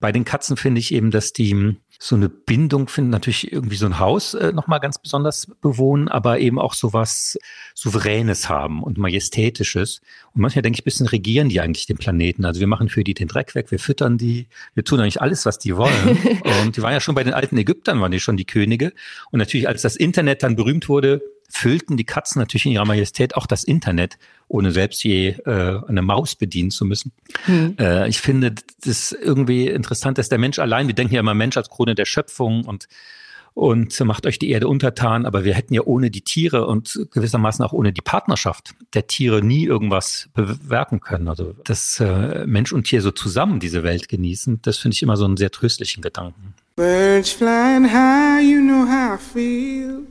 Bei 0.00 0.12
den 0.12 0.24
Katzen 0.24 0.56
finde 0.56 0.78
ich 0.78 0.94
eben, 0.94 1.10
dass 1.10 1.32
die 1.32 1.76
so 1.98 2.14
eine 2.14 2.28
Bindung 2.28 2.86
finden, 2.86 3.10
natürlich 3.10 3.52
irgendwie 3.52 3.76
so 3.76 3.86
ein 3.86 3.98
Haus 3.98 4.34
äh, 4.34 4.52
nochmal 4.52 4.78
ganz 4.78 4.98
besonders 4.98 5.48
bewohnen, 5.60 6.06
aber 6.06 6.38
eben 6.38 6.60
auch 6.60 6.74
so 6.74 6.92
was 6.92 7.36
Souveränes 7.74 8.48
haben 8.48 8.84
und 8.84 8.98
Majestätisches. 8.98 10.00
Und 10.32 10.42
manchmal 10.42 10.62
denke 10.62 10.78
ich, 10.78 10.84
bisschen 10.84 11.08
regieren 11.08 11.48
die 11.48 11.60
eigentlich 11.60 11.86
den 11.86 11.96
Planeten. 11.96 12.44
Also 12.44 12.60
wir 12.60 12.68
machen 12.68 12.88
für 12.88 13.02
die 13.02 13.14
den 13.14 13.26
Dreck 13.26 13.56
weg, 13.56 13.72
wir 13.72 13.80
füttern 13.80 14.16
die, 14.16 14.46
wir 14.74 14.84
tun 14.84 15.00
eigentlich 15.00 15.20
alles, 15.20 15.44
was 15.44 15.58
die 15.58 15.76
wollen. 15.76 16.18
und 16.62 16.76
die 16.76 16.82
waren 16.82 16.92
ja 16.92 17.00
schon 17.00 17.16
bei 17.16 17.24
den 17.24 17.34
alten 17.34 17.56
Ägyptern, 17.56 18.00
waren 18.00 18.12
die 18.12 18.20
schon 18.20 18.36
die 18.36 18.46
Könige. 18.46 18.92
Und 19.32 19.40
natürlich, 19.40 19.66
als 19.66 19.82
das 19.82 19.96
Internet 19.96 20.44
dann 20.44 20.54
berühmt 20.54 20.88
wurde, 20.88 21.20
füllten 21.48 21.96
die 21.96 22.04
Katzen 22.04 22.40
natürlich 22.40 22.66
in 22.66 22.72
ihrer 22.72 22.84
Majestät 22.84 23.34
auch 23.36 23.46
das 23.46 23.64
Internet, 23.64 24.18
ohne 24.48 24.70
selbst 24.70 25.02
je 25.02 25.30
äh, 25.46 25.80
eine 25.86 26.02
Maus 26.02 26.34
bedienen 26.34 26.70
zu 26.70 26.84
müssen. 26.84 27.12
Hm. 27.44 27.76
Äh, 27.78 28.08
ich 28.08 28.20
finde 28.20 28.54
das 28.84 29.12
irgendwie 29.12 29.66
interessant, 29.68 30.18
dass 30.18 30.28
der 30.28 30.38
Mensch 30.38 30.58
allein, 30.58 30.86
wir 30.86 30.94
denken 30.94 31.14
ja 31.14 31.20
immer 31.20 31.34
Mensch 31.34 31.56
als 31.56 31.70
Krone 31.70 31.94
der 31.94 32.04
Schöpfung 32.04 32.64
und 32.64 32.88
und 33.54 33.98
macht 34.04 34.24
euch 34.24 34.38
die 34.38 34.50
Erde 34.50 34.68
untertan, 34.68 35.26
aber 35.26 35.42
wir 35.42 35.52
hätten 35.52 35.74
ja 35.74 35.82
ohne 35.84 36.12
die 36.12 36.20
Tiere 36.20 36.68
und 36.68 36.96
gewissermaßen 37.10 37.64
auch 37.64 37.72
ohne 37.72 37.92
die 37.92 38.02
Partnerschaft 38.02 38.76
der 38.94 39.08
Tiere 39.08 39.42
nie 39.42 39.64
irgendwas 39.64 40.28
bewerken 40.32 41.00
können. 41.00 41.26
Also 41.26 41.54
dass 41.64 41.98
äh, 41.98 42.46
Mensch 42.46 42.72
und 42.72 42.84
Tier 42.84 43.02
so 43.02 43.10
zusammen 43.10 43.58
diese 43.58 43.82
Welt 43.82 44.08
genießen, 44.08 44.60
das 44.62 44.78
finde 44.78 44.94
ich 44.94 45.02
immer 45.02 45.16
so 45.16 45.24
einen 45.24 45.36
sehr 45.36 45.50
tröstlichen 45.50 46.04
Gedanken. 46.04 46.54
Birds 46.76 47.32
flying 47.32 47.92
high, 47.92 48.40
you 48.44 48.60
know 48.60 48.86
how 48.86 49.18
I 49.18 49.18
feel. 49.18 50.07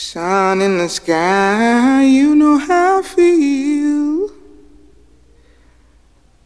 Sun 0.00 0.60
in 0.60 0.78
the 0.78 0.88
sky, 0.88 2.04
you 2.04 2.36
know 2.36 2.56
how 2.56 3.00
I 3.00 3.02
feel. 3.02 4.30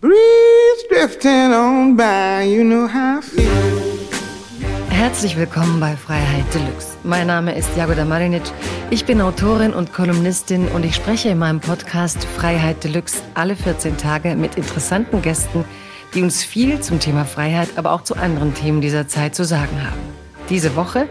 Breeze 0.00 0.84
drifting 0.88 1.52
on 1.52 1.94
by, 1.94 2.44
you 2.44 2.64
know 2.64 2.88
how 2.88 3.18
I 3.18 3.20
feel. 3.20 4.08
Herzlich 4.88 5.36
willkommen 5.36 5.80
bei 5.80 5.94
Freiheit 5.96 6.46
Deluxe. 6.54 6.96
Mein 7.04 7.26
Name 7.26 7.54
ist 7.54 7.68
Jagoda 7.76 8.06
Marinic. 8.06 8.42
Ich 8.88 9.04
bin 9.04 9.20
Autorin 9.20 9.74
und 9.74 9.92
Kolumnistin 9.92 10.68
und 10.68 10.86
ich 10.86 10.94
spreche 10.94 11.28
in 11.28 11.38
meinem 11.38 11.60
Podcast 11.60 12.24
Freiheit 12.24 12.82
Deluxe 12.82 13.20
alle 13.34 13.54
14 13.54 13.98
Tage 13.98 14.34
mit 14.34 14.56
interessanten 14.56 15.20
Gästen, 15.20 15.66
die 16.14 16.22
uns 16.22 16.42
viel 16.42 16.80
zum 16.80 17.00
Thema 17.00 17.26
Freiheit, 17.26 17.68
aber 17.76 17.92
auch 17.92 18.02
zu 18.02 18.16
anderen 18.16 18.54
Themen 18.54 18.80
dieser 18.80 19.08
Zeit 19.08 19.34
zu 19.34 19.44
sagen 19.44 19.78
haben. 19.84 20.00
Diese 20.48 20.74
Woche 20.74 21.06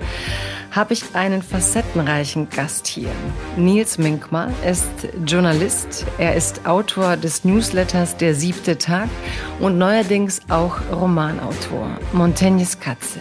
habe 0.72 0.94
ich 0.94 1.04
einen 1.14 1.42
facettenreichen 1.42 2.50
Gast 2.50 2.88
hier. 2.88 3.12
Nils 3.58 3.98
Minkmar 3.98 4.52
ist 4.66 4.90
Journalist, 5.26 6.06
er 6.18 6.36
ist 6.36 6.66
Autor 6.66 7.18
des 7.18 7.44
Newsletters 7.44 8.18
Der 8.18 8.34
siebte 8.36 8.78
Tag 8.78 9.10
und 9.60 9.78
neuerdings 9.78 10.42
auch 10.50 10.78
Romanautor. 10.92 12.00
Montaignes 12.14 12.80
Katze. 12.80 13.20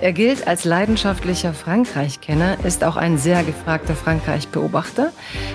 Er 0.00 0.12
gilt 0.12 0.46
als 0.46 0.64
leidenschaftlicher 0.64 1.54
Frankreich-Kenner, 1.54 2.64
ist 2.64 2.84
auch 2.84 2.96
ein 2.96 3.16
sehr 3.16 3.42
gefragter 3.42 3.94
Frankreich-Beobachter, 3.94 5.12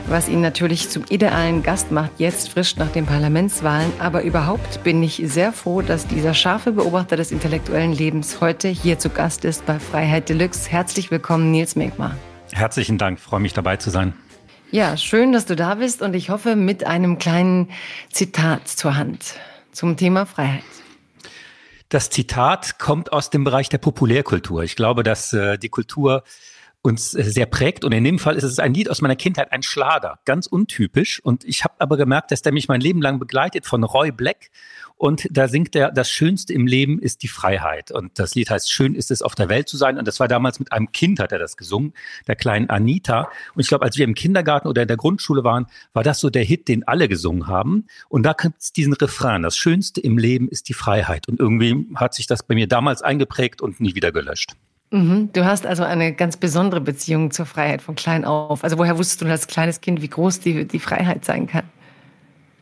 was 0.07 0.29
ihn 0.29 0.41
natürlich 0.41 0.89
zum 0.89 1.03
idealen 1.09 1.61
Gast 1.61 1.91
macht, 1.91 2.11
jetzt 2.17 2.49
frisch 2.49 2.77
nach 2.77 2.89
den 2.89 3.05
Parlamentswahlen. 3.05 3.91
Aber 3.99 4.23
überhaupt 4.23 4.83
bin 4.83 5.03
ich 5.03 5.21
sehr 5.25 5.51
froh, 5.51 5.81
dass 5.81 6.07
dieser 6.07 6.33
scharfe 6.33 6.71
Beobachter 6.71 7.17
des 7.17 7.31
intellektuellen 7.31 7.93
Lebens 7.93 8.41
heute 8.41 8.69
hier 8.69 8.97
zu 8.97 9.09
Gast 9.09 9.45
ist 9.45 9.65
bei 9.65 9.77
Freiheit 9.77 10.29
Deluxe. 10.29 10.69
Herzlich 10.69 11.11
willkommen, 11.11 11.51
Nils 11.51 11.75
Megmar. 11.75 12.15
Herzlichen 12.51 12.97
Dank, 12.97 13.19
freue 13.19 13.41
mich 13.41 13.53
dabei 13.53 13.77
zu 13.77 13.89
sein. 13.89 14.13
Ja, 14.71 14.97
schön, 14.97 15.31
dass 15.31 15.45
du 15.45 15.55
da 15.55 15.75
bist 15.75 16.01
und 16.01 16.15
ich 16.15 16.29
hoffe 16.29 16.55
mit 16.55 16.87
einem 16.87 17.19
kleinen 17.19 17.69
Zitat 18.11 18.67
zur 18.67 18.95
Hand 18.95 19.35
zum 19.71 19.97
Thema 19.97 20.25
Freiheit. 20.25 20.63
Das 21.89 22.11
Zitat 22.11 22.77
kommt 22.77 23.11
aus 23.11 23.31
dem 23.31 23.43
Bereich 23.43 23.67
der 23.67 23.79
Populärkultur. 23.79 24.63
Ich 24.63 24.75
glaube, 24.75 25.01
dass 25.01 25.33
äh, 25.33 25.57
die 25.57 25.69
Kultur 25.69 26.23
uns 26.83 27.15
äh, 27.15 27.23
sehr 27.23 27.47
prägt. 27.47 27.83
Und 27.83 27.91
in 27.91 28.03
dem 28.03 28.19
Fall 28.19 28.35
ist 28.35 28.43
es 28.43 28.59
ein 28.59 28.75
Lied 28.75 28.91
aus 28.91 29.01
meiner 29.01 29.15
Kindheit, 29.15 29.51
ein 29.51 29.63
Schlager, 29.63 30.19
ganz 30.25 30.45
untypisch. 30.45 31.19
Und 31.23 31.43
ich 31.45 31.63
habe 31.63 31.73
aber 31.79 31.97
gemerkt, 31.97 32.29
dass 32.31 32.43
der 32.43 32.53
mich 32.53 32.67
mein 32.67 32.79
Leben 32.79 33.01
lang 33.01 33.17
begleitet 33.17 33.65
von 33.65 33.83
Roy 33.83 34.11
Black. 34.11 34.51
Und 34.99 35.29
da 35.31 35.47
singt 35.47 35.77
er, 35.77 35.93
das 35.93 36.11
Schönste 36.11 36.51
im 36.51 36.67
Leben 36.67 36.99
ist 36.99 37.23
die 37.23 37.29
Freiheit. 37.29 37.89
Und 37.89 38.19
das 38.19 38.35
Lied 38.35 38.49
heißt, 38.49 38.69
schön 38.69 38.95
ist 38.95 39.11
es 39.11 39.21
auf 39.21 39.33
der 39.33 39.47
Welt 39.47 39.69
zu 39.69 39.77
sein. 39.77 39.97
Und 39.97 40.05
das 40.05 40.19
war 40.19 40.27
damals 40.27 40.59
mit 40.59 40.73
einem 40.73 40.91
Kind, 40.91 41.21
hat 41.21 41.31
er 41.31 41.39
das 41.39 41.55
gesungen, 41.55 41.93
der 42.27 42.35
kleinen 42.35 42.69
Anita. 42.69 43.29
Und 43.55 43.61
ich 43.61 43.69
glaube, 43.69 43.85
als 43.85 43.97
wir 43.97 44.03
im 44.03 44.13
Kindergarten 44.13 44.67
oder 44.67 44.81
in 44.81 44.89
der 44.89 44.97
Grundschule 44.97 45.45
waren, 45.45 45.67
war 45.93 46.03
das 46.03 46.19
so 46.19 46.29
der 46.29 46.43
Hit, 46.43 46.67
den 46.67 46.85
alle 46.85 47.07
gesungen 47.07 47.47
haben. 47.47 47.87
Und 48.09 48.23
da 48.23 48.33
gibt 48.33 48.59
es 48.59 48.73
diesen 48.73 48.91
Refrain, 48.91 49.41
das 49.41 49.55
Schönste 49.55 50.01
im 50.01 50.17
Leben 50.17 50.49
ist 50.49 50.67
die 50.67 50.73
Freiheit. 50.73 51.29
Und 51.29 51.39
irgendwie 51.39 51.87
hat 51.95 52.13
sich 52.13 52.27
das 52.27 52.43
bei 52.43 52.53
mir 52.53 52.67
damals 52.67 53.01
eingeprägt 53.01 53.61
und 53.61 53.79
nie 53.79 53.95
wieder 53.95 54.11
gelöscht. 54.11 54.57
Mhm. 54.91 55.29
Du 55.31 55.45
hast 55.45 55.65
also 55.65 55.83
eine 55.83 56.13
ganz 56.13 56.35
besondere 56.35 56.81
Beziehung 56.81 57.31
zur 57.31 57.45
Freiheit 57.45 57.81
von 57.81 57.95
klein 57.95 58.25
auf. 58.25 58.65
Also 58.65 58.77
woher 58.77 58.97
wusstest 58.97 59.21
du 59.21 59.27
als 59.27 59.47
kleines 59.47 59.79
Kind, 59.79 60.01
wie 60.01 60.09
groß 60.09 60.41
die, 60.41 60.67
die 60.67 60.79
Freiheit 60.79 61.23
sein 61.23 61.47
kann? 61.47 61.63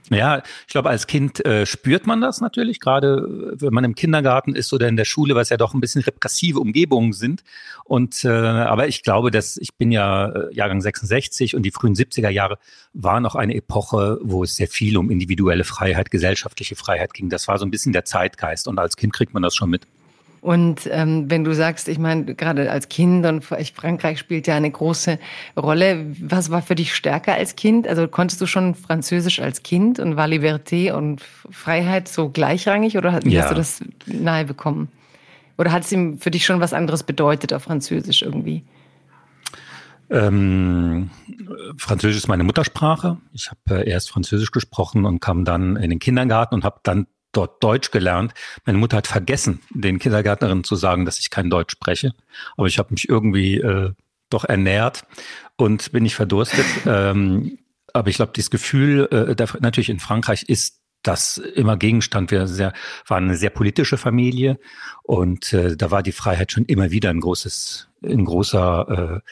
Ja, 0.10 0.42
ich 0.66 0.68
glaube, 0.68 0.90
als 0.90 1.06
Kind 1.06 1.46
äh, 1.46 1.66
spürt 1.66 2.08
man 2.08 2.22
das 2.22 2.40
natürlich, 2.40 2.80
gerade 2.80 3.54
äh, 3.58 3.62
wenn 3.62 3.74
man 3.74 3.84
im 3.84 3.94
Kindergarten 3.94 4.56
ist 4.56 4.72
oder 4.72 4.88
in 4.88 4.96
der 4.96 5.04
Schule, 5.04 5.36
was 5.36 5.50
ja 5.50 5.58
doch 5.58 5.74
ein 5.74 5.82
bisschen 5.82 6.02
repressive 6.02 6.60
Umgebungen 6.60 7.12
sind. 7.12 7.44
Und 7.84 8.24
äh, 8.24 8.30
aber 8.30 8.88
ich 8.88 9.04
glaube, 9.04 9.32
dass 9.32 9.58
ich 9.58 9.76
bin 9.76 9.92
ja 9.92 10.30
äh, 10.30 10.54
Jahrgang 10.54 10.80
66 10.80 11.56
und 11.56 11.64
die 11.64 11.72
frühen 11.72 11.94
70er 11.94 12.30
Jahre 12.30 12.58
waren 12.94 13.24
noch 13.24 13.36
eine 13.36 13.56
Epoche, 13.56 14.20
wo 14.22 14.44
es 14.44 14.56
sehr 14.56 14.68
viel 14.68 14.98
um 14.98 15.10
individuelle 15.10 15.66
Freiheit, 15.66 16.10
gesellschaftliche 16.10 16.76
Freiheit 16.76 17.14
ging. 17.14 17.30
Das 17.30 17.48
war 17.50 17.58
so 17.58 17.66
ein 17.66 17.72
bisschen 17.72 17.92
der 17.92 18.06
Zeitgeist 18.06 18.68
und 18.68 18.80
als 18.80 18.96
Kind 18.96 19.14
kriegt 19.14 19.34
man 19.34 19.44
das 19.44 19.56
schon 19.56 19.70
mit. 19.70 19.88
Und 20.42 20.88
ähm, 20.92 21.30
wenn 21.30 21.44
du 21.44 21.54
sagst, 21.54 21.88
ich 21.88 22.00
meine, 22.00 22.36
gerade 22.36 22.72
als 22.72 22.90
Kind 22.90 23.26
und 23.26 23.44
Frankreich 23.44 24.20
spielt 24.20 24.48
ja 24.48 24.56
eine 24.56 24.72
große 24.72 25.20
Rolle, 25.58 26.06
was 26.22 26.52
war 26.52 26.62
für 26.62 26.76
dich 26.76 26.96
stärker 26.96 27.34
als 27.34 27.56
Kind? 27.56 27.88
Also 27.88 28.08
konntest 28.08 28.40
du 28.42 28.46
schon 28.46 28.76
Französisch 28.76 29.40
als 29.40 29.64
Kind 29.64 30.00
und 30.00 30.16
war 30.16 30.28
Liberté 30.28 30.94
und 30.94 31.22
Freiheit 31.22 32.08
so 32.08 32.30
gleichrangig 32.30 32.98
oder 32.98 33.20
wie 33.24 33.34
ja. 33.34 33.44
hast 33.44 33.52
du 33.52 33.56
das 33.56 33.84
nahe 34.06 34.46
bekommen? 34.46 34.90
Oder 35.58 35.72
hat 35.72 35.84
es 35.84 35.92
ihm 35.92 36.20
für 36.20 36.32
dich 36.32 36.46
schon 36.46 36.60
was 36.60 36.74
anderes 36.74 37.04
bedeutet 37.04 37.52
auf 37.52 37.64
Französisch 37.64 38.22
irgendwie? 38.22 38.64
Ähm, 40.10 41.10
Französisch 41.78 42.18
ist 42.18 42.28
meine 42.28 42.44
Muttersprache. 42.44 43.18
Ich 43.34 43.50
habe 43.50 43.84
äh, 43.84 43.90
erst 43.90 44.10
Französisch 44.10 44.52
gesprochen 44.52 45.06
und 45.06 45.20
kam 45.20 45.44
dann 45.44 45.76
in 45.76 45.90
den 45.90 46.00
Kindergarten 46.00 46.56
und 46.56 46.64
habe 46.64 46.80
dann 46.84 47.08
dort 47.38 47.64
Deutsch 47.64 47.92
gelernt. 47.92 48.34
Meine 48.66 48.78
Mutter 48.78 48.98
hat 48.98 49.08
vergessen, 49.08 49.62
den 49.70 50.00
Kindergärtnerinnen 50.00 50.64
zu 50.64 50.76
sagen, 50.76 51.06
dass 51.06 51.20
ich 51.20 51.30
kein 51.30 51.50
Deutsch 51.50 51.72
spreche. 51.72 52.14
Aber 52.58 52.68
ich 52.68 52.80
habe 52.80 52.92
mich 52.92 53.08
irgendwie 53.08 53.58
äh, 53.58 53.92
doch 54.30 54.44
ernährt 54.44 55.06
und 55.56 55.92
bin 55.92 56.04
nicht 56.04 56.16
verdurstet. 56.16 56.66
ähm, 56.86 57.60
aber 57.94 58.10
ich 58.10 58.18
glaube, 58.18 58.34
dieses 58.36 58.50
Gefühl, 58.50 59.08
äh, 59.12 59.60
natürlich 59.60 59.90
in 59.90 60.00
Frankreich 60.00 60.44
ist 60.44 60.82
das 61.04 61.38
immer 61.38 61.78
Gegenstand. 61.78 62.32
Wir 62.32 62.48
sehr, 62.48 62.74
waren 63.08 63.26
eine 63.26 63.38
sehr 63.38 63.50
politische 63.50 63.98
Familie 63.98 64.60
und 65.04 65.54
äh, 65.54 65.78
da 65.78 65.92
war 65.92 66.04
die 66.04 66.12
Freiheit 66.12 66.52
schon 66.52 66.66
immer 66.66 66.92
wieder 66.92 67.10
ein 67.10 67.22
großes, 67.22 67.88
ein 68.04 68.26
großer 68.26 69.22
äh, 69.24 69.30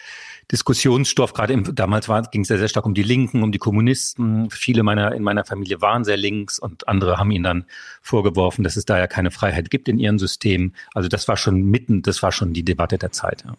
Diskussionsstoff. 0.52 1.34
Gerade 1.34 1.54
im, 1.54 1.76
damals 1.76 2.08
ging 2.32 2.42
es 2.42 2.50
ja 2.50 2.58
sehr 2.58 2.68
stark 2.68 2.86
um 2.86 2.94
die 2.94 3.04
Linken, 3.04 3.44
um 3.44 3.52
die 3.52 3.58
Kommunisten. 3.58 4.50
Viele 4.52 4.84
meiner 4.84 5.14
in 5.14 5.24
meiner 5.24 5.46
Familie 5.46 5.82
waren 5.82 6.04
sehr 6.04 6.18
links 6.18 6.60
und 6.60 6.88
andere 6.88 7.18
haben 7.18 7.32
ihnen 7.32 7.44
dann 7.44 7.66
vorgeworfen, 8.02 8.64
dass 8.64 8.76
es 8.76 8.86
da 8.86 8.98
ja 8.98 9.08
keine 9.08 9.32
Freiheit 9.32 9.70
gibt 9.70 9.88
in 9.88 9.98
ihren 10.00 10.20
Systemen. 10.20 10.74
Also 10.94 11.10
das 11.10 11.28
war 11.28 11.38
schon 11.38 11.64
mitten, 11.64 12.02
das 12.02 12.22
war 12.22 12.32
schon 12.32 12.54
die 12.54 12.64
Debatte 12.64 12.98
der 12.98 13.12
Zeit. 13.12 13.44
Ja. 13.46 13.56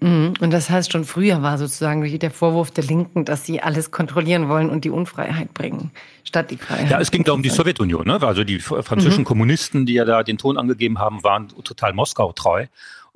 Mhm. 0.00 0.34
Und 0.40 0.52
das 0.52 0.68
heißt, 0.68 0.92
schon 0.92 1.04
früher 1.04 1.42
war 1.42 1.58
sozusagen 1.58 2.18
der 2.18 2.30
Vorwurf 2.30 2.70
der 2.70 2.84
Linken, 2.84 3.24
dass 3.24 3.44
sie 3.44 3.62
alles 3.62 3.90
kontrollieren 3.90 4.48
wollen 4.48 4.68
und 4.68 4.84
die 4.84 4.90
Unfreiheit 4.90 5.54
bringen, 5.54 5.90
statt 6.24 6.50
die 6.50 6.58
Freiheit. 6.58 6.90
Ja, 6.90 7.00
es 7.00 7.10
ging 7.10 7.24
da 7.24 7.32
um 7.32 7.42
die 7.42 7.48
Sowjetunion. 7.48 8.06
Ne? 8.06 8.20
Also 8.20 8.44
die 8.44 8.58
französischen 8.58 9.22
mhm. 9.22 9.26
Kommunisten, 9.26 9.86
die 9.86 9.94
ja 9.94 10.04
da 10.04 10.22
den 10.22 10.38
Ton 10.38 10.58
angegeben 10.58 10.98
haben, 10.98 11.24
waren 11.24 11.48
total 11.64 11.94
Moskau 11.94 12.32
treu. 12.32 12.66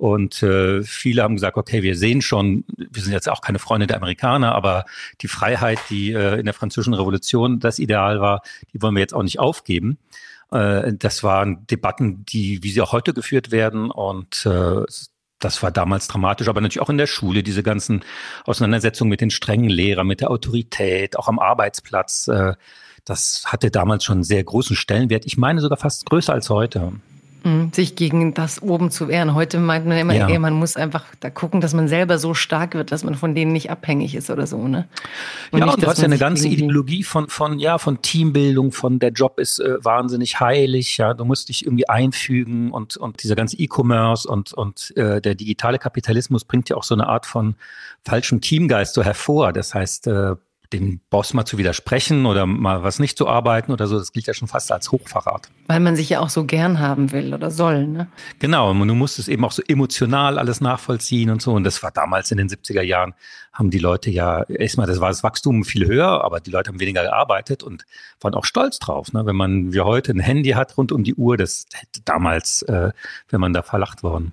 Und 0.00 0.42
äh, 0.42 0.82
viele 0.82 1.22
haben 1.22 1.34
gesagt, 1.34 1.58
okay, 1.58 1.82
wir 1.82 1.94
sehen 1.94 2.22
schon, 2.22 2.64
wir 2.78 3.02
sind 3.02 3.12
jetzt 3.12 3.28
auch 3.28 3.42
keine 3.42 3.58
Freunde 3.58 3.86
der 3.86 3.98
Amerikaner, 3.98 4.54
aber 4.54 4.86
die 5.20 5.28
Freiheit, 5.28 5.78
die 5.90 6.12
äh, 6.14 6.38
in 6.38 6.46
der 6.46 6.54
französischen 6.54 6.94
Revolution 6.94 7.60
das 7.60 7.78
Ideal 7.78 8.18
war, 8.18 8.40
die 8.72 8.80
wollen 8.80 8.94
wir 8.94 9.02
jetzt 9.02 9.12
auch 9.12 9.22
nicht 9.22 9.38
aufgeben. 9.38 9.98
Äh, 10.52 10.94
das 10.94 11.22
waren 11.22 11.66
Debatten, 11.66 12.24
die, 12.24 12.62
wie 12.62 12.70
sie 12.70 12.80
auch 12.80 12.92
heute 12.92 13.12
geführt 13.12 13.50
werden. 13.50 13.90
Und 13.90 14.46
äh, 14.46 14.84
das 15.38 15.62
war 15.62 15.70
damals 15.70 16.08
dramatisch, 16.08 16.48
aber 16.48 16.62
natürlich 16.62 16.80
auch 16.80 16.88
in 16.88 16.96
der 16.96 17.06
Schule, 17.06 17.42
diese 17.42 17.62
ganzen 17.62 18.02
Auseinandersetzungen 18.46 19.10
mit 19.10 19.20
den 19.20 19.30
strengen 19.30 19.68
Lehrern, 19.68 20.06
mit 20.06 20.22
der 20.22 20.30
Autorität, 20.30 21.18
auch 21.18 21.28
am 21.28 21.38
Arbeitsplatz. 21.38 22.26
Äh, 22.26 22.54
das 23.04 23.42
hatte 23.44 23.70
damals 23.70 24.04
schon 24.04 24.14
einen 24.14 24.24
sehr 24.24 24.44
großen 24.44 24.76
Stellenwert. 24.76 25.26
Ich 25.26 25.36
meine 25.36 25.60
sogar 25.60 25.76
fast 25.76 26.06
größer 26.06 26.32
als 26.32 26.48
heute. 26.48 26.92
Mhm, 27.42 27.72
sich 27.72 27.96
gegen 27.96 28.34
das 28.34 28.60
oben 28.62 28.90
zu 28.90 29.08
wehren. 29.08 29.34
Heute 29.34 29.58
meint 29.58 29.86
man 29.86 29.96
immer, 29.96 30.14
ja. 30.14 30.28
ey, 30.28 30.38
man 30.38 30.52
muss 30.54 30.76
einfach 30.76 31.04
da 31.20 31.30
gucken, 31.30 31.60
dass 31.60 31.72
man 31.72 31.88
selber 31.88 32.18
so 32.18 32.34
stark 32.34 32.74
wird, 32.74 32.92
dass 32.92 33.02
man 33.02 33.14
von 33.14 33.34
denen 33.34 33.52
nicht 33.52 33.70
abhängig 33.70 34.14
ist 34.14 34.30
oder 34.30 34.46
so, 34.46 34.68
ne? 34.68 34.88
Und 35.50 35.60
ja, 35.60 35.66
nicht, 35.66 35.74
und 35.76 35.82
du 35.82 35.86
hast 35.88 35.98
ja 35.98 36.04
eine 36.04 36.18
ganze 36.18 36.48
Ideologie 36.48 37.02
von, 37.02 37.28
von, 37.28 37.58
ja, 37.58 37.78
von 37.78 38.02
Teambildung, 38.02 38.72
von 38.72 38.98
der 38.98 39.10
Job 39.10 39.38
ist 39.38 39.58
äh, 39.58 39.82
wahnsinnig 39.82 40.40
heilig, 40.40 40.98
ja, 40.98 41.14
du 41.14 41.24
musst 41.24 41.48
dich 41.48 41.64
irgendwie 41.64 41.88
einfügen 41.88 42.70
und, 42.72 42.96
und 42.96 43.22
dieser 43.22 43.36
ganze 43.36 43.56
E-Commerce 43.56 44.28
und, 44.28 44.52
und 44.52 44.94
äh, 44.96 45.20
der 45.20 45.34
digitale 45.34 45.78
Kapitalismus 45.78 46.44
bringt 46.44 46.68
ja 46.68 46.76
auch 46.76 46.84
so 46.84 46.94
eine 46.94 47.08
Art 47.08 47.26
von 47.26 47.54
falschem 48.04 48.40
Teamgeist 48.40 48.94
so 48.94 49.02
hervor. 49.02 49.52
Das 49.52 49.74
heißt, 49.74 50.06
äh, 50.08 50.34
dem 50.72 51.00
Boss 51.10 51.34
mal 51.34 51.44
zu 51.44 51.58
widersprechen 51.58 52.26
oder 52.26 52.46
mal 52.46 52.82
was 52.82 52.98
nicht 52.98 53.18
zu 53.18 53.28
arbeiten 53.28 53.72
oder 53.72 53.86
so, 53.86 53.98
das 53.98 54.12
gilt 54.12 54.26
ja 54.26 54.34
schon 54.34 54.48
fast 54.48 54.70
als 54.70 54.92
Hochverrat. 54.92 55.50
Weil 55.66 55.80
man 55.80 55.96
sich 55.96 56.08
ja 56.08 56.20
auch 56.20 56.28
so 56.28 56.44
gern 56.44 56.78
haben 56.78 57.10
will 57.12 57.34
oder 57.34 57.50
soll, 57.50 57.86
ne? 57.86 58.08
Genau, 58.38 58.70
und 58.70 58.86
du 58.86 58.94
musst 58.94 59.18
es 59.18 59.28
eben 59.28 59.44
auch 59.44 59.52
so 59.52 59.62
emotional 59.66 60.38
alles 60.38 60.60
nachvollziehen 60.60 61.30
und 61.30 61.42
so. 61.42 61.52
Und 61.52 61.64
das 61.64 61.82
war 61.82 61.90
damals 61.90 62.30
in 62.30 62.38
den 62.38 62.48
70er 62.48 62.82
Jahren, 62.82 63.14
haben 63.52 63.70
die 63.70 63.78
Leute 63.78 64.10
ja, 64.10 64.42
erstmal, 64.44 64.86
das 64.86 65.00
war 65.00 65.08
das 65.08 65.24
Wachstum 65.24 65.64
viel 65.64 65.86
höher, 65.86 66.24
aber 66.24 66.40
die 66.40 66.50
Leute 66.50 66.68
haben 66.68 66.80
weniger 66.80 67.02
gearbeitet 67.02 67.62
und 67.62 67.84
waren 68.20 68.34
auch 68.34 68.44
stolz 68.44 68.78
drauf. 68.78 69.12
Ne? 69.12 69.26
Wenn 69.26 69.36
man 69.36 69.72
wie 69.72 69.80
heute 69.80 70.12
ein 70.12 70.20
Handy 70.20 70.50
hat 70.50 70.76
rund 70.76 70.92
um 70.92 71.02
die 71.02 71.14
Uhr, 71.14 71.36
das 71.36 71.66
hätte 71.74 72.00
damals, 72.04 72.62
äh, 72.62 72.92
wenn 73.28 73.40
man 73.40 73.52
da 73.52 73.62
verlacht 73.62 74.02
worden. 74.02 74.32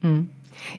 Mhm. 0.00 0.30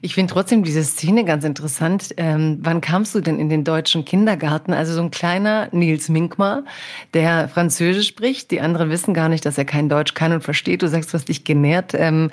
Ich 0.02 0.14
finde 0.14 0.32
trotzdem 0.32 0.62
diese 0.62 0.84
Szene 0.84 1.24
ganz 1.24 1.44
interessant. 1.44 2.14
Ähm, 2.16 2.58
wann 2.60 2.80
kamst 2.80 3.14
du 3.14 3.20
denn 3.20 3.38
in 3.38 3.48
den 3.48 3.64
deutschen 3.64 4.04
Kindergarten? 4.04 4.72
Also 4.72 4.94
so 4.94 5.02
ein 5.02 5.10
kleiner 5.10 5.68
Nils 5.72 6.08
Minkmar, 6.08 6.64
der 7.12 7.48
Französisch 7.48 8.08
spricht. 8.08 8.50
Die 8.50 8.60
anderen 8.60 8.90
wissen 8.90 9.14
gar 9.14 9.28
nicht, 9.28 9.46
dass 9.46 9.58
er 9.58 9.64
kein 9.64 9.88
Deutsch 9.88 10.14
kann 10.14 10.32
und 10.32 10.42
versteht. 10.42 10.82
Du 10.82 10.88
sagst, 10.88 11.12
du 11.12 11.14
hast 11.14 11.28
dich 11.28 11.44
genährt. 11.44 11.92
Ähm, 11.94 12.30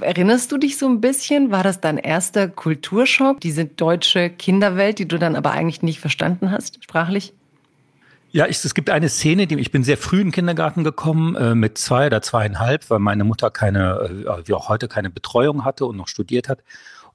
erinnerst 0.00 0.52
du 0.52 0.58
dich 0.58 0.78
so 0.78 0.88
ein 0.88 1.00
bisschen? 1.00 1.50
War 1.50 1.62
das 1.62 1.80
dein 1.80 1.98
erster 1.98 2.48
Kulturschock, 2.48 3.40
diese 3.40 3.64
deutsche 3.64 4.30
Kinderwelt, 4.30 4.98
die 4.98 5.08
du 5.08 5.18
dann 5.18 5.36
aber 5.36 5.52
eigentlich 5.52 5.82
nicht 5.82 6.00
verstanden 6.00 6.50
hast, 6.50 6.82
sprachlich? 6.82 7.32
Ja, 8.32 8.46
ich, 8.46 8.64
es 8.64 8.74
gibt 8.74 8.88
eine 8.88 9.10
Szene, 9.10 9.46
die 9.46 9.58
ich 9.58 9.70
bin 9.70 9.84
sehr 9.84 9.98
früh 9.98 10.20
in 10.20 10.28
den 10.28 10.32
Kindergarten 10.32 10.84
gekommen, 10.84 11.36
äh, 11.36 11.54
mit 11.54 11.76
zwei 11.76 12.06
oder 12.06 12.22
zweieinhalb, 12.22 12.88
weil 12.88 12.98
meine 12.98 13.24
Mutter 13.24 13.50
keine, 13.50 14.24
äh, 14.26 14.48
wie 14.48 14.54
auch 14.54 14.70
heute, 14.70 14.88
keine 14.88 15.10
Betreuung 15.10 15.66
hatte 15.66 15.84
und 15.84 15.98
noch 15.98 16.08
studiert 16.08 16.48
hat. 16.48 16.64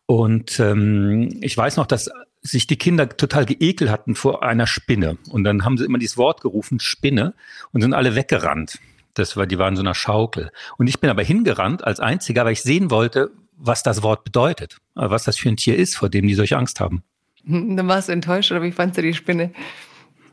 Und 0.06 0.60
ähm, 0.60 1.40
ich 1.42 1.58
weiß 1.58 1.78
noch, 1.78 1.88
dass 1.88 2.12
sich 2.44 2.68
die 2.68 2.78
Kinder 2.78 3.10
total 3.10 3.46
geekelt 3.46 3.90
hatten 3.90 4.14
vor 4.14 4.44
einer 4.44 4.68
Spinne. 4.68 5.18
Und 5.30 5.44
dann 5.44 5.66
haben 5.66 5.78
sie 5.80 5.86
immer 5.86 5.98
dieses 5.98 6.18
Wort 6.18 6.42
gerufen, 6.42 6.80
Spinne, 6.80 7.34
und 7.74 7.82
sind 7.82 7.96
alle 7.96 8.16
weggerannt. 8.16 8.78
Das 9.16 9.36
war, 9.36 9.48
die 9.48 9.58
waren 9.58 9.76
so 9.76 9.82
einer 9.82 9.96
Schaukel. 9.96 10.52
Und 10.78 10.86
ich 10.86 11.00
bin 11.00 11.10
aber 11.10 11.24
hingerannt 11.24 11.84
als 11.84 12.00
einziger, 12.00 12.46
weil 12.46 12.54
ich 12.54 12.62
sehen 12.62 12.92
wollte, 12.92 13.32
was 13.58 13.82
das 13.82 14.04
Wort 14.04 14.24
bedeutet, 14.24 14.78
was 14.94 15.24
das 15.24 15.38
für 15.38 15.50
ein 15.50 15.58
Tier 15.58 15.76
ist, 15.76 15.98
vor 15.98 16.10
dem 16.10 16.28
die 16.28 16.36
solche 16.36 16.58
Angst 16.58 16.80
haben. 16.80 17.02
Dann 17.44 17.88
warst 17.88 18.08
du 18.08 18.14
enttäuscht 18.14 18.52
oder 18.52 18.62
wie 18.62 18.72
fandst 18.72 19.00
du 19.00 19.02
die 19.02 19.16
Spinne? 19.16 19.52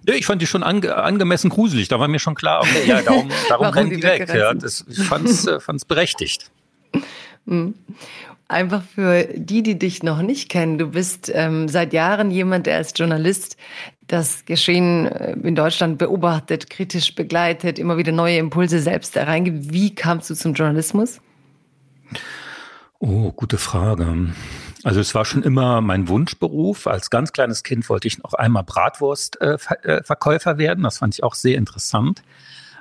Ja, 0.07 0.15
ich 0.15 0.27
fand 0.27 0.43
die 0.43 0.47
schon 0.47 0.63
ange 0.63 0.95
angemessen 0.95 1.51
gruselig. 1.51 1.89
Da 1.89 1.99
war 1.99 2.09
mir 2.09 2.19
schon 2.19 2.35
klar, 2.35 2.63
okay, 2.63 2.87
ja, 2.87 3.03
darum, 3.03 3.31
darum 3.49 3.67
rennen 3.69 3.91
die, 3.91 3.97
die 3.97 4.03
weg. 4.03 4.29
Ja, 4.35 4.55
das, 4.55 4.85
ich 4.89 5.01
fand's, 5.01 5.47
äh, 5.47 5.61
fand's 5.61 5.85
berechtigt. 5.85 6.51
Mhm. 7.47 7.75
Einfach 8.47 8.83
für 8.83 9.25
die, 9.35 9.63
die 9.63 9.79
dich 9.79 10.03
noch 10.03 10.21
nicht 10.21 10.51
kennen, 10.51 10.77
du 10.77 10.89
bist 10.89 11.33
ähm, 11.35 11.67
seit 11.67 11.95
Jahren 11.95 12.31
jemand, 12.31 12.67
der 12.67 12.77
als 12.77 12.93
Journalist 12.95 13.57
das 14.07 14.45
Geschehen 14.45 15.07
äh, 15.07 15.33
in 15.33 15.55
Deutschland 15.55 15.97
beobachtet, 15.97 16.69
kritisch 16.69 17.15
begleitet, 17.15 17.79
immer 17.79 17.97
wieder 17.97 18.13
neue 18.13 18.37
Impulse 18.37 18.81
selbst 18.81 19.17
hereingibt. 19.17 19.73
Wie 19.73 19.95
kamst 19.95 20.29
du 20.29 20.35
zum 20.35 20.53
Journalismus? 20.53 21.21
Oh, 22.99 23.33
gute 23.33 23.57
Frage. 23.59 24.35
Also 24.85 25.01
es 25.01 25.15
war 25.15 25.25
schon 25.25 25.43
immer 25.43 25.81
mein 25.81 26.09
Wunschberuf. 26.09 26.87
Als 26.87 27.11
ganz 27.11 27.33
kleines 27.33 27.63
Kind 27.63 27.89
wollte 27.89 28.07
ich 28.07 28.19
noch 28.19 28.35
einmal 28.35 28.65
Bratwurstverkäufer 28.65 30.51
äh, 30.53 30.59
werden. 30.59 30.85
Das 30.85 30.99
fand 30.99 31.15
ich 31.15 31.25
auch 31.25 31.35
sehr 31.35 31.57
interessant. 31.57 32.23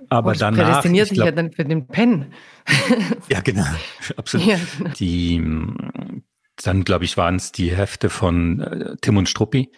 Aber 0.09 0.31
oh, 0.31 0.35
danach. 0.37 0.65
Prädestiniert 0.67 1.07
sich 1.07 1.17
ja 1.17 1.31
dann 1.31 1.51
für 1.51 1.63
den 1.63 1.87
Pen. 1.87 2.33
ja, 3.29 3.39
genau. 3.41 3.65
Absolut. 4.17 4.45
Ja, 4.45 4.57
genau. 4.77 4.89
Die, 4.99 5.41
dann, 6.61 6.83
glaube 6.83 7.05
ich, 7.05 7.17
waren 7.17 7.37
es 7.37 7.51
die 7.51 7.75
Hefte 7.75 8.09
von 8.09 8.59
äh, 8.59 8.95
Tim 9.01 9.17
und 9.17 9.29
Struppi. 9.29 9.71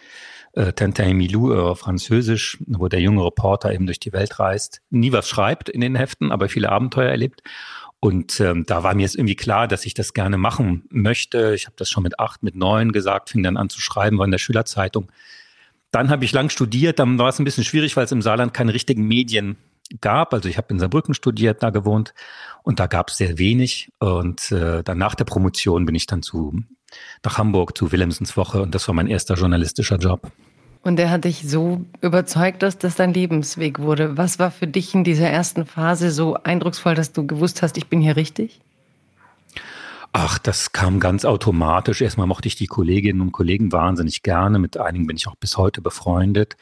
Äh, 0.52 0.72
Tintin 0.72 1.16
Milou 1.16 1.52
äh, 1.52 1.74
Französisch, 1.76 2.58
wo 2.66 2.88
der 2.88 3.00
junge 3.00 3.24
Reporter 3.24 3.72
eben 3.72 3.86
durch 3.86 4.00
die 4.00 4.12
Welt 4.12 4.40
reist, 4.40 4.80
nie 4.90 5.12
was 5.12 5.28
schreibt 5.28 5.68
in 5.68 5.82
den 5.82 5.94
Heften, 5.94 6.32
aber 6.32 6.48
viele 6.48 6.72
Abenteuer 6.72 7.10
erlebt. 7.10 7.42
Und 8.00 8.40
ähm, 8.40 8.64
da 8.66 8.82
war 8.82 8.94
mir 8.94 9.02
jetzt 9.02 9.16
irgendwie 9.16 9.36
klar, 9.36 9.68
dass 9.68 9.86
ich 9.86 9.94
das 9.94 10.12
gerne 10.12 10.36
machen 10.36 10.84
möchte. 10.90 11.54
Ich 11.54 11.66
habe 11.66 11.76
das 11.76 11.88
schon 11.90 12.02
mit 12.02 12.20
acht, 12.20 12.42
mit 12.42 12.54
neun 12.54 12.92
gesagt, 12.92 13.30
fing 13.30 13.42
dann 13.42 13.56
an 13.56 13.70
zu 13.70 13.80
schreiben, 13.80 14.18
war 14.18 14.26
in 14.26 14.30
der 14.30 14.38
Schülerzeitung. 14.38 15.10
Dann 15.90 16.10
habe 16.10 16.24
ich 16.24 16.32
lang 16.32 16.50
studiert, 16.50 16.98
dann 16.98 17.18
war 17.18 17.28
es 17.28 17.38
ein 17.38 17.44
bisschen 17.44 17.64
schwierig, 17.64 17.96
weil 17.96 18.04
es 18.04 18.12
im 18.12 18.22
Saarland 18.22 18.52
keine 18.52 18.74
richtigen 18.74 19.06
Medien 19.06 19.56
gab. 20.00 20.34
Also 20.34 20.48
ich 20.48 20.58
habe 20.58 20.68
in 20.70 20.78
Saarbrücken 20.78 21.14
studiert, 21.14 21.62
da 21.62 21.70
gewohnt 21.70 22.12
und 22.62 22.80
da 22.80 22.86
gab 22.86 23.10
es 23.10 23.16
sehr 23.16 23.38
wenig. 23.38 23.90
Und 23.98 24.52
äh, 24.52 24.82
dann 24.82 24.98
nach 24.98 25.14
der 25.14 25.24
Promotion 25.24 25.86
bin 25.86 25.94
ich 25.94 26.06
dann 26.06 26.22
zu 26.22 26.62
nach 27.24 27.38
Hamburg 27.38 27.76
zu 27.76 27.90
Willemsens 27.92 28.36
Woche 28.36 28.62
und 28.62 28.74
das 28.74 28.86
war 28.88 28.94
mein 28.94 29.08
erster 29.08 29.34
journalistischer 29.34 29.96
Job. 29.96 30.30
Und 30.86 30.94
der 30.94 31.10
hat 31.10 31.24
dich 31.24 31.42
so 31.42 31.84
überzeugt, 32.00 32.62
dass 32.62 32.78
das 32.78 32.94
dein 32.94 33.12
Lebensweg 33.12 33.80
wurde. 33.80 34.16
Was 34.16 34.38
war 34.38 34.52
für 34.52 34.68
dich 34.68 34.94
in 34.94 35.02
dieser 35.02 35.28
ersten 35.28 35.66
Phase 35.66 36.12
so 36.12 36.34
eindrucksvoll, 36.34 36.94
dass 36.94 37.10
du 37.10 37.26
gewusst 37.26 37.60
hast, 37.60 37.76
ich 37.76 37.88
bin 37.88 38.00
hier 38.00 38.14
richtig? 38.14 38.60
Ach, 40.12 40.38
das 40.38 40.70
kam 40.70 41.00
ganz 41.00 41.24
automatisch. 41.24 42.02
Erstmal 42.02 42.28
mochte 42.28 42.46
ich 42.46 42.54
die 42.54 42.68
Kolleginnen 42.68 43.20
und 43.20 43.32
Kollegen 43.32 43.72
wahnsinnig 43.72 44.22
gerne. 44.22 44.60
Mit 44.60 44.76
einigen 44.78 45.08
bin 45.08 45.16
ich 45.16 45.26
auch 45.26 45.34
bis 45.34 45.56
heute 45.56 45.82
befreundet. 45.82 46.56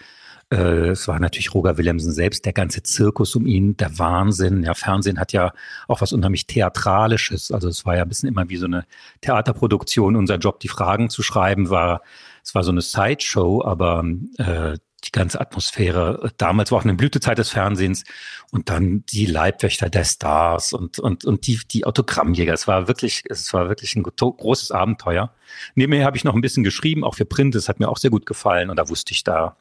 Äh, 0.50 0.88
es 0.88 1.06
war 1.06 1.20
natürlich 1.20 1.52
Roger 1.52 1.76
Willemsen 1.76 2.12
selbst, 2.12 2.46
der 2.46 2.54
ganze 2.54 2.82
Zirkus 2.82 3.36
um 3.36 3.44
ihn, 3.44 3.76
der 3.76 3.98
Wahnsinn. 3.98 4.62
Ja, 4.62 4.72
Fernsehen 4.72 5.20
hat 5.20 5.34
ja 5.34 5.52
auch 5.86 6.00
was 6.00 6.14
unheimlich 6.14 6.46
Theatralisches. 6.46 7.52
Also 7.52 7.68
es 7.68 7.84
war 7.84 7.94
ja 7.94 8.04
ein 8.04 8.08
bisschen 8.08 8.30
immer 8.30 8.48
wie 8.48 8.56
so 8.56 8.64
eine 8.64 8.86
Theaterproduktion. 9.20 10.16
Unser 10.16 10.36
Job, 10.36 10.60
die 10.60 10.68
Fragen 10.68 11.10
zu 11.10 11.22
schreiben, 11.22 11.68
war 11.68 12.00
es 12.44 12.54
war 12.54 12.62
so 12.62 12.70
eine 12.70 12.82
Sideshow, 12.82 13.64
aber 13.64 14.04
äh, 14.36 14.76
die 15.04 15.12
ganze 15.12 15.40
Atmosphäre 15.40 16.32
damals 16.36 16.70
war 16.70 16.78
auch 16.78 16.84
eine 16.84 16.94
Blütezeit 16.94 17.38
des 17.38 17.50
Fernsehens 17.50 18.04
und 18.50 18.68
dann 18.70 19.04
die 19.06 19.26
Leibwächter 19.26 19.90
der 19.90 20.04
Stars 20.04 20.72
und 20.72 20.98
und 20.98 21.24
und 21.24 21.46
die 21.46 21.60
die 21.70 21.84
Autogrammjäger. 21.84 22.52
Es 22.52 22.66
war 22.66 22.88
wirklich 22.88 23.24
es 23.28 23.52
war 23.52 23.68
wirklich 23.68 23.96
ein 23.96 24.02
großes 24.02 24.70
Abenteuer. 24.70 25.32
Nebenher 25.74 26.06
habe 26.06 26.16
ich 26.16 26.24
noch 26.24 26.34
ein 26.34 26.40
bisschen 26.40 26.64
geschrieben, 26.64 27.04
auch 27.04 27.14
für 27.16 27.24
Print. 27.24 27.54
Das 27.54 27.68
hat 27.68 27.80
mir 27.80 27.88
auch 27.88 27.98
sehr 27.98 28.10
gut 28.10 28.26
gefallen 28.26 28.70
und 28.70 28.76
da 28.76 28.88
wusste 28.88 29.12
ich 29.12 29.24
da 29.24 29.56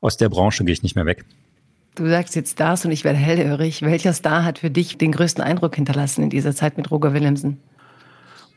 aus 0.00 0.16
der 0.16 0.28
Branche 0.28 0.64
gehe 0.64 0.72
ich 0.72 0.82
nicht 0.82 0.96
mehr 0.96 1.06
weg. 1.06 1.24
Du 1.94 2.08
sagst 2.08 2.34
jetzt 2.36 2.52
Stars 2.52 2.84
und 2.84 2.92
ich 2.92 3.04
werde 3.04 3.18
hellhörig. 3.18 3.82
Welcher 3.82 4.12
Star 4.12 4.44
hat 4.44 4.60
für 4.60 4.70
dich 4.70 4.98
den 4.98 5.12
größten 5.12 5.42
Eindruck 5.42 5.74
hinterlassen 5.74 6.22
in 6.22 6.30
dieser 6.30 6.54
Zeit 6.54 6.76
mit 6.76 6.90
Roger 6.90 7.12
Willemsen? 7.12 7.58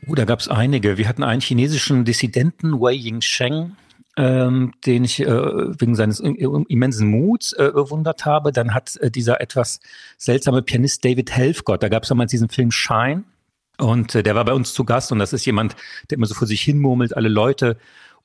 Oh, 0.06 0.14
da 0.14 0.24
gab 0.24 0.40
es 0.40 0.48
einige. 0.48 0.98
Wir 0.98 1.08
hatten 1.08 1.22
einen 1.22 1.40
chinesischen 1.40 2.04
Dissidenten, 2.04 2.80
Wei 2.80 2.92
Yingsheng, 2.92 3.76
ähm, 4.16 4.72
den 4.84 5.04
ich 5.04 5.20
äh, 5.20 5.26
wegen 5.26 5.94
seines 5.94 6.20
immensen 6.20 7.08
Muts 7.08 7.52
äh, 7.54 7.70
bewundert 7.72 8.26
habe. 8.26 8.52
Dann 8.52 8.74
hat 8.74 8.96
äh, 8.96 9.10
dieser 9.10 9.40
etwas 9.40 9.80
seltsame 10.18 10.62
Pianist 10.62 11.04
David 11.04 11.30
Helfgott, 11.30 11.82
da 11.82 11.88
gab 11.88 12.02
es 12.02 12.10
damals 12.10 12.30
diesen 12.30 12.48
Film 12.48 12.70
Shine. 12.70 13.24
Und 13.78 14.14
äh, 14.14 14.22
der 14.22 14.34
war 14.34 14.44
bei 14.44 14.52
uns 14.52 14.74
zu 14.74 14.84
Gast 14.84 15.10
und 15.10 15.18
das 15.18 15.32
ist 15.32 15.46
jemand, 15.46 15.74
der 16.10 16.18
immer 16.18 16.26
so 16.26 16.34
vor 16.34 16.46
sich 16.46 16.60
hin 16.62 16.78
murmelt, 16.78 17.16
alle 17.16 17.28
Leute 17.28 17.76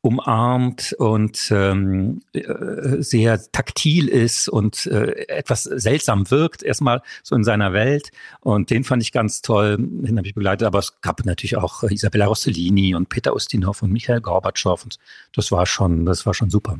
umarmt 0.01 0.93
und 0.97 1.51
ähm, 1.51 2.21
äh, 2.33 3.01
sehr 3.01 3.39
taktil 3.51 4.07
ist 4.07 4.47
und 4.47 4.85
äh, 4.85 5.27
etwas 5.27 5.63
seltsam 5.63 6.31
wirkt, 6.31 6.63
erstmal 6.63 7.01
so 7.21 7.35
in 7.35 7.43
seiner 7.43 7.73
Welt. 7.73 8.11
Und 8.39 8.69
den 8.69 8.85
fand 8.85 9.03
ich 9.03 9.11
ganz 9.11 9.41
toll, 9.41 9.77
den 9.77 10.17
habe 10.17 10.27
ich 10.27 10.35
begleitet. 10.35 10.65
Aber 10.65 10.79
es 10.79 11.01
gab 11.01 11.25
natürlich 11.25 11.57
auch 11.57 11.83
Isabella 11.83 12.27
Rossellini 12.27 12.95
und 12.95 13.09
Peter 13.09 13.35
Ustinov 13.35 13.81
und 13.81 13.91
Michael 13.91 14.21
Gorbatschow. 14.21 14.81
Und 14.81 14.99
das 15.35 15.51
war 15.51 15.65
schon, 15.65 16.05
das 16.05 16.25
war 16.25 16.33
schon 16.33 16.49
super. 16.49 16.79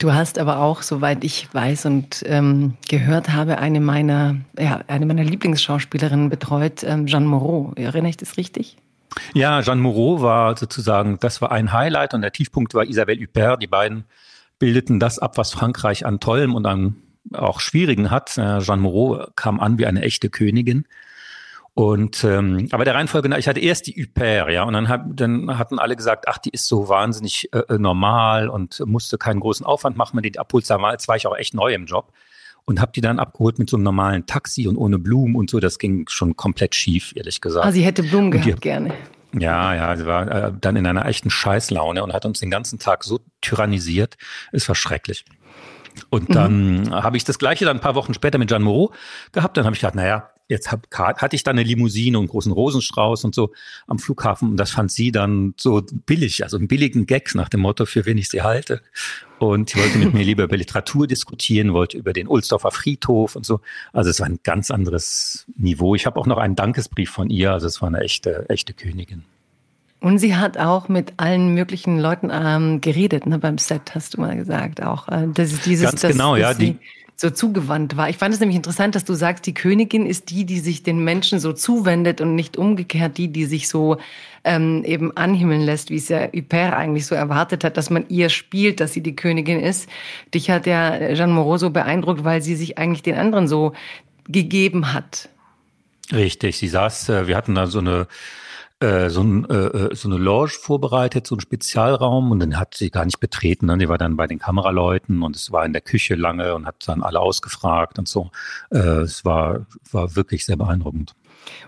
Du 0.00 0.12
hast 0.14 0.38
aber 0.38 0.60
auch, 0.60 0.82
soweit 0.82 1.22
ich 1.24 1.52
weiß 1.52 1.84
und 1.86 2.24
ähm, 2.26 2.74
gehört 2.88 3.28
habe, 3.28 3.58
eine 3.58 3.80
meiner, 3.80 4.36
ja, 4.58 4.80
eine 4.88 5.04
meiner 5.04 5.24
Lieblingsschauspielerinnen 5.24 6.30
betreut, 6.30 6.82
ähm, 6.84 7.06
Jeanne 7.06 7.26
Moreau. 7.26 7.74
Erinnere 7.76 8.08
ich 8.08 8.16
das 8.16 8.38
richtig? 8.38 8.76
Ja, 9.34 9.60
Jeanne 9.60 9.80
Moreau 9.80 10.22
war 10.22 10.56
sozusagen, 10.56 11.18
das 11.20 11.40
war 11.40 11.52
ein 11.52 11.72
Highlight 11.72 12.14
und 12.14 12.22
der 12.22 12.32
Tiefpunkt 12.32 12.74
war 12.74 12.84
Isabelle 12.84 13.20
Huppert. 13.20 13.62
Die 13.62 13.66
beiden 13.66 14.04
bildeten 14.58 15.00
das 15.00 15.18
ab, 15.18 15.36
was 15.36 15.52
Frankreich 15.52 16.06
an 16.06 16.20
Tollem 16.20 16.54
und 16.54 16.66
an 16.66 16.96
auch 17.32 17.60
Schwierigen 17.60 18.10
hat. 18.10 18.34
Jeanne 18.34 18.82
Moreau 18.82 19.26
kam 19.36 19.60
an 19.60 19.78
wie 19.78 19.86
eine 19.86 20.02
echte 20.02 20.30
Königin. 20.30 20.86
Und 21.74 22.24
ähm, 22.24 22.68
aber 22.72 22.84
der 22.84 22.94
Reihenfolge, 22.94 23.34
ich 23.38 23.48
hatte 23.48 23.60
erst 23.60 23.86
die 23.86 24.02
Huppert, 24.02 24.50
ja, 24.50 24.64
und 24.64 24.72
dann, 24.74 24.88
hab, 24.88 25.16
dann 25.16 25.56
hatten 25.56 25.78
alle 25.78 25.96
gesagt, 25.96 26.26
ach, 26.28 26.38
die 26.38 26.50
ist 26.50 26.66
so 26.66 26.88
wahnsinnig 26.88 27.48
äh, 27.52 27.78
normal 27.78 28.48
und 28.48 28.80
musste 28.86 29.18
keinen 29.18 29.40
großen 29.40 29.64
Aufwand 29.64 29.96
machen, 29.96 30.16
wenn 30.16 30.22
die 30.22 30.38
abholst 30.38 30.68
damals 30.68 31.08
war 31.08 31.16
ich 31.16 31.26
auch 31.26 31.36
echt 31.36 31.54
neu 31.54 31.72
im 31.72 31.86
Job. 31.86 32.12
Und 32.64 32.80
habe 32.80 32.92
die 32.92 33.00
dann 33.00 33.18
abgeholt 33.18 33.58
mit 33.58 33.70
so 33.70 33.76
einem 33.76 33.84
normalen 33.84 34.26
Taxi 34.26 34.68
und 34.68 34.76
ohne 34.76 34.98
Blumen 34.98 35.36
und 35.36 35.50
so. 35.50 35.60
Das 35.60 35.78
ging 35.78 36.06
schon 36.08 36.36
komplett 36.36 36.74
schief, 36.74 37.12
ehrlich 37.16 37.40
gesagt. 37.40 37.66
Ah, 37.66 37.72
sie 37.72 37.82
hätte 37.82 38.02
Blumen 38.02 38.30
gehabt, 38.30 38.46
die, 38.46 38.54
gerne. 38.54 38.94
Ja, 39.38 39.74
ja, 39.74 39.96
sie 39.96 40.06
war 40.06 40.28
äh, 40.28 40.52
dann 40.60 40.76
in 40.76 40.86
einer 40.86 41.06
echten 41.06 41.30
Scheißlaune 41.30 42.02
und 42.02 42.12
hat 42.12 42.24
uns 42.24 42.40
den 42.40 42.50
ganzen 42.50 42.78
Tag 42.78 43.04
so 43.04 43.20
tyrannisiert. 43.40 44.16
Es 44.52 44.68
war 44.68 44.74
schrecklich. 44.74 45.24
Und 46.08 46.34
dann 46.34 46.82
mhm. 46.82 46.94
habe 46.94 47.16
ich 47.16 47.24
das 47.24 47.38
gleiche 47.38 47.64
dann 47.64 47.78
ein 47.78 47.80
paar 47.80 47.94
Wochen 47.94 48.14
später 48.14 48.38
mit 48.38 48.48
Jean 48.48 48.62
Moreau 48.62 48.92
gehabt. 49.32 49.56
Dann 49.56 49.64
habe 49.64 49.74
ich 49.74 49.80
gedacht, 49.80 49.94
naja, 49.94 50.30
jetzt 50.50 50.70
hab, 50.70 50.86
hatte 50.92 51.36
ich 51.36 51.42
dann 51.42 51.58
eine 51.58 51.66
Limousine 51.66 52.18
und 52.18 52.24
einen 52.24 52.28
großen 52.28 52.52
Rosenstrauß 52.52 53.24
und 53.24 53.34
so 53.34 53.52
am 53.86 53.98
Flughafen 53.98 54.50
und 54.50 54.56
das 54.56 54.72
fand 54.72 54.90
sie 54.92 55.12
dann 55.12 55.54
so 55.56 55.82
billig, 56.06 56.42
also 56.42 56.58
einen 56.58 56.68
billigen 56.68 57.06
Gag 57.06 57.34
nach 57.34 57.48
dem 57.48 57.60
Motto, 57.60 57.86
für 57.86 58.04
wen 58.04 58.18
ich 58.18 58.28
sie 58.28 58.42
halte. 58.42 58.82
Und 59.38 59.70
sie 59.70 59.78
wollte 59.78 59.96
mit 59.96 60.12
mir 60.12 60.22
lieber 60.22 60.44
über 60.44 60.56
Literatur 60.56 61.06
diskutieren, 61.06 61.72
wollte 61.72 61.96
über 61.96 62.12
den 62.12 62.28
Ulsdorfer 62.28 62.70
Friedhof 62.70 63.36
und 63.36 63.46
so. 63.46 63.60
Also 63.92 64.10
es 64.10 64.20
war 64.20 64.26
ein 64.26 64.40
ganz 64.42 64.70
anderes 64.70 65.46
Niveau. 65.56 65.94
Ich 65.94 66.04
habe 66.04 66.20
auch 66.20 66.26
noch 66.26 66.36
einen 66.36 66.56
Dankesbrief 66.56 67.10
von 67.10 67.30
ihr, 67.30 67.52
also 67.52 67.66
es 67.66 67.80
war 67.80 67.88
eine 67.88 68.00
echte, 68.00 68.44
echte 68.50 68.74
Königin. 68.74 69.24
Und 70.00 70.18
sie 70.18 70.34
hat 70.36 70.56
auch 70.56 70.88
mit 70.88 71.12
allen 71.18 71.52
möglichen 71.54 71.98
Leuten 71.98 72.30
ähm, 72.32 72.80
geredet, 72.80 73.26
ne, 73.26 73.38
beim 73.38 73.58
Set, 73.58 73.94
hast 73.94 74.14
du 74.14 74.20
mal 74.22 74.34
gesagt. 74.34 74.82
Auch 74.82 75.08
äh, 75.08 75.28
das 75.32 75.60
dieses, 75.60 75.84
Ganz 75.84 76.00
genau, 76.00 76.36
das, 76.36 76.42
ja. 76.42 76.54
Die, 76.54 76.78
so 77.20 77.28
zugewandt 77.28 77.98
war. 77.98 78.08
Ich 78.08 78.16
fand 78.16 78.32
es 78.32 78.40
nämlich 78.40 78.56
interessant, 78.56 78.94
dass 78.94 79.04
du 79.04 79.12
sagst, 79.12 79.44
die 79.44 79.52
Königin 79.52 80.06
ist 80.06 80.30
die, 80.30 80.46
die 80.46 80.58
sich 80.58 80.82
den 80.82 81.04
Menschen 81.04 81.38
so 81.38 81.52
zuwendet 81.52 82.22
und 82.22 82.34
nicht 82.34 82.56
umgekehrt 82.56 83.18
die, 83.18 83.28
die 83.28 83.44
sich 83.44 83.68
so 83.68 83.98
ähm, 84.42 84.82
eben 84.86 85.14
anhimmeln 85.18 85.60
lässt, 85.60 85.90
wie 85.90 85.96
es 85.96 86.08
ja 86.08 86.20
Hyper 86.32 86.74
eigentlich 86.74 87.04
so 87.04 87.14
erwartet 87.14 87.62
hat, 87.62 87.76
dass 87.76 87.90
man 87.90 88.06
ihr 88.08 88.30
spielt, 88.30 88.80
dass 88.80 88.94
sie 88.94 89.02
die 89.02 89.16
Königin 89.16 89.60
ist. 89.60 89.86
Dich 90.32 90.48
hat 90.48 90.64
ja 90.64 91.12
Jeanne 91.12 91.34
Moreau 91.34 91.58
so 91.58 91.68
beeindruckt, 91.68 92.24
weil 92.24 92.40
sie 92.40 92.56
sich 92.56 92.78
eigentlich 92.78 93.02
den 93.02 93.16
anderen 93.16 93.48
so 93.48 93.74
gegeben 94.26 94.94
hat. 94.94 95.28
Richtig, 96.14 96.56
sie 96.56 96.68
saß, 96.68 97.10
äh, 97.10 97.26
wir 97.26 97.36
hatten 97.36 97.54
da 97.54 97.66
so 97.66 97.80
eine 97.80 98.06
äh, 98.80 99.10
so, 99.10 99.22
ein, 99.22 99.48
äh, 99.48 99.54
äh, 99.54 99.94
so 99.94 100.08
eine 100.08 100.16
Lounge 100.16 100.50
vorbereitet, 100.50 101.26
so 101.26 101.36
ein 101.36 101.40
Spezialraum 101.40 102.30
und 102.30 102.40
den 102.40 102.58
hat 102.58 102.74
sie 102.74 102.90
gar 102.90 103.04
nicht 103.04 103.20
betreten. 103.20 103.66
Ne? 103.66 103.78
Die 103.78 103.88
war 103.88 103.98
dann 103.98 104.16
bei 104.16 104.26
den 104.26 104.38
Kameraleuten 104.38 105.22
und 105.22 105.36
es 105.36 105.52
war 105.52 105.64
in 105.66 105.72
der 105.72 105.82
Küche 105.82 106.14
lange 106.14 106.54
und 106.54 106.66
hat 106.66 106.76
dann 106.88 107.02
alle 107.02 107.20
ausgefragt 107.20 107.98
und 107.98 108.08
so. 108.08 108.30
Äh, 108.70 108.78
es 108.78 109.24
war, 109.24 109.66
war 109.92 110.16
wirklich 110.16 110.46
sehr 110.46 110.56
beeindruckend. 110.56 111.14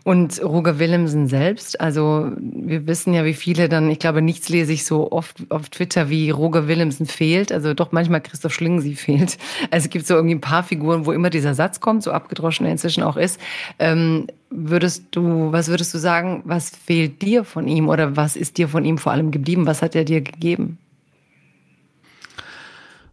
Und 0.04 0.42
Roger 0.42 0.78
Willemsen 0.78 1.28
selbst, 1.28 1.80
also 1.80 2.30
wir 2.38 2.86
wissen 2.86 3.14
ja, 3.14 3.24
wie 3.24 3.34
viele 3.34 3.68
dann, 3.68 3.90
ich 3.90 3.98
glaube, 3.98 4.22
nichts 4.22 4.48
lese 4.48 4.72
ich 4.72 4.84
so 4.84 5.12
oft 5.12 5.36
auf 5.50 5.68
Twitter, 5.68 6.08
wie 6.08 6.30
Roger 6.30 6.68
Willemsen 6.68 7.06
fehlt. 7.06 7.52
Also 7.52 7.74
doch 7.74 7.92
manchmal 7.92 8.20
Christoph 8.20 8.52
Schlingensief 8.52 9.00
fehlt. 9.00 9.38
Also 9.70 9.86
es 9.86 9.90
gibt 9.90 10.06
so 10.06 10.14
irgendwie 10.14 10.34
ein 10.34 10.40
paar 10.40 10.62
Figuren, 10.62 11.06
wo 11.06 11.12
immer 11.12 11.30
dieser 11.30 11.54
Satz 11.54 11.80
kommt, 11.80 12.02
so 12.02 12.12
abgedroschen 12.12 12.66
er 12.66 12.72
inzwischen 12.72 13.02
auch 13.02 13.16
ist. 13.16 13.40
Ähm, 13.78 14.26
würdest 14.50 15.06
du, 15.12 15.52
was 15.52 15.68
würdest 15.68 15.94
du 15.94 15.98
sagen, 15.98 16.42
was 16.44 16.70
fehlt 16.70 17.22
dir 17.22 17.44
von 17.44 17.68
ihm 17.68 17.88
oder 17.88 18.16
was 18.16 18.36
ist 18.36 18.58
dir 18.58 18.68
von 18.68 18.84
ihm 18.84 18.98
vor 18.98 19.12
allem 19.12 19.30
geblieben? 19.30 19.66
Was 19.66 19.82
hat 19.82 19.94
er 19.94 20.04
dir 20.04 20.20
gegeben? 20.20 20.78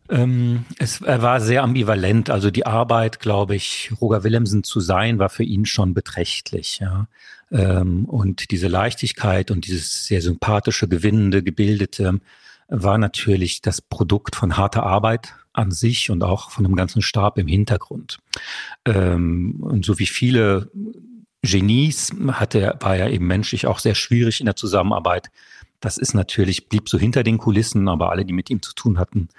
Ähm, 0.09 0.65
es, 0.79 1.01
er 1.01 1.21
war 1.21 1.39
sehr 1.39 1.63
ambivalent. 1.63 2.29
Also 2.29 2.51
die 2.51 2.65
Arbeit, 2.65 3.19
glaube 3.19 3.55
ich, 3.55 3.91
Roger 4.01 4.23
Willemsen 4.23 4.63
zu 4.63 4.79
sein, 4.79 5.19
war 5.19 5.29
für 5.29 5.43
ihn 5.43 5.65
schon 5.65 5.93
beträchtlich. 5.93 6.79
Ja. 6.79 7.07
Ähm, 7.51 8.05
und 8.05 8.51
diese 8.51 8.67
Leichtigkeit 8.67 9.51
und 9.51 9.67
dieses 9.67 10.05
sehr 10.05 10.21
sympathische, 10.21 10.87
gewinnende, 10.87 11.43
gebildete 11.43 12.19
war 12.67 12.97
natürlich 12.97 13.61
das 13.61 13.81
Produkt 13.81 14.35
von 14.35 14.57
harter 14.57 14.83
Arbeit 14.83 15.33
an 15.53 15.71
sich 15.71 16.11
und 16.11 16.23
auch 16.23 16.51
von 16.51 16.63
dem 16.63 16.75
ganzen 16.75 17.01
Stab 17.01 17.37
im 17.37 17.47
Hintergrund. 17.47 18.19
Ähm, 18.85 19.57
und 19.59 19.85
so 19.85 19.99
wie 19.99 20.05
viele 20.05 20.71
Genies 21.41 22.11
hatte, 22.31 22.77
war 22.79 22.95
er 22.97 23.11
eben 23.11 23.27
menschlich 23.27 23.65
auch 23.65 23.79
sehr 23.79 23.95
schwierig 23.95 24.39
in 24.39 24.45
der 24.45 24.55
Zusammenarbeit 24.55 25.29
das 25.79 25.97
ist 25.97 26.13
natürlich, 26.13 26.67
blieb 26.69 26.89
so 26.89 26.97
hinter 26.97 27.23
den 27.23 27.37
Kulissen, 27.37 27.87
aber 27.87 28.11
alle, 28.11 28.25
die 28.25 28.33
mit 28.33 28.49
ihm 28.49 28.61
zu 28.61 28.73
tun 28.73 28.99
hatten, 28.99 29.29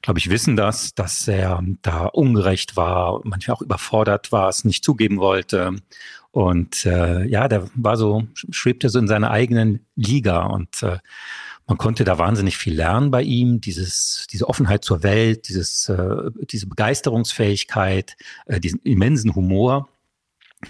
glaube 0.00 0.18
ich, 0.18 0.30
wissen 0.30 0.56
das, 0.56 0.94
dass 0.94 1.28
er 1.28 1.62
da 1.82 2.06
ungerecht 2.06 2.76
war, 2.76 3.20
manchmal 3.24 3.56
auch 3.56 3.62
überfordert 3.62 4.32
war, 4.32 4.48
es 4.48 4.64
nicht 4.64 4.84
zugeben 4.84 5.18
wollte. 5.18 5.76
Und 6.30 6.86
äh, 6.86 7.26
ja, 7.26 7.46
der 7.46 7.68
war 7.74 7.96
so, 7.96 8.26
schwebte 8.34 8.88
so 8.88 8.98
in 8.98 9.06
seiner 9.06 9.30
eigenen 9.30 9.86
Liga 9.96 10.46
und 10.46 10.82
äh, 10.82 10.98
man 11.66 11.78
konnte 11.78 12.04
da 12.04 12.18
wahnsinnig 12.18 12.56
viel 12.56 12.74
lernen 12.74 13.10
bei 13.10 13.22
ihm, 13.22 13.60
dieses, 13.60 14.26
diese 14.32 14.48
Offenheit 14.48 14.84
zur 14.84 15.02
Welt, 15.02 15.48
dieses, 15.48 15.88
äh, 15.88 16.30
diese 16.50 16.66
Begeisterungsfähigkeit, 16.66 18.16
äh, 18.46 18.60
diesen 18.60 18.80
immensen 18.80 19.34
Humor. 19.34 19.88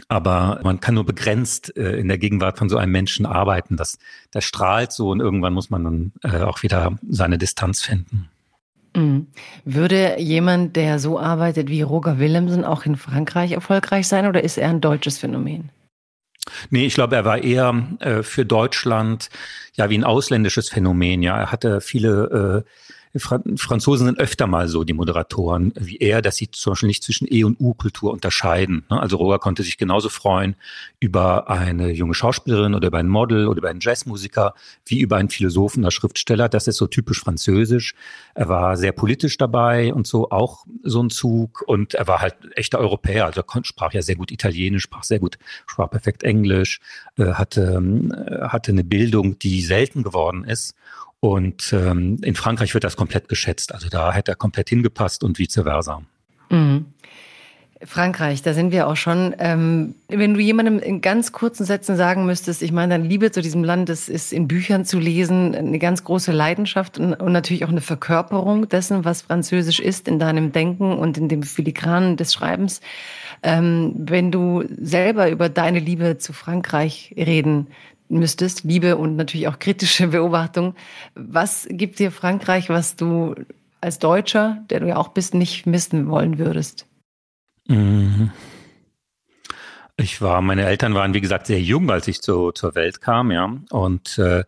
Aber 0.09 0.61
man 0.63 0.81
kann 0.81 0.95
nur 0.95 1.05
begrenzt 1.05 1.77
äh, 1.77 1.97
in 1.97 2.09
der 2.09 2.19
Gegenwart 2.19 2.59
von 2.59 2.69
so 2.69 2.77
einem 2.77 2.93
Menschen 2.93 3.27
arbeiten. 3.27 3.77
Das, 3.77 3.99
das 4.31 4.45
strahlt 4.45 4.93
so 4.93 5.11
und 5.11 5.21
irgendwann 5.21 5.53
muss 5.53 5.71
man 5.71 5.85
dann 5.85 6.13
äh, 6.23 6.43
auch 6.43 6.63
wieder 6.63 6.99
seine 7.09 7.39
Distanz 7.39 7.83
finden. 7.83 8.29
Mhm. 8.95 9.29
Würde 9.65 10.19
jemand, 10.21 10.77
der 10.77 10.99
so 10.99 11.19
arbeitet 11.19 11.69
wie 11.69 11.83
Roger 11.83 12.19
Willemsen, 12.19 12.65
auch 12.65 12.85
in 12.85 12.97
Frankreich 12.97 13.53
erfolgreich 13.53 14.09
sein 14.09 14.27
oder 14.27 14.43
ist 14.43 14.59
er 14.59 14.69
ein 14.69 14.81
deutsches 14.81 15.19
Phänomen? 15.19 15.71
Nee, 16.71 16.87
ich 16.87 16.95
glaube, 16.95 17.17
er 17.17 17.25
war 17.25 17.43
eher 17.43 17.87
äh, 18.01 18.23
für 18.23 18.45
Deutschland 18.45 19.31
ja 19.75 19.89
wie 19.91 19.99
ein 19.99 20.05
ausländisches 20.05 20.69
Phänomen. 20.69 21.23
Ja, 21.23 21.39
er 21.39 21.53
hatte 21.53 21.81
viele 21.81 22.65
äh, 22.67 22.71
Franzosen 23.15 24.07
sind 24.07 24.19
öfter 24.19 24.47
mal 24.47 24.69
so, 24.69 24.85
die 24.85 24.95
Moderatoren, 24.95 25.75
wie 25.79 25.99
er, 25.99 26.23
dass 26.23 26.37
sie 26.37 26.51
zum 26.51 26.73
Beispiel 26.73 26.87
nicht 26.87 27.05
zwischen 27.05 27.27
E- 27.31 27.45
und 27.45 27.61
U-Kultur 27.61 28.11
unterscheiden. 28.11 28.85
Ne? 28.89 29.01
Also 29.01 29.19
Roger 29.19 29.39
konnte 29.39 29.63
sich 29.63 29.77
genauso 29.77 30.09
freuen 30.09 30.57
über 30.99 31.51
eine 31.51 31.91
junge 31.91 32.15
Schauspielerin 32.15 32.75
oder 32.75 32.89
über 32.89 32.99
ein 32.99 33.09
Model 33.09 33.49
oder 33.49 33.59
über 33.59 33.69
einen 33.69 33.81
Jazzmusiker, 33.81 34.55
wie 34.87 35.01
über 35.01 35.17
einen 35.17 35.29
Philosophen 35.29 35.83
oder 35.83 35.91
Schriftsteller. 35.91 36.49
Das 36.49 36.67
ist 36.69 36.79
so 36.79 36.87
typisch 36.87 37.21
französisch. 37.21 37.95
Er 38.35 38.49
war 38.49 38.79
sehr 38.79 38.93
politisch 38.93 39.37
dabei 39.37 39.93
und 39.93 40.07
so 40.07 40.31
auch 40.31 40.65
so 40.83 41.03
ein 41.03 41.11
Zug. 41.11 41.65
Und 41.67 41.93
er 41.93 42.07
war 42.07 42.23
halt 42.23 42.37
echter 42.57 42.79
Europäer. 42.79 43.27
Also 43.27 43.43
sprach 43.63 43.93
ja 43.93 44.01
sehr 44.01 44.17
gut 44.17 44.31
Italienisch, 44.31 44.85
sprach 44.85 45.05
sehr 45.05 45.19
gut, 45.19 45.39
sprach 45.67 45.91
perfekt 45.91 46.23
Englisch, 46.23 46.81
hatte, 47.19 47.83
äh, 48.27 48.49
hatte 48.49 48.73
eine 48.73 48.85
Bildung, 48.85 49.39
die 49.39 49.63
selten 49.63 50.03
geworden 50.03 50.45
ist. 50.45 50.75
Und 51.21 51.73
ähm, 51.73 52.19
in 52.23 52.35
Frankreich 52.35 52.75
wird 52.75 52.85
das 52.85 52.97
komplett 52.97 53.29
geschätzt. 53.29 53.73
Also 53.73 53.89
da 53.89 54.13
hätte 54.13 54.33
er 54.33 54.37
komplett 54.37 54.71
hingepasst 54.71 55.23
und 55.23 55.39
vice 55.39 55.63
versa. 55.63 56.03
Mhm. 56.51 56.87
Frankreich, 57.85 58.43
da 58.43 58.55
sind 58.55 58.71
wir 58.71 58.87
auch 58.87 58.97
schon. 58.97 59.35
Ähm, 59.39 59.97
wenn 60.09 60.35
du 60.35 60.41
jemandem 60.41 60.79
in 60.79 61.01
ganz 61.01 61.33
kurzen 61.33 61.65
Sätzen 61.65 61.97
sagen 61.97 62.27
müsstest, 62.27 62.63
ich 62.63 62.71
meine, 62.71 62.95
deine 62.95 63.09
Liebe 63.09 63.33
zu 63.33 63.43
diesem 63.43 63.65
Land 63.65 63.89
ist, 63.89 64.09
ist 64.09 64.33
in 64.33 64.47
Büchern 64.47 64.85
zu 64.85 65.01
lesen, 65.01 65.55
eine 65.55 65.79
ganz 65.81 66.05
große 66.05 66.31
Leidenschaft 66.31 66.99
und, 66.99 67.15
und, 67.15 67.33
natürlich 67.33 67.65
auch 67.65 67.71
eine 67.71 67.81
Verkörperung 67.81 68.69
dessen, 68.69 69.05
was 69.05 69.23
Französisch 69.23 69.81
ist, 69.81 70.07
in 70.07 70.21
deinem 70.21 70.53
Denken 70.53 70.97
und 70.97 71.19
in 71.19 71.29
dem 71.29 71.43
Filigranen 71.43 72.17
des 72.17 72.33
Schreibens. 72.33 72.81
Ähm, 73.43 73.95
wenn 73.97 74.31
du 74.31 74.65
selber 74.81 75.31
über 75.31 75.49
deine 75.49 75.81
Liebe 75.81 76.19
zu 76.19 76.33
Frankreich 76.33 77.15
reden 77.17 77.69
müsstest, 78.13 78.65
Liebe 78.65 78.97
und 78.97 79.17
natürlich 79.17 79.49
auch 79.49 79.59
kritische 79.59 80.09
Beobachtung. 80.09 80.75
Was 81.15 81.67
gibt 81.71 81.99
dir 81.99 82.13
Frankreich, 82.13 82.69
was 82.69 82.95
du 82.97 83.35
als 83.81 83.99
Deutscher, 83.99 84.65
der 84.71 84.81
du 84.81 84.89
ja 84.89 84.97
auch 84.97 85.09
bist, 85.09 85.35
nicht 85.35 85.67
missen 85.67 86.09
wollen 86.09 86.39
würdest? 86.39 86.87
Mhm. 87.67 88.31
Ich 89.97 90.23
war, 90.23 90.41
meine 90.41 90.65
Eltern 90.65 90.95
waren, 90.95 91.15
wie 91.15 91.21
gesagt, 91.21 91.47
sehr 91.47 91.61
jung, 91.61 91.91
als 91.91 92.09
ich 92.09 92.23
zu, 92.23 92.53
zur 92.53 92.75
Welt 92.75 93.01
kam, 93.01 93.31
ja. 93.31 93.57
Und 93.71 94.19
äh, 94.19 94.45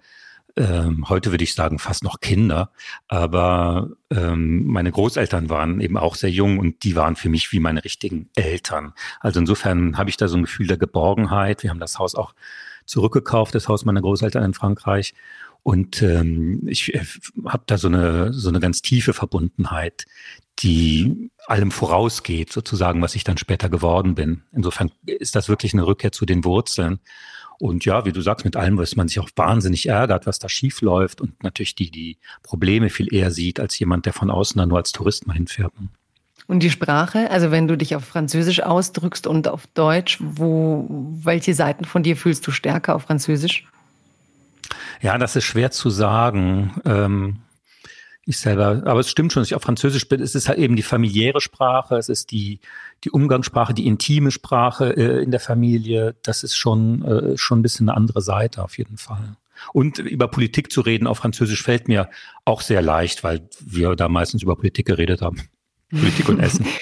ähm, 0.57 1.09
heute 1.09 1.33
würde 1.33 1.45
ich 1.45 1.55
sagen, 1.55 1.79
fast 1.79 2.05
noch 2.05 2.21
Kinder. 2.21 2.71
Aber 3.09 3.91
ähm, 4.11 4.67
meine 4.67 4.93
Großeltern 4.93 5.49
waren 5.51 5.81
eben 5.81 5.97
auch 5.97 6.15
sehr 6.15 6.31
jung 6.31 6.59
und 6.59 6.85
die 6.85 6.97
waren 6.97 7.17
für 7.17 7.29
mich 7.29 7.53
wie 7.53 7.61
meine 7.61 7.85
richtigen 7.85 8.31
Eltern. 8.35 8.93
Also 9.21 9.41
insofern 9.41 9.99
habe 9.99 10.11
ich 10.11 10.17
da 10.17 10.29
so 10.29 10.37
ein 10.37 10.45
Gefühl 10.45 10.67
der 10.67 10.79
Geborgenheit. 10.79 11.63
Wir 11.63 11.71
haben 11.71 11.81
das 11.81 11.99
Haus 11.99 12.15
auch 12.15 12.35
zurückgekauft, 12.87 13.55
das 13.55 13.69
Haus 13.69 13.85
meiner 13.85 14.03
Großeltern 14.03 14.45
in 14.45 14.55
Frankreich. 14.55 15.15
Und 15.65 16.03
ähm, 16.03 16.61
ich 16.67 16.95
äh, 16.95 17.05
habe 17.47 17.65
da 17.67 17.79
so 17.79 17.89
eine, 17.89 18.33
so 18.33 18.51
eine 18.51 18.61
ganz 18.61 18.83
tiefe 18.83 19.15
Verbundenheit, 19.15 20.05
die 20.59 21.31
allem 21.47 21.71
vorausgeht, 21.71 22.53
sozusagen, 22.53 23.01
was 23.03 23.15
ich 23.15 23.25
dann 23.25 23.39
später 23.39 23.71
geworden 23.71 24.15
bin. 24.15 24.43
Insofern 24.53 24.93
ist 25.07 25.35
das 25.35 25.49
wirklich 25.49 25.73
eine 25.73 25.87
Rückkehr 25.87 26.13
zu 26.13 26.27
den 26.27 26.45
Wurzeln. 26.45 27.01
Und 27.65 27.87
ja, 27.87 28.05
wie 28.05 28.13
du 28.13 28.21
sagst, 28.21 28.45
mit 28.45 28.57
allem, 28.57 28.77
was 28.77 28.95
man 28.95 29.09
sich 29.09 29.19
auch 29.21 29.31
wahnsinnig 29.37 29.89
ärgert, 29.89 30.27
was 30.27 30.39
da 30.39 30.51
schief 30.51 30.83
läuft 30.83 31.23
und 31.23 31.43
natürlich 31.43 31.75
die, 31.75 31.91
die 31.91 32.19
Probleme 32.43 32.91
viel 32.91 33.11
eher 33.11 33.31
sieht, 33.31 33.59
als 33.59 33.79
jemand, 33.79 34.05
der 34.05 34.13
von 34.13 34.31
außen 34.31 34.59
da 34.59 34.67
nur 34.67 34.77
als 34.77 34.93
Tourist 34.93 35.27
mal 35.27 35.33
hinfährt. 35.33 35.73
Und 36.47 36.63
die 36.63 36.69
Sprache, 36.69 37.31
also 37.31 37.51
wenn 37.51 37.67
du 37.67 37.79
dich 37.79 37.97
auf 37.97 38.05
Französisch 38.05 38.63
ausdrückst 38.63 39.27
und 39.27 39.49
auf 39.49 39.67
Deutsch, 39.69 40.19
wo, 40.21 40.85
welche 40.91 41.55
Seiten 41.55 41.87
von 41.87 42.03
dir 42.03 42.19
fühlst 42.19 42.47
du 42.47 42.51
stärker 42.51 42.95
auf 42.95 43.05
Französisch? 43.05 43.65
Ja, 45.01 45.17
das 45.17 45.35
ist 45.35 45.45
schwer 45.45 45.71
zu 45.71 45.89
sagen. 45.89 46.75
Ähm, 46.85 47.37
ich 48.27 48.39
selber, 48.39 48.83
aber 48.85 49.01
es 49.01 49.11
stimmt 49.11 49.33
schon, 49.33 49.41
dass 49.41 49.49
ich 49.49 49.55
auf 49.55 49.63
Französisch 49.63 50.07
bin. 50.07 50.21
Es 50.21 50.35
ist 50.35 50.49
halt 50.49 50.59
eben 50.59 50.77
die 50.77 50.83
familiäre 50.83 51.41
Sprache, 51.41 51.97
es 51.97 52.11
ist 52.11 52.31
die, 52.31 52.61
die 53.05 53.11
Umgangssprache, 53.11 53.75
die 53.75 53.87
intime 53.87 54.31
Sprache 54.31 54.97
äh, 54.97 55.23
in 55.23 55.31
der 55.31 55.41
Familie. 55.41 56.17
Das 56.23 56.43
ist 56.43 56.57
schon, 56.57 57.05
äh, 57.05 57.37
schon 57.37 57.61
ein 57.61 57.63
bisschen 57.63 57.89
eine 57.89 57.97
andere 57.97 58.23
Seite 58.23 58.63
auf 58.63 58.79
jeden 58.79 58.97
Fall. 58.97 59.37
Und 59.73 59.99
über 59.99 60.29
Politik 60.29 60.73
zu 60.73 60.81
reden 60.81 61.07
auf 61.07 61.19
Französisch 61.19 61.63
fällt 61.63 61.89
mir 61.89 62.09
auch 62.45 62.61
sehr 62.61 62.83
leicht, 62.83 63.23
weil 63.23 63.49
wir 63.61 63.95
da 63.95 64.09
meistens 64.09 64.43
über 64.43 64.57
Politik 64.57 64.87
geredet 64.87 65.23
haben. 65.23 65.43
Politik 65.91 66.29
und 66.29 66.41
Essen. 66.41 66.67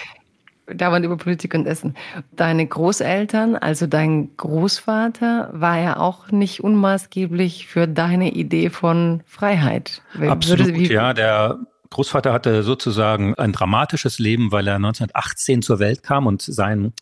dauernd 0.74 1.04
über 1.04 1.16
Politik 1.16 1.54
und 1.54 1.66
Essen. 1.66 1.94
Deine 2.34 2.66
Großeltern, 2.66 3.56
also 3.56 3.86
dein 3.86 4.36
Großvater, 4.36 5.50
war 5.52 5.78
ja 5.78 5.96
auch 5.98 6.30
nicht 6.30 6.62
unmaßgeblich 6.62 7.66
für 7.66 7.86
deine 7.86 8.32
Idee 8.32 8.70
von 8.70 9.22
Freiheit. 9.26 10.02
Absolut, 10.18 10.68
Würde, 10.68 10.92
ja. 10.92 11.12
Der 11.12 11.58
Großvater 11.92 12.32
hatte 12.32 12.62
sozusagen 12.62 13.34
ein 13.34 13.52
dramatisches 13.52 14.18
Leben, 14.18 14.50
weil 14.52 14.66
er 14.66 14.76
1918 14.76 15.62
zur 15.62 15.78
Welt 15.78 16.02
kam 16.02 16.26
und 16.26 16.42
sein 16.42 16.92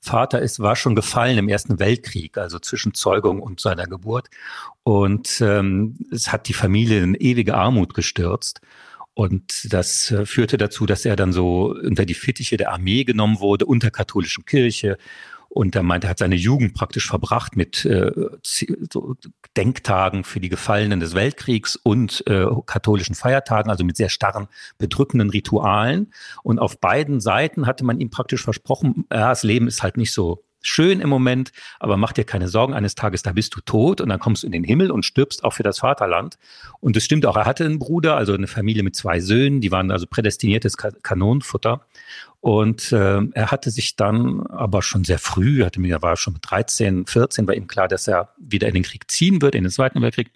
Vater 0.00 0.40
ist, 0.40 0.60
war 0.60 0.76
schon 0.76 0.94
gefallen 0.94 1.38
im 1.38 1.48
Ersten 1.48 1.78
Weltkrieg, 1.78 2.38
also 2.38 2.58
zwischen 2.58 2.94
Zeugung 2.94 3.40
und 3.40 3.60
seiner 3.60 3.86
Geburt. 3.86 4.28
Und 4.82 5.40
ähm, 5.40 5.98
es 6.10 6.32
hat 6.32 6.48
die 6.48 6.54
Familie 6.54 7.02
in 7.02 7.14
ewige 7.14 7.54
Armut 7.54 7.94
gestürzt. 7.94 8.60
Und 9.14 9.72
das 9.72 10.10
äh, 10.10 10.24
führte 10.24 10.56
dazu, 10.56 10.86
dass 10.86 11.04
er 11.04 11.16
dann 11.16 11.32
so 11.32 11.74
unter 11.74 12.06
die 12.06 12.14
Fittiche 12.14 12.56
der 12.56 12.72
Armee 12.72 13.04
genommen 13.04 13.40
wurde, 13.40 13.66
unter 13.66 13.90
katholischen 13.90 14.44
Kirche. 14.46 14.96
Und 15.52 15.74
er 15.74 15.82
meinte, 15.82 16.06
er 16.06 16.10
hat 16.10 16.18
seine 16.18 16.36
Jugend 16.36 16.74
praktisch 16.74 17.08
verbracht 17.08 17.56
mit 17.56 17.84
äh, 17.84 18.12
so 18.44 19.16
Denktagen 19.56 20.22
für 20.22 20.38
die 20.38 20.48
Gefallenen 20.48 21.00
des 21.00 21.16
Weltkriegs 21.16 21.74
und 21.74 22.24
äh, 22.28 22.46
katholischen 22.66 23.16
Feiertagen, 23.16 23.68
also 23.68 23.82
mit 23.82 23.96
sehr 23.96 24.10
starren, 24.10 24.46
bedrückenden 24.78 25.28
Ritualen. 25.28 26.12
Und 26.44 26.60
auf 26.60 26.78
beiden 26.78 27.20
Seiten 27.20 27.66
hatte 27.66 27.84
man 27.84 27.98
ihm 27.98 28.10
praktisch 28.10 28.44
versprochen, 28.44 29.06
ja, 29.12 29.30
das 29.30 29.42
Leben 29.42 29.66
ist 29.66 29.82
halt 29.82 29.96
nicht 29.96 30.12
so 30.12 30.44
schön 30.62 31.00
im 31.00 31.08
Moment, 31.08 31.52
aber 31.78 31.96
mach 31.96 32.12
dir 32.12 32.24
keine 32.24 32.48
Sorgen, 32.48 32.74
eines 32.74 32.94
Tages, 32.94 33.22
da 33.22 33.32
bist 33.32 33.54
du 33.54 33.60
tot 33.60 34.00
und 34.00 34.08
dann 34.08 34.18
kommst 34.18 34.42
du 34.42 34.46
in 34.46 34.52
den 34.52 34.64
Himmel 34.64 34.90
und 34.90 35.04
stirbst 35.04 35.44
auch 35.44 35.52
für 35.52 35.62
das 35.62 35.80
Vaterland. 35.80 36.38
Und 36.80 36.96
das 36.96 37.04
stimmt 37.04 37.26
auch, 37.26 37.36
er 37.36 37.46
hatte 37.46 37.64
einen 37.64 37.78
Bruder, 37.78 38.16
also 38.16 38.32
eine 38.32 38.46
Familie 38.46 38.82
mit 38.82 38.96
zwei 38.96 39.20
Söhnen, 39.20 39.60
die 39.60 39.70
waren 39.70 39.90
also 39.90 40.06
prädestiniertes 40.06 40.76
Kanonenfutter. 40.76 41.86
Und 42.40 42.90
äh, 42.92 43.20
er 43.32 43.50
hatte 43.50 43.70
sich 43.70 43.96
dann 43.96 44.46
aber 44.46 44.82
schon 44.82 45.04
sehr 45.04 45.18
früh, 45.18 45.62
hatte 45.62 45.78
mir 45.78 46.00
war 46.00 46.16
schon 46.16 46.34
mit 46.34 46.50
13, 46.50 47.04
14, 47.06 47.46
war 47.46 47.54
ihm 47.54 47.66
klar, 47.66 47.86
dass 47.86 48.08
er 48.08 48.30
wieder 48.38 48.66
in 48.66 48.74
den 48.74 48.82
Krieg 48.82 49.10
ziehen 49.10 49.42
wird, 49.42 49.54
in 49.54 49.64
den 49.64 49.70
Zweiten 49.70 50.00
Weltkrieg 50.00 50.30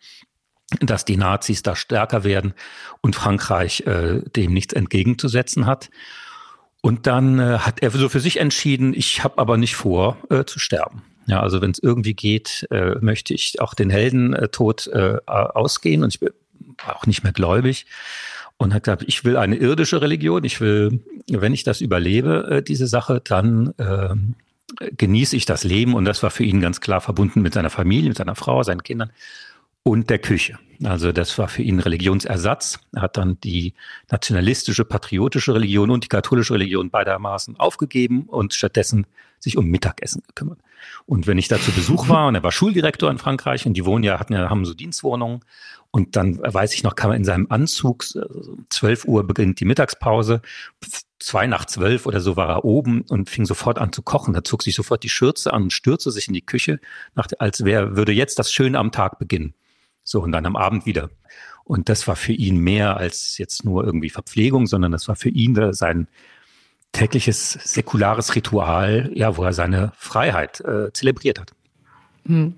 dass 0.81 1.05
die 1.05 1.17
Nazis 1.17 1.63
da 1.63 1.77
stärker 1.77 2.25
werden 2.25 2.55
und 3.01 3.15
Frankreich 3.15 3.81
äh, 3.87 4.23
dem 4.35 4.53
nichts 4.53 4.73
entgegenzusetzen 4.73 5.67
hat. 5.67 5.91
Und 6.85 7.07
dann 7.07 7.39
äh, 7.39 7.61
hat 7.61 7.81
er 7.81 7.91
so 7.93 8.11
für 8.11 8.21
sich 8.21 8.41
entschieden, 8.41 8.93
ich 8.93 9.25
habe 9.25 9.39
aber 9.39 9.57
nicht 9.57 9.75
vor 9.75 10.19
äh, 10.29 10.45
zu 10.45 10.59
sterben. 10.59 11.01
Ja, 11.25 11.41
also 11.41 11.63
wenn 11.63 11.71
es 11.71 11.79
irgendwie 11.79 12.13
geht, 12.13 12.67
äh, 12.71 12.97
möchte 13.01 13.33
ich 13.33 13.59
auch 13.63 13.73
den 13.73 13.89
Heldentod 13.89 14.89
äh, 14.89 15.17
ausgehen. 15.25 16.03
Und 16.03 16.13
ich 16.13 16.21
bin 16.21 16.35
auch 16.87 17.07
nicht 17.07 17.23
mehr 17.23 17.33
gläubig. 17.33 17.87
Und 18.59 18.75
hat 18.75 18.83
gesagt, 18.85 19.05
ich 19.07 19.25
will 19.25 19.39
eine 19.39 19.57
irdische 19.57 20.03
Religion, 20.03 20.45
ich 20.45 20.61
will, 20.61 21.01
wenn 21.27 21.55
ich 21.55 21.65
das 21.65 21.81
überlebe, 21.81 22.49
äh, 22.51 22.63
diese 22.63 22.87
Sache, 22.87 23.23
dann 23.25 23.73
äh, 23.79 24.15
genieße 24.95 25.37
ich 25.37 25.47
das 25.47 25.65
Leben. 25.65 25.95
Und 25.95 26.05
das 26.05 26.23
war 26.23 26.31
für 26.31 26.45
ihn 26.45 26.61
ganz 26.61 26.83
klar 26.83 27.01
verbunden 27.01 27.41
mit 27.41 27.55
seiner 27.55 27.71
Familie, 27.71 28.11
mit 28.11 28.19
seiner 28.19 28.35
Frau, 28.35 28.63
seinen 28.63 28.83
Kindern 28.83 29.11
und 29.85 30.11
der 30.11 30.19
Küche. 30.19 30.59
Also 30.83 31.13
das 31.13 31.39
war 31.39 31.47
für 31.47 31.63
ihn 31.63 31.79
Religionsersatz. 31.79 32.81
Er 32.93 33.03
hat 33.03 33.17
dann 33.17 33.39
die 33.41 33.75
nationalistische, 34.11 34.85
patriotische 34.85 35.55
Religion 35.55 35.91
und 35.91 36.03
die 36.03 36.09
katholische 36.09 36.55
Religion 36.55 36.91
beidermaßen 36.91 37.57
aufgegeben 37.61 38.25
und 38.25 38.55
stattdessen 38.55 39.07
sich 39.39 39.57
um 39.57 39.67
Mittagessen 39.67 40.23
gekümmert. 40.27 40.59
Und 41.07 41.27
wenn 41.27 41.39
ich 41.39 41.49
da 41.49 41.59
zu 41.61 41.71
Besuch 41.71 42.09
war, 42.09 42.27
und 42.27 42.35
er 42.35 42.43
war 42.43 42.51
Schuldirektor 42.51 43.11
in 43.11 43.19
Frankreich 43.19 43.67
und 43.67 43.75
die 43.75 43.85
wohnen 43.85 44.03
ja, 44.03 44.19
hatten 44.19 44.33
ja, 44.33 44.51
haben 44.51 44.65
so 44.65 44.75
Dienstwohnungen. 44.75 45.41
Und 45.91 46.17
dann 46.17 46.41
weiß 46.43 46.75
ich 46.75 46.83
noch, 46.83 46.97
kam 46.97 47.13
er 47.13 47.17
in 47.17 47.25
seinem 47.25 47.47
Anzug, 47.51 48.05
12 48.71 49.05
Uhr 49.05 49.25
beginnt 49.25 49.61
die 49.61 49.65
Mittagspause, 49.65 50.43
zwei 51.21 51.47
nach 51.47 51.67
zwölf 51.67 52.07
oder 52.07 52.21
so 52.21 52.37
war 52.37 52.49
er 52.49 52.65
oben 52.65 53.03
und 53.03 53.31
fing 53.31 53.47
sofort 53.47 53.79
an 53.79 53.93
zu 53.93 54.03
kochen. 54.03 54.35
Da 54.35 54.43
zog 54.43 54.65
sich 54.65 54.75
sofort 54.75 55.05
die 55.05 55.09
Schürze 55.09 55.53
an 55.53 55.65
und 55.65 55.73
stürzte 55.73 56.11
sich 56.11 56.27
in 56.27 56.35
die 56.35 56.45
Küche, 56.45 56.81
als 57.39 57.65
wäre, 57.65 57.97
würde 57.97 58.13
jetzt 58.13 58.41
das 58.41 58.53
Schöne 58.53 58.79
am 58.79 58.91
Tag 58.91 59.21
beginnen. 59.21 59.55
So, 60.05 60.23
und 60.23 60.33
dann 60.33 60.47
am 60.47 60.57
Abend 60.57 60.87
wieder. 60.87 61.11
Und 61.65 61.89
das 61.89 62.07
war 62.07 62.15
für 62.15 62.33
ihn 62.33 62.59
mehr 62.59 62.99
als 62.99 63.39
jetzt 63.39 63.65
nur 63.65 63.85
irgendwie 63.85 64.11
Verpflegung, 64.11 64.67
sondern 64.67 64.93
das 64.93 65.09
war 65.09 65.17
für 65.17 65.31
ihn 65.31 65.73
sein 65.73 66.07
tägliches 66.93 67.53
säkulares 67.53 68.35
Ritual, 68.35 69.11
ja, 69.15 69.37
wo 69.37 69.45
er 69.45 69.53
seine 69.53 69.93
Freiheit 69.97 70.61
äh, 70.61 70.93
zelebriert 70.93 71.41
hat. 71.41 71.53
Hm. 72.27 72.55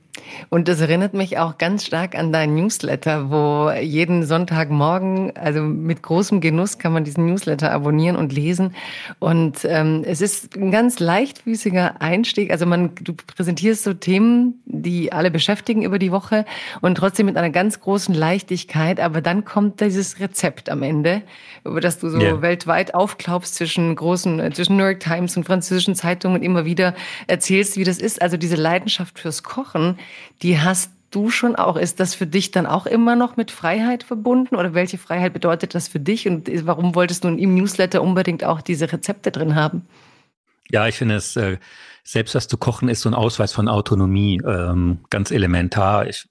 Und 0.48 0.68
das 0.68 0.80
erinnert 0.80 1.14
mich 1.14 1.38
auch 1.38 1.58
ganz 1.58 1.84
stark 1.84 2.16
an 2.16 2.32
deinen 2.32 2.54
Newsletter, 2.54 3.30
wo 3.30 3.70
jeden 3.70 4.24
Sonntagmorgen, 4.24 5.36
also 5.36 5.62
mit 5.62 6.02
großem 6.02 6.40
Genuss 6.40 6.78
kann 6.78 6.92
man 6.92 7.04
diesen 7.04 7.26
Newsletter 7.26 7.72
abonnieren 7.72 8.16
und 8.16 8.32
lesen. 8.32 8.74
Und 9.18 9.64
ähm, 9.64 10.02
es 10.06 10.20
ist 10.20 10.56
ein 10.56 10.70
ganz 10.70 11.00
leichtfüßiger 11.00 12.00
Einstieg. 12.00 12.50
Also 12.50 12.66
man, 12.66 12.90
du 13.00 13.14
präsentierst 13.14 13.84
so 13.84 13.94
Themen, 13.94 14.62
die 14.66 15.12
alle 15.12 15.30
beschäftigen 15.30 15.82
über 15.82 15.98
die 15.98 16.12
Woche 16.12 16.44
und 16.80 16.96
trotzdem 16.96 17.26
mit 17.26 17.36
einer 17.36 17.50
ganz 17.50 17.80
großen 17.80 18.14
Leichtigkeit. 18.14 19.00
Aber 19.00 19.20
dann 19.20 19.44
kommt 19.44 19.80
dieses 19.80 20.20
Rezept 20.20 20.70
am 20.70 20.82
Ende, 20.82 21.22
über 21.64 21.80
das 21.80 21.98
du 21.98 22.08
so 22.08 22.18
yeah. 22.18 22.42
weltweit 22.42 22.94
aufklaubst 22.94 23.54
zwischen 23.54 23.94
großen, 23.94 24.40
äh, 24.40 24.50
zwischen 24.52 24.76
New 24.76 24.84
York 24.84 25.00
Times 25.00 25.36
und 25.36 25.44
französischen 25.44 25.94
Zeitungen 25.94 26.38
und 26.38 26.42
immer 26.44 26.64
wieder 26.64 26.94
erzählst, 27.26 27.76
wie 27.76 27.84
das 27.84 27.98
ist. 27.98 28.22
Also 28.22 28.36
diese 28.36 28.56
Leidenschaft 28.56 29.18
fürs 29.18 29.42
Kochen 29.42 29.98
die 30.42 30.60
hast 30.60 30.90
du 31.10 31.30
schon 31.30 31.56
auch. 31.56 31.76
Ist 31.76 32.00
das 32.00 32.14
für 32.14 32.26
dich 32.26 32.50
dann 32.50 32.66
auch 32.66 32.86
immer 32.86 33.16
noch 33.16 33.36
mit 33.36 33.50
Freiheit 33.50 34.02
verbunden? 34.02 34.56
Oder 34.56 34.74
welche 34.74 34.98
Freiheit 34.98 35.32
bedeutet 35.32 35.74
das 35.74 35.88
für 35.88 36.00
dich? 36.00 36.28
Und 36.28 36.48
warum 36.66 36.94
wolltest 36.94 37.24
du 37.24 37.28
im 37.28 37.54
Newsletter 37.54 38.02
unbedingt 38.02 38.44
auch 38.44 38.60
diese 38.60 38.92
Rezepte 38.92 39.30
drin 39.30 39.54
haben? 39.54 39.86
Ja, 40.70 40.88
ich 40.88 40.96
finde 40.96 41.14
es, 41.14 41.36
äh, 41.36 41.58
selbst 42.02 42.34
das 42.34 42.48
zu 42.48 42.56
kochen 42.56 42.88
ist 42.88 43.02
so 43.02 43.08
ein 43.08 43.14
Ausweis 43.14 43.52
von 43.52 43.68
Autonomie, 43.68 44.40
ähm, 44.44 44.98
ganz 45.10 45.30
elementar. 45.30 46.08
Ich, 46.08 46.28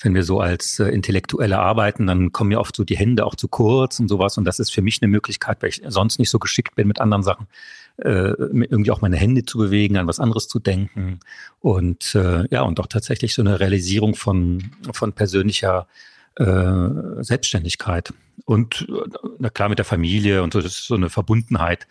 wenn 0.00 0.14
wir 0.14 0.22
so 0.22 0.40
als 0.40 0.78
äh, 0.78 0.86
Intellektuelle 0.88 1.58
arbeiten, 1.58 2.06
dann 2.06 2.32
kommen 2.32 2.50
ja 2.50 2.58
oft 2.58 2.74
so 2.74 2.84
die 2.84 2.96
Hände 2.96 3.26
auch 3.26 3.34
zu 3.34 3.48
kurz 3.48 3.98
und 4.00 4.08
sowas. 4.08 4.38
Und 4.38 4.44
das 4.44 4.58
ist 4.58 4.72
für 4.72 4.82
mich 4.82 5.00
eine 5.02 5.08
Möglichkeit, 5.08 5.60
weil 5.60 5.70
ich 5.70 5.82
sonst 5.86 6.18
nicht 6.18 6.30
so 6.30 6.38
geschickt 6.38 6.76
bin 6.76 6.88
mit 6.88 7.00
anderen 7.00 7.22
Sachen, 7.22 7.46
äh, 7.98 8.32
irgendwie 8.38 8.90
auch 8.90 9.00
meine 9.00 9.16
Hände 9.16 9.44
zu 9.44 9.58
bewegen, 9.58 9.96
an 9.96 10.06
was 10.06 10.20
anderes 10.20 10.48
zu 10.48 10.58
denken 10.58 11.20
und 11.60 12.14
äh, 12.14 12.46
ja 12.50 12.62
und 12.62 12.80
auch 12.80 12.86
tatsächlich 12.86 13.34
so 13.34 13.42
eine 13.42 13.60
Realisierung 13.60 14.14
von 14.14 14.70
von 14.92 15.12
persönlicher 15.12 15.86
äh, 16.36 16.88
Selbstständigkeit 17.20 18.12
und 18.44 18.86
na 19.38 19.50
klar 19.50 19.68
mit 19.68 19.78
der 19.78 19.84
Familie 19.84 20.42
und 20.42 20.52
so 20.52 20.60
das 20.60 20.72
ist 20.72 20.86
so 20.86 20.94
eine 20.94 21.10
Verbundenheit, 21.10 21.86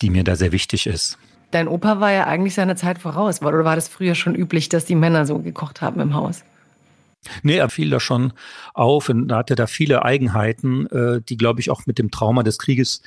die 0.00 0.10
mir 0.10 0.24
da 0.24 0.36
sehr 0.36 0.52
wichtig 0.52 0.86
ist. 0.86 1.18
Dein 1.50 1.66
Opa 1.66 1.98
war 1.98 2.12
ja 2.12 2.26
eigentlich 2.26 2.54
seiner 2.54 2.76
Zeit 2.76 2.98
voraus, 2.98 3.40
oder 3.40 3.64
war 3.64 3.74
das 3.74 3.88
früher 3.88 4.14
schon 4.14 4.34
üblich, 4.34 4.68
dass 4.68 4.84
die 4.84 4.94
Männer 4.94 5.24
so 5.24 5.38
gekocht 5.38 5.80
haben 5.80 5.98
im 6.00 6.14
Haus? 6.14 6.44
Nee, 7.42 7.56
er 7.56 7.68
fiel 7.68 7.90
da 7.90 8.00
schon 8.00 8.32
auf 8.74 9.08
und 9.08 9.32
hatte 9.32 9.54
da 9.54 9.66
viele 9.66 10.04
Eigenheiten, 10.04 10.86
äh, 10.86 11.20
die, 11.20 11.36
glaube 11.36 11.60
ich, 11.60 11.70
auch 11.70 11.86
mit 11.86 11.98
dem 11.98 12.10
Trauma 12.10 12.42
des 12.42 12.58
Krieges 12.58 13.02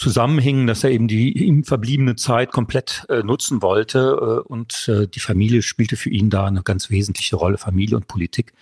zusammenhingen, 0.00 0.66
dass 0.66 0.82
er 0.82 0.90
eben 0.90 1.08
die 1.08 1.44
ihm 1.44 1.62
verbliebene 1.62 2.16
Zeit 2.16 2.52
komplett 2.52 3.04
äh, 3.08 3.22
nutzen 3.22 3.62
wollte. 3.62 4.42
Äh, 4.46 4.48
und 4.48 4.88
äh, 4.88 5.06
die 5.06 5.20
Familie 5.20 5.62
spielte 5.62 5.96
für 5.96 6.10
ihn 6.10 6.30
da 6.30 6.46
eine 6.46 6.62
ganz 6.62 6.90
wesentliche 6.90 7.36
Rolle, 7.36 7.58
Familie 7.58 7.96
und 7.96 8.08
Politik. 8.08 8.54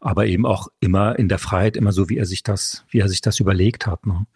Aber 0.00 0.26
eben 0.26 0.46
auch 0.46 0.68
immer 0.80 1.18
in 1.18 1.28
der 1.28 1.38
Freiheit, 1.38 1.76
immer 1.76 1.92
so, 1.92 2.08
wie 2.08 2.16
er 2.16 2.26
sich 2.26 2.42
das, 2.42 2.84
wie 2.88 3.00
er 3.00 3.08
sich 3.08 3.20
das 3.20 3.40
überlegt 3.40 3.86
hat. 3.86 4.06
Ne? 4.06 4.26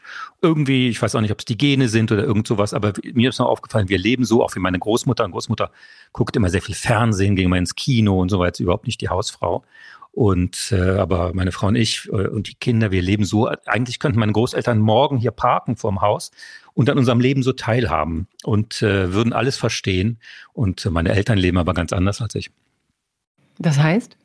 Irgendwie, 0.43 0.89
ich 0.89 1.01
weiß 1.01 1.15
auch 1.15 1.21
nicht, 1.21 1.33
ob 1.33 1.39
es 1.39 1.45
die 1.45 1.59
Gene 1.59 1.89
sind 1.89 2.13
oder 2.13 2.25
irgend 2.25 2.47
sowas, 2.47 2.75
aber 2.75 2.93
mir 3.13 3.29
ist 3.29 3.39
noch 3.39 3.49
aufgefallen, 3.49 3.89
wir 3.89 3.99
leben 3.99 4.25
so, 4.25 4.43
auch 4.43 4.55
wie 4.55 4.61
meine 4.61 4.79
Großmutter. 4.79 5.25
Und 5.25 5.33
Großmutter 5.33 5.71
guckt 6.13 6.37
immer 6.37 6.51
sehr 6.51 6.63
viel 6.63 6.75
Fernsehen, 6.75 7.37
ging 7.37 7.47
immer 7.47 7.59
ins 7.59 7.75
Kino 7.75 8.21
und 8.21 8.31
so 8.31 8.39
weiter, 8.39 8.63
überhaupt 8.63 8.87
nicht 8.87 9.01
die 9.01 9.11
Hausfrau. 9.11 9.65
Und 10.13 10.73
äh, 10.73 10.99
aber 10.99 11.33
meine 11.35 11.53
Frau 11.53 11.69
und 11.69 11.77
ich 11.77 12.09
äh, 12.09 12.27
und 12.27 12.49
die 12.49 12.55
Kinder, 12.55 12.91
wir 12.91 13.01
leben 13.01 13.25
so, 13.25 13.47
eigentlich 13.67 14.01
könnten 14.01 14.19
meine 14.19 14.33
Großeltern 14.33 14.79
morgen 14.79 15.19
hier 15.19 15.31
parken 15.31 15.77
vorm 15.77 16.01
Haus 16.01 16.33
und 16.75 16.91
an 16.91 16.99
unserem 16.99 17.21
Leben 17.21 17.43
so 17.43 17.53
teilhaben 17.53 18.27
und 18.43 18.83
äh, 18.83 19.13
würden 19.13 19.33
alles 19.33 19.57
verstehen. 19.57 20.19
Und 20.53 20.85
äh, 20.85 20.91
meine 20.91 21.11
Eltern 21.11 21.39
leben 21.39 21.59
aber 21.59 21.75
ganz 21.75 21.93
anders 21.93 22.21
als 22.21 22.35
ich. 22.35 22.51
Das 23.59 23.79
heißt? 23.79 24.17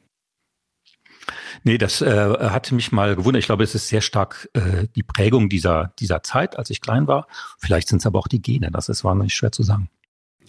Nee, 1.63 1.77
das 1.77 2.01
äh, 2.01 2.07
hatte 2.49 2.75
mich 2.75 2.91
mal 2.91 3.15
gewundert. 3.15 3.39
Ich 3.39 3.47
glaube, 3.47 3.63
es 3.63 3.75
ist 3.75 3.87
sehr 3.87 4.01
stark 4.01 4.49
äh, 4.53 4.87
die 4.95 5.03
Prägung 5.03 5.49
dieser, 5.49 5.93
dieser 5.99 6.23
Zeit, 6.23 6.57
als 6.57 6.69
ich 6.69 6.81
klein 6.81 7.07
war. 7.07 7.27
Vielleicht 7.57 7.89
sind 7.89 7.99
es 7.99 8.05
aber 8.05 8.19
auch 8.19 8.27
die 8.27 8.41
Gene, 8.41 8.71
das 8.71 8.89
ist, 8.89 9.03
nicht 9.03 9.35
schwer 9.35 9.51
zu 9.51 9.63
sagen. 9.63 9.89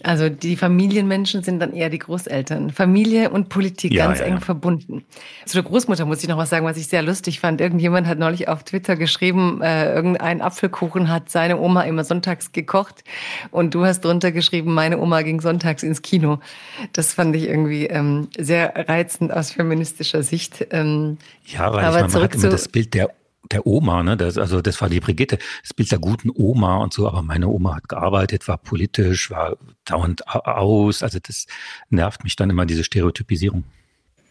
Also 0.07 0.29
die 0.29 0.55
Familienmenschen 0.55 1.43
sind 1.43 1.59
dann 1.59 1.73
eher 1.73 1.91
die 1.91 1.99
Großeltern. 1.99 2.71
Familie 2.71 3.31
und 3.31 3.49
Politik 3.49 3.93
ja, 3.93 4.07
ganz 4.07 4.21
ja, 4.21 4.27
eng 4.27 4.35
ja. 4.35 4.41
verbunden. 4.41 5.05
Zu 5.47 5.57
der 5.57 5.65
Großmutter 5.65 6.05
muss 6.05 6.23
ich 6.23 6.29
noch 6.29 6.39
was 6.39 6.49
sagen, 6.49 6.65
was 6.65 6.77
ich 6.77 6.87
sehr 6.87 7.03
lustig 7.03 7.41
fand. 7.41 7.61
Irgendjemand 7.61 8.07
hat 8.07 8.17
neulich 8.17 8.47
auf 8.47 8.63
Twitter 8.63 8.95
geschrieben, 8.95 9.63
äh, 9.63 9.93
irgendein 9.93 10.43
Apfelkuchen 10.43 11.09
hat 11.11 11.29
seine 11.29 11.59
Oma 11.59 11.83
immer 11.83 12.05
sonntags 12.05 12.53
gekocht 12.53 13.03
und 13.51 13.75
du 13.75 13.85
hast 13.85 14.03
drunter 14.03 14.31
geschrieben, 14.31 14.75
meine 14.75 15.01
Oma 15.01 15.23
ging 15.23 15.41
sonntags 15.41 15.83
ins 15.83 16.03
Kino. 16.03 16.39
Das 16.93 17.13
fand 17.13 17.35
ich 17.35 17.49
irgendwie 17.49 17.87
ähm, 17.87 18.29
sehr 18.39 18.89
reizend 18.89 19.33
aus 19.33 19.51
feministischer 19.51 20.23
Sicht. 20.23 20.69
Ähm, 20.71 21.19
ja, 21.47 21.73
weil 21.73 21.85
aber 21.85 21.97
ich 21.97 22.03
meine, 22.03 22.15
man 22.15 22.23
hat 22.23 22.35
immer 22.37 22.49
das 22.51 22.69
Bild 22.69 22.95
der 22.95 23.11
der 23.53 23.67
Oma, 23.67 24.03
ne? 24.03 24.17
Das, 24.17 24.39
also 24.39 24.61
das 24.61 24.81
war 24.81 24.89
die 24.89 25.01
Brigitte, 25.01 25.39
das 25.63 25.75
Bild 25.75 25.91
der 25.91 25.99
guten 25.99 26.31
Oma 26.35 26.79
und 26.79 26.93
so, 26.93 27.09
aber 27.09 27.23
meine 27.23 27.49
Oma 27.49 27.77
hat 27.77 27.89
gearbeitet, 27.89 28.49
war 28.49 28.59
politisch, 28.59 29.31
war 29.31 29.57
dauernd 29.85 30.27
aus. 30.29 31.03
Also 31.03 31.19
das 31.23 31.47
nervt 31.91 32.25
mich 32.25 32.37
dann 32.37 32.51
immer, 32.51 32.67
diese 32.67 32.85
Stereotypisierung. 32.85 33.65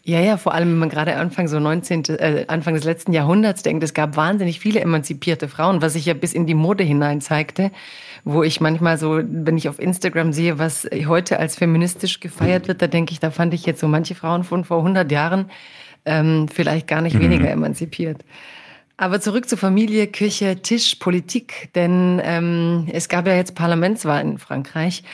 Ja, 0.08 0.20
ja, 0.20 0.36
vor 0.36 0.54
allem, 0.54 0.70
wenn 0.70 0.78
man 0.78 0.88
gerade 0.88 1.16
Anfang 1.16 1.48
so 1.48 1.58
19., 1.58 2.04
äh, 2.10 2.44
Anfang 2.46 2.74
des 2.74 2.84
letzten 2.84 3.12
Jahrhunderts 3.12 3.64
denkt, 3.64 3.82
es 3.82 3.92
gab 3.92 4.16
wahnsinnig 4.16 4.60
viele 4.60 4.78
emanzipierte 4.78 5.48
Frauen, 5.48 5.82
was 5.82 5.94
sich 5.94 6.06
ja 6.06 6.14
bis 6.14 6.32
in 6.32 6.46
die 6.46 6.54
Mode 6.54 6.84
hinein 6.84 7.20
zeigte, 7.20 7.72
wo 8.22 8.44
ich 8.44 8.60
manchmal 8.60 8.98
so, 8.98 9.20
wenn 9.20 9.56
ich 9.56 9.68
auf 9.68 9.80
Instagram 9.80 10.32
sehe, 10.32 10.60
was 10.60 10.88
heute 11.06 11.40
als 11.40 11.56
feministisch 11.56 12.20
gefeiert 12.20 12.68
wird, 12.68 12.82
da 12.82 12.86
denke 12.86 13.14
ich, 13.14 13.18
da 13.18 13.32
fand 13.32 13.52
ich 13.52 13.66
jetzt 13.66 13.80
so 13.80 13.88
manche 13.88 14.14
Frauen 14.14 14.44
von 14.44 14.62
vor 14.62 14.78
100 14.78 15.10
Jahren 15.10 15.50
ähm, 16.04 16.46
vielleicht 16.46 16.86
gar 16.86 17.00
nicht 17.00 17.16
mhm. 17.16 17.22
weniger 17.22 17.50
emanzipiert. 17.50 18.24
Aber 18.98 19.20
zurück 19.20 19.48
zu 19.48 19.56
Familie, 19.56 20.06
Küche, 20.06 20.62
Tisch, 20.62 20.94
Politik, 20.94 21.68
denn 21.74 22.20
ähm, 22.24 22.88
es 22.90 23.08
gab 23.08 23.26
ja 23.26 23.34
jetzt 23.34 23.54
Parlamentswahlen 23.54 24.32
in 24.32 24.38
Frankreich 24.38 25.04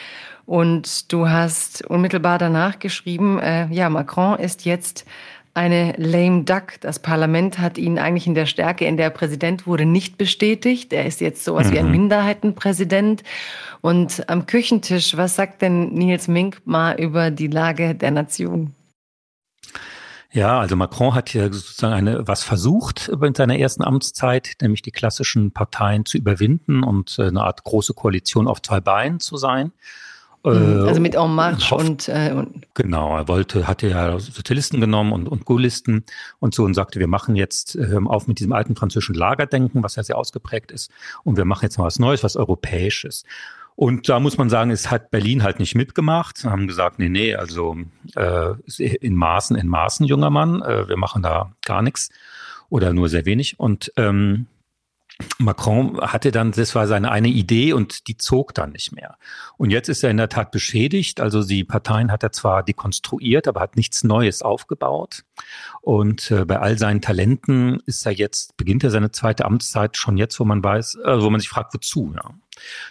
und 0.47 1.12
du 1.12 1.29
hast 1.29 1.85
unmittelbar 1.87 2.38
danach 2.38 2.79
geschrieben, 2.79 3.38
äh, 3.40 3.66
ja, 3.73 3.88
Macron 3.88 4.38
ist 4.38 4.64
jetzt 4.64 5.05
eine 5.55 5.95
lame 5.99 6.45
duck. 6.45 6.81
Das 6.81 6.99
Parlament 6.99 7.59
hat 7.59 7.77
ihn 7.77 7.99
eigentlich 7.99 8.27
in 8.27 8.35
der 8.35 8.47
Stärke, 8.47 8.87
in 8.87 8.97
der 8.97 9.07
er 9.07 9.11
Präsident 9.11 9.66
wurde, 9.66 9.85
nicht 9.85 10.16
bestätigt. 10.16 10.92
Er 10.92 11.05
ist 11.05 11.21
jetzt 11.21 11.45
sowas 11.45 11.68
mhm. 11.68 11.73
wie 11.73 11.79
ein 11.81 11.87
mhm. 11.87 11.92
Minderheitenpräsident. 11.92 13.23
Und 13.81 14.29
am 14.29 14.47
Küchentisch, 14.47 15.16
was 15.16 15.37
sagt 15.37 15.61
denn 15.61 15.92
Nils 15.92 16.29
Mink 16.29 16.62
mal 16.64 16.99
über 16.99 17.31
die 17.31 17.49
Lage 17.49 17.95
der 17.95 18.12
Nation? 18.12 18.75
Ja, 20.33 20.61
also 20.61 20.77
Macron 20.77 21.14
hat 21.14 21.29
hier 21.29 21.53
sozusagen 21.53 21.92
eine, 21.92 22.27
was 22.27 22.42
versucht 22.42 23.09
in 23.09 23.35
seiner 23.35 23.59
ersten 23.59 23.85
Amtszeit, 23.85 24.57
nämlich 24.62 24.81
die 24.81 24.90
klassischen 24.90 25.53
Parteien 25.53 26.07
zu 26.07 26.16
überwinden 26.16 26.83
und 26.83 27.18
äh, 27.18 27.25
eine 27.25 27.42
Art 27.42 27.64
große 27.64 27.92
Koalition 27.92 28.49
auf 28.49 28.62
zwei 28.62 28.81
Beinen 28.81 29.21
zu 29.21 29.37
sein. 29.37 29.73
Mhm, 30.45 30.87
also 30.88 31.01
mit 31.01 31.14
En 31.14 31.35
Marche 31.35 31.75
und, 31.75 32.09
äh, 32.09 32.33
und 32.35 32.66
genau, 32.75 33.16
er 33.16 33.29
wollte, 33.29 33.68
hatte 33.68 33.88
ja 33.88 34.18
Sozialisten 34.18 34.81
genommen 34.81 35.12
und, 35.12 35.29
und 35.29 35.45
Gaullisten 35.45 36.05
und 36.40 36.53
so 36.55 36.64
und 36.64 36.75
sagte, 36.75 36.99
wir 36.99 37.07
machen 37.07 37.37
jetzt 37.37 37.77
äh, 37.77 37.97
auf 38.07 38.27
mit 38.27 38.40
diesem 38.40 38.53
alten 38.53 38.75
französischen 38.75 39.14
Lagerdenken, 39.14 39.85
was 39.85 39.95
ja 39.95 40.03
sehr 40.03 40.18
ausgeprägt 40.18 40.73
ist, 40.73 40.90
und 41.23 41.37
wir 41.37 41.45
machen 41.45 41.64
jetzt 41.64 41.79
mal 41.79 41.85
was 41.85 42.01
Neues, 42.01 42.25
was 42.25 42.37
Europäisches. 42.37 43.25
Und 43.74 44.08
da 44.08 44.20
muss 44.20 44.38
man 44.38 44.50
sagen, 44.50 44.70
es 44.70 44.90
hat 44.90 45.11
Berlin 45.11 45.42
halt 45.42 45.58
nicht 45.58 45.74
mitgemacht. 45.74 46.44
Haben 46.44 46.66
gesagt, 46.66 46.98
nee, 46.98 47.08
nee, 47.08 47.35
also 47.35 47.76
äh, 48.16 48.54
in 49.00 49.16
Maßen, 49.16 49.56
in 49.56 49.68
Maßen, 49.68 50.06
junger 50.06 50.30
Mann, 50.30 50.62
äh, 50.62 50.88
wir 50.88 50.96
machen 50.96 51.22
da 51.22 51.52
gar 51.64 51.82
nichts 51.82 52.11
oder 52.68 52.92
nur 52.92 53.08
sehr 53.08 53.24
wenig. 53.24 53.58
Und 53.58 53.92
ähm, 53.96 54.46
Macron 55.38 56.00
hatte 56.00 56.30
dann, 56.30 56.52
das 56.52 56.74
war 56.74 56.87
seine 56.87 57.11
eine 57.11 57.28
Idee 57.28 57.72
und 57.72 58.08
die 58.08 58.16
zog 58.16 58.54
dann 58.54 58.72
nicht 58.72 58.92
mehr. 58.92 59.16
Und 59.56 59.70
jetzt 59.70 59.88
ist 59.88 60.02
er 60.02 60.11
in 60.11 60.16
der 60.16 60.28
Tat 60.28 60.50
beschädigt. 60.50 61.20
Also 61.20 61.44
die 61.44 61.64
Parteien 61.64 62.11
hat 62.11 62.22
er 62.22 62.32
zwar 62.32 62.62
dekonstruiert, 62.62 63.48
aber 63.48 63.61
hat 63.61 63.76
nichts 63.76 64.04
Neues 64.04 64.42
aufgebaut. 64.42 65.24
Und 65.80 66.30
äh, 66.30 66.44
bei 66.44 66.58
all 66.58 66.78
seinen 66.78 67.00
Talenten 67.00 67.80
ist 67.87 68.06
er 68.06 68.12
jetzt, 68.12 68.56
beginnt 68.56 68.85
er 68.85 68.90
seine 68.90 69.11
zweite 69.11 69.44
Amtszeit 69.44 69.96
schon 69.96 70.16
jetzt, 70.16 70.38
wo 70.38 70.44
man 70.44 70.62
weiß, 70.62 70.96
äh, 71.04 71.20
wo 71.20 71.30
man 71.30 71.40
sich 71.40 71.48
fragt, 71.48 71.74
wozu. 71.74 72.12
Ja. 72.14 72.35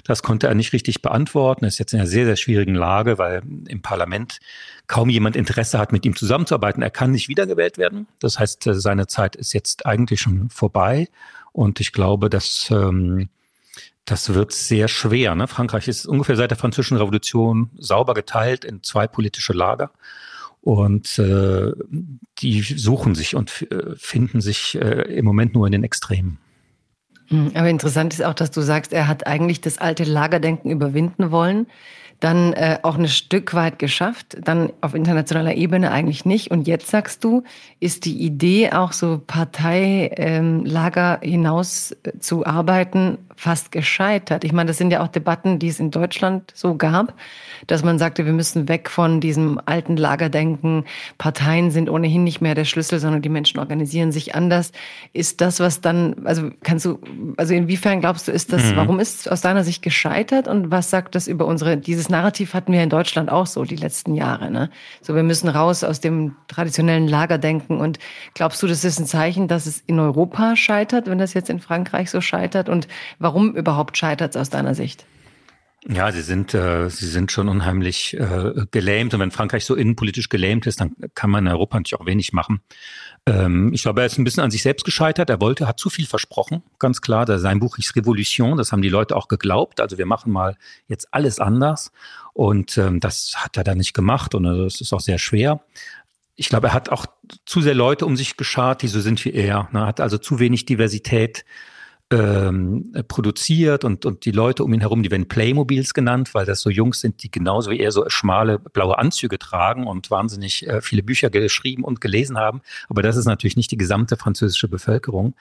Das 0.04 0.24
konnte 0.24 0.48
er 0.48 0.56
nicht 0.56 0.74
richtig 0.74 1.02
beantworten. 1.02 1.66
Er 1.66 1.70
ist 1.70 1.80
jetzt 1.80 1.94
in 1.94 2.00
einer 2.00 2.08
sehr, 2.08 2.26
sehr 2.26 2.36
schwierigen 2.36 2.76
Lage, 2.76 3.18
weil 3.18 3.44
im 3.68 3.82
Parlament 3.82 4.40
kaum 4.88 5.10
jemand 5.10 5.36
Interesse 5.36 5.78
hat, 5.78 5.92
mit 5.92 6.06
ihm 6.06 6.16
zusammenzuarbeiten. 6.16 6.82
Er 6.82 6.90
kann 6.90 7.12
nicht 7.12 7.30
wiedergewählt 7.30 7.78
werden. 7.78 8.08
Das 8.20 8.40
heißt, 8.40 8.68
äh, 8.68 8.74
seine 8.74 9.08
Zeit 9.08 9.36
ist 9.36 9.54
jetzt 9.54 9.86
eigentlich 9.86 10.22
schon 10.22 10.50
vorbei. 10.50 11.08
Und 11.52 11.80
ich 11.80 11.92
glaube, 11.92 12.30
dass 12.30 12.70
ähm, 12.72 13.30
das 14.06 14.34
wird 14.34 14.52
sehr 14.52 14.88
schwer. 14.88 15.36
Ne? 15.36 15.48
Frankreich 15.48 15.88
ist 15.88 16.06
ungefähr 16.06 16.36
seit 16.36 16.52
der 16.52 16.58
Französischen 16.58 16.98
Revolution 16.98 17.70
sauber 17.78 18.14
geteilt 18.14 18.66
in 18.66 18.84
zwei 18.84 19.08
politische 19.08 19.54
Lager. 19.54 19.92
Und 20.62 21.18
äh, 21.18 21.72
die 22.40 22.62
suchen 22.62 23.16
sich 23.16 23.36
und 23.36 23.68
äh, 23.72 23.96
finden 23.96 24.42
sich 24.42 24.76
äh, 24.76 25.02
im 25.18 25.26
Moment 25.26 25.54
nur 25.54 25.66
in 25.66 25.72
den 25.72 25.84
Extremen. 25.84 26.38
Hm, 27.28 27.52
aber 27.56 27.70
interessant 27.70 28.14
ist 28.14 28.24
auch, 28.24 28.34
dass 28.34 28.52
du 28.52 28.62
sagst, 28.62 28.94
er 28.94 29.08
hat 29.08 29.26
eigentlich 29.26 29.62
das 29.62 29.80
alte 29.80 30.04
Lagerdenken 30.04 30.70
überwinden 30.70 31.32
wollen, 31.32 31.68
dann 32.22 32.54
äh, 32.54 32.78
auch 32.84 32.98
ein 32.98 33.08
Stück 33.08 33.54
weit 33.54 33.80
geschafft, 33.80 34.38
dann 34.44 34.72
auf 34.80 34.94
internationaler 34.94 35.56
Ebene 35.56 35.92
eigentlich 35.92 36.24
nicht. 36.24 36.52
Und 36.52 36.68
jetzt 36.68 36.88
sagst 36.88 37.24
du, 37.24 37.44
ist 37.80 38.06
die 38.06 38.24
Idee 38.24 38.72
auch 38.72 38.94
so 38.94 39.20
Parteilager 39.26 41.20
ähm, 41.22 41.30
hinaus 41.30 41.92
äh, 42.04 42.20
zu 42.20 42.46
arbeiten 42.46 43.18
fast 43.42 43.72
gescheitert. 43.72 44.44
Ich 44.44 44.54
meine, 44.54 44.68
das 44.68 44.78
sind 44.78 44.92
ja 44.92 45.02
auch 45.02 45.08
Debatten, 45.08 45.58
die 45.58 45.68
es 45.68 45.80
in 45.80 45.90
Deutschland 45.90 46.52
so 46.54 46.76
gab, 46.76 47.16
dass 47.66 47.84
man 47.84 47.98
sagte, 47.98 48.28
wir 48.28 48.34
müssen 48.34 48.70
weg 48.70 48.88
von 48.88 49.20
diesem 49.20 49.60
alten 49.66 49.98
Lagerdenken. 49.98 50.86
Parteien 51.18 51.72
sind 51.72 51.90
ohnehin 51.90 52.24
nicht 52.24 52.40
mehr 52.40 52.54
der 52.54 52.66
Schlüssel, 52.66 53.00
sondern 53.00 53.24
die 53.24 53.30
Menschen 53.30 53.60
organisieren 53.60 54.12
sich 54.12 54.36
anders. 54.36 54.72
Ist 55.12 55.42
das, 55.42 55.60
was 55.60 55.82
dann, 55.82 56.18
also 56.24 56.52
kannst 56.62 56.86
du, 56.86 57.00
also 57.36 57.56
inwiefern 57.56 58.00
glaubst 58.00 58.28
du, 58.28 58.32
ist 58.32 58.54
das, 58.54 58.64
mhm. 58.64 58.76
warum 58.76 59.00
ist 59.00 59.22
es 59.22 59.28
aus 59.28 59.42
deiner 59.42 59.64
Sicht 59.64 59.82
gescheitert 59.82 60.48
und 60.48 60.70
was 60.70 60.92
sagt 60.92 61.16
das 61.16 61.28
über 61.28 61.48
unsere, 61.48 61.78
dieses 61.78 62.10
Narrativ 62.10 62.54
hatten 62.54 62.72
wir 62.72 62.84
in 62.84 62.90
Deutschland 62.90 63.32
auch 63.32 63.48
so 63.48 63.64
die 63.64 63.76
letzten 63.76 64.14
Jahre, 64.14 64.52
ne? 64.52 64.70
So, 65.02 65.16
wir 65.16 65.24
müssen 65.24 65.50
raus 65.50 65.84
aus 65.84 66.00
dem 66.00 66.36
traditionellen 66.48 67.08
Lagerdenken 67.08 67.80
und 67.80 67.98
glaubst 68.36 68.62
du, 68.62 68.68
das 68.68 68.84
ist 68.84 69.00
ein 69.00 69.08
Zeichen, 69.08 69.48
dass 69.48 69.66
es 69.66 69.82
in 69.88 70.00
Europa 70.00 70.56
scheitert, 70.56 71.08
wenn 71.08 71.18
das 71.18 71.34
jetzt 71.34 71.50
in 71.50 71.60
Frankreich 71.60 72.12
so 72.12 72.22
scheitert 72.22 72.70
und 72.70 72.88
warum 73.18 73.31
Warum 73.32 73.56
überhaupt 73.56 73.96
scheitert 73.98 74.36
es 74.36 74.42
aus 74.42 74.50
deiner 74.50 74.76
Sicht? 74.76 75.06
Ja, 75.88 76.12
sie 76.12 76.22
sind, 76.22 76.54
äh, 76.54 76.90
sie 76.90 77.08
sind 77.08 77.32
schon 77.32 77.48
unheimlich 77.48 78.14
äh, 78.14 78.66
gelähmt. 78.72 79.14
Und 79.14 79.22
wenn 79.22 79.32
Frankreich 79.32 79.64
so 79.64 79.74
innenpolitisch 79.74 80.28
gelähmt 80.28 80.68
ist, 80.68 80.82
dann 80.82 80.98
kann 81.16 81.30
man 81.30 81.46
in 81.46 81.52
Europa 81.54 81.78
natürlich 81.78 81.98
auch 81.98 82.06
wenig 82.06 82.34
machen. 82.34 82.60
Ähm, 83.26 83.72
ich 83.74 83.84
glaube, 83.84 84.02
er 84.02 84.08
ist 84.08 84.18
ein 84.18 84.26
bisschen 84.26 84.44
an 84.44 84.52
sich 84.52 84.64
selbst 84.64 84.84
gescheitert. 84.84 85.30
Er 85.30 85.40
wollte, 85.40 85.66
hat 85.66 85.80
zu 85.80 85.90
viel 85.90 86.08
versprochen, 86.08 86.62
ganz 86.78 87.00
klar. 87.00 87.26
Sein 87.40 87.62
Buch 87.62 87.78
ist 87.78 87.96
Revolution, 87.96 88.58
das 88.58 88.74
haben 88.74 88.82
die 88.82 88.90
Leute 88.90 89.16
auch 89.16 89.30
geglaubt. 89.30 89.80
Also 89.80 89.98
wir 89.98 90.06
machen 90.06 90.34
mal 90.34 90.58
jetzt 90.88 91.14
alles 91.14 91.40
anders. 91.40 91.94
Und 92.34 92.78
ähm, 92.78 93.00
das 93.00 93.36
hat 93.38 93.56
er 93.56 93.64
dann 93.64 93.78
nicht 93.78 93.94
gemacht. 93.94 94.36
Und 94.36 94.46
also, 94.46 94.66
das 94.66 94.82
ist 94.82 94.92
auch 94.92 95.00
sehr 95.00 95.20
schwer. 95.20 95.62
Ich 96.36 96.50
glaube, 96.50 96.68
er 96.68 96.74
hat 96.74 96.90
auch 96.90 97.06
zu 97.46 97.62
sehr 97.62 97.76
Leute 97.76 98.06
um 98.06 98.18
sich 98.18 98.36
geschart, 98.36 98.82
die 98.82 98.90
so 98.90 99.00
sind 99.00 99.24
wie 99.24 99.32
er. 99.32 99.70
Er 99.72 99.86
hat 99.86 100.02
also 100.02 100.18
zu 100.18 100.40
wenig 100.40 100.66
Diversität 100.66 101.46
ähm, 102.12 102.92
produziert 103.08 103.86
und, 103.86 104.06
und 104.06 104.26
die 104.26 104.32
Leute 104.32 104.66
um 104.66 104.74
ihn 104.74 104.82
herum, 104.82 105.02
die 105.02 105.10
werden 105.10 105.30
Playmobils 105.30 105.94
genannt, 105.94 106.34
weil 106.34 106.46
das 106.46 106.60
so 106.60 106.70
Jungs 106.70 107.00
sind, 107.00 107.24
die 107.24 107.32
genauso 107.32 107.72
wie 107.72 107.80
er 107.80 107.92
so 107.92 108.04
schmale 108.10 108.60
blaue 108.60 108.98
Anzüge 108.98 109.40
tragen 109.40 109.88
und 109.88 110.12
wahnsinnig 110.12 110.68
äh, 110.68 110.82
viele 110.82 111.04
Bücher 111.04 111.30
geschrieben 111.30 111.86
und 111.86 112.02
gelesen 112.02 112.38
haben. 112.38 112.62
Aber 112.90 113.02
das 113.02 113.16
ist 113.16 113.26
natürlich 113.26 113.56
nicht 113.56 113.72
die 113.72 113.78
gesamte 113.78 114.18
französische 114.18 114.68
Bevölkerung. 114.68 115.36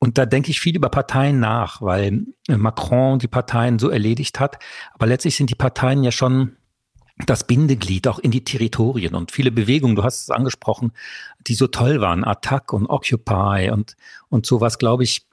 Und 0.00 0.18
da 0.18 0.26
denke 0.26 0.50
ich 0.50 0.60
viel 0.60 0.74
über 0.74 0.88
Parteien 0.88 1.38
nach, 1.38 1.80
weil 1.80 2.26
Macron 2.48 3.20
die 3.20 3.28
Parteien 3.28 3.78
so 3.78 3.88
erledigt 3.88 4.40
hat. 4.40 4.58
Aber 4.94 5.06
letztlich 5.06 5.36
sind 5.36 5.50
die 5.50 5.54
Parteien 5.54 6.02
ja 6.02 6.10
schon 6.10 6.56
das 7.24 7.46
Bindeglied 7.46 8.08
auch 8.08 8.18
in 8.18 8.30
die 8.30 8.44
Territorien 8.44 9.14
und 9.14 9.32
viele 9.32 9.50
Bewegungen, 9.50 9.96
du 9.96 10.04
hast 10.04 10.22
es 10.22 10.30
angesprochen, 10.30 10.92
die 11.46 11.54
so 11.54 11.66
toll 11.66 12.00
waren, 12.02 12.24
Attack 12.24 12.74
und 12.74 12.86
Occupy 12.86 13.70
und, 13.72 13.96
und 14.28 14.44
sowas, 14.44 14.76
glaube 14.76 15.04
ich, 15.04 15.25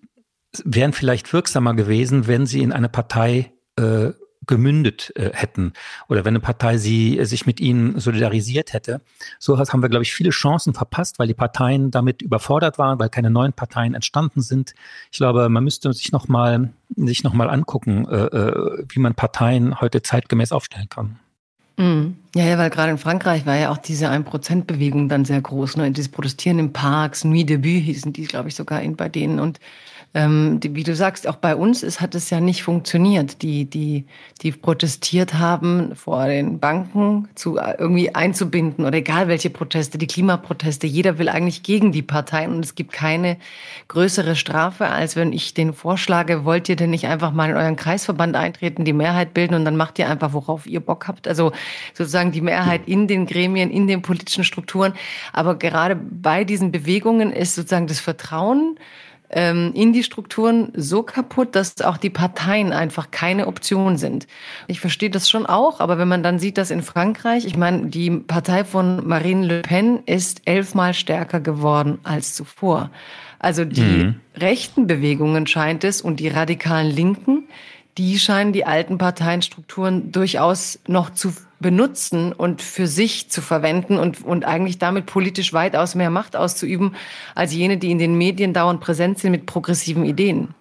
wären 0.63 0.93
vielleicht 0.93 1.33
wirksamer 1.33 1.73
gewesen, 1.73 2.27
wenn 2.27 2.45
sie 2.45 2.61
in 2.61 2.71
eine 2.71 2.89
Partei 2.89 3.51
äh, 3.75 4.11
gemündet 4.45 5.11
äh, 5.15 5.31
hätten 5.33 5.73
oder 6.09 6.25
wenn 6.25 6.33
eine 6.33 6.39
Partei 6.39 6.77
sie 6.77 7.17
äh, 7.17 7.25
sich 7.25 7.45
mit 7.45 7.59
ihnen 7.59 7.99
solidarisiert 7.99 8.73
hätte. 8.73 9.01
So 9.39 9.57
haben 9.57 9.81
wir, 9.81 9.89
glaube 9.89 10.03
ich, 10.03 10.13
viele 10.13 10.31
Chancen 10.31 10.73
verpasst, 10.73 11.19
weil 11.19 11.27
die 11.27 11.33
Parteien 11.33 11.91
damit 11.91 12.21
überfordert 12.21 12.77
waren, 12.77 12.99
weil 12.99 13.09
keine 13.09 13.29
neuen 13.29 13.53
Parteien 13.53 13.93
entstanden 13.93 14.41
sind. 14.41 14.73
Ich 15.11 15.17
glaube, 15.17 15.49
man 15.49 15.63
müsste 15.63 15.93
sich 15.93 16.11
noch 16.11 16.27
mal 16.27 16.73
sich 16.95 17.23
noch 17.23 17.33
angucken, 17.33 18.05
äh, 18.07 18.25
äh 18.25 18.85
wie 18.89 18.99
man 18.99 19.15
Parteien 19.15 19.81
heute 19.81 20.01
zeitgemäß 20.01 20.51
aufstellen 20.51 20.89
kann. 20.89 21.19
Mhm. 21.77 22.17
Ja, 22.35 22.45
ja, 22.45 22.57
weil 22.57 22.69
gerade 22.69 22.91
in 22.91 22.97
Frankreich 22.97 23.45
war 23.45 23.55
ja 23.55 23.71
auch 23.71 23.77
diese 23.77 24.09
1%-Bewegung 24.09 25.09
dann 25.09 25.25
sehr 25.25 25.41
groß. 25.41 25.77
Ne? 25.77 25.91
Dieses 25.91 26.11
Protestieren 26.11 26.59
in 26.59 26.73
Parks, 26.73 27.23
Nuit 27.23 27.49
de 27.49 27.57
Debut 27.57 27.83
hießen 27.83 28.13
die, 28.13 28.25
glaube 28.25 28.49
ich, 28.49 28.55
sogar 28.55 28.81
in, 28.81 28.95
bei 28.95 29.09
denen. 29.09 29.39
Und 29.39 29.59
ähm, 30.15 30.59
die, 30.59 30.75
wie 30.75 30.83
du 30.83 30.95
sagst, 30.95 31.27
auch 31.27 31.37
bei 31.37 31.55
uns 31.55 31.81
ist, 31.81 31.99
hat 31.99 32.13
es 32.13 32.29
ja 32.29 32.39
nicht 32.39 32.61
funktioniert. 32.61 33.41
Die, 33.41 33.65
die, 33.65 34.05
die 34.43 34.51
protestiert 34.51 35.33
haben, 35.33 35.95
vor 35.95 36.27
den 36.27 36.59
Banken 36.59 37.29
zu 37.33 37.57
äh, 37.57 37.75
irgendwie 37.79 38.13
einzubinden 38.13 38.85
oder 38.85 38.97
egal 38.97 39.27
welche 39.27 39.49
Proteste, 39.49 39.97
die 39.97 40.05
Klimaproteste. 40.05 40.85
Jeder 40.85 41.17
will 41.17 41.29
eigentlich 41.29 41.63
gegen 41.63 41.91
die 41.91 42.03
Parteien 42.03 42.53
und 42.53 42.63
es 42.63 42.75
gibt 42.75 42.91
keine 42.91 43.37
größere 43.87 44.35
Strafe, 44.35 44.87
als 44.87 45.15
wenn 45.15 45.33
ich 45.33 45.55
den 45.55 45.73
vorschlage, 45.73 46.45
wollt 46.45 46.69
ihr 46.69 46.75
denn 46.75 46.91
nicht 46.91 47.07
einfach 47.07 47.31
mal 47.31 47.49
in 47.49 47.55
euren 47.55 47.75
Kreisverband 47.75 48.35
eintreten, 48.35 48.85
die 48.85 48.93
Mehrheit 48.93 49.33
bilden 49.33 49.55
und 49.55 49.65
dann 49.65 49.77
macht 49.77 49.97
ihr 49.97 50.07
einfach, 50.07 50.33
worauf 50.33 50.67
ihr 50.67 50.79
Bock 50.79 51.07
habt. 51.07 51.27
Also 51.27 51.53
sozusagen 51.95 52.31
die 52.31 52.41
Mehrheit 52.41 52.81
in 52.85 53.07
den 53.07 53.25
Gremien, 53.25 53.71
in 53.71 53.87
den 53.87 54.03
politischen 54.03 54.43
Strukturen. 54.43 54.93
Aber 55.31 55.55
gerade 55.55 55.95
bei 55.95 56.43
diesen 56.43 56.71
Bewegungen 56.71 57.31
ist 57.31 57.55
sozusagen 57.55 57.87
das 57.87 57.99
Vertrauen 57.99 58.77
ähm, 59.33 59.71
in 59.73 59.93
die 59.93 60.03
Strukturen 60.03 60.71
so 60.75 61.03
kaputt, 61.03 61.55
dass 61.55 61.81
auch 61.81 61.97
die 61.97 62.09
Parteien 62.09 62.71
einfach 62.71 63.11
keine 63.11 63.47
Option 63.47 63.97
sind. 63.97 64.27
Ich 64.67 64.79
verstehe 64.79 65.09
das 65.09 65.29
schon 65.29 65.45
auch, 65.45 65.79
aber 65.79 65.97
wenn 65.97 66.07
man 66.07 66.23
dann 66.23 66.39
sieht, 66.39 66.57
dass 66.57 66.71
in 66.71 66.81
Frankreich, 66.81 67.45
ich 67.45 67.57
meine, 67.57 67.87
die 67.87 68.11
Partei 68.11 68.63
von 68.63 69.07
Marine 69.07 69.45
Le 69.45 69.61
Pen 69.61 69.99
ist 70.05 70.41
elfmal 70.45 70.93
stärker 70.93 71.39
geworden 71.39 71.99
als 72.03 72.35
zuvor. 72.35 72.89
Also 73.39 73.65
die 73.65 73.81
mhm. 73.81 74.15
rechten 74.37 74.87
Bewegungen 74.87 75.47
scheint 75.47 75.83
es 75.83 76.01
und 76.01 76.21
die 76.21 76.29
radikalen 76.29 76.89
Linken, 76.89 77.43
die 77.97 78.19
scheinen 78.19 78.53
die 78.53 78.65
alten 78.65 78.97
Parteienstrukturen 78.97 80.11
durchaus 80.11 80.79
noch 80.87 81.11
zu 81.11 81.33
benutzen 81.59 82.33
und 82.33 82.61
für 82.61 82.87
sich 82.87 83.29
zu 83.29 83.41
verwenden 83.41 83.97
und, 83.97 84.23
und 84.23 84.45
eigentlich 84.45 84.77
damit 84.77 85.05
politisch 85.05 85.53
weitaus 85.53 85.95
mehr 85.95 86.09
Macht 86.09 86.35
auszuüben, 86.35 86.95
als 87.35 87.53
jene, 87.53 87.77
die 87.77 87.91
in 87.91 87.99
den 87.99 88.17
Medien 88.17 88.53
dauernd 88.53 88.81
präsent 88.81 89.19
sind 89.19 89.31
mit 89.31 89.45
progressiven 89.45 90.05
Ideen. 90.05 90.53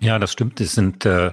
Ja, 0.00 0.18
das 0.18 0.32
stimmt. 0.32 0.60
Es 0.60 0.72
sind 0.72 1.04
äh, 1.06 1.32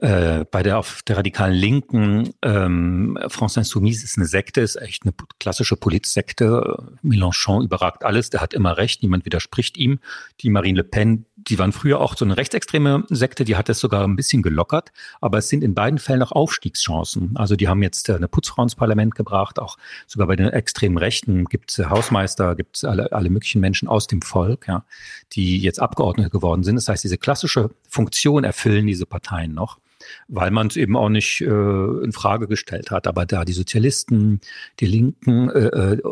äh, 0.00 0.44
bei 0.50 0.62
der 0.62 0.78
auf 0.78 1.02
der 1.02 1.16
radikalen 1.16 1.54
Linken 1.54 2.34
ähm, 2.42 3.18
France 3.28 3.58
Insoumise 3.58 4.04
ist 4.04 4.16
eine 4.16 4.26
Sekte, 4.26 4.60
ist 4.60 4.76
echt 4.76 5.02
eine 5.02 5.12
klassische 5.40 5.76
Politsekte. 5.76 6.94
Mélenchon 7.02 7.64
überragt 7.64 8.04
alles, 8.04 8.30
der 8.30 8.40
hat 8.40 8.54
immer 8.54 8.76
recht, 8.76 9.02
niemand 9.02 9.24
widerspricht 9.24 9.76
ihm. 9.76 9.98
Die 10.40 10.50
Marine 10.50 10.78
Le 10.78 10.84
Pen, 10.84 11.26
die 11.48 11.58
waren 11.58 11.72
früher 11.72 12.00
auch 12.00 12.16
so 12.16 12.24
eine 12.24 12.36
rechtsextreme 12.36 13.04
Sekte, 13.08 13.44
die 13.44 13.56
hat 13.56 13.68
es 13.68 13.78
sogar 13.78 14.04
ein 14.04 14.16
bisschen 14.16 14.42
gelockert, 14.42 14.92
aber 15.20 15.38
es 15.38 15.48
sind 15.48 15.64
in 15.64 15.74
beiden 15.74 15.98
Fällen 15.98 16.22
auch 16.22 16.32
Aufstiegschancen. 16.32 17.36
Also 17.36 17.56
die 17.56 17.68
haben 17.68 17.82
jetzt 17.82 18.08
äh, 18.08 18.14
eine 18.14 18.28
Putzfrau 18.28 18.62
ins 18.62 18.74
Parlament 18.74 19.14
gebracht, 19.14 19.58
auch 19.58 19.76
sogar 20.06 20.26
bei 20.26 20.36
den 20.36 20.48
extremen 20.48 20.98
Rechten 20.98 21.46
gibt 21.46 21.70
es 21.70 21.88
Hausmeister, 21.88 22.54
gibt 22.54 22.76
es 22.76 22.84
alle, 22.84 23.12
alle 23.12 23.30
möglichen 23.30 23.60
Menschen 23.60 23.88
aus 23.88 24.06
dem 24.06 24.22
Volk, 24.22 24.68
ja, 24.68 24.84
die 25.32 25.58
jetzt 25.58 25.80
Abgeordnete 25.80 26.30
geworden 26.30 26.62
sind. 26.62 26.76
Das 26.76 26.88
heißt, 26.88 27.04
diese 27.04 27.18
klassische 27.18 27.70
Funktion 27.88 28.44
erfüllen 28.44 28.86
diese 28.86 29.06
Parteien 29.06 29.54
noch 29.54 29.78
weil 30.28 30.50
man 30.50 30.68
es 30.68 30.76
eben 30.76 30.96
auch 30.96 31.08
nicht 31.08 31.40
äh, 31.40 31.46
in 31.46 32.12
Frage 32.12 32.48
gestellt 32.48 32.90
hat. 32.90 33.06
Aber 33.06 33.26
da 33.26 33.44
die 33.44 33.52
Sozialisten, 33.52 34.40
die 34.80 34.86
Linken, 34.86 35.50
äh, 35.50 35.66
äh, 35.66 36.02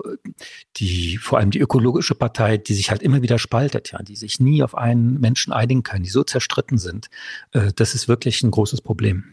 die 0.77 1.19
vor 1.19 1.39
allem 1.39 1.51
die 1.51 1.61
ökologische 1.61 2.15
Partei, 2.15 2.59
die 2.59 2.75
sich 2.75 2.91
halt 2.91 3.03
immer 3.03 3.23
wieder 3.23 3.39
spaltet, 3.39 3.93
ja, 3.93 4.03
die 4.03 4.17
sich 4.17 4.41
nie 4.41 4.63
auf 4.63 4.77
einen 4.77 5.21
Menschen 5.21 5.53
einigen 5.53 5.83
können, 5.83 6.05
die 6.05 6.11
so 6.11 6.25
zerstritten 6.25 6.79
sind, 6.79 7.09
äh, 7.53 7.73
das 7.75 7.95
ist 7.95 8.09
wirklich 8.09 8.43
ein 8.43 8.51
großes 8.51 8.81
Problem. 8.81 9.25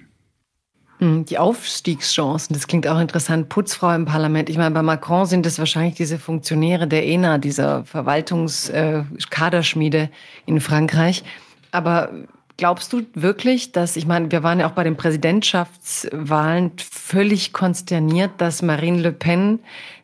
Hm, 1.00 1.26
die 1.26 1.38
Aufstiegschancen, 1.38 2.54
das 2.54 2.68
klingt 2.68 2.88
auch 2.88 3.00
interessant. 3.00 3.50
Putzfrau 3.50 3.94
im 3.94 4.06
Parlament. 4.06 4.50
Ich 4.50 4.58
meine, 4.58 4.72
bei 4.72 4.84
Macron 4.84 5.26
sind 5.26 5.46
es 5.46 5.60
wahrscheinlich 5.60 5.96
diese 5.96 6.18
Funktionäre 6.18 6.88
der 6.88 7.06
ENA, 7.06 7.40
dieser 7.40 7.84
Verwaltungskaderschmiede 7.84 9.98
äh, 9.98 10.10
in 10.46 10.62
Frankreich. 10.62 11.26
Aber 11.72 12.10
Glaubst 12.58 12.94
du 12.94 13.02
wirklich, 13.16 13.72
dass, 13.72 13.96
ich 13.96 14.06
meine, 14.06 14.32
wir 14.32 14.44
waren 14.44 14.60
ja 14.60 14.68
auch 14.68 14.74
bei 14.74 14.84
den 14.84 14.96
Präsidentschaftswahlen 14.96 16.72
völlig 16.78 17.52
konsterniert, 17.52 18.32
dass 18.38 18.62
Marine 18.62 19.00
Le 19.00 19.12
Pen 19.12 19.60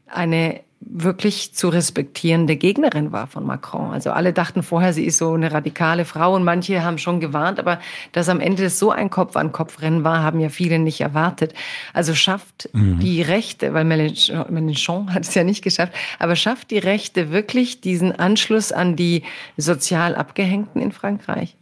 eine 0.07 0.62
wirklich 0.81 1.53
zu 1.53 1.69
respektierende 1.69 2.55
Gegnerin 2.55 3.12
war 3.12 3.27
von 3.27 3.45
Macron. 3.45 3.91
Also 3.91 4.12
alle 4.12 4.31
dachten 4.31 4.63
vorher, 4.63 4.93
sie 4.93 5.05
ist 5.05 5.17
so 5.17 5.33
eine 5.33 5.51
radikale 5.51 6.05
Frau 6.05 6.35
und 6.35 6.43
manche 6.43 6.83
haben 6.83 6.97
schon 6.97 7.19
gewarnt, 7.19 7.59
aber 7.59 7.79
dass 8.13 8.29
am 8.29 8.39
Ende 8.39 8.69
so 8.69 8.89
ein 8.89 9.09
Kopf-an-Kopf-Rennen 9.09 10.03
war, 10.03 10.23
haben 10.23 10.39
ja 10.39 10.49
viele 10.49 10.79
nicht 10.79 11.01
erwartet. 11.01 11.53
Also 11.93 12.15
schafft 12.15 12.69
mhm. 12.73 12.99
die 12.99 13.21
Rechte, 13.21 13.73
weil 13.73 13.83
Mélenchon 13.85 15.13
hat 15.13 15.23
es 15.23 15.35
ja 15.35 15.43
nicht 15.43 15.63
geschafft, 15.63 15.93
aber 16.17 16.35
schafft 16.35 16.71
die 16.71 16.79
Rechte 16.79 17.31
wirklich 17.31 17.81
diesen 17.81 18.17
Anschluss 18.17 18.71
an 18.71 18.95
die 18.95 19.23
sozial 19.57 20.15
Abgehängten 20.15 20.81
in 20.81 20.91
Frankreich? 20.93 21.55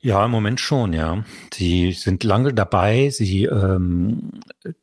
Ja, 0.00 0.24
im 0.24 0.30
Moment 0.30 0.60
schon, 0.60 0.92
ja. 0.92 1.24
Sie 1.52 1.92
sind 1.92 2.22
lange 2.22 2.54
dabei. 2.54 3.10
Sie, 3.10 3.44
ähm, 3.44 4.30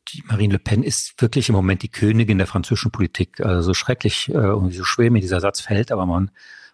die 0.08 0.22
Marine 0.28 0.54
Le 0.54 0.58
Pen 0.58 0.82
ist 0.82 1.20
wirklich 1.22 1.48
im 1.48 1.54
Moment 1.54 1.82
die 1.82 1.88
Königin 1.88 2.36
der 2.36 2.46
französischen 2.46 2.90
Politik. 2.90 3.40
Also 3.40 3.62
so 3.62 3.74
schrecklich 3.74 4.28
äh, 4.28 4.36
und 4.36 4.74
so 4.74 4.84
schwer 4.84 5.10
mir 5.10 5.20
dieser 5.20 5.40
Satz 5.40 5.60
fällt, 5.60 5.90
aber 5.90 6.04
man 6.04 6.30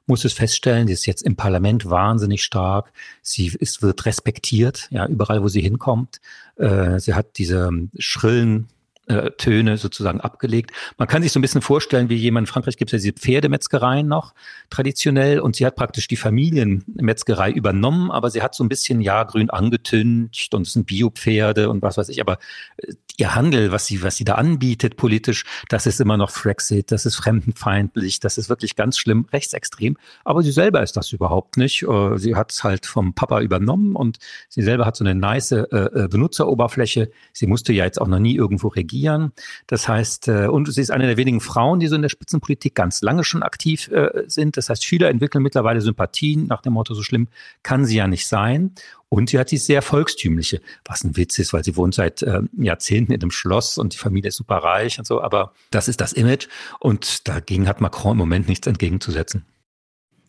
muss 0.06 0.24
es 0.24 0.32
feststellen, 0.32 0.88
sie 0.88 0.94
ist 0.94 1.06
jetzt 1.06 1.22
im 1.22 1.36
Parlament 1.36 1.88
wahnsinnig 1.88 2.42
stark. 2.42 2.92
Sie 3.22 3.46
ist, 3.46 3.82
wird 3.82 4.04
respektiert, 4.06 4.88
ja, 4.90 5.06
überall, 5.06 5.42
wo 5.42 5.48
sie 5.48 5.60
hinkommt. 5.60 6.20
Äh, 6.56 6.98
sie 6.98 7.14
hat 7.14 7.38
diese 7.38 7.70
schrillen 7.98 8.68
äh, 9.08 9.30
Töne 9.32 9.78
sozusagen 9.78 10.20
abgelegt. 10.20 10.70
Man 10.96 11.08
kann 11.08 11.22
sich 11.22 11.32
so 11.32 11.38
ein 11.38 11.42
bisschen 11.42 11.62
vorstellen, 11.62 12.08
wie 12.08 12.14
jemand 12.14 12.46
in 12.46 12.52
Frankreich 12.52 12.76
gibt 12.76 12.92
es 12.92 13.02
ja 13.02 13.10
diese 13.10 13.18
Pferdemetzgereien 13.18 14.06
noch 14.06 14.32
traditionell 14.70 15.40
und 15.40 15.56
sie 15.56 15.66
hat 15.66 15.74
praktisch 15.74 16.06
die 16.08 16.16
Familienmetzgerei 16.16 17.50
übernommen, 17.50 18.10
aber 18.10 18.30
sie 18.30 18.42
hat 18.42 18.54
so 18.54 18.62
ein 18.62 18.68
bisschen 18.68 19.00
ja 19.00 19.24
grün 19.24 19.50
angetüncht 19.50 20.54
und 20.54 20.66
es 20.66 20.74
sind 20.74 20.86
Biopferde 20.86 21.68
und 21.68 21.82
was 21.82 21.96
weiß 21.96 22.08
ich, 22.10 22.20
aber 22.20 22.38
äh, 22.76 22.92
ihr 23.22 23.36
Handel, 23.36 23.70
was 23.70 23.86
sie, 23.86 24.02
was 24.02 24.16
sie 24.16 24.24
da 24.24 24.34
anbietet 24.34 24.96
politisch, 24.96 25.44
das 25.68 25.86
ist 25.86 26.00
immer 26.00 26.16
noch 26.16 26.30
Frexit, 26.30 26.90
das 26.90 27.06
ist 27.06 27.14
fremdenfeindlich, 27.14 28.18
das 28.18 28.36
ist 28.36 28.48
wirklich 28.48 28.74
ganz 28.74 28.98
schlimm, 28.98 29.26
rechtsextrem. 29.32 29.96
Aber 30.24 30.42
sie 30.42 30.50
selber 30.50 30.82
ist 30.82 30.96
das 30.96 31.12
überhaupt 31.12 31.56
nicht. 31.56 31.84
Äh, 31.84 32.18
sie 32.18 32.34
hat 32.34 32.50
es 32.50 32.64
halt 32.64 32.84
vom 32.84 33.14
Papa 33.14 33.40
übernommen 33.40 33.94
und 33.94 34.18
sie 34.48 34.62
selber 34.62 34.86
hat 34.86 34.96
so 34.96 35.04
eine 35.04 35.14
nice 35.14 35.52
äh, 35.52 36.08
Benutzeroberfläche. 36.10 37.12
Sie 37.32 37.46
musste 37.46 37.72
ja 37.72 37.84
jetzt 37.84 38.00
auch 38.00 38.08
noch 38.08 38.18
nie 38.18 38.34
irgendwo 38.34 38.66
regieren. 38.66 39.30
Das 39.68 39.86
heißt, 39.86 40.26
äh, 40.26 40.46
und 40.48 40.72
sie 40.72 40.80
ist 40.80 40.90
eine 40.90 41.06
der 41.06 41.16
wenigen 41.16 41.40
Frauen, 41.40 41.78
die 41.78 41.86
so 41.86 41.94
in 41.94 42.02
der 42.02 42.08
Spitzenpolitik 42.08 42.74
ganz 42.74 43.02
lange 43.02 43.22
schon 43.22 43.44
aktiv 43.44 43.88
äh, 43.92 44.24
sind. 44.26 44.56
Das 44.56 44.68
heißt, 44.68 44.84
viele 44.84 45.08
entwickeln 45.08 45.44
mittlerweile 45.44 45.80
Sympathien 45.80 46.48
nach 46.48 46.60
dem 46.60 46.72
Motto, 46.72 46.94
so 46.94 47.04
schlimm 47.04 47.28
kann 47.62 47.84
sie 47.84 47.98
ja 47.98 48.08
nicht 48.08 48.26
sein. 48.26 48.72
Und 49.12 49.28
sie 49.28 49.38
hat 49.38 49.50
die 49.50 49.58
sehr 49.58 49.82
volkstümliche, 49.82 50.62
was 50.86 51.04
ein 51.04 51.18
Witz 51.18 51.38
ist, 51.38 51.52
weil 51.52 51.62
sie 51.62 51.76
wohnt 51.76 51.94
seit 51.94 52.22
äh, 52.22 52.40
Jahrzehnten 52.56 53.12
in 53.12 53.20
einem 53.20 53.30
Schloss 53.30 53.76
und 53.76 53.92
die 53.92 53.98
Familie 53.98 54.28
ist 54.28 54.36
super 54.36 54.56
reich 54.56 54.98
und 54.98 55.06
so. 55.06 55.20
Aber 55.20 55.52
das 55.70 55.86
ist 55.86 56.00
das 56.00 56.14
Image. 56.14 56.48
Und 56.80 57.28
dagegen 57.28 57.68
hat 57.68 57.82
Macron 57.82 58.12
im 58.12 58.16
Moment 58.16 58.48
nichts 58.48 58.66
entgegenzusetzen. 58.66 59.44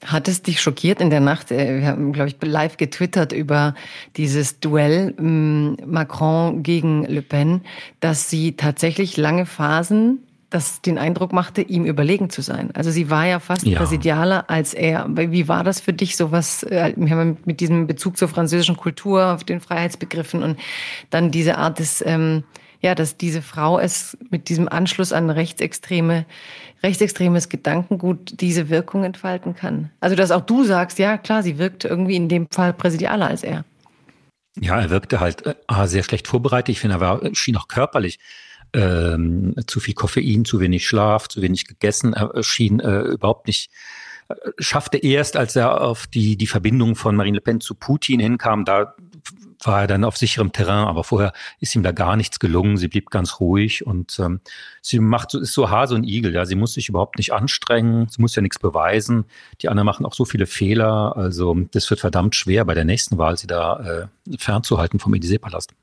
Hat 0.03 0.27
es 0.27 0.41
dich 0.41 0.59
schockiert 0.59 0.99
in 0.99 1.09
der 1.09 1.21
Nacht? 1.21 1.49
Äh, 1.49 1.79
wir 1.79 1.87
haben, 1.87 2.11
glaube 2.11 2.27
ich, 2.27 2.35
live 2.41 2.75
getwittert 2.75 3.31
über 3.31 3.73
dieses 4.17 4.59
Duell 4.59 5.15
ähm, 5.17 5.77
Macron 5.85 6.61
gegen 6.61 7.05
Le 7.05 7.21
Pen, 7.21 7.61
dass 8.01 8.29
sie 8.29 8.57
tatsächlich 8.57 9.15
lange 9.15 9.45
Phasen 9.45 10.19
das 10.53 10.81
den 10.81 10.97
Eindruck 10.97 11.33
machte, 11.33 11.61
ihm 11.61 11.85
überlegen 11.85 12.29
zu 12.29 12.41
sein. 12.41 12.69
Also 12.75 12.91
sie 12.91 13.09
war 13.09 13.25
ja 13.25 13.39
fast 13.39 13.65
ja. 13.65 13.79
präsidialer 13.79 14.49
als 14.49 14.73
er. 14.73 15.07
Wie 15.09 15.47
war 15.47 15.63
das 15.63 15.79
für 15.79 15.93
dich, 15.93 16.15
sowas, 16.15 16.63
äh, 16.63 16.93
wir 16.95 17.09
haben 17.15 17.37
mit 17.45 17.59
diesem 17.59 17.87
Bezug 17.87 18.17
zur 18.17 18.27
französischen 18.27 18.77
Kultur, 18.77 19.33
auf 19.33 19.43
den 19.43 19.61
Freiheitsbegriffen 19.61 20.43
und 20.43 20.59
dann 21.09 21.31
diese 21.31 21.57
Art 21.57 21.79
des, 21.79 22.03
ähm, 22.05 22.43
ja, 22.81 22.93
dass 22.93 23.17
diese 23.17 23.41
Frau 23.41 23.79
es 23.79 24.15
mit 24.29 24.49
diesem 24.49 24.69
Anschluss 24.69 25.11
an 25.11 25.29
rechtsextreme 25.29 26.25
rechtsextremes 26.83 27.47
Gedankengut 27.49 28.41
diese 28.41 28.69
Wirkung 28.69 29.05
entfalten 29.05 29.55
kann. 29.55 29.89
Also, 30.01 30.15
dass 30.15 30.31
auch 30.31 30.41
du 30.41 30.65
sagst, 30.65 30.99
ja 30.99 31.17
klar, 31.17 31.41
sie 31.41 31.57
wirkt 31.57 31.85
irgendwie 31.85 32.17
in 32.17 32.27
dem 32.27 32.47
Fall 32.51 32.73
präsidialer 32.73 33.27
als 33.27 33.43
er. 33.43 33.63
Ja, 34.59 34.79
er 34.79 34.89
wirkte 34.89 35.19
halt 35.19 35.45
äh, 35.47 35.55
sehr 35.87 36.03
schlecht 36.03 36.27
vorbereitet. 36.27 36.69
Ich 36.69 36.79
finde, 36.81 36.97
er 36.97 36.99
war, 36.99 37.21
schien 37.33 37.57
auch 37.57 37.67
körperlich 37.67 38.19
ähm, 38.73 39.55
zu 39.67 39.79
viel 39.79 39.93
Koffein, 39.93 40.45
zu 40.45 40.59
wenig 40.59 40.88
Schlaf, 40.88 41.27
zu 41.27 41.41
wenig 41.41 41.67
gegessen. 41.67 42.13
Er 42.13 42.43
schien 42.43 42.79
äh, 42.79 43.01
überhaupt 43.01 43.47
nicht 43.47 43.71
äh, 44.29 44.36
schaffte 44.59 44.97
erst, 44.97 45.38
als 45.38 45.55
er 45.55 45.81
auf 45.81 46.07
die, 46.07 46.38
die 46.38 46.47
Verbindung 46.47 46.95
von 46.95 47.15
Marine 47.15 47.38
Le 47.38 47.41
Pen 47.41 47.62
zu 47.62 47.75
Putin 47.75 48.19
hinkam, 48.19 48.65
da 48.65 48.95
war 49.65 49.81
er 49.81 49.88
dann 49.88 50.03
auf 50.03 50.17
sicherem 50.17 50.51
Terrain, 50.51 50.88
aber 50.88 51.03
vorher 51.03 51.33
ist 51.59 51.75
ihm 51.75 51.83
da 51.83 51.91
gar 51.91 52.15
nichts 52.15 52.39
gelungen. 52.39 52.77
Sie 52.77 52.88
blieb 52.88 53.09
ganz 53.09 53.39
ruhig 53.39 53.86
und 53.86 54.19
ähm, 54.19 54.41
sie 54.81 54.99
macht 54.99 55.31
so, 55.31 55.39
ist 55.39 55.53
so 55.53 55.69
Hase 55.69 55.95
und 55.95 56.03
Igel, 56.03 56.33
ja. 56.33 56.45
Sie 56.45 56.55
muss 56.55 56.73
sich 56.73 56.89
überhaupt 56.89 57.17
nicht 57.17 57.33
anstrengen, 57.33 58.07
sie 58.09 58.21
muss 58.21 58.36
ja 58.36 58.41
nichts 58.41 58.59
beweisen. 58.59 59.25
Die 59.62 59.69
anderen 59.69 59.86
machen 59.86 60.05
auch 60.05 60.13
so 60.13 60.25
viele 60.25 60.45
Fehler. 60.45 61.15
Also 61.15 61.55
das 61.71 61.89
wird 61.89 61.99
verdammt 61.99 62.36
schwer, 62.36 62.65
bei 62.65 62.73
der 62.73 62.86
nächsten 62.86 63.17
Wahl 63.17 63.38
sie 63.38 63.47
da 63.47 63.79
äh, 63.79 64.38
fernzuhalten 64.38 64.99
vom 64.99 65.13
Élysée-Palast. 65.13 65.73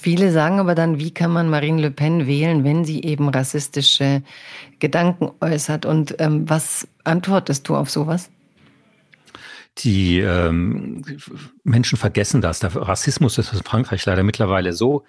Viele 0.00 0.30
sagen 0.30 0.60
aber 0.60 0.74
dann, 0.74 0.98
wie 0.98 1.12
kann 1.12 1.32
man 1.32 1.50
Marine 1.50 1.80
Le 1.80 1.90
Pen 1.90 2.26
wählen, 2.26 2.62
wenn 2.64 2.84
sie 2.84 3.02
eben 3.02 3.28
rassistische 3.28 4.22
Gedanken 4.78 5.32
äußert? 5.40 5.84
Und 5.84 6.14
ähm, 6.20 6.48
was 6.48 6.86
antwortest 7.02 7.68
du 7.68 7.76
auf 7.76 7.90
sowas? 7.90 8.30
die 9.78 10.20
ähm, 10.20 11.02
Menschen 11.64 11.98
vergessen 11.98 12.40
das. 12.40 12.60
Der 12.60 12.74
Rassismus 12.74 13.38
ist 13.38 13.52
in 13.52 13.62
Frankreich 13.62 14.04
leider 14.06 14.22
mittlerweile 14.22 14.72
so 14.72 15.04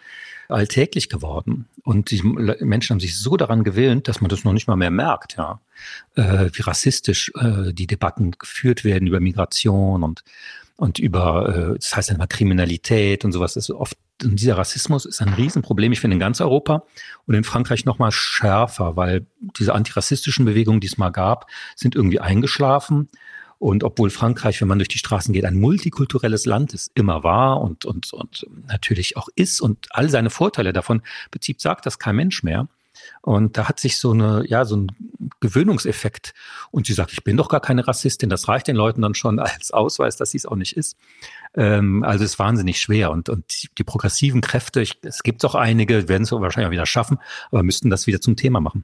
alltäglich 0.47 1.09
geworden. 1.09 1.67
Und 1.83 2.11
die 2.11 2.21
Menschen 2.23 2.95
haben 2.95 2.99
sich 2.99 3.17
so 3.17 3.37
daran 3.37 3.63
gewöhnt, 3.63 4.07
dass 4.07 4.21
man 4.21 4.29
das 4.29 4.43
noch 4.43 4.53
nicht 4.53 4.67
mal 4.67 4.75
mehr 4.75 4.91
merkt, 4.91 5.37
ja. 5.37 5.59
Äh, 6.15 6.49
wie 6.53 6.61
rassistisch 6.61 7.31
äh, 7.35 7.73
die 7.73 7.87
Debatten 7.87 8.31
geführt 8.31 8.83
werden 8.83 9.07
über 9.07 9.19
Migration 9.19 10.03
und, 10.03 10.23
und 10.77 10.99
über, 10.99 11.73
äh, 11.73 11.75
das 11.75 11.95
heißt 11.95 12.11
dann 12.11 12.17
mal 12.17 12.27
Kriminalität 12.27 13.25
und 13.25 13.31
sowas. 13.31 13.55
Das 13.55 13.69
ist 13.69 13.75
oft, 13.75 13.97
und 14.23 14.39
dieser 14.39 14.57
Rassismus 14.57 15.05
ist 15.05 15.21
ein 15.21 15.33
Riesenproblem, 15.33 15.91
ich 15.91 15.99
finde, 15.99 16.15
in 16.15 16.19
ganz 16.19 16.39
Europa 16.39 16.83
und 17.25 17.35
in 17.35 17.43
Frankreich 17.43 17.85
noch 17.85 17.99
mal 17.99 18.11
schärfer, 18.11 18.95
weil 18.95 19.25
diese 19.57 19.73
antirassistischen 19.73 20.45
Bewegungen, 20.45 20.79
die 20.79 20.87
es 20.87 20.97
mal 20.97 21.09
gab, 21.09 21.47
sind 21.75 21.95
irgendwie 21.95 22.19
eingeschlafen. 22.19 23.09
Und 23.57 23.83
obwohl 23.83 24.09
Frankreich, 24.09 24.61
wenn 24.61 24.67
man 24.67 24.79
durch 24.79 24.89
die 24.89 24.97
Straßen 24.97 25.33
geht, 25.33 25.45
ein 25.45 25.59
multikulturelles 25.59 26.45
Land 26.45 26.73
ist, 26.73 26.91
immer 26.93 27.23
war 27.23 27.61
und, 27.61 27.85
und, 27.85 28.13
und 28.13 28.45
natürlich 28.67 29.17
auch 29.17 29.27
ist 29.35 29.61
und 29.61 29.87
all 29.91 30.09
seine 30.09 30.29
Vorteile 30.29 30.73
davon 30.73 31.01
bezieht, 31.31 31.61
sagt 31.61 31.85
das 31.85 31.99
kein 31.99 32.15
Mensch 32.15 32.43
mehr. 32.43 32.67
Und 33.25 33.57
da 33.57 33.67
hat 33.67 33.79
sich 33.79 33.97
so 33.97 34.11
eine, 34.11 34.43
ja, 34.47 34.65
so 34.65 34.77
ein 34.77 34.91
Gewöhnungseffekt. 35.39 36.35
Und 36.69 36.85
sie 36.85 36.93
sagt, 36.93 37.11
ich 37.11 37.23
bin 37.23 37.35
doch 37.37 37.49
gar 37.49 37.59
keine 37.59 37.87
Rassistin. 37.87 38.29
Das 38.29 38.47
reicht 38.47 38.67
den 38.67 38.75
Leuten 38.75 39.01
dann 39.01 39.15
schon 39.15 39.39
als 39.41 39.71
Ausweis, 39.71 40.15
dass 40.15 40.29
sie 40.29 40.37
es 40.37 40.45
auch 40.45 40.55
nicht 40.55 40.77
ist. 40.77 40.95
Ähm, 41.55 42.03
also 42.03 42.23
ist 42.23 42.37
wahnsinnig 42.37 42.79
schwer. 42.79 43.09
Und, 43.09 43.29
und 43.29 43.77
die 43.79 43.83
progressiven 43.83 44.41
Kräfte, 44.41 44.79
ich, 44.79 44.99
es 45.01 45.23
gibt 45.23 45.43
auch 45.43 45.55
einige, 45.55 46.07
werden 46.07 46.21
es 46.21 46.31
wahrscheinlich 46.31 46.67
auch 46.67 46.71
wieder 46.71 46.85
schaffen, 46.85 47.17
aber 47.49 47.63
müssten 47.63 47.89
das 47.89 48.05
wieder 48.05 48.21
zum 48.21 48.35
Thema 48.35 48.61
machen. 48.61 48.83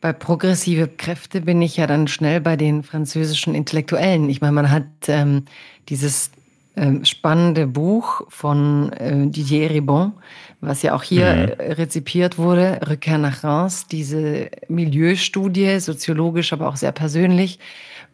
Bei 0.00 0.14
progressive 0.14 0.88
Kräfte 0.88 1.42
bin 1.42 1.60
ich 1.60 1.76
ja 1.76 1.86
dann 1.86 2.08
schnell 2.08 2.40
bei 2.40 2.56
den 2.56 2.82
französischen 2.82 3.54
Intellektuellen. 3.54 4.30
Ich 4.30 4.40
meine, 4.40 4.52
man 4.52 4.70
hat 4.70 4.86
ähm, 5.08 5.44
dieses 5.90 6.30
ähm, 6.74 7.04
spannende 7.04 7.66
Buch 7.66 8.22
von 8.28 8.92
äh, 8.94 9.26
Didier 9.26 9.70
Ribon, 9.70 10.12
was 10.60 10.82
ja 10.82 10.94
auch 10.94 11.02
hier 11.02 11.34
mhm. 11.34 11.60
Äh, 11.60 11.72
rezipiert 11.74 12.38
wurde, 12.38 12.80
Rückkehr 12.88 13.18
nach 13.18 13.44
Reims, 13.44 13.86
diese 13.88 14.48
Milieustudie, 14.68 15.80
soziologisch, 15.80 16.52
aber 16.52 16.68
auch 16.68 16.76
sehr 16.76 16.92
persönlich, 16.92 17.58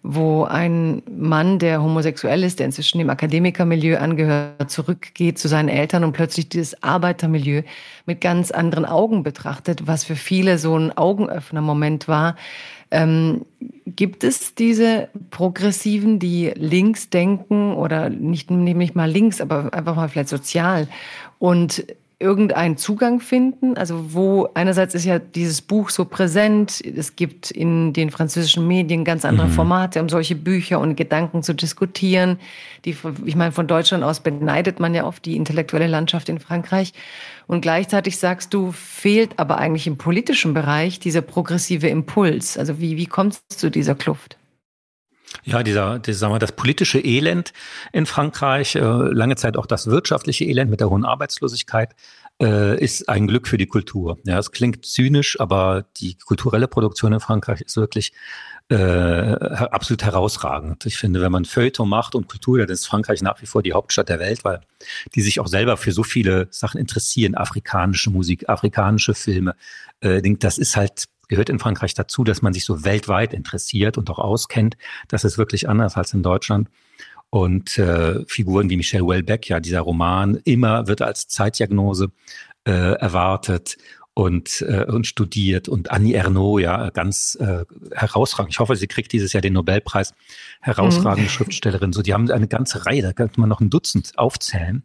wo 0.03 0.45
ein 0.45 1.03
Mann, 1.09 1.59
der 1.59 1.83
homosexuell 1.83 2.43
ist, 2.43 2.59
der 2.59 2.67
inzwischen 2.67 2.99
dem 2.99 3.11
Akademikermilieu 3.11 3.99
angehört, 3.99 4.71
zurückgeht 4.71 5.39
zu 5.39 5.49
seinen 5.49 5.69
Eltern 5.69 6.03
und 6.05 6.13
plötzlich 6.13 6.49
dieses 6.49 6.83
Arbeitermilieu 6.83 7.63
mit 8.07 8.21
ganz 8.21 8.51
anderen 8.51 8.85
Augen 8.85 9.23
betrachtet, 9.23 9.87
was 9.87 10.05
für 10.05 10.17
viele 10.17 10.59
so 10.59 10.77
ein 10.77 10.97
Augenöffner-Moment 10.97 12.09
war. 12.09 12.37
Ähm, 12.91 13.45
gibt 13.87 14.25
es 14.25 14.55
diese 14.55 15.09
Progressiven, 15.31 16.19
die 16.19 16.53
links 16.55 17.11
denken 17.11 17.75
oder 17.75 18.11
nicht, 18.11 18.51
nämlich 18.51 18.95
mal 18.95 19.11
links, 19.11 19.41
aber 19.41 19.73
einfach 19.75 19.97
mal 19.97 20.09
vielleicht 20.09 20.29
sozial 20.29 20.89
und 21.39 21.85
irgendeinen 22.21 22.77
Zugang 22.77 23.21
finden? 23.21 23.77
Also 23.77 24.13
wo 24.15 24.49
einerseits 24.55 24.95
ist 24.95 25.05
ja 25.05 25.19
dieses 25.19 25.63
Buch 25.63 25.91
so 25.91 26.05
präsent, 26.05 26.81
es 26.85 27.17
gibt 27.17 27.51
in 27.51 27.93
den 27.93 28.11
französischen 28.11 28.67
Medien 28.67 29.05
ganz 29.05 29.25
andere 29.25 29.47
mhm. 29.47 29.53
Formate, 29.53 30.01
um 30.01 30.09
solche 30.09 30.35
Bücher 30.35 30.81
und 30.81 30.97
Gedanken 30.97 31.43
zu 31.43 31.55
diskutieren. 31.55 32.39
Die, 32.85 32.97
ich 33.25 33.37
meine, 33.37 33.53
von 33.53 33.69
Deutschland 33.69 34.03
aus 34.03 34.21
beneidet 34.21 34.81
man 34.81 34.95
ja 34.95 35.05
oft 35.05 35.25
die 35.25 35.37
intellektuelle 35.37 35.87
Landschaft 35.87 36.29
in 36.29 36.41
Frankreich. 36.41 36.93
Und 37.49 37.63
gleichzeitig 37.63 38.19
sagst 38.19 38.53
du, 38.53 38.73
fehlt 38.73 39.39
aber 39.39 39.57
eigentlich 39.57 39.87
im 39.87 39.97
politischen 39.97 40.53
Bereich 40.53 41.01
dieser 41.01 41.23
progressive 41.23 41.89
Impuls. 41.89 42.59
Also 42.59 42.79
wie, 42.79 42.99
wie 42.99 43.07
kommt 43.07 43.41
es 43.49 43.57
zu 43.57 43.71
dieser 43.71 43.95
Kluft? 43.95 44.38
Ja, 45.45 45.63
dieser, 45.63 45.99
dieser, 45.99 46.19
sagen 46.19 46.35
wir, 46.35 46.39
das 46.39 46.53
politische 46.53 46.99
Elend 47.01 47.53
in 47.93 48.07
Frankreich, 48.07 48.75
äh, 48.75 48.81
lange 48.81 49.37
Zeit 49.37 49.57
auch 49.57 49.67
das 49.67 49.87
wirtschaftliche 49.87 50.45
Elend 50.45 50.71
mit 50.71 50.81
der 50.81 50.91
hohen 50.91 51.05
Arbeitslosigkeit, 51.05 51.95
äh, 52.41 52.83
ist 52.83 53.09
ein 53.09 53.27
Glück 53.27 53.49
für 53.49 53.59
die 53.59 53.67
Kultur. 53.67 54.19
Ja, 54.25 54.39
es 54.39 54.53
klingt 54.53 54.85
zynisch, 54.87 55.41
aber 55.41 55.87
die 55.97 56.17
kulturelle 56.17 56.69
Produktion 56.69 57.13
in 57.13 57.21
Frankreich 57.21 57.61
ist 57.61 57.77
wirklich 57.77 58.13
äh, 58.71 58.75
absolut 58.75 60.05
herausragend. 60.05 60.85
Ich 60.85 60.99
finde, 60.99 61.21
wenn 61.21 61.33
man 61.33 61.47
Feuilleton 61.47 61.89
macht 61.89 62.15
und 62.15 62.29
Kultur, 62.29 62.59
dann 62.59 62.69
ist 62.69 62.87
Frankreich 62.87 63.23
nach 63.23 63.41
wie 63.41 63.47
vor 63.47 63.63
die 63.63 63.73
Hauptstadt 63.73 64.09
der 64.09 64.19
Welt, 64.19 64.45
weil 64.45 64.61
die 65.15 65.23
sich 65.23 65.41
auch 65.41 65.47
selber 65.47 65.77
für 65.77 65.93
so 65.93 66.03
viele 66.03 66.49
Sachen 66.51 66.79
interessieren, 66.79 67.35
afrikanische 67.35 68.11
Musik, 68.11 68.49
afrikanische 68.49 69.15
Filme. 69.15 69.55
Äh, 70.01 70.21
das 70.39 70.59
ist 70.59 70.77
halt 70.77 71.05
gehört 71.29 71.51
in 71.51 71.59
Frankreich 71.59 71.95
dazu, 71.95 72.25
dass 72.25 72.43
man 72.43 72.53
sich 72.53 72.65
so 72.65 72.85
weltweit 72.85 73.35
interessiert 73.35 73.99
und 73.99 74.11
auch 74.11 74.19
auskennt. 74.19 74.77
Das 75.09 75.25
ist 75.25 75.39
wirklich 75.39 75.69
anders 75.69 75.97
als 75.97 76.13
in 76.15 76.23
Deutschland. 76.23 76.69
Und 77.31 77.77
äh, 77.79 78.25
Figuren 78.27 78.71
wie 78.71 78.77
Michel 78.77 79.03
Houellebecq, 79.03 79.49
ja, 79.49 79.61
dieser 79.61 79.81
Roman, 79.81 80.37
immer 80.45 80.89
wird 80.89 81.03
als 81.03 81.29
Zeitdiagnose 81.29 82.11
äh, 82.65 82.71
erwartet 82.71 83.77
und, 84.15 84.63
äh, 84.63 84.85
und 84.85 85.07
studiert. 85.07 85.69
Und 85.69 85.91
Annie 85.91 86.17
Ernaux, 86.17 86.61
ja, 86.61 86.91
ganz 86.91 87.37
äh, 87.41 87.65
herausragend. 87.95 88.53
Ich 88.53 88.59
hoffe, 88.59 88.75
sie 88.77 88.87
kriegt 88.87 89.13
dieses 89.13 89.33
Jahr 89.33 89.43
den 89.43 89.53
Nobelpreis. 89.53 90.13
Herausragende 90.61 91.29
mhm. 91.29 91.33
Schriftstellerin. 91.33 91.93
So, 91.93 92.03
die 92.03 92.15
haben 92.15 92.31
eine 92.31 92.49
ganze 92.49 92.85
Reihe, 92.85 93.03
da 93.03 93.13
könnte 93.13 93.39
man 93.39 93.49
noch 93.49 93.61
ein 93.61 93.71
Dutzend 93.71 94.19
aufzählen, 94.19 94.83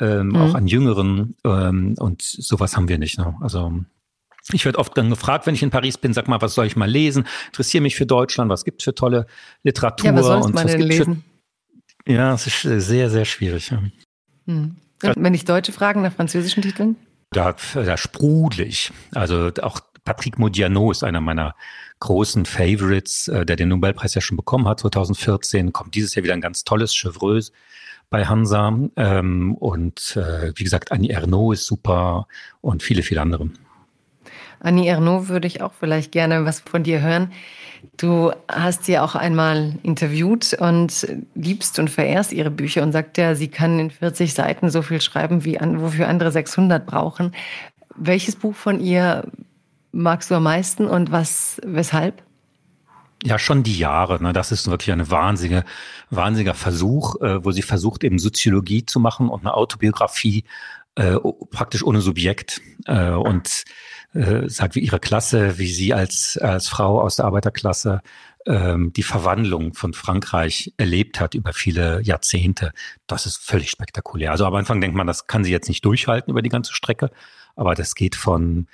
ähm, 0.00 0.30
mhm. 0.30 0.36
auch 0.36 0.54
an 0.54 0.66
Jüngeren. 0.66 1.36
Ähm, 1.44 1.94
und 1.98 2.22
sowas 2.22 2.76
haben 2.76 2.88
wir 2.88 2.98
nicht. 2.98 3.18
Ne? 3.18 3.36
Also 3.40 3.84
ich 4.52 4.64
werde 4.64 4.78
oft 4.78 4.96
dann 4.96 5.10
gefragt, 5.10 5.46
wenn 5.46 5.54
ich 5.54 5.62
in 5.62 5.70
Paris 5.70 5.98
bin, 5.98 6.12
sag 6.12 6.28
mal, 6.28 6.40
was 6.40 6.54
soll 6.54 6.66
ich 6.66 6.76
mal 6.76 6.90
lesen? 6.90 7.26
Interessiere 7.46 7.82
mich 7.82 7.96
für 7.96 8.06
Deutschland, 8.06 8.50
was 8.50 8.64
gibt 8.64 8.80
es 8.80 8.84
für 8.84 8.94
tolle 8.94 9.26
Literatur? 9.62 10.10
Ja, 10.10 10.16
was 10.16 10.26
sollst 10.26 10.54
man 10.54 10.66
denn 10.66 10.80
lesen? 10.80 11.24
Für, 12.06 12.12
ja, 12.12 12.34
es 12.34 12.46
ist 12.46 12.62
sehr, 12.86 13.10
sehr 13.10 13.24
schwierig. 13.24 13.70
Ja. 13.70 13.82
Hm. 14.46 14.76
wenn 15.00 15.34
ich 15.34 15.44
Deutsche 15.44 15.72
fragen 15.72 16.02
nach 16.02 16.12
französischen 16.12 16.62
Titeln? 16.62 16.96
Da, 17.30 17.54
da 17.74 17.96
sprudle 17.96 18.64
ich. 18.64 18.92
Also 19.12 19.50
auch 19.62 19.80
Patrick 20.04 20.38
Modiano 20.38 20.90
ist 20.90 21.04
einer 21.04 21.20
meiner 21.20 21.54
großen 22.00 22.44
Favorites, 22.44 23.28
äh, 23.28 23.46
der 23.46 23.56
den 23.56 23.68
Nobelpreis 23.68 24.14
ja 24.14 24.20
schon 24.20 24.36
bekommen 24.36 24.66
hat 24.66 24.80
2014. 24.80 25.72
Kommt 25.72 25.94
dieses 25.94 26.14
Jahr 26.14 26.24
wieder 26.24 26.34
ein 26.34 26.40
ganz 26.40 26.64
tolles 26.64 26.94
Chevreuse 26.94 27.52
bei 28.10 28.26
Hansa. 28.26 28.76
Ähm, 28.96 29.54
und 29.54 30.16
äh, 30.16 30.52
wie 30.56 30.64
gesagt, 30.64 30.90
Annie 30.90 31.12
Ernaux 31.12 31.54
ist 31.54 31.66
super 31.66 32.26
und 32.60 32.82
viele, 32.82 33.02
viele 33.02 33.20
andere. 33.20 33.48
Annie 34.62 34.88
Ernaux 34.88 35.28
würde 35.28 35.46
ich 35.46 35.60
auch 35.60 35.72
vielleicht 35.78 36.12
gerne 36.12 36.44
was 36.44 36.60
von 36.60 36.82
dir 36.82 37.00
hören. 37.00 37.32
Du 37.96 38.32
hast 38.48 38.84
sie 38.84 38.98
auch 38.98 39.16
einmal 39.16 39.74
interviewt 39.82 40.54
und 40.54 41.06
liebst 41.34 41.78
und 41.80 41.90
verehrst 41.90 42.32
ihre 42.32 42.50
Bücher 42.50 42.82
und 42.82 42.92
sagt 42.92 43.18
ja, 43.18 43.34
sie 43.34 43.48
kann 43.48 43.78
in 43.78 43.90
40 43.90 44.34
Seiten 44.34 44.70
so 44.70 44.82
viel 44.82 45.00
schreiben, 45.00 45.44
wie 45.44 45.58
an, 45.58 45.80
wofür 45.80 46.08
andere 46.08 46.30
600 46.30 46.86
brauchen. 46.86 47.34
Welches 47.96 48.36
Buch 48.36 48.54
von 48.54 48.80
ihr 48.80 49.24
magst 49.90 50.30
du 50.30 50.36
am 50.36 50.44
meisten 50.44 50.86
und 50.86 51.10
was, 51.10 51.60
weshalb? 51.64 52.22
Ja, 53.24 53.38
schon 53.38 53.62
die 53.62 53.78
Jahre. 53.78 54.22
Ne? 54.22 54.32
Das 54.32 54.52
ist 54.52 54.68
wirklich 54.70 54.92
eine 54.92 55.10
wahnsinnige, 55.10 55.64
wahnsinniger 56.10 56.54
Versuch, 56.54 57.20
äh, 57.20 57.44
wo 57.44 57.50
sie 57.50 57.62
versucht, 57.62 58.04
eben 58.04 58.18
Soziologie 58.18 58.86
zu 58.86 59.00
machen 59.00 59.28
und 59.28 59.40
eine 59.40 59.54
Autobiografie 59.54 60.44
äh, 60.94 61.16
praktisch 61.50 61.84
ohne 61.84 62.00
Subjekt. 62.00 62.60
Äh, 62.86 63.10
und 63.10 63.64
äh, 64.14 64.48
sagt, 64.48 64.74
wie 64.74 64.80
ihre 64.80 65.00
Klasse, 65.00 65.58
wie 65.58 65.68
sie 65.68 65.94
als, 65.94 66.38
als 66.38 66.68
Frau 66.68 67.00
aus 67.00 67.16
der 67.16 67.24
Arbeiterklasse 67.24 68.02
ähm, 68.46 68.92
die 68.92 69.02
Verwandlung 69.02 69.74
von 69.74 69.94
Frankreich 69.94 70.74
erlebt 70.76 71.20
hat 71.20 71.34
über 71.34 71.52
viele 71.52 72.02
Jahrzehnte. 72.02 72.72
Das 73.06 73.26
ist 73.26 73.38
völlig 73.38 73.70
spektakulär. 73.70 74.30
Also 74.30 74.44
am 74.44 74.54
Anfang 74.54 74.80
denkt 74.80 74.96
man, 74.96 75.06
das 75.06 75.26
kann 75.26 75.44
sie 75.44 75.52
jetzt 75.52 75.68
nicht 75.68 75.84
durchhalten 75.84 76.30
über 76.30 76.42
die 76.42 76.48
ganze 76.48 76.74
Strecke, 76.74 77.10
aber 77.56 77.74
das 77.74 77.94
geht 77.94 78.16
von 78.16 78.66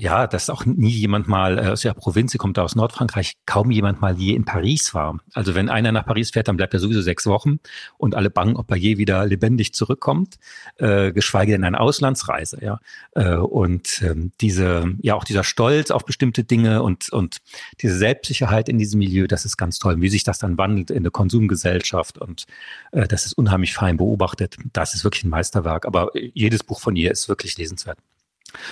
ja, 0.00 0.28
dass 0.28 0.48
auch 0.48 0.64
nie 0.64 0.90
jemand 0.90 1.26
mal 1.26 1.58
äh, 1.58 1.68
aus 1.70 1.80
der 1.80 1.92
Provinz, 1.92 2.30
sie 2.30 2.38
kommt 2.38 2.56
aus 2.60 2.76
Nordfrankreich, 2.76 3.32
kaum 3.46 3.72
jemand 3.72 4.00
mal 4.00 4.16
je 4.16 4.32
in 4.32 4.44
Paris 4.44 4.94
war. 4.94 5.18
Also 5.32 5.56
wenn 5.56 5.68
einer 5.68 5.90
nach 5.90 6.06
Paris 6.06 6.30
fährt, 6.30 6.46
dann 6.46 6.56
bleibt 6.56 6.72
er 6.72 6.78
sowieso 6.78 7.02
sechs 7.02 7.26
Wochen 7.26 7.58
und 7.96 8.14
alle 8.14 8.30
bangen, 8.30 8.54
ob 8.54 8.70
er 8.70 8.76
je 8.76 8.96
wieder 8.96 9.26
lebendig 9.26 9.74
zurückkommt, 9.74 10.36
äh, 10.76 11.10
geschweige 11.10 11.50
denn 11.50 11.64
eine 11.64 11.80
Auslandsreise, 11.80 12.64
ja. 12.64 12.78
Äh, 13.16 13.34
und 13.34 14.00
ähm, 14.02 14.30
diese, 14.40 14.84
ja, 15.00 15.16
auch 15.16 15.24
dieser 15.24 15.42
Stolz 15.42 15.90
auf 15.90 16.04
bestimmte 16.04 16.44
Dinge 16.44 16.84
und, 16.84 17.12
und 17.12 17.38
diese 17.82 17.96
Selbstsicherheit 17.98 18.68
in 18.68 18.78
diesem 18.78 18.98
Milieu, 18.98 19.26
das 19.26 19.44
ist 19.44 19.56
ganz 19.56 19.80
toll. 19.80 20.00
Wie 20.00 20.10
sich 20.10 20.22
das 20.22 20.38
dann 20.38 20.56
wandelt 20.58 20.92
in 20.92 21.02
der 21.02 21.10
Konsumgesellschaft 21.10 22.18
und 22.18 22.44
äh, 22.92 23.08
das 23.08 23.26
ist 23.26 23.32
unheimlich 23.32 23.74
fein 23.74 23.96
beobachtet. 23.96 24.58
Das 24.72 24.94
ist 24.94 25.02
wirklich 25.02 25.24
ein 25.24 25.30
Meisterwerk. 25.30 25.86
Aber 25.86 26.12
jedes 26.14 26.62
Buch 26.62 26.78
von 26.78 26.94
ihr 26.94 27.10
ist 27.10 27.28
wirklich 27.28 27.58
lesenswert. 27.58 27.98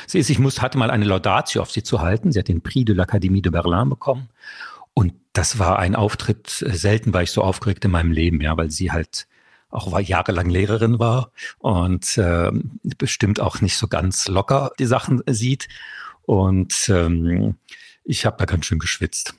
Sie 0.07 0.19
ist, 0.19 0.31
ich 0.31 0.39
muss, 0.39 0.62
hatte 0.62 0.79
mal 0.79 0.91
eine 0.91 1.05
Laudatio 1.05 1.62
auf 1.62 1.71
sie 1.71 1.83
zu 1.83 2.01
halten. 2.01 2.33
Sie 2.33 2.39
hat 2.39 2.49
den 2.49 2.62
Prix 2.62 2.87
de 2.87 2.97
l'Académie 2.97 3.43
de 3.43 3.53
Berlin 3.53 3.89
bekommen. 3.89 4.29
Und 4.95 5.12
das 5.33 5.59
war 5.59 5.79
ein 5.79 5.95
Auftritt, 5.95 6.62
äh, 6.62 6.75
selten 6.75 7.12
war 7.12 7.23
ich 7.23 7.31
so 7.31 7.43
aufgeregt 7.43 7.85
in 7.85 7.91
meinem 7.91 8.12
Leben, 8.12 8.41
ja, 8.41 8.57
weil 8.57 8.71
sie 8.71 8.92
halt 8.92 9.27
auch 9.69 9.92
war 9.92 10.00
jahrelang 10.00 10.48
Lehrerin 10.48 10.98
war 10.98 11.33
und 11.59 12.17
äh, 12.17 12.50
bestimmt 12.96 13.40
auch 13.40 13.61
nicht 13.61 13.77
so 13.77 13.88
ganz 13.88 14.29
locker 14.29 14.71
die 14.79 14.87
Sachen 14.87 15.23
sieht. 15.27 15.69
Und 16.23 16.88
ähm, 16.88 17.57
ich 18.05 18.25
habe 18.25 18.37
da 18.38 18.46
ganz 18.46 18.67
schön 18.67 18.79
geschwitzt. 18.79 19.35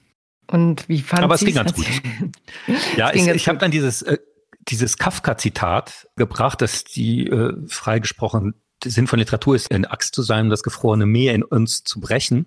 Und 0.48 0.88
wie 0.88 1.02
fand 1.02 1.24
Aber 1.24 1.36
es 1.36 1.42
ging 1.42 1.56
ganz 1.56 1.74
gut. 1.74 1.86
ja, 2.98 3.14
ich, 3.14 3.28
ich 3.28 3.48
habe 3.48 3.58
dann 3.58 3.72
dieses, 3.72 4.02
äh, 4.04 4.20
dieses 4.60 4.98
Kafka-Zitat 4.98 6.08
gebracht, 6.16 6.62
dass 6.62 6.84
die 6.84 7.28
äh, 7.28 7.54
freigesprochen 7.68 8.54
der 8.84 8.92
Sinn 8.92 9.08
von 9.08 9.20
Literatur 9.20 9.56
ist, 9.56 9.72
eine 9.72 9.92
Axt 9.92 10.14
zu 10.14 10.22
sein, 10.22 10.46
um 10.46 10.50
das 10.50 10.64
gefrorene 10.64 11.06
Meer 11.06 11.34
in 11.34 11.44
uns 11.44 11.84
zu 11.84 12.00
brechen. 12.00 12.46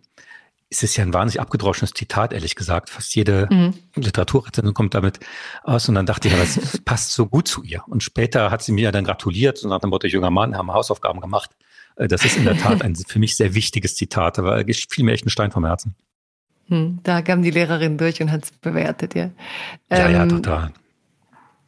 Es 0.72 0.84
ist 0.84 0.96
ja 0.96 1.04
ein 1.04 1.12
wahnsinnig 1.12 1.40
abgedroschenes 1.40 1.92
Zitat, 1.92 2.32
ehrlich 2.32 2.54
gesagt. 2.54 2.90
Fast 2.90 3.14
jede 3.16 3.48
mhm. 3.50 3.74
Literaturrezension 3.96 4.72
kommt 4.72 4.94
damit 4.94 5.18
aus. 5.64 5.88
Und 5.88 5.96
dann 5.96 6.06
dachte 6.06 6.28
ich, 6.28 6.34
ja, 6.34 6.40
das 6.40 6.78
passt 6.84 7.12
so 7.12 7.26
gut 7.26 7.48
zu 7.48 7.64
ihr. 7.64 7.82
Und 7.88 8.04
später 8.04 8.52
hat 8.52 8.62
sie 8.62 8.72
mir 8.72 8.92
dann 8.92 9.04
gratuliert 9.04 9.62
und 9.64 9.70
nach 9.70 9.80
dem 9.80 9.90
Motto, 9.90 10.06
junger 10.06 10.30
Mann, 10.30 10.56
haben 10.56 10.72
Hausaufgaben 10.72 11.20
gemacht. 11.20 11.50
Äh, 11.96 12.06
das 12.06 12.24
ist 12.24 12.36
in 12.36 12.44
der 12.44 12.56
Tat 12.56 12.82
ein 12.82 12.94
für 12.94 13.18
mich 13.18 13.36
sehr 13.36 13.54
wichtiges 13.54 13.96
Zitat, 13.96 14.38
aber 14.38 14.64
fiel 14.88 15.04
mir 15.04 15.12
echt 15.12 15.26
ein 15.26 15.30
Stein 15.30 15.50
vom 15.50 15.64
Herzen. 15.64 15.96
Hm, 16.68 17.00
da 17.02 17.20
kam 17.22 17.42
die 17.42 17.50
Lehrerin 17.50 17.98
durch 17.98 18.22
und 18.22 18.30
hat 18.30 18.44
es 18.44 18.52
bewertet, 18.52 19.16
ja. 19.16 19.30
Ja, 19.90 20.06
ähm, 20.06 20.12
ja, 20.12 20.26
total. 20.26 20.72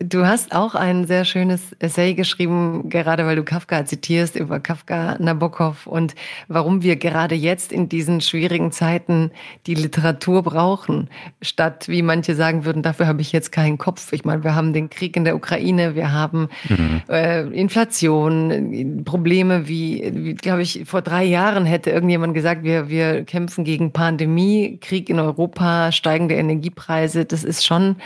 Du 0.05 0.26
hast 0.26 0.55
auch 0.55 0.74
ein 0.74 1.07
sehr 1.07 1.24
schönes 1.24 1.76
Essay 1.78 2.14
geschrieben, 2.14 2.88
gerade 2.88 3.26
weil 3.26 3.36
du 3.36 3.44
Kafka 3.44 3.84
zitierst, 3.84 4.36
über 4.36 4.59
Kafka 4.59 5.16
Nabokov 5.18 5.86
und 5.86 6.14
warum 6.48 6.82
wir 6.82 6.96
gerade 6.96 7.34
jetzt 7.34 7.72
in 7.72 7.88
diesen 7.88 8.20
schwierigen 8.20 8.72
Zeiten 8.72 9.30
die 9.66 9.74
Literatur 9.74 10.42
brauchen, 10.42 11.09
statt, 11.40 11.88
wie 11.88 12.03
manche 12.03 12.34
sagen 12.34 12.64
würden, 12.64 12.82
dafür 12.82 13.07
habe 13.07 13.20
ich 13.20 13.32
jetzt 13.32 13.53
keinen 13.53 13.78
Kopf. 13.78 14.12
Ich 14.12 14.24
meine, 14.24 14.44
wir 14.44 14.55
haben 14.55 14.72
den 14.72 14.90
Krieg 14.90 15.16
in 15.16 15.24
der 15.24 15.36
Ukraine, 15.36 15.94
wir 15.94 16.12
haben 16.12 16.48
mhm. 16.68 17.03
äh, 17.09 17.42
Inflation, 17.48 19.05
Probleme 19.05 19.68
wie, 19.68 20.11
wie 20.14 20.34
glaube 20.34 20.62
ich, 20.62 20.82
vor 20.86 21.03
drei 21.03 21.24
Jahren 21.24 21.66
hätte 21.66 21.90
irgendjemand 21.90 22.34
gesagt, 22.34 22.64
wir, 22.64 22.88
wir 22.88 23.24
kämpfen 23.24 23.64
gegen 23.64 23.92
Pandemie, 23.92 24.78
Krieg 24.80 25.11
in 25.11 25.20
Europa, 25.20 25.92
steigende 25.92 26.34
Energiepreise. 26.34 27.24
Das 27.24 27.44
ist 27.44 27.64
schon 27.64 27.96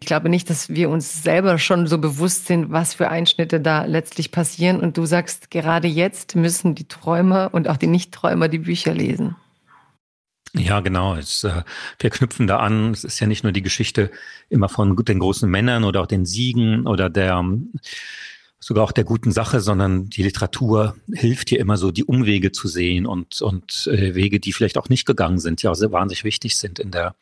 ich 0.00 0.06
glaube 0.06 0.28
nicht, 0.28 0.50
dass 0.50 0.68
wir 0.68 0.90
uns 0.90 1.22
selber 1.22 1.58
schon 1.58 1.86
so 1.86 1.98
bewusst 1.98 2.46
sind, 2.46 2.70
was 2.70 2.94
für 2.94 3.08
Einschnitte 3.08 3.60
da 3.60 3.84
letztlich 3.84 4.30
passieren. 4.30 4.80
Und 4.80 4.96
du 4.96 5.06
sagst, 5.06 5.50
gerade 5.50 5.88
jetzt 5.88 6.36
müssen 6.36 6.74
die 6.74 6.88
Träumer 6.88 7.50
und 7.52 7.68
auch 7.68 7.76
die 7.76 7.86
Nichtträumer 7.86 8.48
die 8.48 8.58
Bücher 8.58 8.94
lesen. 8.94 9.36
Ja, 10.54 10.80
genau. 10.80 11.16
Es, 11.16 11.44
äh, 11.44 11.62
wir 11.98 12.10
knüpfen 12.10 12.46
da 12.46 12.58
an. 12.58 12.92
Es 12.92 13.04
ist 13.04 13.20
ja 13.20 13.26
nicht 13.26 13.42
nur 13.42 13.52
die 13.52 13.62
Geschichte 13.62 14.10
immer 14.48 14.68
von 14.68 14.96
den 14.96 15.18
großen 15.18 15.50
Männern 15.50 15.84
oder 15.84 16.00
auch 16.00 16.06
den 16.06 16.24
Siegen 16.24 16.86
oder 16.86 17.10
der 17.10 17.44
sogar 18.58 18.84
auch 18.84 18.92
der 18.92 19.04
guten 19.04 19.30
Sache, 19.30 19.60
sondern 19.60 20.08
die 20.08 20.22
Literatur 20.22 20.96
hilft 21.12 21.50
dir 21.50 21.60
immer 21.60 21.76
so, 21.76 21.92
die 21.92 22.04
Umwege 22.04 22.52
zu 22.52 22.68
sehen 22.68 23.06
und, 23.06 23.40
und 23.42 23.86
äh, 23.86 24.14
Wege, 24.14 24.40
die 24.40 24.52
vielleicht 24.52 24.78
auch 24.78 24.88
nicht 24.88 25.06
gegangen 25.06 25.38
sind, 25.38 25.62
die 25.62 25.68
auch 25.68 25.74
sehr 25.74 25.92
wahnsinnig 25.92 26.24
wichtig 26.24 26.56
sind 26.56 26.78
in 26.78 26.90
der, 26.90 27.14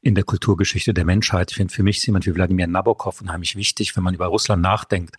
in 0.00 0.14
der 0.14 0.24
Kulturgeschichte 0.24 0.94
der 0.94 1.04
Menschheit. 1.04 1.50
Ich 1.50 1.56
finde, 1.56 1.72
für 1.72 1.82
mich 1.82 1.98
ist 1.98 2.06
jemand 2.06 2.26
wie 2.26 2.34
Wladimir 2.34 2.66
Nabokov 2.66 3.20
unheimlich 3.20 3.56
wichtig, 3.56 3.96
wenn 3.96 4.04
man 4.04 4.14
über 4.14 4.26
Russland 4.26 4.62
nachdenkt. 4.62 5.16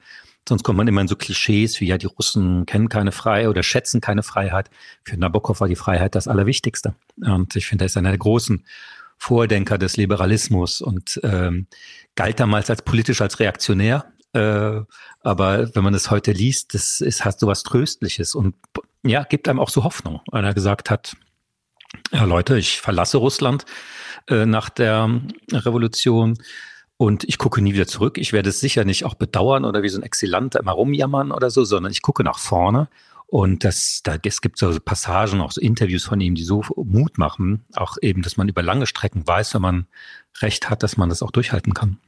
Sonst 0.48 0.64
kommt 0.64 0.78
man 0.78 0.88
immer 0.88 1.02
in 1.02 1.08
so 1.08 1.16
Klischees 1.16 1.82
wie, 1.82 1.88
ja, 1.88 1.98
die 1.98 2.06
Russen 2.06 2.66
kennen 2.66 2.88
keine 2.88 3.12
Freiheit 3.12 3.48
oder 3.48 3.64
schätzen 3.64 4.00
keine 4.00 4.24
Freiheit. 4.24 4.70
Für 5.04 5.18
Nabokov 5.18 5.60
war 5.60 5.68
die 5.68 5.76
Freiheit 5.76 6.16
das 6.16 6.28
Allerwichtigste. 6.28 6.96
Und 7.18 7.56
ich 7.56 7.68
finde, 7.68 7.84
er 7.84 7.88
ist 7.88 7.98
einer 7.98 8.10
der 8.10 8.18
großen 8.18 8.64
Vordenker 9.18 9.78
des 9.78 9.98
Liberalismus 9.98 10.82
und 10.82 11.20
ähm, 11.24 11.68
galt 12.16 12.40
damals 12.40 12.70
als 12.70 12.82
politisch 12.82 13.20
als 13.20 13.40
reaktionär. 13.40 14.06
Äh, 14.34 14.82
aber 15.22 15.76
wenn 15.76 15.84
man 15.84 15.94
es 15.94 16.12
heute 16.12 16.32
liest, 16.32 16.74
das 16.74 17.02
ist, 17.02 17.26
hat 17.26 17.40
so 17.40 17.48
was 17.48 17.64
Tröstliches 17.64 18.36
und 18.36 18.56
ja, 19.04 19.24
gibt 19.24 19.50
einem 19.50 19.60
auch 19.60 19.70
so 19.70 19.84
Hoffnung, 19.84 20.22
weil 20.28 20.46
er 20.46 20.54
gesagt 20.54 20.90
hat, 20.90 21.16
ja 22.12 22.24
Leute, 22.26 22.58
ich 22.58 22.80
verlasse 22.80 23.18
Russland, 23.18 23.66
äh, 24.28 24.46
nach 24.46 24.70
der 24.70 25.22
Revolution. 25.52 26.38
Und 26.98 27.24
ich 27.26 27.38
gucke 27.38 27.62
nie 27.62 27.74
wieder 27.74 27.88
zurück. 27.88 28.18
Ich 28.18 28.34
werde 28.34 28.50
es 28.50 28.60
sicher 28.60 28.84
nicht 28.84 29.06
auch 29.06 29.14
bedauern 29.14 29.66
oder 29.66 29.84
wie 29.84 29.90
so 29.90 30.00
ein 30.00 30.04
Exilant 30.04 30.56
immer 30.56 30.72
rumjammern 30.72 31.32
oder 31.32 31.52
so, 31.52 31.64
sondern 31.64 31.92
ich 31.92 32.02
gucke 32.02 32.24
nach 32.24 32.40
vorne. 32.40 32.90
Und 33.28 33.66
das, 33.66 34.02
da, 34.04 34.16
es 34.24 34.42
gibt 34.42 34.58
so 34.58 34.80
Passagen, 34.80 35.42
auch 35.42 35.52
so 35.52 35.62
Interviews 35.62 36.06
von 36.06 36.20
ihm, 36.22 36.34
die 36.34 36.44
so 36.44 36.64
Mut 36.76 37.18
machen, 37.18 37.66
auch 37.76 37.98
eben, 38.02 38.22
dass 38.22 38.38
man 38.38 38.48
über 38.48 38.64
lange 38.64 38.88
Strecken 38.88 39.28
weiß, 39.28 39.54
wenn 39.54 39.62
man 39.62 39.88
Recht 40.40 40.70
hat, 40.70 40.82
dass 40.82 40.98
man 40.98 41.10
das 41.10 41.22
auch 41.22 41.32
durchhalten 41.32 41.74
kann. 41.74 42.00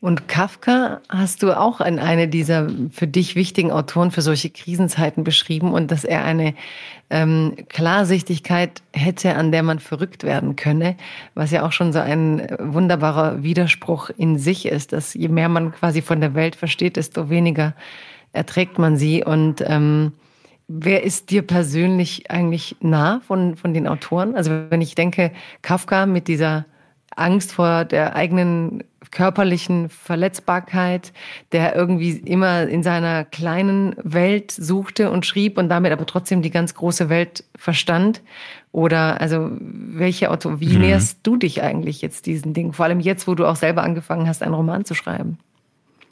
Und 0.00 0.28
Kafka 0.28 1.00
hast 1.08 1.42
du 1.42 1.58
auch 1.58 1.80
in 1.80 1.98
eine 1.98 2.28
dieser 2.28 2.68
für 2.90 3.06
dich 3.06 3.34
wichtigen 3.34 3.72
Autoren 3.72 4.10
für 4.10 4.20
solche 4.20 4.50
Krisenzeiten 4.50 5.24
beschrieben 5.24 5.72
und 5.72 5.90
dass 5.90 6.04
er 6.04 6.24
eine 6.24 6.54
ähm, 7.08 7.54
Klarsichtigkeit 7.68 8.82
hätte, 8.92 9.34
an 9.36 9.52
der 9.52 9.62
man 9.62 9.78
verrückt 9.78 10.22
werden 10.22 10.54
könne, 10.54 10.96
was 11.34 11.50
ja 11.50 11.64
auch 11.66 11.72
schon 11.72 11.92
so 11.92 11.98
ein 11.98 12.46
wunderbarer 12.60 13.42
Widerspruch 13.42 14.10
in 14.10 14.38
sich 14.38 14.66
ist, 14.66 14.92
dass 14.92 15.14
je 15.14 15.28
mehr 15.28 15.48
man 15.48 15.72
quasi 15.72 16.02
von 16.02 16.20
der 16.20 16.34
Welt 16.34 16.56
versteht, 16.56 16.96
desto 16.96 17.30
weniger 17.30 17.74
erträgt 18.32 18.78
man 18.78 18.98
sie. 18.98 19.24
Und 19.24 19.64
ähm, 19.66 20.12
wer 20.68 21.04
ist 21.04 21.30
dir 21.30 21.42
persönlich 21.42 22.30
eigentlich 22.30 22.76
nah 22.80 23.20
von, 23.26 23.56
von 23.56 23.72
den 23.72 23.88
Autoren? 23.88 24.36
Also 24.36 24.50
wenn 24.68 24.82
ich 24.82 24.94
denke, 24.94 25.32
Kafka 25.62 26.04
mit 26.04 26.28
dieser 26.28 26.66
Angst 27.16 27.52
vor 27.52 27.84
der 27.84 28.14
eigenen 28.14 28.84
körperlichen 29.10 29.88
Verletzbarkeit, 29.88 31.12
der 31.52 31.74
irgendwie 31.74 32.10
immer 32.10 32.62
in 32.62 32.82
seiner 32.82 33.24
kleinen 33.24 33.96
Welt 34.02 34.50
suchte 34.50 35.10
und 35.10 35.26
schrieb 35.26 35.58
und 35.58 35.68
damit 35.68 35.92
aber 35.92 36.06
trotzdem 36.06 36.42
die 36.42 36.50
ganz 36.50 36.74
große 36.74 37.08
Welt 37.08 37.44
verstand? 37.56 38.22
Oder 38.72 39.20
also 39.20 39.50
welche 39.60 40.30
Auto, 40.30 40.60
wie 40.60 40.74
mhm. 40.74 40.82
näherst 40.82 41.20
du 41.22 41.36
dich 41.36 41.62
eigentlich 41.62 42.02
jetzt 42.02 42.26
diesen 42.26 42.52
Dingen? 42.52 42.72
Vor 42.72 42.84
allem 42.84 43.00
jetzt, 43.00 43.26
wo 43.26 43.34
du 43.34 43.46
auch 43.46 43.56
selber 43.56 43.82
angefangen 43.82 44.28
hast, 44.28 44.42
einen 44.42 44.54
Roman 44.54 44.84
zu 44.84 44.94
schreiben. 44.94 45.38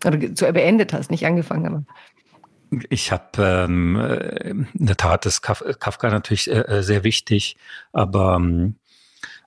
Oder 0.05 0.35
zu 0.35 0.51
beendet 0.53 0.93
hast, 0.93 1.11
nicht 1.11 1.27
angefangen, 1.27 1.67
aber. 1.67 1.85
Ich 2.89 3.13
habe 3.13 3.67
ähm, 3.69 4.67
in 4.75 4.87
der 4.87 4.97
Tat 4.97 5.27
das 5.27 5.43
Kafka 5.43 6.11
natürlich 6.11 6.51
äh, 6.51 6.61
äh, 6.61 6.83
sehr 6.83 7.05
wichtig, 7.05 7.57
aber 7.93 8.37
ähm, 8.37 8.77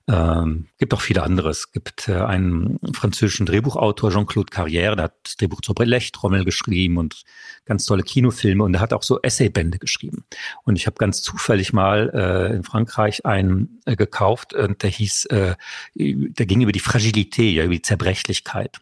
ähm, 0.08 0.68
gibt 0.78 0.94
auch 0.94 1.02
viele 1.02 1.22
andere. 1.22 1.50
Es 1.50 1.70
gibt 1.70 2.08
äh, 2.08 2.14
einen 2.14 2.78
französischen 2.94 3.44
Drehbuchautor, 3.44 4.10
Jean-Claude 4.10 4.50
Carrière, 4.50 4.94
der 4.94 5.04
hat 5.04 5.14
das 5.22 5.36
Drehbuch 5.36 5.60
zur 5.60 5.74
Blechtrommel 5.74 6.46
geschrieben 6.46 6.96
und 6.96 7.24
ganz 7.66 7.84
tolle 7.84 8.02
Kinofilme 8.02 8.64
und 8.64 8.72
er 8.72 8.80
hat 8.80 8.94
auch 8.94 9.02
so 9.02 9.20
Essaybände 9.20 9.78
geschrieben. 9.78 10.24
Und 10.64 10.76
ich 10.76 10.86
habe 10.86 10.96
ganz 10.96 11.20
zufällig 11.20 11.74
mal 11.74 12.10
äh, 12.14 12.56
in 12.56 12.64
Frankreich 12.64 13.26
einen 13.26 13.80
äh, 13.84 13.96
gekauft 13.96 14.54
und 14.54 14.82
der 14.82 14.88
hieß, 14.88 15.26
äh, 15.26 15.56
der 15.94 16.46
ging 16.46 16.62
über 16.62 16.72
die 16.72 16.80
Fragilität, 16.80 17.54
ja, 17.54 17.64
über 17.64 17.74
die 17.74 17.82
Zerbrechlichkeit. 17.82 18.80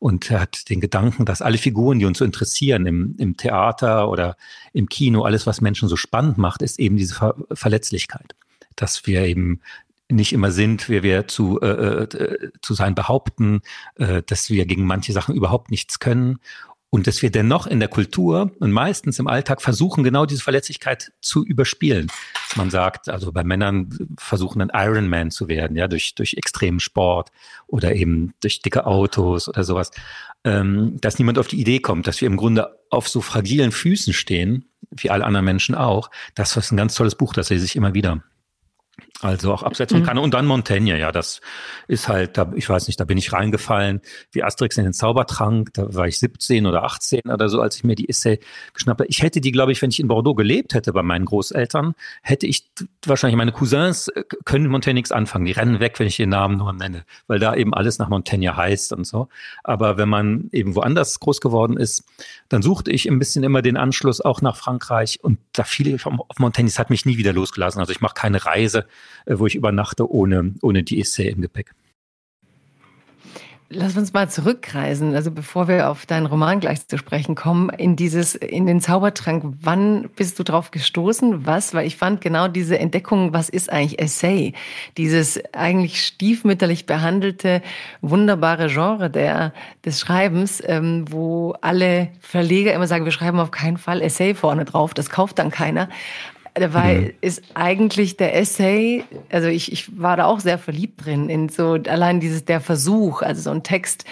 Und 0.00 0.28
er 0.30 0.40
hat 0.40 0.68
den 0.70 0.80
Gedanken, 0.80 1.24
dass 1.24 1.40
alle 1.40 1.58
Figuren, 1.58 2.00
die 2.00 2.04
uns 2.04 2.18
so 2.18 2.24
interessieren 2.24 2.86
im, 2.86 3.14
im 3.18 3.36
Theater 3.36 4.10
oder 4.10 4.36
im 4.72 4.88
Kino, 4.88 5.22
alles, 5.22 5.46
was 5.46 5.60
Menschen 5.60 5.88
so 5.88 5.96
spannend 5.96 6.36
macht, 6.36 6.62
ist 6.62 6.80
eben 6.80 6.96
diese 6.96 7.14
Ver 7.14 7.36
Verletzlichkeit 7.52 8.34
dass 8.76 9.06
wir 9.06 9.22
eben 9.22 9.60
nicht 10.10 10.32
immer 10.32 10.50
sind, 10.50 10.88
wie 10.88 11.02
wir 11.02 11.26
zu, 11.28 11.60
äh, 11.60 12.04
äh, 12.04 12.50
zu 12.60 12.74
sein 12.74 12.94
behaupten, 12.94 13.62
äh, 13.96 14.22
dass 14.22 14.50
wir 14.50 14.66
gegen 14.66 14.84
manche 14.84 15.12
Sachen 15.12 15.34
überhaupt 15.34 15.70
nichts 15.70 15.98
können 15.98 16.38
und 16.94 17.08
dass 17.08 17.22
wir 17.22 17.30
dennoch 17.32 17.66
in 17.66 17.80
der 17.80 17.88
Kultur 17.88 18.52
und 18.60 18.70
meistens 18.70 19.18
im 19.18 19.26
Alltag 19.26 19.60
versuchen, 19.60 20.04
genau 20.04 20.26
diese 20.26 20.42
Verletzlichkeit 20.42 21.10
zu 21.20 21.44
überspielen. 21.44 22.06
Man 22.54 22.70
sagt, 22.70 23.08
also 23.08 23.32
bei 23.32 23.42
Männern 23.42 23.88
versuchen 24.16 24.62
ein 24.62 24.70
Ironman 24.72 25.32
zu 25.32 25.48
werden, 25.48 25.76
ja, 25.76 25.88
durch, 25.88 26.14
durch 26.14 26.34
extremen 26.34 26.78
Sport 26.78 27.32
oder 27.66 27.96
eben 27.96 28.34
durch 28.40 28.62
dicke 28.62 28.86
Autos 28.86 29.48
oder 29.48 29.64
sowas, 29.64 29.90
ähm, 30.44 30.96
dass 31.00 31.18
niemand 31.18 31.38
auf 31.38 31.48
die 31.48 31.60
Idee 31.60 31.80
kommt, 31.80 32.06
dass 32.06 32.20
wir 32.20 32.28
im 32.28 32.36
Grunde 32.36 32.78
auf 32.90 33.08
so 33.08 33.20
fragilen 33.20 33.72
Füßen 33.72 34.12
stehen, 34.12 34.66
wie 34.92 35.10
alle 35.10 35.24
anderen 35.24 35.46
Menschen 35.46 35.74
auch. 35.74 36.12
Das 36.36 36.56
ist 36.56 36.70
ein 36.70 36.76
ganz 36.76 36.94
tolles 36.94 37.16
Buch, 37.16 37.32
das 37.32 37.50
lese 37.50 37.64
ich 37.64 37.74
immer 37.74 37.94
wieder. 37.94 38.22
Also 39.20 39.52
auch 39.52 39.62
abseits 39.62 39.92
von 39.92 40.02
mhm. 40.02 40.06
Kanne 40.06 40.20
und 40.20 40.34
dann 40.34 40.44
Montaigne, 40.44 40.98
ja, 40.98 41.12
das 41.12 41.40
ist 41.86 42.08
halt, 42.08 42.36
da, 42.36 42.50
ich 42.56 42.68
weiß 42.68 42.88
nicht, 42.88 42.98
da 42.98 43.04
bin 43.04 43.16
ich 43.16 43.32
reingefallen, 43.32 44.00
wie 44.32 44.42
Asterix 44.42 44.76
in 44.76 44.84
den 44.84 44.92
Zaubertrank, 44.92 45.72
da 45.72 45.94
war 45.94 46.08
ich 46.08 46.18
17 46.18 46.66
oder 46.66 46.82
18 46.82 47.22
oder 47.30 47.48
so, 47.48 47.60
als 47.60 47.76
ich 47.76 47.84
mir 47.84 47.94
die 47.94 48.08
Essay 48.08 48.40
geschnappt 48.74 49.00
habe. 49.00 49.08
Ich 49.08 49.22
hätte 49.22 49.40
die, 49.40 49.52
glaube 49.52 49.70
ich, 49.70 49.80
wenn 49.80 49.90
ich 49.90 50.00
in 50.00 50.08
Bordeaux 50.08 50.34
gelebt 50.34 50.74
hätte 50.74 50.92
bei 50.92 51.02
meinen 51.02 51.26
Großeltern, 51.26 51.94
hätte 52.22 52.46
ich 52.46 52.66
wahrscheinlich 53.06 53.36
meine 53.36 53.52
Cousins 53.52 54.08
äh, 54.08 54.24
können 54.44 54.66
Montaigne 54.66 54.98
nichts 54.98 55.12
anfangen, 55.12 55.44
die 55.44 55.52
rennen 55.52 55.78
weg, 55.78 55.98
wenn 56.00 56.08
ich 56.08 56.16
den 56.16 56.30
Namen 56.30 56.58
nur 56.58 56.72
nenne, 56.72 57.04
weil 57.28 57.38
da 57.38 57.54
eben 57.54 57.72
alles 57.72 57.98
nach 57.98 58.08
Montaigne 58.08 58.56
heißt 58.56 58.92
und 58.92 59.06
so. 59.06 59.28
Aber 59.62 59.96
wenn 59.96 60.08
man 60.08 60.48
eben 60.50 60.74
woanders 60.74 61.20
groß 61.20 61.40
geworden 61.40 61.76
ist, 61.76 62.04
dann 62.48 62.62
suchte 62.62 62.90
ich 62.90 63.08
ein 63.08 63.20
bisschen 63.20 63.44
immer 63.44 63.62
den 63.62 63.76
Anschluss 63.76 64.20
auch 64.20 64.42
nach 64.42 64.56
Frankreich 64.56 65.20
und 65.22 65.38
da 65.52 65.62
fiel 65.62 65.94
ich 65.94 66.04
auf 66.04 66.38
Montaigne, 66.38 66.68
es 66.68 66.80
hat 66.80 66.90
mich 66.90 67.06
nie 67.06 67.16
wieder 67.16 67.32
losgelassen. 67.32 67.78
Also 67.78 67.92
ich 67.92 68.00
mache 68.00 68.14
keine 68.14 68.44
Reise 68.44 68.86
wo 69.26 69.46
ich 69.46 69.54
übernachte 69.54 70.10
ohne, 70.10 70.54
ohne 70.62 70.82
die 70.82 71.00
Essay 71.00 71.28
im 71.28 71.40
Gepäck. 71.40 71.74
Lass 73.70 73.96
uns 73.96 74.12
mal 74.12 74.28
zurückreisen, 74.28 75.14
also 75.16 75.30
bevor 75.30 75.68
wir 75.68 75.90
auf 75.90 76.04
deinen 76.04 76.26
Roman 76.26 76.60
gleich 76.60 76.86
zu 76.86 76.98
sprechen 76.98 77.34
kommen, 77.34 77.70
in 77.70 77.96
dieses, 77.96 78.34
in 78.34 78.66
den 78.66 78.80
Zaubertrank. 78.80 79.56
Wann 79.62 80.10
bist 80.14 80.38
du 80.38 80.44
drauf 80.44 80.70
gestoßen? 80.70 81.46
Was? 81.46 81.72
Weil 81.72 81.86
ich 81.86 81.96
fand 81.96 82.20
genau 82.20 82.46
diese 82.46 82.78
Entdeckung, 82.78 83.32
was 83.32 83.48
ist 83.48 83.72
eigentlich 83.72 83.98
Essay? 83.98 84.52
Dieses 84.98 85.40
eigentlich 85.54 86.04
stiefmütterlich 86.04 86.86
behandelte, 86.86 87.62
wunderbare 88.02 88.68
Genre 88.68 89.10
der, 89.10 89.54
des 89.84 89.98
Schreibens, 89.98 90.62
ähm, 90.64 91.06
wo 91.10 91.54
alle 91.60 92.10
Verleger 92.20 92.74
immer 92.74 92.86
sagen, 92.86 93.06
wir 93.06 93.12
schreiben 93.12 93.40
auf 93.40 93.50
keinen 93.50 93.78
Fall 93.78 94.02
Essay 94.02 94.34
vorne 94.34 94.66
drauf, 94.66 94.92
das 94.92 95.08
kauft 95.08 95.38
dann 95.38 95.50
keiner. 95.50 95.88
Dabei 96.54 96.94
mhm. 96.94 97.10
ist 97.20 97.42
eigentlich 97.54 98.16
der 98.16 98.36
Essay, 98.36 99.02
also 99.28 99.48
ich, 99.48 99.72
ich 99.72 100.00
war 100.00 100.16
da 100.16 100.26
auch 100.26 100.38
sehr 100.38 100.56
verliebt 100.56 101.04
drin, 101.04 101.28
in 101.28 101.48
so 101.48 101.72
allein 101.72 102.20
dieses, 102.20 102.44
der 102.44 102.60
Versuch, 102.60 103.22
also 103.22 103.42
so 103.42 103.50
ein 103.50 103.64
Text 103.64 104.04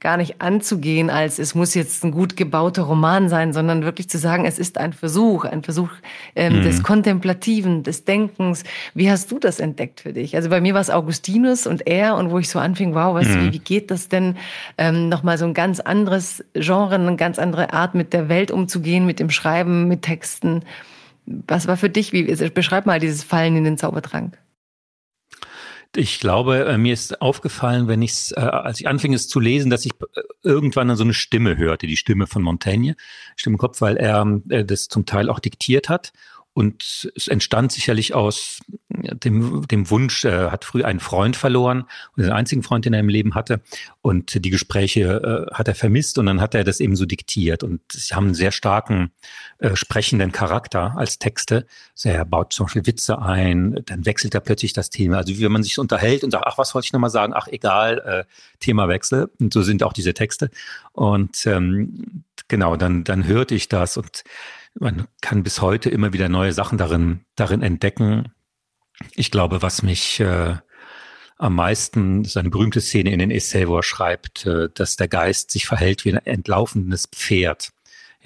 gar 0.00 0.18
nicht 0.18 0.42
anzugehen, 0.42 1.08
als 1.08 1.38
es 1.38 1.54
muss 1.54 1.74
jetzt 1.74 2.04
ein 2.04 2.10
gut 2.10 2.36
gebauter 2.36 2.82
Roman 2.82 3.30
sein, 3.30 3.54
sondern 3.54 3.82
wirklich 3.82 4.10
zu 4.10 4.18
sagen, 4.18 4.44
es 4.44 4.58
ist 4.58 4.78
ein 4.78 4.92
Versuch, 4.92 5.44
ein 5.46 5.62
Versuch 5.62 5.88
ähm, 6.34 6.58
mhm. 6.58 6.62
des 6.62 6.82
Kontemplativen, 6.82 7.82
des 7.82 8.04
Denkens. 8.04 8.62
Wie 8.94 9.10
hast 9.10 9.32
du 9.32 9.38
das 9.38 9.58
entdeckt 9.58 10.00
für 10.00 10.12
dich? 10.12 10.36
Also 10.36 10.50
bei 10.50 10.60
mir 10.60 10.74
war 10.74 10.82
es 10.82 10.90
Augustinus 10.90 11.66
und 11.66 11.86
er 11.86 12.16
und 12.16 12.30
wo 12.30 12.38
ich 12.38 12.50
so 12.50 12.58
anfing, 12.58 12.94
wow, 12.94 13.14
was, 13.14 13.26
mhm. 13.26 13.46
wie, 13.46 13.52
wie 13.54 13.58
geht 13.58 13.90
das 13.90 14.08
denn? 14.08 14.36
Ähm, 14.76 15.08
Nochmal 15.08 15.38
so 15.38 15.46
ein 15.46 15.54
ganz 15.54 15.80
anderes 15.80 16.44
Genre, 16.52 16.96
eine 16.96 17.16
ganz 17.16 17.38
andere 17.38 17.72
Art 17.72 17.94
mit 17.94 18.12
der 18.12 18.28
Welt 18.28 18.50
umzugehen, 18.50 19.06
mit 19.06 19.18
dem 19.18 19.30
Schreiben, 19.30 19.88
mit 19.88 20.02
Texten. 20.02 20.62
Was 21.26 21.66
war 21.66 21.76
für 21.76 21.90
dich, 21.90 22.12
wie, 22.12 22.28
also 22.28 22.48
beschreib 22.50 22.86
mal 22.86 23.00
dieses 23.00 23.24
Fallen 23.24 23.56
in 23.56 23.64
den 23.64 23.78
Zaubertrank. 23.78 24.38
Ich 25.94 26.20
glaube, 26.20 26.66
äh, 26.66 26.78
mir 26.78 26.92
ist 26.92 27.22
aufgefallen, 27.22 27.88
wenn 27.88 28.02
ich 28.02 28.32
äh, 28.36 28.40
als 28.40 28.80
ich 28.80 28.88
anfing 28.88 29.14
es 29.14 29.28
zu 29.28 29.40
lesen, 29.40 29.70
dass 29.70 29.86
ich 29.86 29.92
äh, 29.92 30.20
irgendwann 30.42 30.88
dann 30.88 30.96
so 30.96 31.04
eine 31.04 31.14
Stimme 31.14 31.56
hörte, 31.56 31.86
die 31.86 31.96
Stimme 31.96 32.26
von 32.26 32.42
Montaigne, 32.42 32.96
Stimme 33.34 33.54
im 33.54 33.58
Kopf, 33.58 33.80
weil 33.80 33.96
er 33.96 34.24
das 34.64 34.88
zum 34.88 35.06
Teil 35.06 35.30
auch 35.30 35.38
diktiert 35.38 35.88
hat 35.88 36.12
und 36.56 37.12
es 37.14 37.28
entstand 37.28 37.70
sicherlich 37.70 38.14
aus 38.14 38.60
dem, 38.88 39.68
dem 39.68 39.90
Wunsch, 39.90 40.24
er 40.24 40.50
hat 40.50 40.64
früh 40.64 40.84
einen 40.84 41.00
Freund 41.00 41.36
verloren 41.36 41.84
den 42.16 42.32
einzigen 42.32 42.62
Freund, 42.62 42.86
den 42.86 42.94
er 42.94 43.00
im 43.00 43.10
Leben 43.10 43.34
hatte. 43.34 43.60
Und 44.00 44.42
die 44.42 44.48
Gespräche 44.48 45.48
äh, 45.50 45.54
hat 45.54 45.68
er 45.68 45.74
vermisst 45.74 46.16
und 46.16 46.24
dann 46.24 46.40
hat 46.40 46.54
er 46.54 46.64
das 46.64 46.80
eben 46.80 46.96
so 46.96 47.04
diktiert. 47.04 47.62
Und 47.62 47.82
sie 47.92 48.14
haben 48.14 48.24
einen 48.24 48.34
sehr 48.34 48.52
starken 48.52 49.10
äh, 49.58 49.76
sprechenden 49.76 50.32
Charakter 50.32 50.94
als 50.96 51.18
Texte. 51.18 51.66
Also 51.92 52.08
er 52.08 52.24
baut 52.24 52.54
zum 52.54 52.64
Beispiel 52.64 52.86
Witze 52.86 53.20
ein, 53.20 53.82
dann 53.84 54.06
wechselt 54.06 54.34
er 54.34 54.40
plötzlich 54.40 54.72
das 54.72 54.88
Thema. 54.88 55.18
Also 55.18 55.34
wie 55.34 55.42
wenn 55.42 55.52
man 55.52 55.62
sich 55.62 55.78
unterhält 55.78 56.24
und 56.24 56.30
sagt, 56.30 56.46
ach, 56.46 56.56
was 56.56 56.74
wollte 56.74 56.86
ich 56.86 56.92
nochmal 56.94 57.10
sagen? 57.10 57.34
Ach, 57.36 57.48
egal, 57.48 57.98
äh, 57.98 58.24
Themawechsel. 58.60 59.30
Und 59.38 59.52
so 59.52 59.60
sind 59.60 59.82
auch 59.82 59.92
diese 59.92 60.14
Texte. 60.14 60.48
Und 60.92 61.44
ähm, 61.44 62.24
genau, 62.48 62.76
dann, 62.76 63.04
dann 63.04 63.26
hörte 63.26 63.54
ich 63.54 63.68
das 63.68 63.98
und 63.98 64.24
man 64.78 65.06
kann 65.20 65.42
bis 65.42 65.60
heute 65.60 65.90
immer 65.90 66.12
wieder 66.12 66.28
neue 66.28 66.52
Sachen 66.52 66.78
darin, 66.78 67.20
darin 67.34 67.62
entdecken. 67.62 68.32
Ich 69.14 69.30
glaube, 69.30 69.62
was 69.62 69.82
mich 69.82 70.20
äh, 70.20 70.56
am 71.38 71.54
meisten, 71.54 72.22
das 72.22 72.32
ist 72.32 72.36
eine 72.36 72.50
berühmte 72.50 72.80
Szene 72.80 73.12
in 73.12 73.18
den 73.18 73.30
Essay, 73.30 73.68
wo 73.68 73.76
er 73.76 73.82
schreibt, 73.82 74.46
äh, 74.46 74.68
dass 74.72 74.96
der 74.96 75.08
Geist 75.08 75.50
sich 75.50 75.66
verhält 75.66 76.04
wie 76.04 76.12
ein 76.12 76.24
entlaufenes 76.24 77.06
Pferd. 77.06 77.70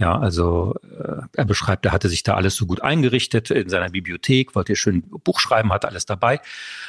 Ja, 0.00 0.18
also 0.18 0.74
äh, 0.98 1.20
er 1.34 1.44
beschreibt, 1.44 1.84
er 1.84 1.92
hatte 1.92 2.08
sich 2.08 2.22
da 2.22 2.34
alles 2.34 2.56
so 2.56 2.64
gut 2.64 2.80
eingerichtet. 2.80 3.50
In 3.50 3.68
seiner 3.68 3.90
Bibliothek, 3.90 4.54
wollte 4.54 4.74
schön 4.74 5.02
Buch 5.02 5.40
schreiben, 5.40 5.70
hatte 5.74 5.88
alles 5.88 6.06
dabei, 6.06 6.40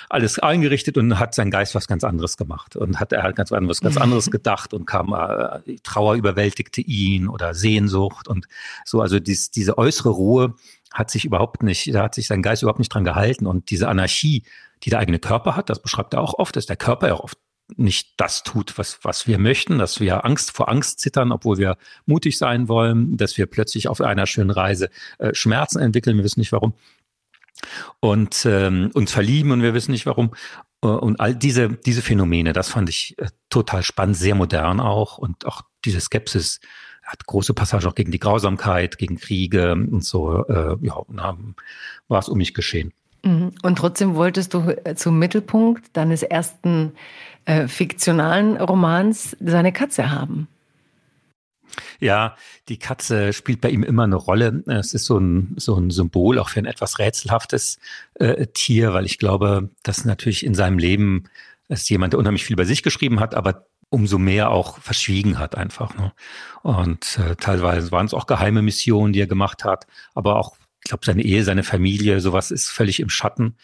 alles 0.10 0.40
eingerichtet 0.40 0.98
und 0.98 1.20
hat 1.20 1.36
sein 1.36 1.52
Geist 1.52 1.76
was 1.76 1.90
ganz 1.90 2.06
anderes 2.06 2.38
gemacht. 2.38 2.78
Und 2.78 3.02
hat 3.02 3.12
er 3.12 3.24
halt 3.24 3.36
ganz 3.36 3.52
was 3.52 3.82
ganz 3.82 3.98
anderes 3.98 4.32
gedacht 4.32 4.74
und 4.74 4.86
kam 4.86 5.14
äh, 5.14 5.76
Trauer 5.84 6.16
überwältigte 6.16 6.80
ihn 6.80 7.28
oder 7.28 7.54
Sehnsucht 7.54 8.30
und 8.30 8.48
so. 8.86 9.02
Also 9.02 9.20
dies, 9.20 9.52
diese 9.52 9.78
äußere 9.78 10.10
Ruhe 10.10 10.56
hat 10.94 11.12
sich 11.12 11.26
überhaupt 11.26 11.64
nicht, 11.64 11.94
da 11.94 12.04
hat 12.04 12.16
sich 12.16 12.28
sein 12.28 12.42
Geist 12.42 12.62
überhaupt 12.62 12.80
nicht 12.80 12.94
dran 12.94 13.04
gehalten. 13.04 13.46
Und 13.46 13.72
diese 13.72 13.90
Anarchie, 13.90 14.44
die 14.84 14.90
der 14.90 15.00
eigene 15.00 15.20
Körper 15.20 15.58
hat, 15.58 15.70
das 15.70 15.82
beschreibt 15.82 16.14
er 16.14 16.22
auch 16.22 16.36
oft, 16.36 16.56
dass 16.56 16.66
der 16.66 16.78
Körper 16.78 17.10
ja 17.10 17.16
auch 17.16 17.26
oft 17.26 17.38
nicht 17.78 18.14
das 18.18 18.44
tut, 18.44 18.78
was, 18.78 19.00
was 19.04 19.28
wir 19.28 19.38
möchten, 19.38 19.78
dass 19.78 20.00
wir 20.00 20.26
Angst 20.26 20.52
vor 20.52 20.70
Angst 20.70 21.00
zittern, 21.00 21.32
obwohl 21.32 21.58
wir 21.58 21.78
mutig 22.06 22.38
sein 22.38 22.68
wollen, 22.68 23.18
dass 23.18 23.38
wir 23.38 23.46
plötzlich 23.46 23.88
auf 23.88 24.02
einer 24.02 24.28
schönen 24.28 24.52
Reise 24.52 24.90
äh, 25.20 25.34
Schmerzen 25.34 25.80
entwickeln, 25.80 26.18
wir 26.18 26.24
wissen 26.24 26.40
nicht 26.40 26.52
warum, 26.52 26.74
und 28.00 28.46
ähm, 28.46 28.92
uns 28.94 29.12
verlieben 29.12 29.52
und 29.52 29.62
wir 29.62 29.74
wissen 29.74 29.92
nicht 29.92 30.06
warum. 30.06 30.32
Äh, 30.84 30.88
und 30.88 31.20
all 31.20 31.36
diese, 31.36 31.70
diese 31.70 32.02
Phänomene, 32.02 32.54
das 32.54 32.70
fand 32.70 32.90
ich 32.90 33.18
äh, 33.20 33.28
total 33.50 33.84
spannend, 33.84 34.18
sehr 34.18 34.36
modern 34.36 34.80
auch 34.80 35.18
und 35.18 35.46
auch 35.46 35.62
diese 35.86 36.02
Skepsis 36.02 36.60
hat 37.04 37.26
große 37.26 37.54
Passage 37.54 37.88
auch 37.88 37.96
gegen 37.96 38.12
die 38.12 38.20
Grausamkeit, 38.20 38.98
gegen 38.98 39.18
Kriege 39.18 39.74
und 39.74 40.04
so, 40.04 40.46
äh, 40.46 40.78
ja, 40.82 41.04
war 42.08 42.20
es 42.20 42.30
um 42.30 42.38
mich 42.38 42.54
geschehen. 42.54 42.94
Mhm. 43.24 43.52
Und 43.62 43.78
trotzdem 43.78 44.16
wolltest 44.16 44.54
du 44.54 44.70
äh, 44.84 44.96
zum 44.96 45.20
Mittelpunkt 45.20 45.96
deines 45.96 46.24
ersten 46.24 46.94
äh, 47.46 47.68
fiktionalen 47.68 48.58
Romans 48.58 49.36
seine 49.40 49.72
Katze 49.72 50.12
haben. 50.12 50.48
Ja, 52.00 52.36
die 52.68 52.78
Katze 52.78 53.32
spielt 53.34 53.62
bei 53.62 53.70
ihm 53.70 53.84
immer 53.84 54.04
eine 54.04 54.16
Rolle. 54.16 54.64
Es 54.68 54.94
ist 54.94 55.06
so 55.06 55.18
ein, 55.18 55.54
so 55.58 55.76
ein 55.76 55.90
Symbol 55.90 56.40
auch 56.40 56.50
für 56.50 56.60
ein 56.60 56.66
etwas 56.66 57.00
rätselhaftes 57.00 57.80
äh, 58.16 58.48
Tier, 58.48 58.94
weil 58.94 59.06
ich 59.06 59.20
glaube, 59.20 59.70
dass 59.84 60.04
natürlich 60.04 60.46
in 60.46 60.56
seinem 60.56 60.80
Leben 60.80 61.26
ist 61.70 61.90
jemand, 61.90 62.14
der 62.14 62.20
unheimlich 62.20 62.44
viel 62.44 62.56
bei 62.56 62.66
sich 62.66 62.84
geschrieben 62.84 63.20
hat, 63.20 63.36
aber 63.36 63.66
umso 63.90 64.18
mehr 64.18 64.52
auch 64.52 64.80
verschwiegen 64.80 65.38
hat 65.38 65.56
einfach. 65.56 65.96
Ne? 65.96 66.14
Und 66.64 67.20
äh, 67.20 67.36
teilweise 67.36 67.92
waren 67.92 68.06
es 68.06 68.14
auch 68.14 68.26
geheime 68.26 68.62
Missionen, 68.62 69.14
die 69.14 69.22
er 69.22 69.28
gemacht 69.28 69.64
hat, 69.64 69.86
aber 70.14 70.38
auch, 70.38 70.58
ich 70.84 70.90
glaube, 70.90 71.06
seine 71.06 71.24
Ehe, 71.24 71.44
seine 71.44 71.64
Familie, 71.64 72.20
sowas 72.20 72.52
ist 72.52 72.70
völlig 72.70 73.00
im 73.00 73.10
Schatten 73.10 73.56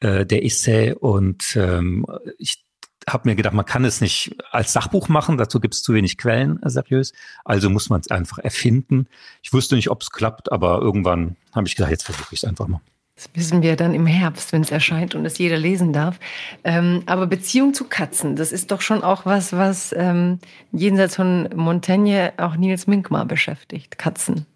äh, 0.00 0.24
der 0.24 0.44
Essay. 0.44 0.92
Und 0.92 1.56
ähm, 1.56 2.06
ich 2.38 2.62
habe 3.08 3.28
mir 3.28 3.34
gedacht, 3.34 3.54
man 3.54 3.64
kann 3.64 3.84
es 3.84 4.00
nicht 4.00 4.36
als 4.50 4.72
Sachbuch 4.72 5.08
machen, 5.08 5.38
dazu 5.38 5.60
gibt 5.60 5.74
es 5.74 5.82
zu 5.82 5.94
wenig 5.94 6.18
Quellen, 6.18 6.62
äh, 6.62 6.70
seriös. 6.70 7.12
Also 7.44 7.70
muss 7.70 7.90
man 7.90 8.00
es 8.00 8.10
einfach 8.10 8.38
erfinden. 8.38 9.06
Ich 9.42 9.52
wusste 9.52 9.76
nicht, 9.76 9.90
ob 9.90 10.02
es 10.02 10.10
klappt, 10.10 10.52
aber 10.52 10.80
irgendwann 10.80 11.36
habe 11.54 11.66
ich 11.66 11.76
gesagt, 11.76 11.90
jetzt 11.90 12.04
versuche 12.04 12.34
ich 12.34 12.42
es 12.42 12.48
einfach 12.48 12.68
mal. 12.68 12.80
Das 13.20 13.28
wissen 13.34 13.60
wir 13.60 13.76
dann 13.76 13.92
im 13.92 14.06
Herbst, 14.06 14.52
wenn 14.52 14.62
es 14.62 14.70
erscheint 14.70 15.14
und 15.14 15.26
es 15.26 15.36
jeder 15.36 15.58
lesen 15.58 15.92
darf. 15.92 16.18
Ähm, 16.64 17.02
aber 17.04 17.26
Beziehung 17.26 17.74
zu 17.74 17.84
Katzen, 17.84 18.34
das 18.34 18.50
ist 18.50 18.70
doch 18.70 18.80
schon 18.80 19.02
auch 19.02 19.26
was, 19.26 19.52
was 19.52 19.94
ähm, 19.94 20.38
jenseits 20.72 21.16
von 21.16 21.50
Montaigne 21.54 22.32
auch 22.38 22.56
Nils 22.56 22.86
Minkmar 22.86 23.26
beschäftigt. 23.26 23.98
Katzen. 23.98 24.46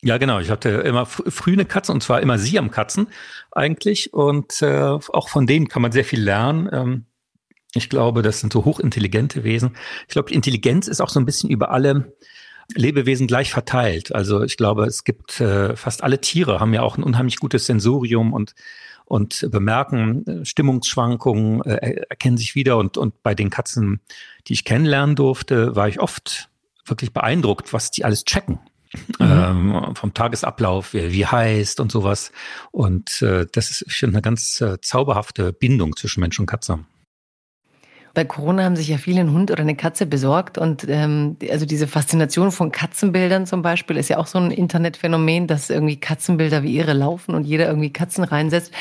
Ja, 0.00 0.18
genau. 0.18 0.38
Ich 0.38 0.50
hatte 0.50 0.68
immer 0.68 1.06
früh 1.06 1.54
eine 1.54 1.64
Katze 1.64 1.92
und 1.92 2.02
zwar 2.04 2.20
immer 2.20 2.38
sie 2.38 2.56
am 2.58 2.70
Katzen 2.70 3.08
eigentlich. 3.50 4.12
Und 4.12 4.62
äh, 4.62 4.80
auch 4.80 5.28
von 5.28 5.48
denen 5.48 5.66
kann 5.66 5.82
man 5.82 5.90
sehr 5.90 6.04
viel 6.04 6.22
lernen. 6.22 6.68
Ähm, 6.72 7.06
ich 7.74 7.88
glaube, 7.88 8.22
das 8.22 8.40
sind 8.40 8.52
so 8.52 8.64
hochintelligente 8.64 9.44
Wesen. 9.44 9.76
Ich 10.06 10.12
glaube, 10.12 10.32
Intelligenz 10.32 10.88
ist 10.88 11.00
auch 11.00 11.08
so 11.08 11.18
ein 11.20 11.26
bisschen 11.26 11.50
über 11.50 11.70
alle 11.70 12.12
Lebewesen 12.74 13.26
gleich 13.26 13.50
verteilt. 13.50 14.14
Also 14.14 14.42
ich 14.42 14.56
glaube, 14.56 14.86
es 14.86 15.04
gibt 15.04 15.40
äh, 15.40 15.76
fast 15.76 16.02
alle 16.02 16.20
Tiere 16.20 16.60
haben 16.60 16.74
ja 16.74 16.82
auch 16.82 16.96
ein 16.96 17.02
unheimlich 17.02 17.36
gutes 17.36 17.66
Sensorium 17.66 18.32
und 18.32 18.54
und 19.04 19.46
bemerken 19.50 20.26
äh, 20.26 20.44
Stimmungsschwankungen, 20.44 21.62
äh, 21.64 22.04
erkennen 22.08 22.38
sich 22.38 22.54
wieder 22.54 22.78
und 22.78 22.96
und 22.96 23.22
bei 23.22 23.34
den 23.34 23.50
Katzen, 23.50 24.00
die 24.46 24.54
ich 24.54 24.64
kennenlernen 24.64 25.16
durfte, 25.16 25.76
war 25.76 25.88
ich 25.88 26.00
oft 26.00 26.48
wirklich 26.86 27.12
beeindruckt, 27.12 27.72
was 27.72 27.90
die 27.90 28.04
alles 28.04 28.24
checken. 28.24 28.58
Mhm. 29.18 29.26
Ähm, 29.26 29.94
vom 29.94 30.12
Tagesablauf, 30.12 30.92
wie, 30.92 31.12
wie 31.12 31.26
heißt 31.26 31.80
und 31.80 31.90
sowas. 31.90 32.30
Und 32.72 33.22
äh, 33.22 33.46
das 33.50 33.70
ist 33.70 33.90
schon 33.90 34.10
eine 34.10 34.20
ganz 34.20 34.60
äh, 34.60 34.80
zauberhafte 34.82 35.54
Bindung 35.54 35.96
zwischen 35.96 36.20
Mensch 36.20 36.38
und 36.38 36.46
Katze. 36.46 36.80
Bei 38.14 38.24
Corona 38.24 38.64
haben 38.64 38.76
sich 38.76 38.88
ja 38.88 38.98
viele 38.98 39.20
einen 39.20 39.32
Hund 39.32 39.50
oder 39.50 39.60
eine 39.60 39.74
Katze 39.74 40.04
besorgt 40.04 40.58
und 40.58 40.86
ähm, 40.88 41.36
also 41.50 41.64
diese 41.64 41.86
Faszination 41.86 42.50
von 42.50 42.70
Katzenbildern 42.70 43.46
zum 43.46 43.62
Beispiel 43.62 43.96
ist 43.96 44.08
ja 44.08 44.18
auch 44.18 44.26
so 44.26 44.38
ein 44.38 44.50
Internetphänomen, 44.50 45.46
dass 45.46 45.70
irgendwie 45.70 45.96
Katzenbilder 45.96 46.62
wie 46.62 46.74
ihre 46.74 46.92
laufen 46.92 47.34
und 47.34 47.44
jeder 47.44 47.66
irgendwie 47.66 47.92
Katzen 47.92 48.24
reinsetzt. 48.24 48.72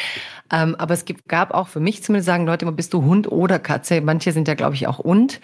Ähm, 0.52 0.76
aber 0.76 0.94
es 0.94 1.06
gibt, 1.06 1.30
gab 1.30 1.54
auch 1.54 1.70
für 1.70 1.80
mich 1.80 2.04
zumindest 2.04 2.26
sagen 2.26 2.46
Leute 2.46 2.66
immer, 2.66 2.74
bist 2.74 2.94
du 2.94 3.04
Hund 3.04 3.32
oder 3.32 3.58
Katze? 3.58 4.02
Manche 4.02 4.34
sind 4.34 4.48
ja 4.48 4.54
glaube 4.56 4.76
ich 4.76 4.88
auch 4.88 5.00
und. 5.00 5.40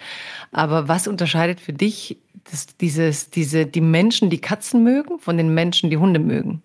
Aber 0.52 0.88
was 0.88 1.08
unterscheidet 1.08 1.60
für 1.60 1.72
dich 1.72 2.18
das, 2.50 2.66
dieses, 2.76 3.30
diese 3.30 3.66
die 3.66 3.80
Menschen, 3.80 4.28
die 4.28 4.40
Katzen 4.40 4.84
mögen, 4.84 5.18
von 5.18 5.36
den 5.36 5.54
Menschen, 5.54 5.90
die 5.90 5.96
Hunde 5.96 6.20
mögen? 6.20 6.62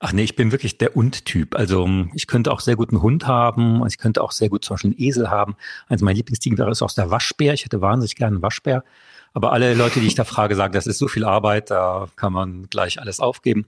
Ach 0.00 0.12
nee, 0.12 0.22
ich 0.22 0.36
bin 0.36 0.52
wirklich 0.52 0.78
der 0.78 0.96
Und-Typ. 0.96 1.54
Also 1.56 1.88
ich 2.14 2.26
könnte 2.26 2.52
auch 2.52 2.60
sehr 2.60 2.76
gut 2.76 2.90
einen 2.90 3.02
Hund 3.02 3.26
haben. 3.26 3.86
Ich 3.86 3.98
könnte 3.98 4.22
auch 4.22 4.32
sehr 4.32 4.48
gut 4.48 4.64
zum 4.64 4.74
Beispiel 4.74 4.90
einen 4.90 5.00
Esel 5.00 5.30
haben. 5.30 5.56
Also 5.88 6.04
mein 6.04 6.16
Lieblingstier 6.16 6.68
ist 6.68 6.82
auch 6.82 6.92
der 6.92 7.10
Waschbär. 7.10 7.54
Ich 7.54 7.64
hätte 7.64 7.80
wahnsinnig 7.80 8.16
gerne 8.16 8.36
einen 8.36 8.42
Waschbär. 8.42 8.84
Aber 9.32 9.52
alle 9.52 9.74
Leute, 9.74 9.98
die 9.98 10.06
ich 10.06 10.14
da 10.14 10.22
frage, 10.24 10.54
sagen, 10.54 10.74
das 10.74 10.86
ist 10.86 10.98
so 10.98 11.08
viel 11.08 11.24
Arbeit, 11.24 11.70
da 11.70 12.06
kann 12.14 12.32
man 12.32 12.68
gleich 12.70 13.00
alles 13.00 13.18
aufgeben. 13.18 13.66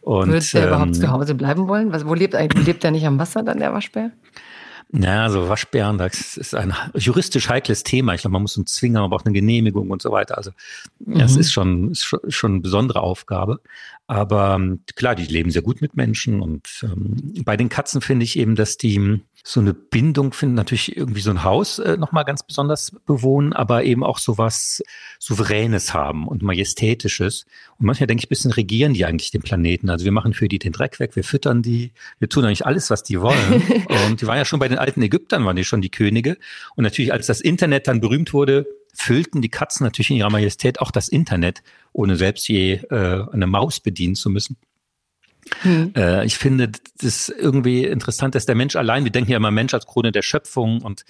Und, 0.00 0.28
Würdest 0.28 0.54
du 0.54 0.58
ähm, 0.58 0.68
überhaupt 0.68 0.94
zu 0.94 1.10
Hause 1.10 1.34
bleiben 1.34 1.66
wollen? 1.66 1.92
Was, 1.92 2.06
wo 2.06 2.14
lebt 2.14 2.36
eigentlich? 2.36 2.64
Lebt 2.66 2.84
er 2.84 2.92
nicht 2.92 3.04
am 3.04 3.18
Wasser 3.18 3.42
dann, 3.42 3.58
der 3.58 3.72
Waschbär? 3.72 4.12
Ja, 4.90 5.28
so 5.28 5.48
Waschbären, 5.48 5.98
das 5.98 6.38
ist 6.38 6.54
ein 6.54 6.72
juristisch 6.94 7.50
heikles 7.50 7.82
Thema. 7.82 8.14
Ich 8.14 8.22
glaube, 8.22 8.32
man 8.32 8.42
muss 8.42 8.56
einen 8.56 8.66
Zwinger, 8.66 9.02
man 9.02 9.10
braucht 9.10 9.26
eine 9.26 9.34
Genehmigung 9.34 9.90
und 9.90 10.00
so 10.00 10.12
weiter. 10.12 10.38
Also 10.38 10.52
mhm. 11.00 11.18
das 11.18 11.36
ist 11.36 11.52
schon, 11.52 11.90
ist 11.90 12.06
schon 12.28 12.52
eine 12.52 12.60
besondere 12.60 13.00
Aufgabe. 13.00 13.60
Aber 14.10 14.54
ähm, 14.54 14.80
klar, 14.96 15.14
die 15.14 15.26
leben 15.26 15.50
sehr 15.50 15.60
gut 15.60 15.82
mit 15.82 15.94
Menschen. 15.94 16.40
Und 16.40 16.66
ähm, 16.82 17.34
bei 17.44 17.58
den 17.58 17.68
Katzen 17.68 18.00
finde 18.00 18.24
ich 18.24 18.38
eben, 18.38 18.56
dass 18.56 18.78
die 18.78 19.20
so 19.44 19.60
eine 19.60 19.74
Bindung 19.74 20.32
finden, 20.32 20.54
natürlich 20.54 20.96
irgendwie 20.96 21.20
so 21.20 21.30
ein 21.30 21.44
Haus 21.44 21.78
äh, 21.78 21.98
nochmal 21.98 22.24
ganz 22.24 22.42
besonders 22.42 22.92
bewohnen, 23.04 23.52
aber 23.52 23.84
eben 23.84 24.02
auch 24.02 24.16
so 24.16 24.38
was 24.38 24.82
Souveränes 25.18 25.92
haben 25.92 26.26
und 26.26 26.42
Majestätisches. 26.42 27.44
Und 27.78 27.84
manchmal 27.84 28.06
denke 28.06 28.22
ich, 28.22 28.26
ein 28.26 28.30
bisschen 28.30 28.50
regieren 28.50 28.94
die 28.94 29.04
eigentlich 29.04 29.30
den 29.30 29.42
Planeten. 29.42 29.90
Also 29.90 30.06
wir 30.06 30.12
machen 30.12 30.32
für 30.32 30.48
die 30.48 30.58
den 30.58 30.72
Dreck 30.72 30.98
weg, 31.00 31.14
wir 31.14 31.24
füttern 31.24 31.60
die, 31.60 31.92
wir 32.18 32.30
tun 32.30 32.46
eigentlich 32.46 32.64
alles, 32.64 32.88
was 32.88 33.02
die 33.02 33.20
wollen. 33.20 33.62
und 34.08 34.22
die 34.22 34.26
waren 34.26 34.38
ja 34.38 34.46
schon 34.46 34.58
bei 34.58 34.68
den 34.68 34.78
alten 34.78 35.02
Ägyptern, 35.02 35.44
waren 35.44 35.56
die 35.56 35.64
schon 35.64 35.82
die 35.82 35.90
Könige. 35.90 36.38
Und 36.76 36.84
natürlich, 36.84 37.12
als 37.12 37.26
das 37.26 37.42
Internet 37.42 37.86
dann 37.88 38.00
berühmt 38.00 38.32
wurde, 38.32 38.66
füllten 38.98 39.40
die 39.40 39.48
Katzen 39.48 39.84
natürlich 39.84 40.10
in 40.10 40.16
ihrer 40.16 40.30
Majestät 40.30 40.80
auch 40.80 40.90
das 40.90 41.08
Internet, 41.08 41.62
ohne 41.92 42.16
selbst 42.16 42.48
je 42.48 42.80
äh, 42.90 43.24
eine 43.32 43.46
Maus 43.46 43.78
bedienen 43.78 44.16
zu 44.16 44.28
müssen. 44.28 44.56
Hm. 45.62 45.92
Äh, 45.96 46.26
ich 46.26 46.36
finde 46.36 46.72
das 47.00 47.28
irgendwie 47.28 47.84
interessant, 47.84 48.34
dass 48.34 48.44
der 48.44 48.56
Mensch 48.56 48.74
allein, 48.74 49.04
wir 49.04 49.12
denken 49.12 49.30
ja 49.30 49.36
immer 49.36 49.52
Mensch 49.52 49.72
als 49.72 49.86
Krone 49.86 50.10
der 50.10 50.22
Schöpfung 50.22 50.82
und 50.82 51.04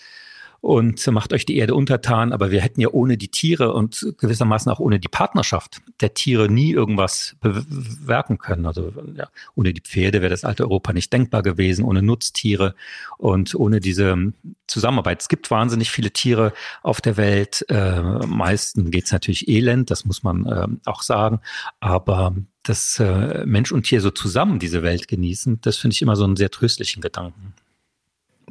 und 0.61 1.07
macht 1.09 1.33
euch 1.33 1.47
die 1.47 1.57
Erde 1.57 1.75
untertan. 1.75 2.33
Aber 2.33 2.51
wir 2.51 2.61
hätten 2.61 2.81
ja 2.81 2.89
ohne 2.91 3.17
die 3.17 3.29
Tiere 3.29 3.73
und 3.73 4.15
gewissermaßen 4.19 4.71
auch 4.73 4.81
ohne 4.81 4.99
die 4.99 5.09
Partnerschaft 5.09 5.81
der 6.01 6.15
Tiere 6.15 6.51
nie 6.51 6.73
irgendwas 6.73 7.37
bewerken 7.41 8.39
können. 8.39 8.67
Also 8.67 8.93
ja, 9.15 9.29
ohne 9.55 9.73
die 9.73 9.81
Pferde 9.81 10.21
wäre 10.21 10.31
das 10.31 10.45
alte 10.45 10.65
Europa 10.65 10.93
nicht 10.93 11.13
denkbar 11.13 11.43
gewesen, 11.43 11.85
ohne 11.85 12.03
Nutztiere 12.03 12.75
und 13.19 13.55
ohne 13.55 13.81
diese 13.81 14.33
Zusammenarbeit. 14.67 15.23
Es 15.23 15.29
gibt 15.29 15.51
wahnsinnig 15.51 15.91
viele 15.91 16.11
Tiere 16.11 16.53
auf 16.83 17.01
der 17.01 17.17
Welt. 17.17 17.65
Äh, 17.69 18.01
meisten 18.27 18.91
geht 18.91 19.05
es 19.05 19.13
natürlich 19.13 19.49
elend, 19.49 19.91
das 19.91 20.05
muss 20.05 20.23
man 20.23 20.47
äh, 20.47 20.67
auch 20.85 21.03
sagen. 21.03 21.41
Aber 21.81 22.35
dass 22.65 22.99
äh, 22.99 23.45
Mensch 23.47 23.73
und 23.73 23.85
Tier 23.85 24.01
so 24.01 24.11
zusammen 24.11 24.59
diese 24.59 24.83
Welt 24.83 25.09
genießen, 25.09 25.61
das 25.63 25.79
finde 25.79 25.95
ich 25.95 26.03
immer 26.03 26.17
so 26.17 26.25
einen 26.25 26.37
sehr 26.37 26.51
tröstlichen 26.51 27.01
Gedanken. 27.01 27.55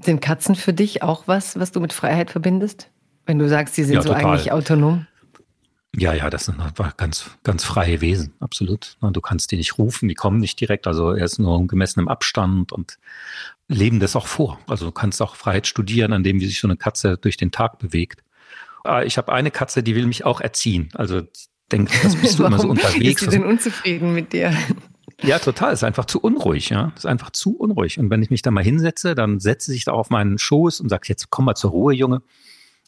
Sind 0.02 0.22
Katzen 0.22 0.56
für 0.56 0.74
dich 0.74 1.04
auch 1.04 1.28
was, 1.28 1.60
was 1.60 1.72
du 1.72 1.80
mit 1.80 1.94
Freiheit 1.94 2.32
verbindest? 2.32 2.90
Wenn 3.26 3.40
du 3.40 3.48
sagst, 3.50 3.76
sie 3.76 3.84
sind 3.84 3.96
ja, 3.96 4.02
so 4.02 4.14
eigentlich 4.14 4.52
autonom? 4.52 5.08
Ja, 5.96 6.14
ja, 6.14 6.30
das 6.30 6.46
sind 6.46 6.60
einfach 6.60 6.96
ganz, 6.96 7.32
ganz 7.44 7.64
freie 7.64 8.02
Wesen, 8.02 8.34
absolut. 8.40 8.98
Du 9.02 9.22
kannst 9.22 9.52
die 9.52 9.58
nicht 9.58 9.78
rufen, 9.78 10.08
die 10.08 10.16
kommen 10.16 10.40
nicht 10.40 10.60
direkt, 10.60 10.86
also 10.86 11.12
er 11.12 11.26
ist 11.26 11.40
nur 11.40 11.66
gemessen 11.66 12.02
im 12.02 12.08
Abstand 12.08 12.72
und 12.72 13.00
leben 13.68 14.00
das 14.00 14.16
auch 14.16 14.28
vor. 14.28 14.60
Also 14.68 14.86
du 14.86 14.92
kannst 14.92 15.22
auch 15.22 15.36
Freiheit 15.36 15.68
studieren, 15.68 16.14
an 16.14 16.24
dem 16.24 16.40
wie 16.40 16.46
sich 16.46 16.60
so 16.60 16.68
eine 16.68 16.78
Katze 16.78 17.18
durch 17.18 17.38
den 17.38 17.52
Tag 17.52 17.80
bewegt. 17.80 18.24
Ah, 18.84 19.02
ich 19.04 19.18
habe 19.18 19.34
eine 19.34 19.52
Katze, 19.52 19.84
die 19.84 19.96
will 19.96 20.06
mich 20.06 20.24
auch 20.24 20.40
erziehen. 20.40 20.90
Also 20.94 21.24
denke, 21.72 21.92
das 22.04 22.16
bist 22.16 22.40
du 22.40 22.46
immer 22.46 22.60
so 22.60 22.70
unterwegs. 22.70 23.22
Ist 23.22 23.32
sie 23.32 23.38
denn 23.38 23.46
unzufrieden 23.46 24.14
mit 24.14 24.34
dir? 24.34 24.54
Ja, 25.24 25.40
total. 25.40 25.74
Ist 25.74 25.84
einfach 25.84 26.06
zu 26.06 26.20
unruhig, 26.20 26.70
ja. 26.70 26.94
Ist 26.96 27.06
einfach 27.06 27.32
zu 27.32 27.58
unruhig. 27.58 28.00
Und 28.00 28.10
wenn 28.10 28.22
ich 28.22 28.30
mich 28.30 28.44
da 28.44 28.52
mal 28.52 28.64
hinsetze, 28.64 29.16
dann 29.16 29.40
setzt 29.40 29.66
sie 29.66 29.74
sich 29.74 29.86
da 29.86 29.92
auf 29.92 30.10
meinen 30.10 30.38
Schoß 30.38 30.80
und 30.80 30.90
sagt, 30.90 31.08
jetzt 31.08 31.30
komm 31.30 31.46
mal 31.46 31.56
zur 31.56 31.72
Ruhe, 31.72 31.94
Junge. 31.94 32.22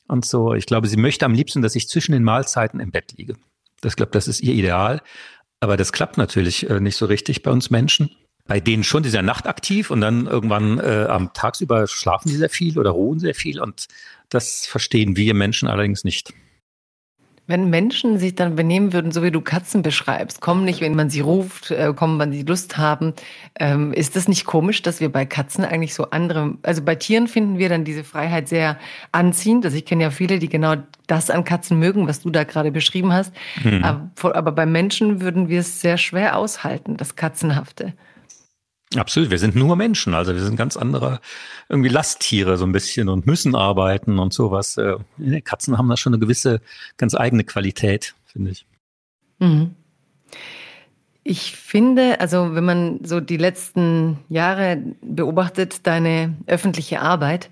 Und 0.07 0.25
so. 0.25 0.53
Ich 0.53 0.65
glaube, 0.65 0.87
sie 0.87 0.97
möchte 0.97 1.25
am 1.25 1.33
liebsten, 1.33 1.61
dass 1.61 1.75
ich 1.75 1.87
zwischen 1.87 2.11
den 2.11 2.23
Mahlzeiten 2.23 2.79
im 2.79 2.91
Bett 2.91 3.13
liege. 3.17 3.35
Das 3.81 3.95
glaube, 3.95 4.11
das 4.11 4.27
ist 4.27 4.41
ihr 4.41 4.53
Ideal. 4.53 5.01
Aber 5.59 5.75
das 5.75 5.91
klappt 5.91 6.17
natürlich 6.17 6.69
äh, 6.69 6.79
nicht 6.79 6.95
so 6.95 7.05
richtig 7.05 7.43
bei 7.43 7.51
uns 7.51 7.69
Menschen. 7.69 8.11
Bei 8.45 8.59
denen 8.59 8.83
schon, 8.83 9.03
die 9.03 9.09
sind 9.09 9.17
ja 9.17 9.23
nachtaktiv 9.23 9.91
und 9.91 10.01
dann 10.01 10.25
irgendwann 10.25 10.79
äh, 10.79 11.05
am 11.07 11.33
tagsüber 11.33 11.85
schlafen 11.87 12.29
sie 12.29 12.37
sehr 12.37 12.49
viel 12.49 12.79
oder 12.79 12.91
ruhen 12.91 13.19
sehr 13.19 13.35
viel. 13.35 13.59
Und 13.59 13.87
das 14.29 14.65
verstehen 14.65 15.15
wir 15.15 15.33
Menschen 15.33 15.67
allerdings 15.67 16.03
nicht. 16.03 16.33
Wenn 17.49 17.71
Menschen 17.71 18.19
sich 18.19 18.35
dann 18.35 18.55
benehmen 18.55 18.93
würden, 18.93 19.11
so 19.11 19.23
wie 19.23 19.31
du 19.31 19.41
Katzen 19.41 19.81
beschreibst, 19.81 20.39
kommen 20.39 20.65
nicht, 20.65 20.81
wenn 20.81 20.93
man 20.93 21.09
sie 21.09 21.21
ruft, 21.21 21.71
äh, 21.71 21.91
kommen, 21.95 22.19
wann 22.19 22.31
sie 22.31 22.43
Lust 22.43 22.77
haben, 22.77 23.13
ähm, 23.59 23.91
ist 23.91 24.15
das 24.15 24.27
nicht 24.27 24.45
komisch, 24.45 24.83
dass 24.83 24.99
wir 24.99 25.11
bei 25.11 25.25
Katzen 25.25 25.65
eigentlich 25.65 25.95
so 25.95 26.11
andere, 26.11 26.53
also 26.61 26.83
bei 26.83 26.93
Tieren 26.93 27.27
finden 27.27 27.57
wir 27.57 27.67
dann 27.67 27.85
diese 27.85 28.03
Freiheit 28.03 28.49
sehr 28.49 28.77
anziehend. 29.11 29.65
Also 29.65 29.77
ich 29.77 29.85
kenne 29.85 30.03
ja 30.03 30.11
viele, 30.11 30.37
die 30.37 30.47
genau 30.47 30.75
das 31.07 31.31
an 31.31 31.43
Katzen 31.43 31.79
mögen, 31.79 32.07
was 32.07 32.21
du 32.21 32.29
da 32.29 32.43
gerade 32.43 32.71
beschrieben 32.71 33.11
hast. 33.11 33.33
Mhm. 33.63 33.83
Aber, 33.83 34.35
aber 34.35 34.51
bei 34.51 34.67
Menschen 34.67 35.19
würden 35.19 35.49
wir 35.49 35.61
es 35.61 35.81
sehr 35.81 35.97
schwer 35.97 36.37
aushalten, 36.37 36.97
das 36.97 37.15
Katzenhafte. 37.15 37.93
Absolut, 38.95 39.29
wir 39.29 39.37
sind 39.37 39.55
nur 39.55 39.75
Menschen, 39.75 40.15
also 40.15 40.33
wir 40.33 40.41
sind 40.41 40.55
ganz 40.55 40.75
andere 40.75 41.19
irgendwie 41.67 41.89
Lasttiere 41.89 42.57
so 42.57 42.65
ein 42.65 42.71
bisschen 42.71 43.07
und 43.07 43.27
müssen 43.27 43.55
arbeiten 43.55 44.17
und 44.17 44.33
sowas. 44.33 44.77
Äh, 44.77 44.97
Katzen 45.41 45.77
haben 45.77 45.89
da 45.89 45.95
schon 45.95 46.13
eine 46.13 46.19
gewisse, 46.19 46.59
ganz 46.97 47.13
eigene 47.13 47.43
Qualität, 47.43 48.15
finde 48.25 48.51
ich. 48.51 48.65
Mhm. 49.37 49.75
Ich 51.23 51.55
finde, 51.55 52.19
also 52.19 52.55
wenn 52.55 52.65
man 52.65 52.99
so 53.03 53.19
die 53.19 53.37
letzten 53.37 54.17
Jahre 54.29 54.81
beobachtet, 55.01 55.85
deine 55.85 56.35
öffentliche 56.47 57.01
Arbeit, 57.01 57.51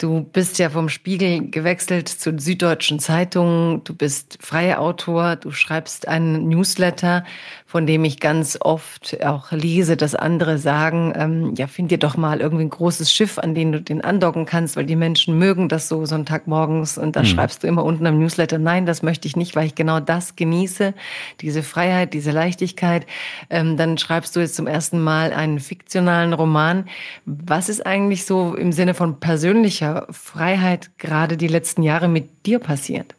Du 0.00 0.22
bist 0.22 0.58
ja 0.58 0.70
vom 0.70 0.88
Spiegel 0.88 1.50
gewechselt 1.50 2.08
zur 2.08 2.38
Süddeutschen 2.38 3.00
Zeitung. 3.00 3.84
Du 3.84 3.94
bist 3.94 4.38
freier 4.40 4.80
Autor. 4.80 5.36
Du 5.36 5.50
schreibst 5.50 6.08
einen 6.08 6.48
Newsletter, 6.48 7.22
von 7.70 7.86
dem 7.86 8.04
ich 8.04 8.18
ganz 8.18 8.58
oft 8.60 9.24
auch 9.24 9.52
lese, 9.52 9.96
dass 9.96 10.16
andere 10.16 10.58
sagen, 10.58 11.12
ähm, 11.14 11.54
ja, 11.56 11.68
find 11.68 11.92
dir 11.92 11.98
doch 11.98 12.16
mal 12.16 12.40
irgendwie 12.40 12.64
ein 12.64 12.70
großes 12.70 13.12
Schiff, 13.12 13.38
an 13.38 13.54
dem 13.54 13.70
du 13.70 13.80
den 13.80 14.00
andocken 14.00 14.44
kannst, 14.44 14.74
weil 14.74 14.86
die 14.86 14.96
Menschen 14.96 15.38
mögen 15.38 15.68
das 15.68 15.86
so 15.86 16.04
Sonntagmorgens. 16.04 16.98
Und 16.98 17.14
da 17.14 17.20
mhm. 17.20 17.26
schreibst 17.26 17.62
du 17.62 17.68
immer 17.68 17.84
unten 17.84 18.08
am 18.08 18.18
Newsletter, 18.18 18.58
nein, 18.58 18.86
das 18.86 19.04
möchte 19.04 19.28
ich 19.28 19.36
nicht, 19.36 19.54
weil 19.54 19.66
ich 19.66 19.76
genau 19.76 20.00
das 20.00 20.34
genieße, 20.34 20.94
diese 21.42 21.62
Freiheit, 21.62 22.12
diese 22.12 22.32
Leichtigkeit. 22.32 23.06
Ähm, 23.50 23.76
dann 23.76 23.98
schreibst 23.98 24.34
du 24.34 24.40
jetzt 24.40 24.56
zum 24.56 24.66
ersten 24.66 25.00
Mal 25.00 25.32
einen 25.32 25.60
fiktionalen 25.60 26.32
Roman. 26.32 26.88
Was 27.24 27.68
ist 27.68 27.86
eigentlich 27.86 28.24
so 28.24 28.56
im 28.56 28.72
Sinne 28.72 28.94
von 28.94 29.20
persönlicher 29.20 30.08
Freiheit 30.10 30.90
gerade 30.98 31.36
die 31.36 31.46
letzten 31.46 31.84
Jahre 31.84 32.08
mit 32.08 32.46
dir 32.46 32.58
passiert? 32.58 33.14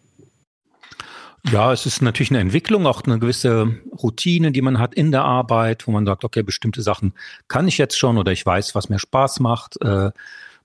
Ja, 1.49 1.73
es 1.73 1.85
ist 1.85 2.01
natürlich 2.01 2.29
eine 2.29 2.39
Entwicklung, 2.39 2.85
auch 2.85 3.03
eine 3.03 3.17
gewisse 3.17 3.79
Routine, 3.91 4.51
die 4.51 4.61
man 4.61 4.77
hat 4.77 4.93
in 4.93 5.11
der 5.11 5.23
Arbeit, 5.23 5.87
wo 5.87 5.91
man 5.91 6.05
sagt, 6.05 6.23
okay, 6.23 6.43
bestimmte 6.43 6.81
Sachen 6.81 7.13
kann 7.47 7.67
ich 7.67 7.77
jetzt 7.77 7.97
schon 7.97 8.17
oder 8.17 8.31
ich 8.31 8.45
weiß, 8.45 8.75
was 8.75 8.89
mir 8.89 8.99
Spaß 8.99 9.39
macht 9.39 9.81
äh, 9.81 10.11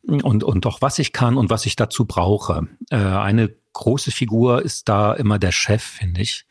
und, 0.03 0.45
und 0.45 0.67
auch 0.67 0.83
was 0.83 0.99
ich 0.99 1.13
kann 1.13 1.39
und 1.39 1.49
was 1.51 1.65
ich 1.67 1.77
dazu 1.77 2.05
brauche. 2.05 2.69
Äh, 2.91 2.97
eine 2.97 3.55
große 3.73 4.11
Figur 4.11 4.63
ist 4.63 4.89
da 4.89 5.15
immer 5.15 5.39
der 5.39 5.53
Chef, 5.53 5.83
finde 5.83 6.21
ich. 6.21 6.47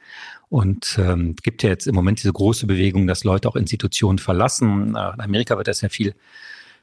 Und 0.49 0.97
ähm, 0.99 1.35
gibt 1.41 1.63
ja 1.63 1.69
jetzt 1.69 1.87
im 1.87 1.95
Moment 1.95 2.19
diese 2.19 2.33
große 2.33 2.67
Bewegung, 2.67 3.07
dass 3.07 3.23
Leute 3.23 3.47
auch 3.47 3.55
Institutionen 3.55 4.19
verlassen. 4.19 4.89
In 4.89 4.95
Amerika 4.95 5.57
wird 5.57 5.67
das 5.67 5.81
ja 5.81 5.89
viel 5.89 6.15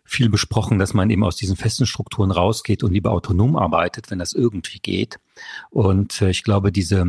viel 0.04 0.28
besprochen, 0.28 0.78
dass 0.78 0.94
man 0.94 1.10
eben 1.10 1.24
aus 1.24 1.36
diesen 1.36 1.56
festen 1.56 1.86
Strukturen 1.86 2.30
rausgeht 2.30 2.82
und 2.82 2.92
lieber 2.92 3.12
autonom 3.12 3.56
arbeitet, 3.56 4.10
wenn 4.10 4.18
das 4.18 4.32
irgendwie 4.32 4.78
geht. 4.78 5.18
Und 5.70 6.20
äh, 6.20 6.30
ich 6.30 6.42
glaube, 6.42 6.72
diese, 6.72 7.04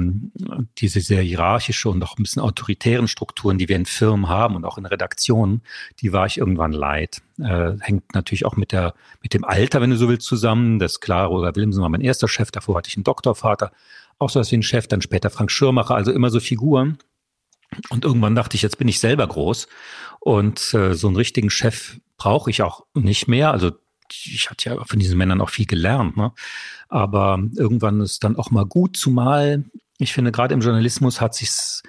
diese 0.78 1.02
sehr 1.02 1.22
hierarchische 1.22 1.90
und 1.90 2.04
auch 2.04 2.18
ein 2.18 2.24
bisschen 2.24 2.42
autoritären 2.42 3.08
Strukturen, 3.08 3.58
die 3.58 3.68
wir 3.68 3.76
in 3.76 3.86
Firmen 3.86 4.30
haben 4.30 4.56
und 4.56 4.64
auch 4.64 4.78
in 4.78 4.86
Redaktionen, 4.86 5.62
die 6.00 6.14
war 6.14 6.28
ich 6.28 6.38
irgendwann 6.38 6.72
leid. 6.72 7.22
Äh, 7.40 7.74
hängt 7.82 8.14
natürlich 8.14 8.46
auch 8.46 8.56
mit 8.56 8.72
der, 8.72 8.94
mit 9.22 9.34
dem 9.34 9.44
Alter, 9.44 9.82
wenn 9.82 9.90
du 9.90 9.98
so 9.98 10.08
willst, 10.08 10.28
zusammen. 10.28 10.80
Das 10.80 11.00
klar, 11.00 11.28
Roger 11.28 11.56
Willemsen 11.56 11.82
war 11.82 11.90
mein 11.90 12.02
erster 12.02 12.28
Chef, 12.28 12.52
davor 12.52 12.78
hatte 12.78 12.90
ich 12.90 12.96
einen 12.96 13.04
Doktorvater, 13.04 13.72
auch 14.20 14.30
so 14.30 14.40
als 14.40 14.52
wie 14.52 14.58
ein 14.58 14.64
Chef, 14.64 14.88
dann 14.88 15.02
später 15.02 15.30
Frank 15.30 15.52
Schirmacher, 15.52 15.96
also 15.96 16.12
immer 16.12 16.30
so 16.30 16.40
Figuren. 16.40 17.00
Und 17.90 18.06
irgendwann 18.06 18.36
dachte 18.36 18.56
ich, 18.56 18.62
jetzt 18.62 18.78
bin 18.78 18.88
ich 18.88 19.00
selber 19.00 19.26
groß 19.28 19.68
und 20.20 20.74
äh, 20.74 20.94
so 20.94 21.08
einen 21.08 21.18
richtigen 21.18 21.50
Chef 21.50 21.98
brauche 22.18 22.50
ich 22.50 22.62
auch 22.62 22.86
nicht 22.94 23.28
mehr. 23.28 23.52
Also 23.52 23.72
ich 24.12 24.50
hatte 24.50 24.70
ja 24.70 24.84
von 24.84 25.00
diesen 25.00 25.18
Männern 25.18 25.42
auch 25.42 25.50
viel 25.50 25.66
gelernt. 25.66 26.18
Ne? 26.18 26.32
Aber 26.90 27.40
irgendwann 27.56 28.02
ist 28.02 28.24
dann 28.24 28.36
auch 28.38 28.52
mal 28.52 28.66
gut, 28.66 28.98
zumal 28.98 29.64
ich 30.00 30.14
finde, 30.14 30.32
gerade 30.32 30.54
im 30.54 30.62
Journalismus 30.62 31.22
hat 31.22 31.36
sich's 31.36 31.84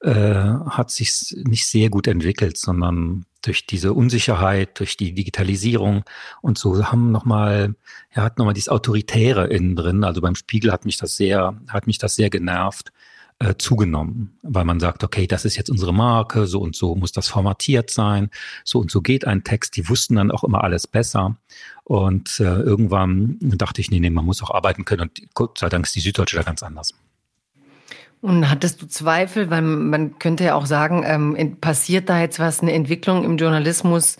äh, 0.00 0.10
hat 0.12 0.90
sich's 0.90 1.34
nicht 1.44 1.66
sehr 1.66 1.90
gut 1.90 2.06
entwickelt, 2.06 2.56
sondern 2.56 3.24
durch 3.42 3.66
diese 3.66 3.92
Unsicherheit, 3.92 4.78
durch 4.78 4.96
die 4.96 5.12
Digitalisierung 5.12 6.04
und 6.40 6.56
so 6.58 6.84
haben 6.86 7.10
nochmal, 7.10 7.74
ja, 8.14 8.22
hat 8.22 8.38
nochmal 8.38 8.54
dieses 8.54 8.68
Autoritäre 8.68 9.48
innen 9.48 9.74
drin. 9.76 10.04
Also 10.04 10.20
beim 10.20 10.34
Spiegel 10.36 10.72
hat 10.72 10.84
mich 10.84 10.98
das 10.98 11.16
sehr, 11.16 11.60
hat 11.68 11.86
mich 11.86 11.98
das 11.98 12.14
sehr 12.16 12.30
genervt 12.30 12.92
äh, 13.40 13.54
zugenommen, 13.56 14.36
weil 14.42 14.64
man 14.64 14.80
sagt, 14.80 15.04
okay, 15.04 15.26
das 15.26 15.44
ist 15.44 15.56
jetzt 15.56 15.70
unsere 15.70 15.94
Marke, 15.94 16.46
so 16.46 16.60
und 16.60 16.74
so 16.74 16.94
muss 16.94 17.12
das 17.12 17.28
formatiert 17.28 17.90
sein, 17.90 18.30
so 18.64 18.80
und 18.80 18.90
so 18.90 19.00
geht 19.00 19.26
ein 19.26 19.44
Text. 19.44 19.76
Die 19.76 19.88
wussten 19.88 20.16
dann 20.16 20.30
auch 20.30 20.44
immer 20.44 20.64
alles 20.64 20.86
besser. 20.86 21.36
Und 21.84 22.40
äh, 22.40 22.44
irgendwann 22.44 23.38
dachte 23.40 23.80
ich, 23.80 23.90
nee, 23.90 24.00
nee, 24.00 24.10
man 24.10 24.24
muss 24.24 24.42
auch 24.42 24.50
arbeiten 24.50 24.84
können. 24.84 25.02
Und 25.02 25.34
Gott 25.34 25.58
sei 25.58 25.68
Dank 25.68 25.86
ist 25.86 25.94
die 25.94 26.00
Süddeutsche 26.00 26.36
da 26.36 26.42
ganz 26.42 26.62
anders. 26.62 26.92
Und 28.20 28.50
hattest 28.50 28.82
du 28.82 28.86
Zweifel, 28.86 29.48
weil 29.50 29.62
man 29.62 30.18
könnte 30.18 30.44
ja 30.44 30.54
auch 30.56 30.66
sagen, 30.66 31.04
ähm, 31.06 31.56
passiert 31.60 32.08
da 32.08 32.20
jetzt 32.20 32.40
was, 32.40 32.60
eine 32.60 32.72
Entwicklung 32.72 33.24
im 33.24 33.36
Journalismus, 33.36 34.16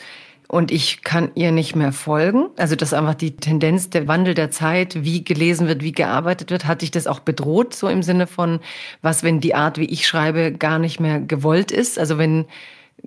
und 0.48 0.70
ich 0.70 1.02
kann 1.02 1.30
ihr 1.34 1.52
nicht 1.52 1.76
mehr 1.76 1.92
folgen. 1.92 2.48
Also 2.56 2.74
das 2.74 2.90
ist 2.90 2.94
einfach 2.94 3.14
die 3.14 3.36
Tendenz, 3.36 3.90
der 3.90 4.08
Wandel 4.08 4.34
der 4.34 4.50
Zeit, 4.50 5.04
wie 5.04 5.22
gelesen 5.22 5.68
wird, 5.68 5.82
wie 5.82 5.92
gearbeitet 5.92 6.50
wird, 6.50 6.66
hatte 6.66 6.86
ich 6.86 6.90
das 6.90 7.06
auch 7.06 7.20
bedroht, 7.20 7.74
so 7.74 7.86
im 7.86 8.02
Sinne 8.02 8.26
von, 8.26 8.60
was, 9.02 9.22
wenn 9.22 9.40
die 9.40 9.54
Art, 9.54 9.76
wie 9.76 9.84
ich 9.84 10.06
schreibe, 10.08 10.52
gar 10.52 10.78
nicht 10.78 11.00
mehr 11.00 11.20
gewollt 11.20 11.70
ist. 11.70 11.98
Also 11.98 12.16
wenn 12.16 12.46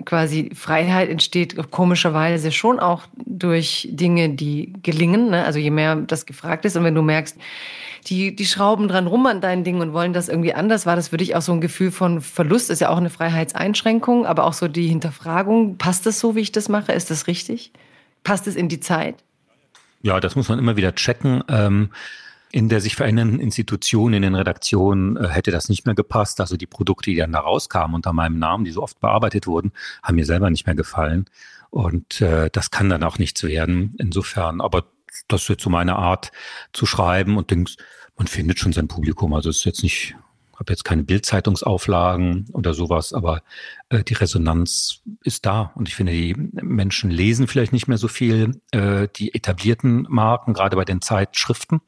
quasi 0.06 0.50
Freiheit 0.56 1.10
entsteht 1.10 1.56
komischerweise 1.72 2.52
schon 2.52 2.80
auch 2.80 3.04
durch 3.18 3.88
Dinge, 3.92 4.30
die 4.30 4.74
gelingen. 4.84 5.30
Ne? 5.30 5.46
Also 5.46 5.60
je 5.60 5.72
mehr 5.72 5.96
das 5.96 6.26
gefragt 6.26 6.66
ist 6.66 6.76
und 6.76 6.84
wenn 6.84 6.96
du 6.96 7.02
merkst, 7.02 7.38
die, 8.08 8.36
die 8.36 8.46
schrauben 8.46 8.88
dran 8.88 9.08
rum 9.08 9.26
an 9.28 9.42
deinen 9.42 9.64
Dingen 9.64 9.82
und 9.82 9.94
wollen 9.94 10.14
das 10.14 10.28
irgendwie 10.28 10.54
anders, 10.54 10.86
war 10.86 10.96
das 10.96 11.10
für 11.10 11.18
dich 11.18 11.36
auch 11.36 11.42
so 11.42 11.52
ein 11.52 11.62
Gefühl 11.62 11.92
von 11.92 12.22
Verlust, 12.22 12.70
ist 12.72 12.82
ja 12.82 12.90
auch 12.90 12.98
eine 12.98 13.12
Freiheitseinschränkung, 13.12 14.26
aber 14.26 14.46
auch 14.46 14.54
so 14.54 14.68
die 14.68 14.88
Hinterfragung, 14.88 15.78
passt 15.78 16.06
das 16.06 16.20
so, 16.20 16.36
wie 16.36 16.40
ich 16.40 16.52
das 16.52 16.68
mache? 16.68 16.94
Ist 16.94 17.12
das 17.12 17.28
richtig? 17.28 17.72
Passt 18.24 18.48
es 18.48 18.56
in 18.56 18.70
die 18.70 18.80
Zeit? 18.80 19.16
Ja, 20.02 20.20
das 20.20 20.36
muss 20.36 20.50
man 20.50 20.58
immer 20.58 20.78
wieder 20.78 20.96
checken. 20.96 21.44
Ähm 21.48 21.90
in 22.52 22.70
der 22.70 22.82
sich 22.82 22.96
verändernden 22.96 23.40
Institution, 23.40 24.14
in 24.14 24.22
den 24.22 24.36
Redaktionen 24.36 25.18
äh, 25.18 25.30
hätte 25.30 25.52
das 25.52 25.70
nicht 25.70 25.86
mehr 25.86 25.96
gepasst. 25.96 26.42
Also 26.42 26.58
die 26.58 26.68
Produkte, 26.68 27.10
die 27.10 27.18
dann 27.18 27.32
da 27.32 27.40
rauskamen 27.40 27.96
unter 27.96 28.14
meinem 28.14 28.40
Namen, 28.40 28.66
die 28.66 28.72
so 28.72 28.84
oft 28.84 29.00
bearbeitet 29.00 29.48
wurden, 29.48 29.72
haben 30.04 30.16
mir 30.16 30.26
selber 30.26 30.50
nicht 30.50 30.66
mehr 30.66 30.76
gefallen. 30.76 31.26
Und 31.70 32.20
äh, 32.22 32.50
das 32.52 32.70
kann 32.72 32.90
dann 32.90 33.04
auch 33.04 33.18
nichts 33.18 33.44
werden. 33.44 33.96
Insofern, 33.98 34.60
aber 34.60 34.86
das 35.28 35.44
ist 35.44 35.50
jetzt 35.50 35.64
so 35.64 35.70
meine 35.70 35.96
Art 35.96 36.32
zu 36.74 36.86
schreiben 36.86 37.38
und 37.38 37.52
denkst, 37.52 37.78
man 38.18 38.28
findet 38.28 38.60
schon 38.60 38.74
sein 38.74 38.88
Publikum. 38.88 39.34
Also 39.34 39.50
es 39.50 39.58
ist 39.58 39.64
jetzt 39.64 39.84
nicht, 39.84 40.16
habe 40.56 40.74
jetzt 40.74 40.84
keine 40.84 41.04
Bildzeitungsauflagen 41.04 42.48
oder 42.52 42.74
sowas, 42.74 43.14
aber 43.14 43.42
äh, 43.90 44.04
die 44.04 44.14
Resonanz 44.14 45.02
ist 45.24 45.46
da. 45.46 45.72
Und 45.76 45.88
ich 45.88 45.96
finde, 45.96 46.12
die 46.12 46.36
Menschen 46.36 47.10
lesen 47.10 47.48
vielleicht 47.48 47.72
nicht 47.74 47.88
mehr 47.88 47.98
so 47.98 48.10
viel 48.10 48.62
äh, 48.72 49.08
die 49.16 49.34
etablierten 49.34 50.06
Marken, 50.10 50.54
gerade 50.54 50.76
bei 50.76 50.86
den 50.86 51.02
Zeitschriften. 51.02 51.82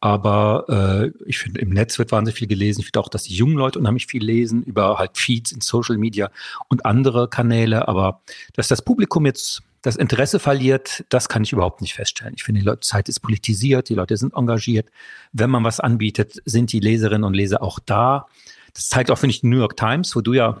Aber 0.00 0.64
äh, 0.68 1.12
ich 1.26 1.38
finde, 1.38 1.60
im 1.60 1.70
Netz 1.70 1.98
wird 1.98 2.12
wahnsinnig 2.12 2.38
viel 2.38 2.48
gelesen. 2.48 2.80
Ich 2.80 2.86
finde 2.86 3.00
auch, 3.00 3.08
dass 3.08 3.24
die 3.24 3.34
jungen 3.34 3.56
Leute 3.56 3.78
unheimlich 3.78 4.06
viel 4.06 4.24
lesen 4.24 4.62
über 4.62 4.98
halt 4.98 5.18
Feeds 5.18 5.52
in 5.52 5.60
Social 5.60 5.98
Media 5.98 6.30
und 6.68 6.86
andere 6.86 7.28
Kanäle. 7.28 7.88
Aber 7.88 8.22
dass 8.54 8.68
das 8.68 8.82
Publikum 8.82 9.26
jetzt 9.26 9.62
das 9.82 9.96
Interesse 9.96 10.38
verliert, 10.38 11.04
das 11.08 11.28
kann 11.28 11.42
ich 11.42 11.52
überhaupt 11.52 11.80
nicht 11.80 11.94
feststellen. 11.94 12.34
Ich 12.36 12.44
finde, 12.44 12.60
die 12.60 12.80
Zeit 12.80 13.08
ist 13.08 13.20
politisiert, 13.20 13.88
die 13.88 13.94
Leute 13.94 14.16
sind 14.16 14.34
engagiert. 14.34 14.90
Wenn 15.32 15.50
man 15.50 15.64
was 15.64 15.80
anbietet, 15.80 16.42
sind 16.44 16.72
die 16.72 16.80
Leserinnen 16.80 17.24
und 17.24 17.34
Leser 17.34 17.62
auch 17.62 17.78
da. 17.78 18.26
Das 18.74 18.88
zeigt 18.88 19.10
auch, 19.10 19.18
finde 19.18 19.34
ich, 19.34 19.40
die 19.40 19.48
New 19.48 19.58
York 19.58 19.76
Times, 19.76 20.14
wo 20.14 20.20
du 20.20 20.34
ja 20.34 20.60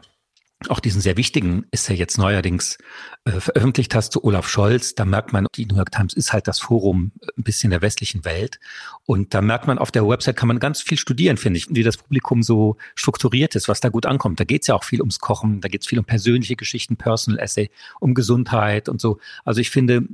auch 0.68 0.80
diesen 0.80 1.00
sehr 1.00 1.16
wichtigen 1.16 1.64
ist 1.70 1.88
ja 1.88 1.94
jetzt 1.94 2.18
neuerdings 2.18 2.76
äh, 3.24 3.40
veröffentlicht 3.40 3.94
hast 3.94 4.12
zu 4.12 4.22
Olaf 4.24 4.48
Scholz. 4.48 4.94
Da 4.94 5.06
merkt 5.06 5.32
man, 5.32 5.46
die 5.56 5.64
New 5.64 5.76
York 5.76 5.90
Times 5.90 6.12
ist 6.12 6.32
halt 6.32 6.46
das 6.48 6.60
Forum 6.60 7.12
äh, 7.22 7.28
ein 7.38 7.44
bisschen 7.44 7.70
der 7.70 7.80
westlichen 7.80 8.24
Welt. 8.26 8.60
Und 9.06 9.32
da 9.32 9.40
merkt 9.40 9.66
man, 9.66 9.78
auf 9.78 9.90
der 9.90 10.06
Website 10.06 10.36
kann 10.36 10.48
man 10.48 10.58
ganz 10.58 10.82
viel 10.82 10.98
studieren, 10.98 11.38
finde 11.38 11.58
ich, 11.58 11.68
wie 11.70 11.82
das 11.82 11.96
Publikum 11.96 12.42
so 12.42 12.76
strukturiert 12.94 13.54
ist, 13.54 13.68
was 13.68 13.80
da 13.80 13.88
gut 13.88 14.04
ankommt. 14.04 14.38
Da 14.38 14.44
geht 14.44 14.62
es 14.62 14.68
ja 14.68 14.74
auch 14.74 14.84
viel 14.84 15.00
ums 15.00 15.18
Kochen, 15.18 15.62
da 15.62 15.68
geht 15.68 15.80
es 15.80 15.86
viel 15.86 15.98
um 15.98 16.04
persönliche 16.04 16.56
Geschichten, 16.56 16.96
Personal 16.96 17.40
Essay, 17.40 17.70
um 17.98 18.12
Gesundheit 18.14 18.88
und 18.88 19.00
so. 19.00 19.18
Also 19.44 19.60
ich 19.60 19.70
finde, 19.70 20.06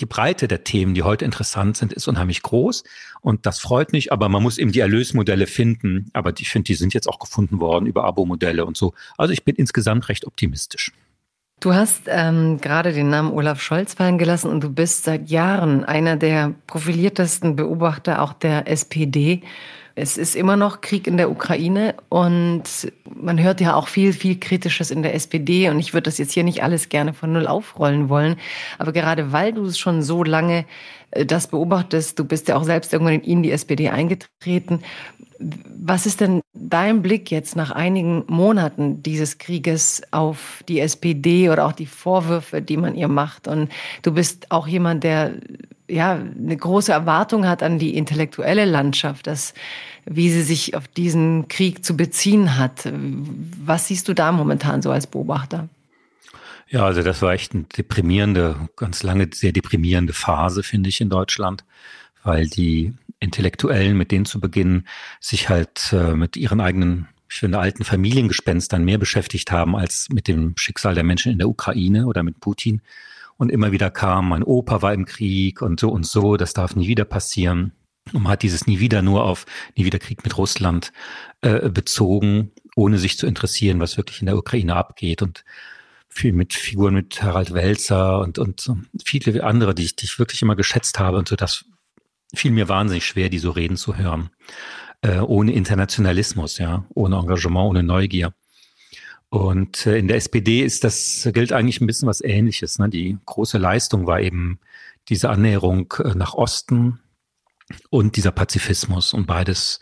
die 0.00 0.06
Breite 0.06 0.48
der 0.48 0.64
Themen, 0.64 0.94
die 0.94 1.02
heute 1.02 1.24
interessant 1.24 1.76
sind, 1.76 1.92
ist 1.92 2.08
unheimlich 2.08 2.42
groß. 2.42 2.84
Und 3.20 3.46
das 3.46 3.58
freut 3.58 3.92
mich, 3.92 4.12
aber 4.12 4.28
man 4.28 4.42
muss 4.42 4.58
eben 4.58 4.72
die 4.72 4.80
Erlösmodelle 4.80 5.46
finden. 5.46 6.10
Aber 6.12 6.32
ich 6.38 6.48
finde, 6.48 6.66
die 6.66 6.74
sind 6.74 6.94
jetzt 6.94 7.08
auch 7.08 7.18
gefunden 7.18 7.60
worden 7.60 7.86
über 7.86 8.04
Abo-Modelle 8.04 8.64
und 8.64 8.76
so. 8.76 8.94
Also 9.18 9.32
ich 9.32 9.44
bin 9.44 9.56
insgesamt 9.56 10.08
recht 10.08 10.26
optimistisch. 10.26 10.92
Du 11.60 11.74
hast 11.74 12.04
ähm, 12.06 12.58
gerade 12.58 12.94
den 12.94 13.10
Namen 13.10 13.32
Olaf 13.32 13.60
Scholz 13.60 13.92
fallen 13.92 14.16
gelassen 14.16 14.50
und 14.50 14.64
du 14.64 14.70
bist 14.70 15.04
seit 15.04 15.28
Jahren 15.28 15.84
einer 15.84 16.16
der 16.16 16.54
profiliertesten 16.66 17.54
Beobachter 17.54 18.22
auch 18.22 18.32
der 18.32 18.66
SPD. 18.66 19.42
Es 19.94 20.16
ist 20.16 20.36
immer 20.36 20.56
noch 20.56 20.80
Krieg 20.80 21.06
in 21.06 21.16
der 21.16 21.30
Ukraine 21.30 21.94
und 22.08 22.62
man 23.14 23.42
hört 23.42 23.60
ja 23.60 23.74
auch 23.74 23.88
viel, 23.88 24.12
viel 24.12 24.38
Kritisches 24.38 24.90
in 24.90 25.02
der 25.02 25.14
SPD 25.14 25.68
und 25.68 25.78
ich 25.78 25.92
würde 25.92 26.04
das 26.04 26.18
jetzt 26.18 26.32
hier 26.32 26.44
nicht 26.44 26.62
alles 26.62 26.88
gerne 26.88 27.12
von 27.12 27.32
Null 27.32 27.46
aufrollen 27.46 28.08
wollen. 28.08 28.36
Aber 28.78 28.92
gerade 28.92 29.32
weil 29.32 29.52
du 29.52 29.64
es 29.64 29.78
schon 29.78 30.02
so 30.02 30.24
lange 30.24 30.64
äh, 31.10 31.26
das 31.26 31.48
beobachtest, 31.48 32.18
du 32.18 32.24
bist 32.24 32.48
ja 32.48 32.56
auch 32.56 32.64
selbst 32.64 32.92
irgendwann 32.92 33.20
in 33.20 33.42
die 33.42 33.52
SPD 33.52 33.88
eingetreten. 33.90 34.80
Was 35.38 36.04
ist 36.04 36.20
denn 36.20 36.42
dein 36.52 37.00
Blick 37.00 37.30
jetzt 37.30 37.56
nach 37.56 37.70
einigen 37.70 38.24
Monaten 38.26 39.02
dieses 39.02 39.38
Krieges 39.38 40.02
auf 40.10 40.62
die 40.68 40.80
SPD 40.80 41.48
oder 41.48 41.66
auch 41.66 41.72
die 41.72 41.86
Vorwürfe, 41.86 42.60
die 42.60 42.76
man 42.76 42.94
ihr 42.94 43.08
macht? 43.08 43.48
Und 43.48 43.70
du 44.02 44.12
bist 44.12 44.50
auch 44.50 44.66
jemand, 44.68 45.02
der 45.02 45.32
ja 45.90 46.12
eine 46.12 46.56
große 46.56 46.92
Erwartung 46.92 47.46
hat 47.46 47.62
an 47.62 47.78
die 47.78 47.96
intellektuelle 47.96 48.64
Landschaft, 48.64 49.26
dass 49.26 49.54
wie 50.06 50.30
sie 50.30 50.42
sich 50.42 50.74
auf 50.74 50.88
diesen 50.88 51.48
Krieg 51.48 51.84
zu 51.84 51.96
beziehen 51.96 52.56
hat. 52.56 52.90
Was 53.64 53.88
siehst 53.88 54.08
du 54.08 54.14
da 54.14 54.32
momentan 54.32 54.82
so 54.82 54.90
als 54.90 55.06
Beobachter? 55.06 55.68
Ja, 56.68 56.84
also 56.84 57.02
das 57.02 57.20
war 57.20 57.32
echt 57.32 57.52
eine 57.52 57.64
deprimierende, 57.64 58.68
ganz 58.76 59.02
lange 59.02 59.28
sehr 59.34 59.52
deprimierende 59.52 60.12
Phase, 60.12 60.62
finde 60.62 60.88
ich, 60.88 61.00
in 61.00 61.10
Deutschland, 61.10 61.64
weil 62.22 62.46
die 62.46 62.94
Intellektuellen, 63.18 63.96
mit 63.96 64.12
denen 64.12 64.24
zu 64.24 64.40
beginnen, 64.40 64.86
sich 65.20 65.48
halt 65.48 65.92
äh, 65.92 66.14
mit 66.14 66.36
ihren 66.36 66.60
eigenen, 66.60 67.08
ich 67.28 67.36
finde, 67.36 67.58
alten 67.58 67.84
Familiengespenstern 67.84 68.84
mehr 68.84 68.98
beschäftigt 68.98 69.50
haben 69.50 69.76
als 69.76 70.08
mit 70.10 70.28
dem 70.28 70.54
Schicksal 70.56 70.94
der 70.94 71.04
Menschen 71.04 71.32
in 71.32 71.38
der 71.38 71.48
Ukraine 71.48 72.06
oder 72.06 72.22
mit 72.22 72.40
Putin. 72.40 72.82
Und 73.40 73.50
immer 73.50 73.72
wieder 73.72 73.90
kam, 73.90 74.28
mein 74.28 74.42
Opa 74.42 74.82
war 74.82 74.92
im 74.92 75.06
Krieg 75.06 75.62
und 75.62 75.80
so 75.80 75.88
und 75.88 76.04
so, 76.04 76.36
das 76.36 76.52
darf 76.52 76.76
nie 76.76 76.88
wieder 76.88 77.06
passieren. 77.06 77.72
Und 78.12 78.24
man 78.24 78.32
hat 78.32 78.42
dieses 78.42 78.66
nie 78.66 78.80
wieder 78.80 79.00
nur 79.00 79.24
auf 79.24 79.46
nie 79.76 79.86
wieder 79.86 79.98
Krieg 79.98 80.22
mit 80.24 80.36
Russland 80.36 80.92
äh, 81.40 81.70
bezogen, 81.70 82.52
ohne 82.76 82.98
sich 82.98 83.16
zu 83.16 83.26
interessieren, 83.26 83.80
was 83.80 83.96
wirklich 83.96 84.20
in 84.20 84.26
der 84.26 84.36
Ukraine 84.36 84.76
abgeht. 84.76 85.22
Und 85.22 85.46
viel 86.10 86.34
mit 86.34 86.52
Figuren 86.52 86.92
mit 86.92 87.22
Harald 87.22 87.54
Welzer 87.54 88.18
und, 88.20 88.38
und 88.38 88.70
viele 89.02 89.42
andere, 89.42 89.74
die 89.74 89.84
ich, 89.84 89.96
die 89.96 90.04
ich 90.04 90.18
wirklich 90.18 90.42
immer 90.42 90.54
geschätzt 90.54 90.98
habe. 90.98 91.16
Und 91.16 91.28
so, 91.28 91.34
das 91.34 91.64
fiel 92.34 92.50
mir 92.50 92.68
wahnsinnig 92.68 93.06
schwer, 93.06 93.30
die 93.30 93.38
so 93.38 93.52
reden 93.52 93.78
zu 93.78 93.96
hören. 93.96 94.28
Äh, 95.00 95.20
ohne 95.20 95.52
Internationalismus, 95.52 96.58
ja, 96.58 96.84
ohne 96.94 97.16
Engagement, 97.16 97.70
ohne 97.70 97.82
Neugier. 97.84 98.34
Und 99.30 99.86
äh, 99.86 99.96
in 99.96 100.08
der 100.08 100.16
SPD 100.16 100.60
ist 100.60 100.84
das, 100.84 101.28
gilt 101.32 101.52
eigentlich 101.52 101.80
ein 101.80 101.86
bisschen 101.86 102.08
was 102.08 102.20
ähnliches. 102.20 102.78
Ne? 102.78 102.88
Die 102.88 103.16
große 103.26 103.58
Leistung 103.58 104.06
war 104.06 104.20
eben 104.20 104.58
diese 105.08 105.30
Annäherung 105.30 105.94
äh, 106.04 106.14
nach 106.14 106.34
Osten 106.34 107.00
und 107.90 108.16
dieser 108.16 108.32
Pazifismus. 108.32 109.14
Und 109.14 109.26
beides 109.26 109.78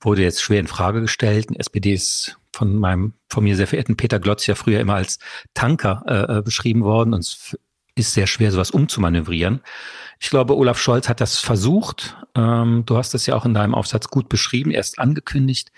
wurde 0.00 0.22
jetzt 0.22 0.42
schwer 0.42 0.60
in 0.60 0.66
Frage 0.66 1.00
gestellt. 1.00 1.48
Die 1.50 1.58
SPD 1.58 1.94
ist 1.94 2.38
von 2.54 2.76
meinem, 2.76 3.14
von 3.28 3.44
mir 3.44 3.56
sehr 3.56 3.66
verehrten 3.66 3.96
Peter 3.96 4.20
Glotz 4.20 4.46
ja 4.46 4.54
früher 4.54 4.80
immer 4.80 4.94
als 4.94 5.18
Tanker 5.54 6.02
äh, 6.06 6.38
äh, 6.38 6.42
beschrieben 6.42 6.84
worden 6.84 7.14
und 7.14 7.20
es 7.20 7.56
ist 7.94 8.14
sehr 8.14 8.26
schwer, 8.26 8.50
sowas 8.50 8.70
umzumanövrieren. 8.70 9.60
Ich 10.20 10.30
glaube, 10.30 10.56
Olaf 10.56 10.78
Scholz 10.78 11.08
hat 11.08 11.20
das 11.20 11.38
versucht. 11.38 12.16
Ähm, 12.34 12.84
du 12.86 12.96
hast 12.96 13.14
das 13.14 13.26
ja 13.26 13.34
auch 13.34 13.46
in 13.46 13.54
deinem 13.54 13.74
Aufsatz 13.74 14.08
gut 14.08 14.28
beschrieben, 14.28 14.70
erst 14.70 14.98
angekündigt 14.98 15.72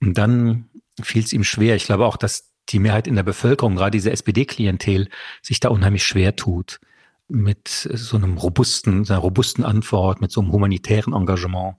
und 0.00 0.18
dann 0.18 0.68
fiel 1.02 1.22
es 1.22 1.32
ihm 1.32 1.44
schwer. 1.44 1.76
Ich 1.76 1.84
glaube 1.84 2.06
auch, 2.06 2.16
dass 2.16 2.52
die 2.68 2.78
Mehrheit 2.78 3.06
in 3.06 3.14
der 3.14 3.22
Bevölkerung, 3.22 3.76
gerade 3.76 3.92
diese 3.92 4.10
SPD-Klientel, 4.10 5.08
sich 5.42 5.60
da 5.60 5.68
unheimlich 5.68 6.04
schwer 6.04 6.36
tut 6.36 6.80
mit 7.28 7.68
so 7.68 8.16
einem 8.16 8.38
robusten, 8.38 9.08
einer 9.08 9.18
robusten 9.18 9.64
Antwort, 9.64 10.20
mit 10.20 10.30
so 10.30 10.40
einem 10.40 10.52
humanitären 10.52 11.12
Engagement. 11.12 11.76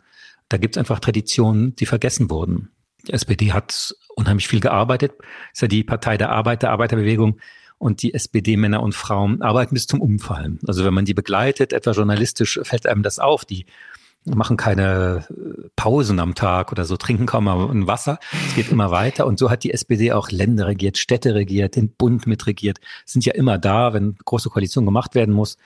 Da 0.49 0.57
gibt 0.57 0.75
es 0.75 0.79
einfach 0.79 0.99
Traditionen, 0.99 1.75
die 1.75 1.85
vergessen 1.85 2.29
wurden. 2.29 2.69
Die 3.07 3.13
SPD 3.13 3.53
hat 3.53 3.95
unheimlich 4.15 4.47
viel 4.47 4.59
gearbeitet, 4.59 5.13
ist 5.53 5.61
ja 5.61 5.67
die 5.67 5.83
Partei 5.83 6.17
der 6.17 6.31
Arbeit, 6.31 6.63
der 6.63 6.71
Arbeiterbewegung. 6.71 7.39
Und 7.79 8.01
die 8.01 8.15
SPD-Männer 8.15 8.81
und 8.81 8.95
Frauen 8.95 9.43
arbeiten 9.43 9.75
bis 9.75 9.85
zum 9.85 10.01
Umfallen. 10.01 10.59
Also 10.65 10.83
wenn 10.83 10.95
man 10.95 11.05
die 11.05 11.13
begleitet, 11.13 11.73
etwa 11.73 11.91
journalistisch, 11.91 12.59
fällt 12.63 12.88
einem 12.88 13.03
das 13.03 13.19
auf. 13.19 13.45
Die 13.45 13.67
machen 14.36 14.57
keine 14.57 15.25
äh, 15.30 15.69
Pausen 15.75 16.19
am 16.19 16.36
Tag 16.36 16.71
oder 16.71 16.86
so, 16.86 16.97
trinken 16.97 17.25
kaum 17.25 17.45
mal 17.45 17.69
ein 17.69 17.88
Wasser. 17.88 18.19
Es 18.47 18.55
geht 18.55 18.71
immer 18.71 18.91
weiter. 18.91 19.25
Und 19.25 19.39
so 19.39 19.49
hat 19.49 19.63
die 19.63 19.73
SPD 19.73 20.11
auch 20.11 20.30
Länder 20.32 20.67
regiert, 20.67 20.97
Städte 20.97 21.36
regiert, 21.36 21.75
den 21.75 21.89
Bund 21.89 22.28
mitregiert, 22.28 22.80
sind 23.05 23.25
ja 23.25 23.34
immer 23.34 23.57
da, 23.57 23.93
wenn 23.93 24.15
große 24.25 24.49
Koalition 24.49 24.86
gemacht 24.86 25.15
werden 25.15 25.34
muss. 25.34 25.57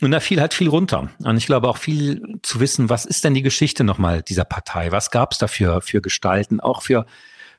Und 0.00 0.10
da 0.10 0.18
fiel 0.18 0.40
halt 0.40 0.52
viel 0.52 0.68
runter. 0.68 1.10
Und 1.22 1.36
ich 1.36 1.46
glaube 1.46 1.68
auch 1.68 1.76
viel 1.76 2.38
zu 2.42 2.58
wissen, 2.58 2.88
was 2.88 3.04
ist 3.04 3.24
denn 3.24 3.34
die 3.34 3.42
Geschichte 3.42 3.84
nochmal 3.84 4.22
dieser 4.22 4.44
Partei? 4.44 4.90
Was 4.90 5.12
gab 5.12 5.32
es 5.32 5.38
dafür 5.38 5.80
für 5.80 6.00
Gestalten, 6.00 6.58
auch 6.58 6.82
für, 6.82 7.06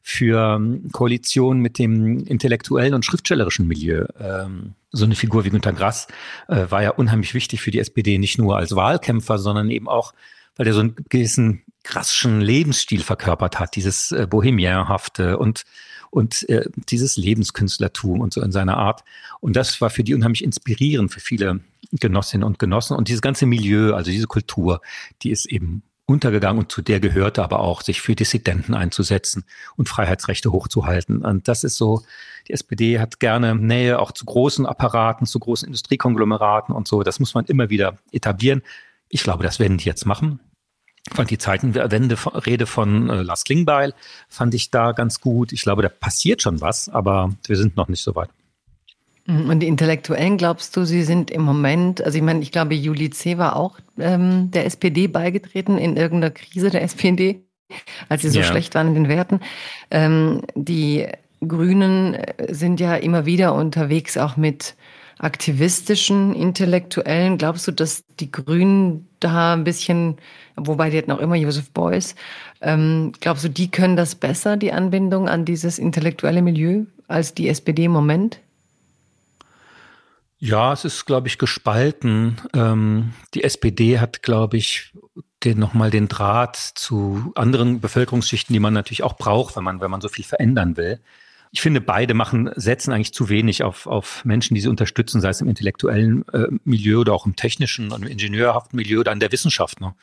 für 0.04 0.58
ähm, 0.58 0.90
Koalitionen 0.92 1.62
mit 1.62 1.80
dem 1.80 2.26
intellektuellen 2.26 2.94
und 2.94 3.06
schriftstellerischen 3.06 3.68
Milieu? 3.68 4.06
Ähm, 4.20 4.76
so 4.92 5.06
eine 5.06 5.16
Figur 5.16 5.44
wie 5.44 5.50
Günter 5.50 5.74
Grass 5.74 6.08
äh, 6.48 6.68
war 6.70 6.84
ja 6.84 6.92
unheimlich 6.92 7.34
wichtig 7.34 7.62
für 7.62 7.72
die 7.72 7.80
SPD, 7.80 8.20
nicht 8.20 8.38
nur 8.38 8.58
als 8.58 8.76
Wahlkämpfer, 8.76 9.40
sondern 9.40 9.72
eben 9.72 9.90
auch 9.90 10.14
weil 10.56 10.68
er 10.68 10.74
so 10.74 10.82
einen 10.82 10.96
gewissen 11.10 11.64
krassen 11.84 12.42
Lebensstil 12.42 13.02
verkörpert 13.02 13.60
hat, 13.60 13.76
dieses 13.76 14.12
äh, 14.12 14.28
Bohemienhafte 14.30 15.38
und 15.38 15.64
und 16.10 16.48
äh, 16.48 16.70
dieses 16.90 17.18
Lebenskünstlertum 17.18 18.22
und 18.22 18.34
so 18.34 18.42
in 18.44 18.52
seiner 18.52 18.78
Art. 18.78 19.04
Und 19.40 19.56
das 19.56 19.82
war 19.82 19.90
für 19.90 20.04
die 20.04 20.14
unheimlich 20.14 20.44
inspirierend 20.44 21.12
für 21.12 21.20
viele 21.20 21.62
Genossinnen 21.92 22.46
und 22.46 22.60
Genossen. 22.60 22.96
Und 22.96 23.08
dieses 23.08 23.24
ganze 23.24 23.48
Milieu, 23.48 23.96
also 23.96 24.12
diese 24.12 24.28
Kultur, 24.28 24.82
die 25.24 25.32
ist 25.32 25.48
eben 25.48 25.82
untergegangen 26.06 26.62
und 26.62 26.72
zu 26.72 26.82
der 26.82 27.00
gehörte 27.00 27.44
aber 27.44 27.60
auch, 27.60 27.82
sich 27.82 28.02
für 28.02 28.16
Dissidenten 28.16 28.74
einzusetzen 28.74 29.46
und 29.78 29.88
Freiheitsrechte 29.88 30.52
hochzuhalten. 30.52 31.24
Und 31.24 31.48
das 31.48 31.64
ist 31.64 31.78
so, 31.78 32.04
die 32.48 32.54
SPD 32.54 33.00
hat 33.00 33.20
gerne 33.20 33.56
Nähe 33.56 34.00
auch 34.00 34.12
zu 34.12 34.26
großen 34.26 34.66
Apparaten, 34.66 35.26
zu 35.26 35.40
großen 35.40 35.66
Industriekonglomeraten 35.66 36.76
und 36.76 36.88
so. 36.88 37.04
Das 37.04 37.20
muss 37.20 37.34
man 37.34 37.46
immer 37.46 37.70
wieder 37.70 37.98
etablieren. 38.12 38.62
Ich 39.08 39.24
glaube, 39.24 39.44
das 39.44 39.60
werden 39.60 39.78
die 39.78 39.86
jetzt 39.86 40.06
machen. 40.06 40.40
Ich 41.10 41.16
fand 41.16 41.30
die 41.30 41.38
Zeitenwende 41.38 42.18
Rede 42.46 42.66
von 42.66 43.10
äh, 43.10 43.22
Lars 43.22 43.44
Klingbeil 43.44 43.94
fand 44.30 44.54
ich 44.54 44.72
da 44.72 44.94
ganz 44.94 45.20
gut. 45.20 45.52
Ich 45.52 45.62
glaube, 45.62 45.82
da 45.82 45.90
passiert 45.90 46.42
schon 46.42 46.62
was, 46.62 46.90
aber 46.90 47.34
wir 47.46 47.58
sind 47.58 47.76
noch 47.76 47.90
nicht 47.90 48.04
so 48.04 48.16
weit. 48.16 48.30
Mhm. 49.26 49.50
Und 49.50 49.60
die 49.62 49.68
Intellektuellen, 49.68 50.38
glaubst 50.38 50.76
du, 50.76 50.84
sie 50.84 51.04
sind 51.04 51.32
im 51.32 51.42
Moment, 51.42 52.04
also 52.04 52.18
ich 52.18 52.24
meine, 52.24 52.42
ich 52.42 52.52
glaube, 52.52 52.76
Juli 52.76 53.10
C. 53.10 53.38
war 53.38 53.56
auch 53.56 53.80
ähm, 53.98 54.52
der 54.52 54.66
SPD 54.66 55.08
beigetreten 55.08 55.78
in 55.78 55.96
irgendeiner 55.96 56.32
Krise 56.32 56.70
der 56.70 56.84
SPD, 56.84 57.42
als 58.10 58.24
sie 58.24 58.30
so 58.30 58.40
ja. 58.40 58.46
schlecht 58.46 58.76
waren 58.76 58.90
in 58.90 58.96
den 58.96 59.10
Werten. 59.10 59.40
Ähm, 59.92 60.42
die 60.56 61.08
Grünen 61.48 62.16
äh, 62.16 62.54
sind 62.54 62.80
ja 62.80 62.96
immer 62.96 63.26
wieder 63.26 63.54
unterwegs, 63.54 64.18
auch 64.18 64.36
mit 64.36 64.76
aktivistischen 65.20 66.36
Intellektuellen. 66.36 67.38
Glaubst 67.38 67.68
du, 67.68 67.72
dass 67.72 68.04
die 68.20 68.32
Grünen 68.32 69.08
da 69.22 69.54
ein 69.54 69.64
bisschen, 69.64 70.18
wobei 70.58 70.90
die 70.90 70.98
hatten 70.98 71.12
auch 71.12 71.20
immer 71.20 71.36
Joseph 71.36 71.72
Beuys, 71.72 72.16
ähm, 72.62 73.14
glaubst 73.22 73.46
du, 73.46 73.50
die 73.50 73.72
können 73.72 73.96
das 73.96 74.16
besser, 74.16 74.58
die 74.58 74.74
Anbindung 74.74 75.30
an 75.30 75.46
dieses 75.46 75.80
intellektuelle 75.80 76.42
Milieu, 76.42 76.84
als 77.08 77.34
die 77.34 77.48
SPD 77.48 77.86
im 77.86 77.92
Moment? 77.92 78.40
Ja, 80.46 80.74
es 80.74 80.84
ist, 80.84 81.06
glaube 81.06 81.30
ich, 81.30 81.38
gespalten. 81.38 82.36
Ähm, 82.54 83.14
die 83.34 83.46
SPD 83.46 84.02
hat, 84.02 84.24
glaube 84.24 84.58
ich, 84.58 84.92
den, 85.42 85.58
nochmal 85.58 85.90
den 85.90 86.10
Draht 86.10 86.58
zu 86.58 87.32
anderen 87.36 87.80
Bevölkerungsschichten, 87.80 88.52
die 88.52 88.60
man 88.60 88.74
natürlich 88.74 89.04
auch 89.04 89.16
braucht, 89.16 89.56
wenn 89.56 89.64
man, 89.64 89.80
wenn 89.80 89.90
man 89.90 90.02
so 90.02 90.10
viel 90.10 90.26
verändern 90.26 90.76
will 90.76 91.00
ich 91.54 91.62
finde, 91.62 91.82
beide 91.82 92.16
machen, 92.16 92.50
setzen 92.56 92.92
eigentlich 92.92 93.14
zu 93.14 93.30
wenig 93.30 93.62
auf, 93.62 93.86
auf 93.86 94.26
Menschen, 94.26 94.56
die 94.56 94.62
sie 94.62 94.70
unterstützen, 94.70 95.22
sei 95.22 95.30
es 95.30 95.40
im 95.40 95.48
intellektuellen 95.48 96.28
äh, 96.30 96.48
Milieu 96.64 97.02
oder 97.02 97.14
auch 97.14 97.28
im 97.28 97.36
technischen 97.36 97.92
und 97.92 98.02
im 98.02 98.08
ingenieurhaften 98.08 98.76
Milieu 98.76 99.02
oder 99.02 99.12
in 99.12 99.20
der 99.20 99.32
Wissenschaft. 99.32 99.80
Ne? 99.80 99.94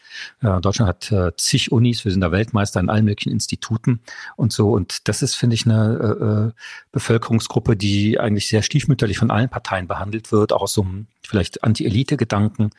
Ja, 0.42 0.60
Deutschland 0.60 0.88
hat 0.88 1.10
äh, 1.10 1.32
zig 1.36 1.72
Unis, 1.72 2.04
wir 2.04 2.12
sind 2.12 2.20
da 2.20 2.30
Weltmeister 2.30 2.78
in 2.78 2.88
allen 2.88 3.04
möglichen 3.04 3.32
Instituten 3.32 3.98
und 4.36 4.52
so. 4.52 4.70
Und 4.70 5.08
das 5.08 5.22
ist, 5.22 5.34
finde 5.34 5.54
ich, 5.54 5.66
eine 5.66 5.98
äh, 6.20 6.24
äh 6.24 6.52
Bevölkerungsgruppe, 6.92 7.76
die 7.76 8.20
eigentlich 8.20 8.48
sehr 8.48 8.62
stiefmütterlich 8.62 9.18
von 9.18 9.32
allen 9.32 9.48
Parteien 9.48 9.88
behandelt 9.88 10.30
wird, 10.30 10.52
auch 10.52 10.62
aus 10.62 10.74
so 10.74 10.82
einem 10.82 11.08
vielleicht 11.26 11.62
Anti-Elite-Gedanken. 11.64 12.70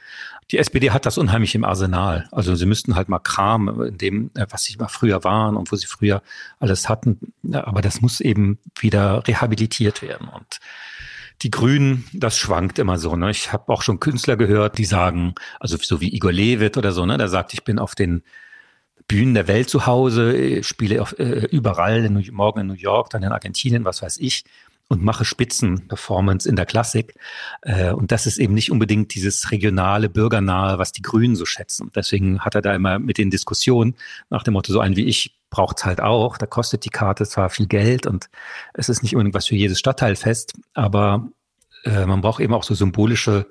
Die 0.52 0.58
SPD 0.58 0.92
hat 0.92 1.06
das 1.06 1.18
unheimlich 1.18 1.56
im 1.56 1.64
Arsenal. 1.64 2.28
Also 2.32 2.56
sie 2.56 2.66
müssten 2.66 2.96
halt 2.96 3.10
mal 3.10 3.20
Kram 3.20 3.84
in 3.84 3.98
dem, 3.98 4.32
äh, 4.36 4.46
was 4.50 4.64
sie 4.64 4.76
mal 4.78 4.88
früher 4.88 5.24
waren 5.24 5.56
und 5.56 5.72
wo 5.72 5.76
sie 5.76 5.88
früher 5.88 6.22
alles 6.60 6.90
hatten. 6.90 7.34
Aber 7.54 7.82
das 7.82 8.02
muss 8.02 8.20
eben 8.20 8.60
wieder 8.80 9.28
rehabilitiert 9.28 10.02
werden. 10.02 10.28
Und 10.28 10.60
die 11.42 11.52
Grünen, 11.52 12.06
das 12.14 12.38
schwankt 12.38 12.80
immer 12.80 12.98
so. 13.00 13.16
Ne? 13.16 13.32
Ich 13.32 13.52
habe 13.54 13.72
auch 13.72 13.82
schon 13.82 14.00
Künstler 14.00 14.36
gehört, 14.36 14.78
die 14.78 14.86
sagen, 14.86 15.34
also 15.60 15.78
so 15.82 16.02
wie 16.02 16.14
Igor 16.14 16.32
Levit 16.32 16.78
oder 16.78 16.92
so, 16.92 17.06
ne, 17.06 17.18
der 17.18 17.30
sagt, 17.30 17.54
ich 17.54 17.64
bin 17.64 17.80
auf 17.80 17.96
den 17.96 18.24
Bühnen 19.08 19.34
der 19.34 19.48
Welt 19.48 19.70
zu 19.70 19.88
Hause, 19.88 20.64
spiele 20.64 21.02
auf, 21.02 21.18
äh, 21.18 21.48
überall, 21.48 22.06
in 22.06 22.14
New, 22.14 22.24
morgen 22.32 22.62
in 22.62 22.68
New 22.68 22.74
York, 22.74 23.10
dann 23.10 23.24
in 23.24 23.32
Argentinien, 23.32 23.86
was 23.86 24.02
weiß 24.02 24.20
ich 24.20 24.44
und 24.92 25.02
mache 25.02 25.24
Spitzenperformance 25.24 26.48
in 26.48 26.58
der 26.58 26.66
Klassik. 26.66 27.16
Äh, 27.62 27.94
und 27.94 28.12
das 28.12 28.28
ist 28.28 28.38
eben 28.40 28.54
nicht 28.54 28.74
unbedingt 28.74 29.16
dieses 29.16 29.50
regionale, 29.50 30.10
bürgernahe, 30.10 30.80
was 30.80 30.92
die 30.92 31.02
Grünen 31.02 31.38
so 31.38 31.46
schätzen. 31.46 31.90
Deswegen 31.96 32.42
hat 32.42 32.56
er 32.56 32.62
da 32.62 32.76
immer 32.76 33.00
mit 33.00 33.18
den 33.18 33.32
Diskussionen 33.32 33.96
nach 34.30 34.44
dem 34.44 34.54
Motto, 34.54 34.74
so 34.74 34.82
einen 34.82 34.98
wie 34.98 35.06
ich 35.06 35.38
braucht 35.50 35.78
es 35.78 35.86
halt 35.86 36.02
auch. 36.02 36.38
Da 36.38 36.46
kostet 36.46 36.84
die 36.84 36.90
Karte 36.90 37.26
zwar 37.26 37.50
viel 37.50 37.68
Geld 37.68 38.06
und 38.06 38.30
es 38.74 38.90
ist 38.90 39.02
nicht 39.02 39.16
unbedingt 39.16 39.34
was 39.34 39.48
für 39.48 39.56
jedes 39.56 39.80
Stadtteil 39.80 40.18
fest, 40.18 40.56
aber 40.74 41.30
äh, 41.86 42.06
man 42.06 42.20
braucht 42.20 42.42
eben 42.42 42.54
auch 42.54 42.64
so 42.64 42.76
symbolische, 42.76 43.48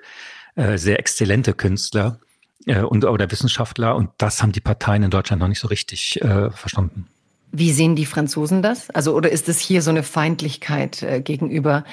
äh, 0.57 0.77
sehr 0.77 0.99
exzellente 0.99 1.55
Künstler 1.55 2.21
und 2.67 3.07
oder 3.07 3.31
Wissenschaftler 3.31 3.97
und 3.97 4.11
das 4.19 4.43
haben 4.43 4.53
die 4.53 4.61
Parteien 4.61 5.03
in 5.03 5.11
Deutschland 5.11 5.41
noch 5.41 5.49
nicht 5.49 5.61
so 5.61 5.69
richtig 5.69 6.21
verstanden. 6.21 7.07
Wie 7.53 7.73
sehen 7.73 7.97
die 7.97 8.07
Franzosen 8.07 8.63
das? 8.63 8.91
Also, 8.91 9.13
oder 9.15 9.31
ist 9.31 9.49
es 9.49 9.59
hier 9.59 9.83
so 9.83 9.91
eine 9.91 10.05
Feindlichkeit 10.05 11.03
äh, 11.03 11.21
gegenüber? 11.21 11.85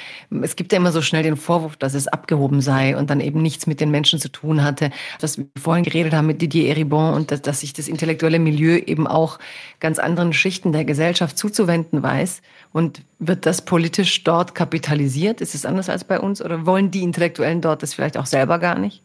Es 0.42 0.56
gibt 0.56 0.72
ja 0.72 0.78
immer 0.78 0.92
so 0.92 1.02
schnell 1.02 1.24
den 1.24 1.36
Vorwurf, 1.36 1.78
dass 1.78 1.96
es 1.96 2.08
abgehoben 2.08 2.62
sei 2.62 2.96
und 2.96 3.10
dann 3.10 3.20
eben 3.20 3.42
nichts 3.42 3.66
mit 3.66 3.82
den 3.82 3.90
Menschen 3.90 4.20
zu 4.20 4.30
tun 4.30 4.64
hatte. 4.64 4.92
Was 5.20 5.40
wir 5.40 5.46
vorhin 5.60 5.84
geredet 5.84 6.14
haben 6.14 6.28
mit 6.28 6.44
Didier 6.44 6.70
Eribon 6.70 7.16
und 7.16 7.32
dass, 7.32 7.42
dass 7.42 7.62
sich 7.62 7.74
das 7.74 7.88
intellektuelle 7.88 8.38
Milieu 8.38 8.78
eben 8.78 9.08
auch 9.08 9.40
ganz 9.80 9.98
anderen 9.98 10.32
Schichten 10.32 10.74
der 10.74 10.86
Gesellschaft 10.86 11.40
zuzuwenden 11.40 12.04
weiß. 12.04 12.44
Und 12.72 13.02
wird 13.18 13.48
das 13.48 13.64
politisch 13.64 14.24
dort 14.24 14.54
kapitalisiert? 14.54 15.42
Ist 15.42 15.56
es 15.56 15.66
anders 15.66 15.90
als 15.90 16.04
bei 16.04 16.20
uns? 16.20 16.40
Oder 16.40 16.68
wollen 16.68 16.92
die 16.92 17.02
Intellektuellen 17.02 17.62
dort 17.62 17.82
das 17.82 17.96
vielleicht 17.96 18.18
auch 18.18 18.28
selber 18.28 18.60
gar 18.60 18.78
nicht? 18.78 19.02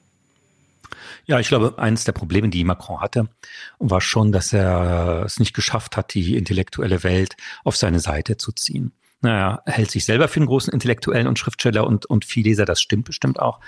Ja, 1.26 1.38
ich 1.38 1.48
glaube, 1.48 1.74
eines 1.78 2.04
der 2.04 2.12
Probleme, 2.12 2.48
die 2.48 2.64
Macron 2.64 3.00
hatte, 3.00 3.28
war 3.78 4.00
schon, 4.00 4.32
dass 4.32 4.52
er 4.52 5.22
es 5.24 5.38
nicht 5.38 5.54
geschafft 5.54 5.96
hat, 5.96 6.14
die 6.14 6.36
intellektuelle 6.36 7.04
Welt 7.04 7.36
auf 7.64 7.76
seine 7.76 8.00
Seite 8.00 8.36
zu 8.36 8.52
ziehen. 8.52 8.92
Naja, 9.24 9.62
er 9.64 9.72
hält 9.74 9.92
sich 9.92 10.04
selber 10.04 10.26
für 10.26 10.40
einen 10.40 10.48
großen 10.48 10.72
Intellektuellen 10.72 11.28
und 11.28 11.38
Schriftsteller 11.38 11.86
und, 11.86 12.06
und 12.06 12.24
Vielleser, 12.24 12.64
das 12.64 12.80
stimmt 12.80 13.04
bestimmt 13.04 13.38
auch. 13.38 13.60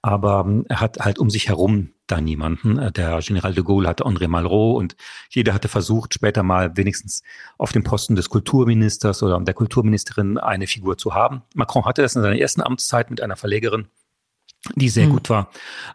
Aber 0.00 0.44
ähm, 0.46 0.64
er 0.70 0.80
hat 0.80 1.00
halt 1.00 1.18
um 1.18 1.28
sich 1.28 1.50
herum 1.50 1.90
da 2.06 2.22
niemanden. 2.22 2.92
Der 2.94 3.18
General 3.20 3.52
de 3.52 3.62
Gaulle 3.62 3.88
hatte 3.88 4.04
André 4.04 4.26
Malraux 4.26 4.78
und 4.78 4.96
jeder 5.28 5.52
hatte 5.52 5.68
versucht, 5.68 6.14
später 6.14 6.42
mal 6.42 6.78
wenigstens 6.78 7.22
auf 7.58 7.72
dem 7.72 7.84
Posten 7.84 8.16
des 8.16 8.30
Kulturministers 8.30 9.22
oder 9.22 9.38
der 9.38 9.52
Kulturministerin 9.52 10.38
eine 10.38 10.66
Figur 10.66 10.96
zu 10.96 11.14
haben. 11.14 11.42
Macron 11.54 11.84
hatte 11.84 12.00
das 12.00 12.16
in 12.16 12.22
seiner 12.22 12.38
ersten 12.38 12.62
Amtszeit 12.62 13.10
mit 13.10 13.20
einer 13.20 13.36
Verlegerin 13.36 13.88
die 14.74 14.88
sehr 14.88 15.06
mhm. 15.06 15.12
gut 15.12 15.30
war. 15.30 15.50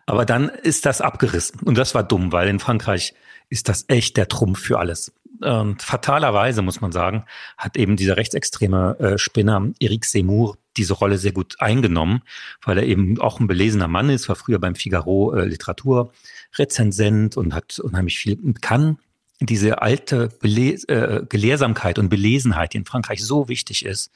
Aber 0.05 0.26
dann 0.26 0.49
ist 0.49 0.86
das 0.86 1.01
abgerissen. 1.01 1.59
Und 1.61 1.78
das 1.78 1.95
war 1.95 2.03
dumm, 2.03 2.32
weil 2.32 2.47
in 2.47 2.59
Frankreich 2.59 3.13
ist 3.49 3.70
das 3.70 3.86
echt 3.88 4.18
der 4.18 4.28
Trumpf 4.28 4.59
für 4.59 4.80
alles. 4.80 5.13
Und 5.41 5.82
fatalerweise, 5.84 6.61
muss 6.61 6.82
man 6.82 6.91
sagen, 6.91 7.26
hat 7.57 7.78
eben 7.78 7.95
dieser 7.95 8.18
rechtsextreme 8.18 8.97
äh, 8.99 9.18
Spinner 9.18 9.70
Eric 9.80 10.05
Seymour 10.05 10.57
diese 10.78 10.93
Rolle 10.93 11.18
sehr 11.18 11.32
gut 11.32 11.55
eingenommen, 11.59 12.22
weil 12.63 12.78
er 12.78 12.86
eben 12.86 13.20
auch 13.20 13.39
ein 13.39 13.47
belesener 13.47 13.88
Mann 13.88 14.09
ist, 14.09 14.30
war 14.30 14.36
früher 14.36 14.59
beim 14.59 14.76
Figaro 14.76 15.34
äh, 15.34 15.45
Literaturrezensent 15.45 17.38
und 17.38 17.53
hat 17.53 17.80
unheimlich 17.80 18.20
viel, 18.20 18.38
kann 18.61 18.97
diese 19.39 19.82
alte 19.82 20.30
Bele 20.41 20.74
äh, 20.88 21.26
Gelehrsamkeit 21.28 21.99
und 21.99 22.09
Belesenheit, 22.09 22.74
die 22.74 22.78
in 22.78 22.86
Frankreich 22.86 23.24
so 23.24 23.47
wichtig 23.47 23.86
ist, 23.86 24.11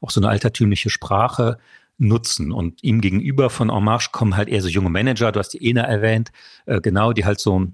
auch 0.00 0.10
so 0.10 0.20
eine 0.20 0.28
altertümliche 0.28 0.90
Sprache, 0.90 1.58
nutzen. 1.98 2.52
Und 2.52 2.82
ihm 2.82 3.00
gegenüber 3.00 3.50
von 3.50 3.70
En 3.70 3.84
Marche 3.84 4.10
kommen 4.12 4.36
halt 4.36 4.48
eher 4.48 4.62
so 4.62 4.68
junge 4.68 4.90
Manager, 4.90 5.32
du 5.32 5.38
hast 5.38 5.50
die 5.50 5.68
Ena 5.68 5.82
erwähnt, 5.82 6.32
äh, 6.66 6.80
genau, 6.80 7.12
die 7.12 7.24
halt 7.24 7.40
so 7.40 7.68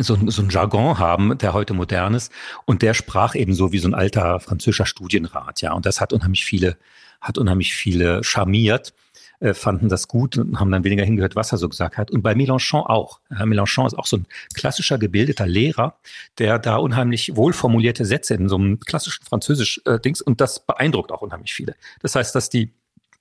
so, 0.00 0.16
so 0.26 0.42
ein 0.42 0.50
Jargon 0.50 0.98
haben, 0.98 1.38
der 1.38 1.54
heute 1.54 1.74
modern 1.74 2.14
ist. 2.14 2.30
Und 2.66 2.82
der 2.82 2.94
sprach 2.94 3.34
eben 3.34 3.54
so 3.54 3.72
wie 3.72 3.78
so 3.78 3.88
ein 3.88 3.94
alter 3.94 4.40
französischer 4.40 4.86
Studienrat, 4.86 5.62
ja. 5.62 5.72
Und 5.72 5.86
das 5.86 6.00
hat 6.00 6.12
unheimlich 6.12 6.44
viele, 6.44 6.76
hat 7.20 7.38
unheimlich 7.38 7.74
viele 7.74 8.22
charmiert, 8.22 8.92
äh, 9.40 9.54
fanden 9.54 9.88
das 9.88 10.06
gut 10.06 10.36
und 10.36 10.60
haben 10.60 10.70
dann 10.70 10.84
weniger 10.84 11.04
hingehört, 11.04 11.34
was 11.34 11.52
er 11.52 11.58
so 11.58 11.68
gesagt 11.68 11.96
hat. 11.96 12.10
Und 12.10 12.22
bei 12.22 12.32
Mélenchon 12.34 12.84
auch. 12.84 13.20
Mélenchon 13.30 13.86
ist 13.86 13.98
auch 13.98 14.06
so 14.06 14.18
ein 14.18 14.26
klassischer 14.54 14.98
gebildeter 14.98 15.46
Lehrer, 15.46 15.98
der 16.36 16.58
da 16.58 16.76
unheimlich 16.76 17.34
wohlformulierte 17.34 18.04
Sätze 18.04 18.34
in 18.34 18.50
so 18.50 18.56
einem 18.56 18.80
klassischen 18.80 19.24
Französisch 19.24 19.80
äh, 19.86 19.98
und 20.26 20.40
das 20.42 20.66
beeindruckt 20.66 21.10
auch 21.10 21.22
unheimlich 21.22 21.54
viele. 21.54 21.74
Das 22.02 22.14
heißt, 22.14 22.34
dass 22.34 22.50
die 22.50 22.74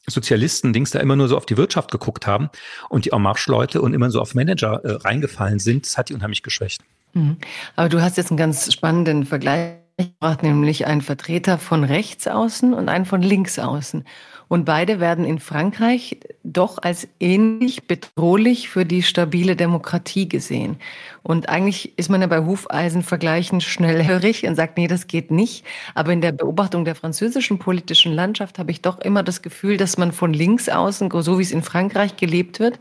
Sozialisten 0.10 0.74
Dings 0.74 0.92
da 0.92 1.00
immer 1.00 1.16
nur 1.16 1.28
so 1.28 1.38
auf 1.38 1.46
die 1.46 1.58
Wirtschaft 1.58 1.92
geguckt 1.92 2.28
haben 2.28 2.50
und 2.90 3.06
die 3.06 3.12
En 3.12 3.26
und 3.26 3.94
immer 3.94 4.12
so 4.12 4.22
auf 4.22 4.36
Manager 4.36 4.84
äh, 4.84 4.92
reingefallen 4.92 5.60
sind, 5.60 5.86
das 5.86 5.98
hat 5.98 6.10
die 6.10 6.14
unheimlich 6.14 6.44
geschwächt. 6.44 6.82
Mhm. 7.14 7.38
Aber 7.76 7.90
du 7.90 8.02
hast 8.02 8.18
jetzt 8.18 8.32
einen 8.32 8.38
ganz 8.38 8.72
spannenden 8.72 9.26
Vergleich 9.26 9.74
gebracht, 9.98 10.44
nämlich 10.44 10.86
einen 10.86 11.02
Vertreter 11.02 11.58
von 11.58 11.84
rechts 11.84 12.28
außen 12.28 12.74
und 12.74 12.90
einen 12.90 13.06
von 13.06 13.22
links 13.22 13.60
außen. 13.60 14.06
Und 14.50 14.66
beide 14.66 15.00
werden 15.00 15.26
in 15.26 15.38
Frankreich 15.40 16.18
doch 16.44 16.80
als 16.80 17.08
ähnlich 17.20 17.88
bedrohlich 17.88 18.68
für 18.68 18.84
die 18.84 19.04
stabile 19.04 19.56
Demokratie 19.56 20.28
gesehen. 20.28 20.78
Und 21.22 21.50
eigentlich 21.50 21.98
ist 22.00 22.10
man 22.10 22.22
ja 22.22 22.28
bei 22.28 22.44
Hufeisenvergleichen 22.44 23.62
schnellhörig 23.62 24.48
und 24.48 24.56
sagt, 24.56 24.78
nee, 24.78 24.88
das 24.88 25.06
geht 25.06 25.30
nicht. 25.30 25.66
Aber 25.94 26.12
in 26.12 26.22
der 26.22 26.32
Beobachtung 26.32 26.84
der 26.84 26.96
französischen 26.96 27.60
politischen 27.60 28.12
Landschaft 28.12 28.58
habe 28.58 28.72
ich 28.72 28.82
doch 28.82 29.00
immer 29.00 29.22
das 29.22 29.44
Gefühl, 29.44 29.78
dass 29.78 30.00
man 30.00 30.12
von 30.12 30.34
links 30.34 30.68
außen, 30.68 31.12
so 31.22 31.38
wie 31.38 31.44
es 31.44 31.52
in 31.52 31.62
Frankreich 31.62 32.18
gelebt 32.18 32.60
wird, 32.60 32.80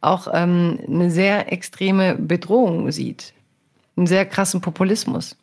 auch 0.00 0.28
ähm, 0.32 0.78
eine 0.86 1.10
sehr 1.10 1.52
extreme 1.52 2.14
Bedrohung 2.14 2.92
sieht. 2.92 3.34
Einen 3.96 4.06
sehr 4.06 4.24
krassen 4.24 4.60
Populismus. 4.60 5.36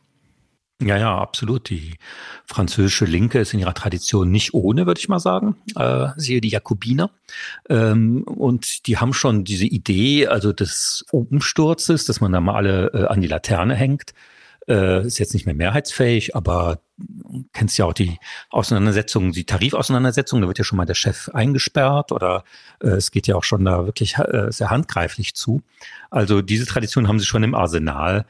Ja, 0.82 0.97
ja, 0.97 1.17
absolut. 1.17 1.69
Die 1.69 1.95
französische 2.45 3.05
Linke 3.05 3.39
ist 3.39 3.53
in 3.53 3.61
ihrer 3.61 3.73
Tradition 3.73 4.30
nicht 4.30 4.53
ohne, 4.53 4.86
würde 4.86 4.99
ich 4.99 5.07
mal 5.07 5.19
sagen. 5.19 5.55
Äh, 5.78 6.09
siehe 6.17 6.41
die 6.41 6.49
Jakobiner. 6.49 7.11
Ähm, 7.69 8.23
und 8.23 8.86
die 8.88 8.97
haben 8.97 9.13
schon 9.13 9.45
diese 9.45 9.65
Idee, 9.65 10.28
also 10.28 10.51
des 10.51 11.05
Umsturzes, 11.11 12.05
dass 12.05 12.19
man 12.19 12.34
da 12.34 12.41
mal 12.41 12.55
alle 12.55 12.88
äh, 12.93 13.05
an 13.05 13.21
die 13.21 13.28
Laterne 13.28 13.73
hängt. 13.73 14.13
Äh, 14.67 15.05
ist 15.05 15.19
jetzt 15.19 15.34
nicht 15.34 15.45
mehr 15.45 15.55
mehrheitsfähig, 15.55 16.36
aber 16.36 16.80
kennst 17.53 17.78
ja 17.78 17.86
auch 17.86 17.93
die 17.93 18.17
Auseinandersetzungen, 18.49 19.32
die 19.32 19.45
Tarifauseinandersetzungen, 19.45 20.41
da 20.41 20.47
wird 20.47 20.57
ja 20.57 20.63
schon 20.63 20.78
mal 20.78 20.86
der 20.86 20.95
Chef 20.95 21.30
eingesperrt 21.30 22.11
oder 22.11 22.43
äh, 22.82 22.89
es 22.89 23.11
geht 23.11 23.28
ja 23.28 23.36
auch 23.36 23.43
schon 23.43 23.63
da 23.63 23.86
wirklich 23.86 24.17
äh, 24.17 24.47
sehr 24.49 24.71
handgreiflich 24.71 25.36
zu. 25.36 25.61
Also 26.09 26.41
diese 26.41 26.65
Tradition 26.65 27.07
haben 27.07 27.19
sie 27.19 27.26
schon 27.26 27.43
im 27.43 27.55
Arsenal. 27.55 28.26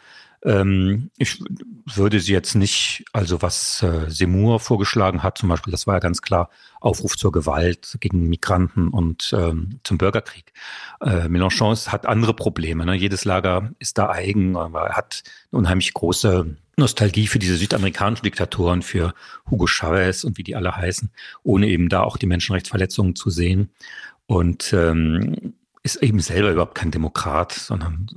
Ähm, 0.45 1.09
ich 1.17 1.43
würde 1.85 2.19
sie 2.19 2.31
jetzt 2.31 2.55
nicht, 2.55 3.03
also 3.13 3.41
was 3.41 3.81
äh, 3.81 4.09
Semur 4.09 4.59
vorgeschlagen 4.59 5.23
hat, 5.23 5.39
zum 5.39 5.49
Beispiel, 5.49 5.71
das 5.71 5.87
war 5.87 5.95
ja 5.95 5.99
ganz 5.99 6.21
klar 6.21 6.49
Aufruf 6.79 7.17
zur 7.17 7.31
Gewalt 7.31 7.97
gegen 7.99 8.29
Migranten 8.29 8.89
und 8.89 9.33
ähm, 9.35 9.79
zum 9.83 9.97
Bürgerkrieg. 9.97 10.53
Äh, 11.01 11.27
Mélenchon 11.29 11.87
hat 11.87 12.05
andere 12.05 12.35
Probleme. 12.35 12.85
Ne? 12.85 12.93
Jedes 12.93 13.25
Lager 13.25 13.71
ist 13.79 13.97
da 13.97 14.09
eigen, 14.11 14.55
aber 14.55 14.87
er 14.89 14.97
hat 14.97 15.23
eine 15.51 15.59
unheimlich 15.59 15.93
große 15.93 16.55
Nostalgie 16.77 17.25
für 17.25 17.39
diese 17.39 17.55
südamerikanischen 17.55 18.23
Diktatoren, 18.23 18.83
für 18.83 19.15
Hugo 19.49 19.65
Chavez 19.65 20.23
und 20.23 20.37
wie 20.37 20.43
die 20.43 20.55
alle 20.55 20.75
heißen, 20.75 21.09
ohne 21.41 21.67
eben 21.67 21.89
da 21.89 22.01
auch 22.01 22.17
die 22.17 22.27
Menschenrechtsverletzungen 22.27 23.15
zu 23.15 23.31
sehen. 23.31 23.71
Und 24.27 24.73
ähm, 24.73 25.53
ist 25.81 25.97
eben 25.97 26.19
selber 26.19 26.51
überhaupt 26.51 26.75
kein 26.75 26.91
Demokrat, 26.91 27.51
sondern 27.51 28.07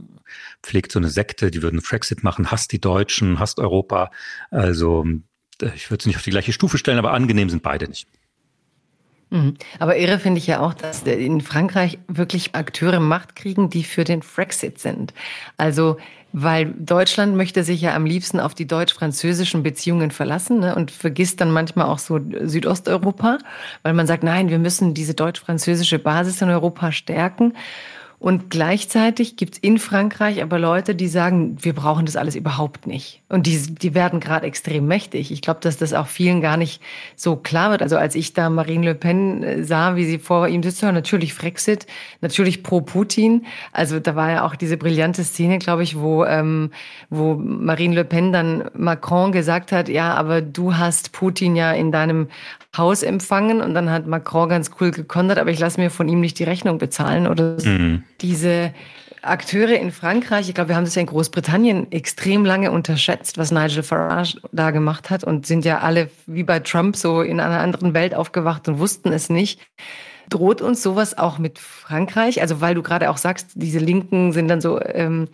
pflegt 0.62 0.92
so 0.92 0.98
eine 0.98 1.08
Sekte, 1.08 1.50
die 1.50 1.62
würden 1.62 1.80
Frexit 1.80 2.24
machen, 2.24 2.50
hasst 2.50 2.72
die 2.72 2.80
Deutschen, 2.80 3.38
hasst 3.38 3.58
Europa. 3.58 4.10
Also 4.50 5.04
äh, 5.62 5.70
ich 5.74 5.90
würde 5.90 6.02
es 6.02 6.06
nicht 6.06 6.16
auf 6.16 6.22
die 6.22 6.30
gleiche 6.30 6.52
Stufe 6.52 6.78
stellen, 6.78 6.98
aber 6.98 7.12
angenehm 7.12 7.50
sind 7.50 7.62
beide 7.62 7.88
nicht. 7.88 8.08
Mhm. 9.30 9.54
Aber 9.78 9.96
irre 9.96 10.18
finde 10.18 10.38
ich 10.38 10.46
ja 10.46 10.60
auch, 10.60 10.74
dass 10.74 11.02
in 11.02 11.40
Frankreich 11.40 11.98
wirklich 12.08 12.54
Akteure 12.54 13.00
Macht 13.00 13.36
kriegen, 13.36 13.68
die 13.68 13.84
für 13.84 14.04
den 14.04 14.22
Frexit 14.22 14.78
sind. 14.78 15.12
Also, 15.56 15.98
weil 16.32 16.74
Deutschland 16.78 17.36
möchte 17.36 17.64
sich 17.64 17.80
ja 17.80 17.94
am 17.94 18.04
liebsten 18.04 18.38
auf 18.40 18.54
die 18.54 18.66
deutsch-französischen 18.66 19.62
Beziehungen 19.62 20.10
verlassen 20.10 20.60
ne, 20.60 20.74
und 20.74 20.90
vergisst 20.90 21.40
dann 21.40 21.50
manchmal 21.50 21.86
auch 21.86 21.98
so 21.98 22.20
Südosteuropa, 22.42 23.38
weil 23.82 23.94
man 23.94 24.06
sagt, 24.06 24.22
nein, 24.22 24.50
wir 24.50 24.58
müssen 24.58 24.92
diese 24.92 25.14
deutsch-französische 25.14 25.98
Basis 25.98 26.42
in 26.42 26.50
Europa 26.50 26.92
stärken. 26.92 27.54
Und 28.20 28.50
gleichzeitig 28.50 29.36
gibt's 29.36 29.58
in 29.58 29.78
Frankreich 29.78 30.42
aber 30.42 30.58
Leute, 30.58 30.96
die 30.96 31.06
sagen, 31.06 31.56
wir 31.60 31.72
brauchen 31.72 32.04
das 32.04 32.16
alles 32.16 32.34
überhaupt 32.34 32.88
nicht. 32.88 33.22
Und 33.28 33.46
die, 33.46 33.56
die 33.56 33.94
werden 33.94 34.18
gerade 34.18 34.44
extrem 34.44 34.88
mächtig. 34.88 35.30
Ich 35.30 35.40
glaube, 35.40 35.60
dass 35.60 35.76
das 35.76 35.92
auch 35.92 36.08
vielen 36.08 36.40
gar 36.40 36.56
nicht 36.56 36.82
so 37.14 37.36
klar 37.36 37.70
wird. 37.70 37.80
Also 37.80 37.96
als 37.96 38.16
ich 38.16 38.32
da 38.32 38.50
Marine 38.50 38.86
Le 38.86 38.94
Pen 38.96 39.44
äh, 39.44 39.62
sah, 39.62 39.94
wie 39.94 40.04
sie 40.04 40.18
vor 40.18 40.48
ihm 40.48 40.64
sitzt, 40.64 40.82
natürlich 40.82 41.32
Frexit, 41.32 41.86
natürlich 42.20 42.64
pro 42.64 42.80
Putin. 42.80 43.46
Also 43.72 44.00
da 44.00 44.16
war 44.16 44.32
ja 44.32 44.44
auch 44.44 44.56
diese 44.56 44.76
brillante 44.76 45.22
Szene, 45.22 45.58
glaube 45.58 45.84
ich, 45.84 46.00
wo, 46.00 46.24
ähm, 46.24 46.70
wo 47.10 47.34
Marine 47.36 47.94
Le 47.94 48.04
Pen 48.04 48.32
dann 48.32 48.68
Macron 48.74 49.30
gesagt 49.30 49.70
hat, 49.70 49.88
ja, 49.88 50.14
aber 50.14 50.42
du 50.42 50.76
hast 50.76 51.12
Putin 51.12 51.54
ja 51.54 51.70
in 51.70 51.92
deinem 51.92 52.26
Haus 52.76 53.02
empfangen 53.02 53.60
und 53.60 53.74
dann 53.74 53.90
hat 53.90 54.06
Macron 54.06 54.48
ganz 54.48 54.70
cool 54.80 54.90
gekontert, 54.90 55.38
aber 55.38 55.50
ich 55.50 55.58
lasse 55.58 55.80
mir 55.80 55.90
von 55.90 56.08
ihm 56.08 56.20
nicht 56.20 56.38
die 56.38 56.44
Rechnung 56.44 56.78
bezahlen 56.78 57.26
oder 57.26 57.56
mhm. 57.64 58.04
diese 58.20 58.72
Akteure 59.22 59.78
in 59.78 59.90
Frankreich, 59.90 60.48
ich 60.48 60.54
glaube, 60.54 60.68
wir 60.68 60.76
haben 60.76 60.84
das 60.84 60.94
ja 60.94 61.00
in 61.00 61.06
Großbritannien 61.06 61.90
extrem 61.90 62.44
lange 62.44 62.70
unterschätzt, 62.70 63.38
was 63.38 63.50
Nigel 63.50 63.82
Farage 63.82 64.40
da 64.52 64.70
gemacht 64.70 65.10
hat 65.10 65.24
und 65.24 65.46
sind 65.46 65.64
ja 65.64 65.78
alle 65.78 66.10
wie 66.26 66.44
bei 66.44 66.60
Trump 66.60 66.96
so 66.96 67.22
in 67.22 67.40
einer 67.40 67.60
anderen 67.60 67.94
Welt 67.94 68.14
aufgewacht 68.14 68.68
und 68.68 68.78
wussten 68.78 69.12
es 69.12 69.28
nicht. 69.28 69.60
Droht 70.28 70.60
uns 70.60 70.82
sowas 70.82 71.16
auch 71.16 71.38
mit 71.38 71.58
Frankreich? 71.58 72.40
Also 72.40 72.60
weil 72.60 72.74
du 72.74 72.82
gerade 72.82 73.10
auch 73.10 73.16
sagst, 73.16 73.50
diese 73.54 73.78
Linken 73.78 74.32
sind 74.32 74.48
dann 74.48 74.60
so 74.60 74.80
ähm, 74.80 75.28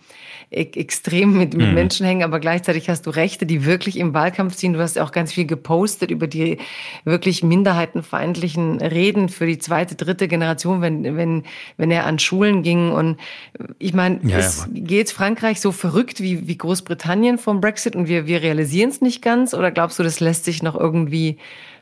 e 0.51 0.61
extrem 0.61 1.37
mit, 1.37 1.53
mit 1.53 1.67
mhm. 1.67 1.73
Menschen 1.73 2.05
hängen, 2.05 2.23
aber 2.23 2.39
gleichzeitig 2.39 2.89
hast 2.89 3.05
du 3.05 3.09
Rechte, 3.09 3.45
die 3.45 3.65
wirklich 3.65 3.97
im 3.97 4.13
Wahlkampf 4.13 4.55
ziehen. 4.55 4.73
Du 4.73 4.79
hast 4.79 4.95
ja 4.95 5.03
auch 5.03 5.11
ganz 5.11 5.33
viel 5.33 5.45
gepostet 5.45 6.11
über 6.11 6.27
die 6.27 6.59
wirklich 7.03 7.43
minderheitenfeindlichen 7.43 8.81
Reden 8.81 9.29
für 9.29 9.45
die 9.45 9.57
zweite, 9.57 9.95
dritte 9.95 10.27
Generation, 10.27 10.81
wenn, 10.81 11.17
wenn, 11.17 11.43
wenn 11.77 11.91
er 11.91 12.05
an 12.05 12.19
Schulen 12.19 12.63
ging. 12.63 12.91
Und 12.91 13.17
ich 13.79 13.93
meine, 13.93 14.19
ja, 14.23 14.39
ja, 14.39 14.49
geht 14.73 15.11
Frankreich 15.11 15.61
so 15.61 15.71
verrückt 15.71 16.21
wie, 16.21 16.47
wie 16.47 16.57
Großbritannien 16.57 17.37
vom 17.37 17.61
Brexit 17.61 17.95
und 17.95 18.07
wir, 18.07 18.27
wir 18.27 18.41
realisieren 18.41 18.89
es 18.89 19.01
nicht 19.01 19.21
ganz? 19.21 19.53
Oder 19.53 19.71
glaubst 19.71 19.99
du, 19.99 20.03
das 20.03 20.19
lässt 20.19 20.45
sich 20.45 20.63
noch 20.63 20.75
irgendwie 20.75 21.37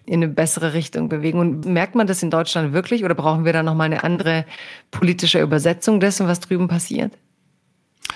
in 0.05 0.15
eine 0.15 0.27
bessere 0.27 0.73
Richtung 0.73 1.09
bewegen. 1.09 1.39
Und 1.39 1.65
merkt 1.65 1.95
man 1.95 2.07
das 2.07 2.23
in 2.23 2.29
Deutschland 2.29 2.73
wirklich 2.73 3.03
oder 3.03 3.15
brauchen 3.15 3.45
wir 3.45 3.53
da 3.53 3.63
nochmal 3.63 3.85
eine 3.85 4.03
andere 4.03 4.45
politische 4.91 5.41
Übersetzung 5.41 5.99
dessen, 5.99 6.27
was 6.27 6.39
drüben 6.39 6.67
passiert? 6.67 7.13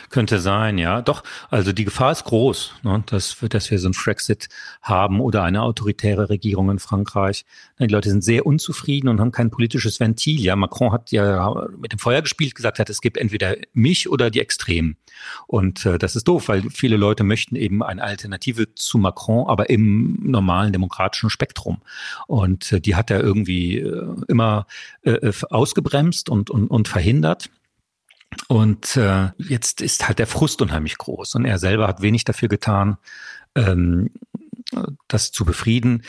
Könnte 0.10 0.40
sein, 0.40 0.78
ja. 0.78 1.02
Doch, 1.02 1.24
also 1.50 1.74
die 1.74 1.86
Gefahr 1.86 2.12
ist 2.12 2.24
groß, 2.24 2.74
ne, 2.84 3.04
dass, 3.08 3.38
dass 3.50 3.72
wir 3.72 3.80
so 3.80 3.90
ein 3.90 3.94
Frexit 3.94 4.48
haben 4.82 5.20
oder 5.20 5.44
eine 5.44 5.62
autoritäre 5.62 6.30
Regierung 6.30 6.70
in 6.72 6.80
Frankreich. 6.80 7.46
Die 7.80 7.88
Leute 7.88 8.10
sind 8.10 8.24
sehr 8.24 8.46
unzufrieden 8.46 9.10
und 9.10 9.20
haben 9.20 9.32
kein 9.32 9.50
politisches 9.50 10.00
Ventil. 10.00 10.40
Ja, 10.40 10.56
Macron 10.56 10.94
hat 10.94 11.12
ja 11.12 11.66
mit 11.78 11.92
dem 11.92 12.00
Feuer 12.00 12.22
gespielt, 12.22 12.56
gesagt 12.56 12.80
hat, 12.80 12.90
es 12.90 13.02
gibt 13.02 13.18
entweder 13.18 13.56
mich 13.74 14.10
oder 14.10 14.30
die 14.30 14.40
Extremen. 14.40 14.98
Und 15.46 15.86
äh, 15.86 15.98
das 15.98 16.16
ist 16.16 16.28
doof, 16.28 16.48
weil 16.48 16.64
viele 16.70 16.98
Leute 16.98 17.24
möchten 17.24 17.56
eben 17.56 17.84
eine 17.84 18.04
Alternative 18.04 18.74
zu 18.76 18.98
Macron, 18.98 19.48
aber 19.48 19.70
im 19.70 20.20
normalen 20.22 20.72
demokratischen 20.72 21.30
Spektrum. 21.30 21.82
Und 22.28 22.72
äh, 22.72 22.80
die 22.80 22.96
hat 22.96 23.12
er 23.12 23.22
irgendwie 23.22 23.80
äh, 23.80 24.16
immer 24.28 24.68
äh, 25.04 25.32
ausgebremst 25.50 26.30
und, 26.30 26.50
und, 26.50 26.68
und 26.70 26.88
verhindert. 26.88 27.50
Und 28.47 28.95
äh, 28.97 29.30
jetzt 29.38 29.82
ist 29.82 30.07
halt 30.07 30.19
der 30.19 30.28
Frust 30.28 30.61
unheimlich 30.61 30.97
groß 30.97 31.36
und 31.36 31.45
er 31.45 31.59
selber 31.59 31.88
hat 31.88 32.01
wenig 32.01 32.23
dafür 32.23 32.49
getan, 32.49 32.97
ähm, 33.55 34.11
das 35.07 35.32
zu 35.32 35.45
befrieden. 35.45 36.03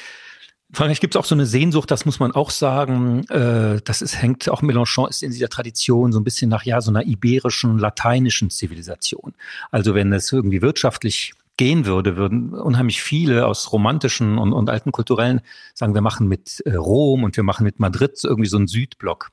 Frankreich 0.73 1.01
gibt 1.01 1.15
es 1.15 1.19
auch 1.19 1.25
so 1.25 1.35
eine 1.35 1.47
Sehnsucht, 1.47 1.91
das 1.91 2.05
muss 2.05 2.21
man 2.21 2.33
auch 2.33 2.51
sagen. 2.51 3.25
Äh, 3.29 3.81
das 3.85 4.03
ist, 4.03 4.21
hängt 4.21 4.49
auch 4.51 4.63
Mélenchon 4.63 5.09
ist 5.09 5.23
in 5.23 5.31
dieser 5.31 5.49
Tradition 5.49 6.13
so 6.13 6.21
ein 6.21 6.25
bisschen 6.25 6.51
nach 6.51 6.65
ja 6.65 6.81
so 6.81 6.91
einer 6.91 7.07
iberischen, 7.07 7.79
lateinischen 7.79 8.51
Zivilisation. 8.51 9.35
Also 9.71 9.95
wenn 9.95 10.13
es 10.13 10.31
irgendwie 10.31 10.61
wirtschaftlich 10.61 11.33
gehen 11.59 11.85
würde, 11.85 12.17
würden 12.17 12.55
unheimlich 12.55 13.03
viele 13.03 13.47
aus 13.47 13.71
romantischen 13.73 14.39
und, 14.39 14.55
und 14.55 14.71
alten 14.71 14.93
kulturellen 14.93 15.43
sagen, 15.75 15.93
wir 15.93 16.01
machen 16.01 16.27
mit 16.27 16.61
äh, 16.65 16.75
Rom 16.75 17.25
und 17.25 17.37
wir 17.37 17.45
machen 17.45 17.65
mit 17.65 17.79
Madrid 17.81 18.19
irgendwie 18.25 18.49
so 18.49 18.57
einen 18.57 18.69
Südblock 18.69 19.31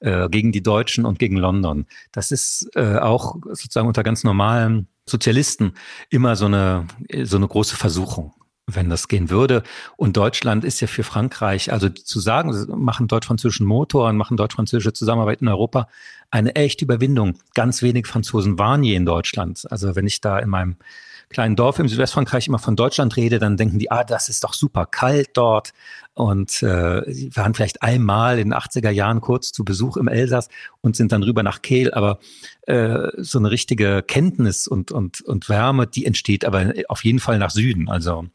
äh, 0.00 0.28
gegen 0.28 0.52
die 0.52 0.62
Deutschen 0.62 1.06
und 1.06 1.18
gegen 1.18 1.36
London. 1.36 1.86
Das 2.12 2.30
ist 2.30 2.68
äh, 2.74 2.98
auch 2.98 3.36
sozusagen 3.44 3.88
unter 3.88 4.02
ganz 4.02 4.24
normalen 4.24 4.88
Sozialisten 5.06 5.72
immer 6.10 6.36
so 6.36 6.46
eine, 6.46 6.86
so 7.22 7.38
eine 7.38 7.48
große 7.48 7.76
Versuchung 7.76 8.34
wenn 8.70 8.90
das 8.90 9.08
gehen 9.08 9.30
würde. 9.30 9.62
Und 9.96 10.18
Deutschland 10.18 10.62
ist 10.62 10.80
ja 10.80 10.88
für 10.88 11.02
Frankreich, 11.02 11.72
also 11.72 11.88
zu 11.88 12.20
sagen, 12.20 12.52
machen 12.76 13.08
deutsch-französischen 13.08 13.66
Motor 13.66 14.10
und 14.10 14.18
machen 14.18 14.36
deutsch-französische 14.36 14.92
Zusammenarbeit 14.92 15.40
in 15.40 15.48
Europa 15.48 15.88
eine 16.30 16.54
echte 16.54 16.84
Überwindung. 16.84 17.38
Ganz 17.54 17.80
wenig 17.80 18.06
Franzosen 18.06 18.58
waren 18.58 18.82
je 18.82 18.94
in 18.94 19.06
Deutschland. 19.06 19.66
Also 19.70 19.96
wenn 19.96 20.06
ich 20.06 20.20
da 20.20 20.38
in 20.38 20.50
meinem 20.50 20.76
kleinen 21.28 21.56
Dorf 21.56 21.78
im 21.78 21.88
Südwestfrankreich 21.88 22.48
immer 22.48 22.58
von 22.58 22.76
Deutschland 22.76 23.16
rede, 23.16 23.38
dann 23.38 23.56
denken 23.56 23.78
die, 23.78 23.90
ah, 23.90 24.04
das 24.04 24.28
ist 24.28 24.44
doch 24.44 24.54
super 24.54 24.86
kalt 24.86 25.30
dort. 25.34 25.72
Und 26.14 26.62
äh, 26.62 27.02
sie 27.06 27.30
waren 27.36 27.54
vielleicht 27.54 27.82
einmal 27.82 28.38
in 28.38 28.50
den 28.50 28.58
80er 28.58 28.90
Jahren 28.90 29.20
kurz 29.20 29.52
zu 29.52 29.64
Besuch 29.64 29.96
im 29.96 30.08
Elsass 30.08 30.48
und 30.80 30.96
sind 30.96 31.12
dann 31.12 31.22
rüber 31.22 31.42
nach 31.42 31.62
Kehl. 31.62 31.92
Aber 31.92 32.18
äh, 32.66 33.08
so 33.18 33.38
eine 33.38 33.50
richtige 33.50 34.02
Kenntnis 34.02 34.66
und, 34.66 34.90
und, 34.90 35.20
und 35.20 35.48
Wärme, 35.48 35.86
die 35.86 36.06
entsteht 36.06 36.44
aber 36.44 36.72
auf 36.88 37.04
jeden 37.04 37.20
Fall 37.20 37.38
nach 37.38 37.50
Süden. 37.50 37.88
Also 37.88 38.26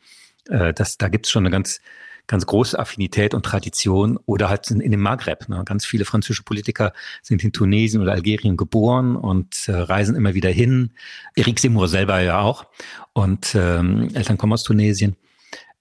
äh, 0.49 0.73
das, 0.73 0.97
da 0.97 1.09
gibt's 1.09 1.29
schon 1.29 1.43
eine 1.43 1.51
ganz 1.51 1.81
ganz 2.27 2.45
große 2.45 2.77
Affinität 2.77 3.33
und 3.33 3.45
Tradition 3.45 4.17
oder 4.25 4.49
halt 4.49 4.69
in, 4.71 4.79
in 4.79 4.91
dem 4.91 5.01
Maghreb. 5.01 5.49
Ne? 5.49 5.61
Ganz 5.65 5.85
viele 5.85 6.05
französische 6.05 6.43
Politiker 6.43 6.93
sind 7.21 7.43
in 7.43 7.51
Tunesien 7.51 8.01
oder 8.01 8.13
Algerien 8.13 8.57
geboren 8.57 9.15
und 9.15 9.67
äh, 9.67 9.73
reisen 9.73 10.15
immer 10.15 10.33
wieder 10.33 10.49
hin. 10.49 10.91
Eric 11.35 11.59
Zemmour 11.59 11.87
selber 11.87 12.19
ja 12.21 12.39
auch 12.39 12.65
und 13.13 13.55
ähm, 13.55 14.09
Eltern 14.13 14.37
kommen 14.37 14.53
aus 14.53 14.63
Tunesien. 14.63 15.15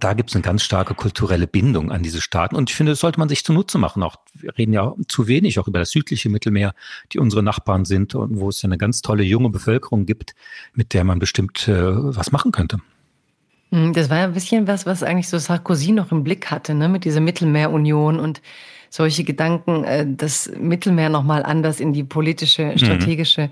Da 0.01 0.15
gibt 0.15 0.31
es 0.31 0.35
eine 0.35 0.43
ganz 0.43 0.65
starke 0.65 0.95
kulturelle 0.95 1.47
Bindung 1.47 1.93
an 1.93 2.03
diese 2.03 2.21
Staaten. 2.21 2.57
Und 2.57 2.69
ich 2.69 2.75
finde, 2.75 2.91
das 2.91 2.99
sollte 2.99 3.21
man 3.21 3.29
sich 3.29 3.45
zunutze 3.45 3.79
machen. 3.79 4.03
Auch, 4.03 4.17
wir 4.35 4.59
reden 4.59 4.73
ja 4.73 4.95
zu 5.07 5.29
wenig 5.29 5.61
auch 5.61 5.69
über 5.69 5.79
das 5.79 5.93
südliche 5.93 6.29
Mittelmeer, 6.29 6.75
die 7.13 7.21
unsere 7.21 7.45
Nachbarn 7.45 7.85
sind 7.85 8.17
und 8.17 8.41
wo 8.41 8.49
es 8.49 8.61
ja 8.63 8.67
eine 8.67 8.79
ganz 8.79 9.03
tolle 9.03 9.23
junge 9.23 9.51
Bevölkerung 9.51 10.05
gibt, 10.05 10.35
mit 10.75 10.93
der 10.93 11.05
man 11.05 11.21
bestimmt 11.21 11.69
äh, 11.69 11.77
was 11.77 12.33
machen 12.33 12.51
könnte. 12.51 12.79
Hm, 13.73 13.95
das 13.95 14.11
war 14.11 14.19
ja 14.19 14.25
ein 14.25 14.35
bisschen 14.35 14.69
was, 14.69 14.85
was 14.87 15.03
eigentlich 15.03 15.29
so 15.29 15.39
Sarkozy 15.39 15.93
noch 15.93 16.13
im 16.13 16.23
Blick 16.23 16.51
hatte, 16.51 16.75
ne? 16.75 16.89
mit 16.89 17.05
dieser 17.05 17.21
Mittelmeerunion 17.21 18.21
und 18.21 18.43
solche 18.91 19.25
Gedanken, 19.25 19.85
äh, 19.85 20.07
das 20.07 20.53
Mittelmeer 20.61 21.09
nochmal 21.09 21.43
anders 21.43 21.81
in 21.81 21.95
die 21.95 22.05
politische, 22.05 22.67
mhm. 22.67 22.79
strategische 22.79 23.51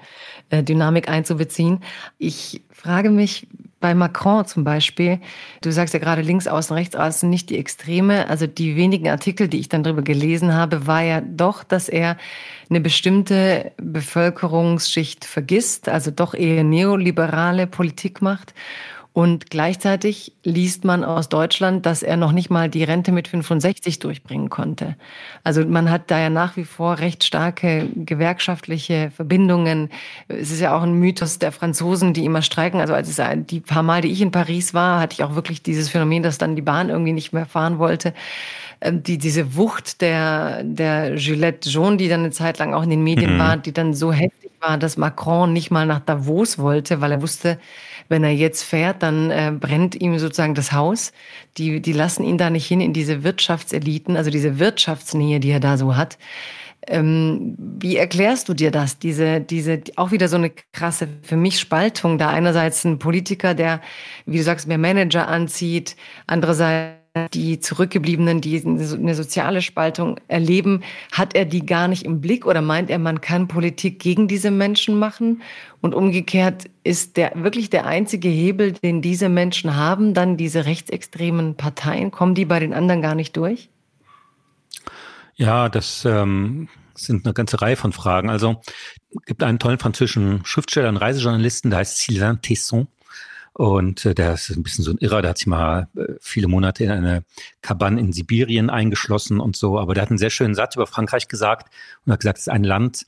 mhm. 0.52 0.64
Dynamik 0.66 1.08
einzubeziehen. 1.08 1.80
Ich 2.18 2.60
frage 2.70 3.08
mich 3.08 3.48
bei 3.80 3.94
Macron 3.94 4.44
zum 4.44 4.62
Beispiel, 4.62 5.20
du 5.62 5.72
sagst 5.72 5.94
ja 5.94 6.00
gerade 6.00 6.20
links 6.20 6.46
außen, 6.46 6.76
rechts 6.76 6.94
außen, 6.94 7.30
nicht 7.30 7.48
die 7.48 7.56
Extreme. 7.56 8.28
Also 8.28 8.46
die 8.46 8.76
wenigen 8.76 9.08
Artikel, 9.08 9.48
die 9.48 9.58
ich 9.58 9.70
dann 9.70 9.82
darüber 9.82 10.02
gelesen 10.02 10.52
habe, 10.52 10.86
war 10.86 11.02
ja 11.02 11.22
doch, 11.22 11.64
dass 11.64 11.88
er 11.88 12.18
eine 12.68 12.82
bestimmte 12.82 13.72
Bevölkerungsschicht 13.78 15.24
vergisst, 15.24 15.88
also 15.88 16.10
doch 16.10 16.34
eher 16.34 16.62
neoliberale 16.62 17.66
Politik 17.66 18.20
macht 18.20 18.52
und 19.12 19.50
gleichzeitig 19.50 20.32
liest 20.44 20.84
man 20.84 21.02
aus 21.02 21.28
Deutschland, 21.28 21.84
dass 21.84 22.04
er 22.04 22.16
noch 22.16 22.30
nicht 22.30 22.48
mal 22.48 22.68
die 22.68 22.84
Rente 22.84 23.10
mit 23.10 23.26
65 23.26 23.98
durchbringen 23.98 24.50
konnte. 24.50 24.96
Also 25.42 25.64
man 25.64 25.90
hat 25.90 26.12
da 26.12 26.20
ja 26.20 26.30
nach 26.30 26.56
wie 26.56 26.64
vor 26.64 27.00
recht 27.00 27.24
starke 27.24 27.88
gewerkschaftliche 27.96 29.10
Verbindungen. 29.10 29.90
Es 30.28 30.52
ist 30.52 30.60
ja 30.60 30.76
auch 30.76 30.82
ein 30.82 30.94
Mythos 30.94 31.40
der 31.40 31.50
Franzosen, 31.50 32.14
die 32.14 32.24
immer 32.24 32.42
streiken. 32.42 32.80
Also 32.80 32.94
als 32.94 33.08
es 33.08 33.20
die 33.46 33.58
paar 33.58 33.82
Mal, 33.82 34.00
die 34.00 34.12
ich 34.12 34.20
in 34.20 34.30
Paris 34.30 34.74
war, 34.74 35.00
hatte 35.00 35.14
ich 35.14 35.24
auch 35.24 35.34
wirklich 35.34 35.62
dieses 35.64 35.88
Phänomen, 35.88 36.22
dass 36.22 36.38
dann 36.38 36.54
die 36.54 36.62
Bahn 36.62 36.88
irgendwie 36.88 37.12
nicht 37.12 37.32
mehr 37.32 37.46
fahren 37.46 37.80
wollte 37.80 38.14
ähm, 38.80 39.02
die, 39.02 39.18
diese 39.18 39.56
Wucht 39.56 40.00
der, 40.00 40.62
der 40.62 41.16
Gillette 41.16 41.68
Jaune, 41.68 41.96
die 41.96 42.08
dann 42.08 42.20
eine 42.20 42.30
Zeit 42.30 42.58
lang 42.58 42.74
auch 42.74 42.84
in 42.84 42.90
den 42.90 43.02
Medien 43.02 43.34
mhm. 43.34 43.38
war, 43.40 43.56
die 43.56 43.72
dann 43.72 43.92
so 43.92 44.12
heftig 44.12 44.52
war, 44.60 44.78
dass 44.78 44.96
Macron 44.96 45.52
nicht 45.52 45.70
mal 45.70 45.84
nach 45.84 46.00
Davos 46.00 46.58
wollte, 46.58 47.00
weil 47.00 47.12
er 47.12 47.22
wusste, 47.22 47.58
wenn 48.10 48.24
er 48.24 48.32
jetzt 48.32 48.62
fährt, 48.64 49.02
dann 49.02 49.30
äh, 49.30 49.52
brennt 49.58 49.94
ihm 49.94 50.18
sozusagen 50.18 50.54
das 50.54 50.72
Haus. 50.72 51.12
Die, 51.56 51.80
die 51.80 51.92
lassen 51.92 52.24
ihn 52.24 52.36
da 52.36 52.50
nicht 52.50 52.66
hin 52.66 52.80
in 52.80 52.92
diese 52.92 53.22
Wirtschaftseliten, 53.24 54.16
also 54.16 54.30
diese 54.30 54.58
Wirtschaftsnähe, 54.58 55.40
die 55.40 55.50
er 55.50 55.60
da 55.60 55.78
so 55.78 55.96
hat. 55.96 56.18
Ähm, 56.86 57.56
wie 57.58 57.96
erklärst 57.96 58.48
du 58.48 58.54
dir 58.54 58.70
das? 58.70 58.98
Diese, 58.98 59.40
diese, 59.40 59.80
auch 59.96 60.10
wieder 60.10 60.28
so 60.28 60.36
eine 60.36 60.50
krasse, 60.72 61.08
für 61.22 61.36
mich 61.36 61.60
Spaltung. 61.60 62.18
Da 62.18 62.30
einerseits 62.30 62.84
ein 62.84 62.98
Politiker, 62.98 63.54
der, 63.54 63.80
wie 64.26 64.38
du 64.38 64.42
sagst, 64.42 64.66
mehr 64.66 64.78
Manager 64.78 65.28
anzieht, 65.28 65.96
andererseits 66.26 66.99
die 67.32 67.58
Zurückgebliebenen, 67.58 68.40
die 68.40 68.62
eine 68.64 69.14
soziale 69.14 69.62
Spaltung 69.62 70.20
erleben, 70.28 70.82
hat 71.10 71.34
er 71.34 71.44
die 71.44 71.66
gar 71.66 71.88
nicht 71.88 72.04
im 72.04 72.20
Blick 72.20 72.46
oder 72.46 72.62
meint 72.62 72.88
er, 72.88 72.98
man 72.98 73.20
kann 73.20 73.48
Politik 73.48 73.98
gegen 73.98 74.28
diese 74.28 74.50
Menschen 74.50 74.98
machen? 74.98 75.42
Und 75.80 75.94
umgekehrt 75.94 76.70
ist 76.84 77.16
der 77.16 77.32
wirklich 77.34 77.68
der 77.68 77.86
einzige 77.86 78.28
Hebel, 78.28 78.72
den 78.72 79.02
diese 79.02 79.28
Menschen 79.28 79.74
haben, 79.74 80.14
dann 80.14 80.36
diese 80.36 80.66
rechtsextremen 80.66 81.56
Parteien? 81.56 82.12
Kommen 82.12 82.36
die 82.36 82.44
bei 82.44 82.60
den 82.60 82.72
anderen 82.72 83.02
gar 83.02 83.16
nicht 83.16 83.36
durch? 83.36 83.70
Ja, 85.34 85.68
das 85.68 86.04
ähm, 86.04 86.68
sind 86.94 87.24
eine 87.24 87.34
ganze 87.34 87.60
Reihe 87.60 87.76
von 87.76 87.92
Fragen. 87.92 88.30
Also 88.30 88.60
gibt 89.26 89.42
einen 89.42 89.58
tollen 89.58 89.78
französischen 89.78 90.44
Schriftsteller 90.44 90.90
und 90.90 90.96
Reisejournalisten, 90.96 91.70
der 91.70 91.80
heißt 91.80 91.98
Sylvain 91.98 92.40
Tesson. 92.40 92.86
Und 93.52 94.04
äh, 94.06 94.14
der 94.14 94.34
ist 94.34 94.50
ein 94.50 94.62
bisschen 94.62 94.84
so 94.84 94.90
ein 94.90 94.98
Irrer, 94.98 95.22
der 95.22 95.30
hat 95.30 95.38
sich 95.38 95.46
mal 95.46 95.88
äh, 95.96 96.14
viele 96.20 96.48
Monate 96.48 96.84
in 96.84 96.90
eine 96.90 97.24
Kabane 97.62 98.00
in 98.00 98.12
Sibirien 98.12 98.70
eingeschlossen 98.70 99.40
und 99.40 99.56
so. 99.56 99.78
Aber 99.78 99.94
der 99.94 100.02
hat 100.02 100.10
einen 100.10 100.18
sehr 100.18 100.30
schönen 100.30 100.54
Satz 100.54 100.76
über 100.76 100.86
Frankreich 100.86 101.28
gesagt 101.28 101.72
und 102.04 102.12
hat 102.12 102.20
gesagt, 102.20 102.38
es 102.38 102.46
ist 102.46 102.52
ein 102.52 102.64
Land, 102.64 103.06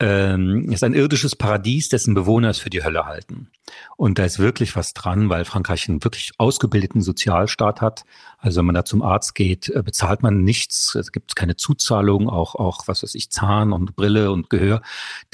ähm, 0.00 0.70
ist 0.72 0.82
ein 0.82 0.94
irdisches 0.94 1.36
Paradies, 1.36 1.90
dessen 1.90 2.14
Bewohner 2.14 2.48
es 2.48 2.58
für 2.58 2.70
die 2.70 2.82
Hölle 2.82 3.04
halten. 3.04 3.50
Und 3.96 4.18
da 4.18 4.24
ist 4.24 4.38
wirklich 4.38 4.74
was 4.74 4.94
dran, 4.94 5.28
weil 5.28 5.44
Frankreich 5.44 5.88
einen 5.88 6.02
wirklich 6.02 6.32
ausgebildeten 6.38 7.02
Sozialstaat 7.02 7.82
hat. 7.82 8.04
Also 8.38 8.58
wenn 8.58 8.66
man 8.66 8.74
da 8.74 8.84
zum 8.86 9.02
Arzt 9.02 9.34
geht, 9.34 9.68
äh, 9.68 9.82
bezahlt 9.82 10.22
man 10.22 10.42
nichts. 10.42 10.94
Es 10.94 11.12
gibt 11.12 11.36
keine 11.36 11.56
Zuzahlung, 11.56 12.30
auch, 12.30 12.54
auch, 12.54 12.88
was 12.88 13.02
weiß 13.02 13.14
ich, 13.14 13.30
Zahn 13.30 13.72
und 13.72 13.94
Brille 13.94 14.32
und 14.32 14.48
Gehör. 14.48 14.80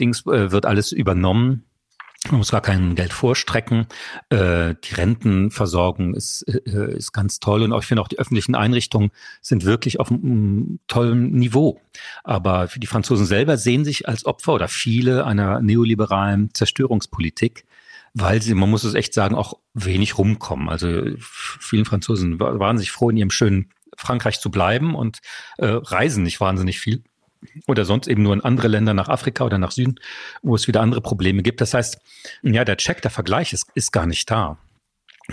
Dings 0.01 0.27
äh, 0.27 0.51
wird 0.51 0.67
alles 0.67 0.91
übernommen. 0.91 1.65
Man 2.31 2.39
muss 2.39 2.51
gar 2.51 2.61
kein 2.61 2.95
Geld 2.95 3.13
vorstrecken. 3.13 3.87
Äh, 4.31 4.75
die 4.85 4.95
Rentenversorgung 4.95 6.15
ist, 6.15 6.43
äh, 6.43 6.97
ist 6.97 7.13
ganz 7.13 7.41
toll 7.41 7.63
und 7.63 7.73
auch, 7.73 7.81
ich 7.81 7.87
finde 7.87 8.03
auch 8.03 8.09
die 8.09 8.19
öffentlichen 8.19 8.55
Einrichtungen 8.55 9.11
sind 9.41 9.65
wirklich 9.65 10.01
auf 10.01 10.11
einem 10.11 10.81
tollen 10.89 11.33
Niveau. 11.33 11.81
Aber 12.25 12.69
die 12.77 12.87
Franzosen 12.87 13.27
selber 13.27 13.57
sehen 13.57 13.85
sich 13.85 14.09
als 14.09 14.27
Opfer 14.27 14.55
oder 14.55 14.69
viele 14.69 15.25
einer 15.25 15.61
neoliberalen 15.61 16.53
Zerstörungspolitik, 16.53 17.65
weil 18.15 18.43
sie, 18.43 18.55
man 18.55 18.71
muss 18.71 18.85
es 18.85 18.95
echt 18.95 19.15
sagen, 19.15 19.35
auch 19.35 19.59
wenig 19.75 20.19
rumkommen. 20.19 20.69
Also 20.69 21.03
vielen 21.19 21.85
Franzosen 21.85 22.41
waren 22.41 22.79
sich 22.79 22.91
froh, 22.91 23.11
in 23.11 23.17
ihrem 23.17 23.31
schönen 23.31 23.71
Frankreich 23.97 24.41
zu 24.41 24.51
bleiben 24.51 24.95
und 24.95 25.21
äh, 25.59 25.67
reisen 25.67 26.23
nicht 26.23 26.41
wahnsinnig 26.41 26.81
viel 26.81 27.03
oder 27.67 27.85
sonst 27.85 28.09
eben 28.09 28.23
nur 28.23 28.35
in 28.35 28.41
andere 28.41 28.69
Länder 28.69 28.95
nach 28.95 29.09
Afrika 29.09 29.45
oder 29.45 29.59
nach 29.59 29.73
Süden, 29.73 29.97
wo 30.43 30.55
es 30.55 30.67
wieder 30.67 30.81
andere 30.81 31.01
Probleme 31.01 31.43
gibt. 31.43 31.61
Das 31.61 31.75
heißt, 31.75 31.99
ja, 32.43 32.65
der 32.65 32.77
Check, 32.77 33.03
der 33.03 33.11
Vergleich 33.11 33.53
ist, 33.53 33.67
ist 33.75 33.93
gar 33.93 34.07
nicht 34.07 34.31
da. 34.31 34.59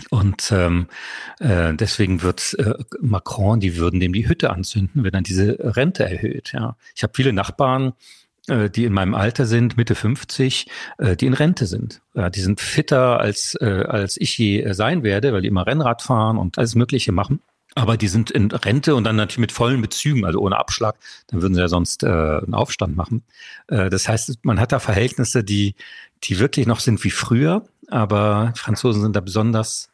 Und 0.09 0.51
ähm, 0.51 0.87
äh, 1.39 1.73
deswegen 1.73 2.23
wird 2.23 2.55
äh, 2.57 2.73
Macron, 2.99 3.59
die 3.59 3.77
würden 3.77 3.99
dem 3.99 4.13
die 4.13 4.27
Hütte 4.27 4.49
anzünden, 4.49 5.03
wenn 5.03 5.13
er 5.13 5.21
diese 5.21 5.57
Rente 5.59 6.03
erhöht. 6.03 6.51
Ja, 6.53 6.75
ich 6.95 7.03
habe 7.03 7.13
viele 7.15 7.31
Nachbarn, 7.31 7.93
äh, 8.47 8.69
die 8.69 8.85
in 8.85 8.93
meinem 8.93 9.13
Alter 9.13 9.45
sind, 9.45 9.77
Mitte 9.77 9.93
50, 9.93 10.67
äh, 10.97 11.15
die 11.15 11.27
in 11.27 11.33
Rente 11.33 11.67
sind. 11.67 12.01
Ja, 12.15 12.31
die 12.31 12.41
sind 12.41 12.59
fitter 12.59 13.19
als 13.19 13.55
äh, 13.61 13.85
als 13.87 14.17
ich 14.17 14.35
je 14.37 14.73
sein 14.73 15.03
werde, 15.03 15.31
weil 15.31 15.41
die 15.41 15.47
immer 15.47 15.67
Rennrad 15.67 16.01
fahren 16.01 16.37
und 16.37 16.57
alles 16.57 16.73
Mögliche 16.73 17.11
machen. 17.11 17.39
Aber 17.75 17.97
die 17.97 18.07
sind 18.07 18.29
in 18.29 18.51
Rente 18.51 18.95
und 18.95 19.03
dann 19.03 19.15
natürlich 19.15 19.39
mit 19.39 19.51
vollen 19.51 19.81
Bezügen, 19.81 20.25
also 20.25 20.39
ohne 20.39 20.57
Abschlag. 20.57 20.95
Dann 21.27 21.41
würden 21.41 21.55
sie 21.55 21.61
ja 21.61 21.67
sonst 21.67 22.03
äh, 22.03 22.07
einen 22.07 22.53
Aufstand 22.53 22.95
machen. 22.95 23.23
Äh, 23.67 23.89
das 23.89 24.07
heißt, 24.07 24.39
man 24.43 24.59
hat 24.59 24.71
da 24.71 24.79
Verhältnisse, 24.79 25.43
die, 25.43 25.75
die 26.23 26.39
wirklich 26.39 26.67
noch 26.67 26.79
sind 26.79 27.03
wie 27.03 27.09
früher. 27.09 27.65
Aber 27.89 28.53
Franzosen 28.55 29.01
sind 29.01 29.15
da 29.15 29.21
besonders 29.21 29.89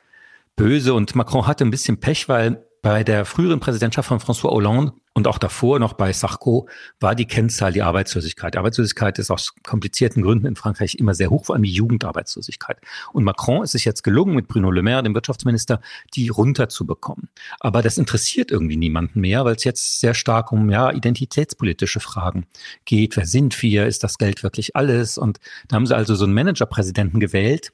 böse 0.55 0.93
und 0.93 1.15
Macron 1.15 1.47
hatte 1.47 1.63
ein 1.63 1.71
bisschen 1.71 1.99
Pech, 1.99 2.27
weil 2.27 2.61
bei 2.81 3.03
der 3.03 3.25
früheren 3.25 3.59
Präsidentschaft 3.59 4.09
von 4.09 4.19
François 4.19 4.51
Hollande 4.51 4.93
und 5.19 5.27
auch 5.27 5.37
davor 5.37 5.79
noch 5.79 5.91
bei 5.91 6.13
Sarko 6.13 6.69
war 7.01 7.13
die 7.13 7.25
Kennzahl 7.25 7.73
die 7.73 7.81
Arbeitslosigkeit. 7.81 8.55
Arbeitslosigkeit 8.55 9.19
ist 9.19 9.31
aus 9.31 9.53
komplizierten 9.63 10.23
Gründen 10.23 10.45
in 10.45 10.55
Frankreich 10.55 10.95
immer 10.95 11.13
sehr 11.13 11.29
hoch, 11.29 11.43
vor 11.43 11.55
allem 11.55 11.63
die 11.63 11.73
Jugendarbeitslosigkeit. 11.73 12.77
Und 13.11 13.25
Macron 13.25 13.61
ist 13.61 13.75
es 13.75 13.83
jetzt 13.83 14.03
gelungen, 14.03 14.33
mit 14.33 14.47
Bruno 14.47 14.71
Le 14.71 14.81
Maire, 14.81 15.03
dem 15.03 15.13
Wirtschaftsminister, 15.13 15.81
die 16.15 16.29
runterzubekommen. 16.29 17.27
Aber 17.59 17.81
das 17.81 17.97
interessiert 17.97 18.49
irgendwie 18.49 18.77
niemanden 18.77 19.19
mehr, 19.19 19.43
weil 19.43 19.57
es 19.57 19.65
jetzt 19.65 19.99
sehr 19.99 20.13
stark 20.13 20.53
um 20.53 20.69
ja, 20.69 20.89
identitätspolitische 20.89 21.99
Fragen 21.99 22.45
geht. 22.85 23.17
Wer 23.17 23.25
sind 23.25 23.61
wir? 23.61 23.87
Ist 23.87 24.05
das 24.05 24.19
Geld 24.19 24.41
wirklich 24.41 24.77
alles? 24.77 25.17
Und 25.17 25.41
da 25.67 25.75
haben 25.75 25.85
sie 25.85 25.97
also 25.97 26.15
so 26.15 26.23
einen 26.23 26.33
Managerpräsidenten 26.33 27.19
gewählt, 27.19 27.73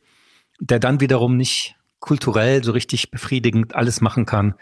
der 0.60 0.80
dann 0.80 1.00
wiederum 1.00 1.38
nicht 1.38 1.76
kulturell 2.00 2.64
so 2.64 2.72
richtig 2.72 3.12
befriedigend 3.12 3.76
alles 3.76 4.02
machen 4.02 4.26
kann, 4.26 4.56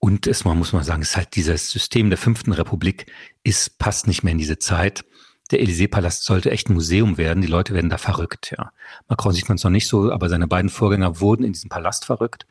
und 0.00 0.26
es, 0.26 0.44
man 0.44 0.58
muss 0.58 0.72
mal 0.72 0.82
sagen, 0.82 1.02
es 1.02 1.10
ist 1.10 1.16
halt 1.16 1.36
dieses 1.36 1.70
System 1.70 2.08
der 2.08 2.18
fünften 2.18 2.52
Republik 2.52 3.12
ist, 3.44 3.78
passt 3.78 4.06
nicht 4.06 4.22
mehr 4.22 4.32
in 4.32 4.38
diese 4.38 4.58
Zeit. 4.58 5.04
Der 5.50 5.60
Élysée-Palast 5.60 6.24
sollte 6.24 6.50
echt 6.50 6.70
ein 6.70 6.74
Museum 6.74 7.18
werden. 7.18 7.42
Die 7.42 7.48
Leute 7.48 7.74
werden 7.74 7.90
da 7.90 7.98
verrückt, 7.98 8.54
ja. 8.56 8.72
Macron 9.08 9.32
sieht 9.32 9.48
man 9.48 9.56
es 9.56 9.64
noch 9.64 9.70
nicht 9.70 9.88
so, 9.88 10.10
aber 10.10 10.28
seine 10.30 10.48
beiden 10.48 10.70
Vorgänger 10.70 11.20
wurden 11.20 11.44
in 11.44 11.52
diesem 11.52 11.68
Palast 11.68 12.06
verrückt. 12.06 12.46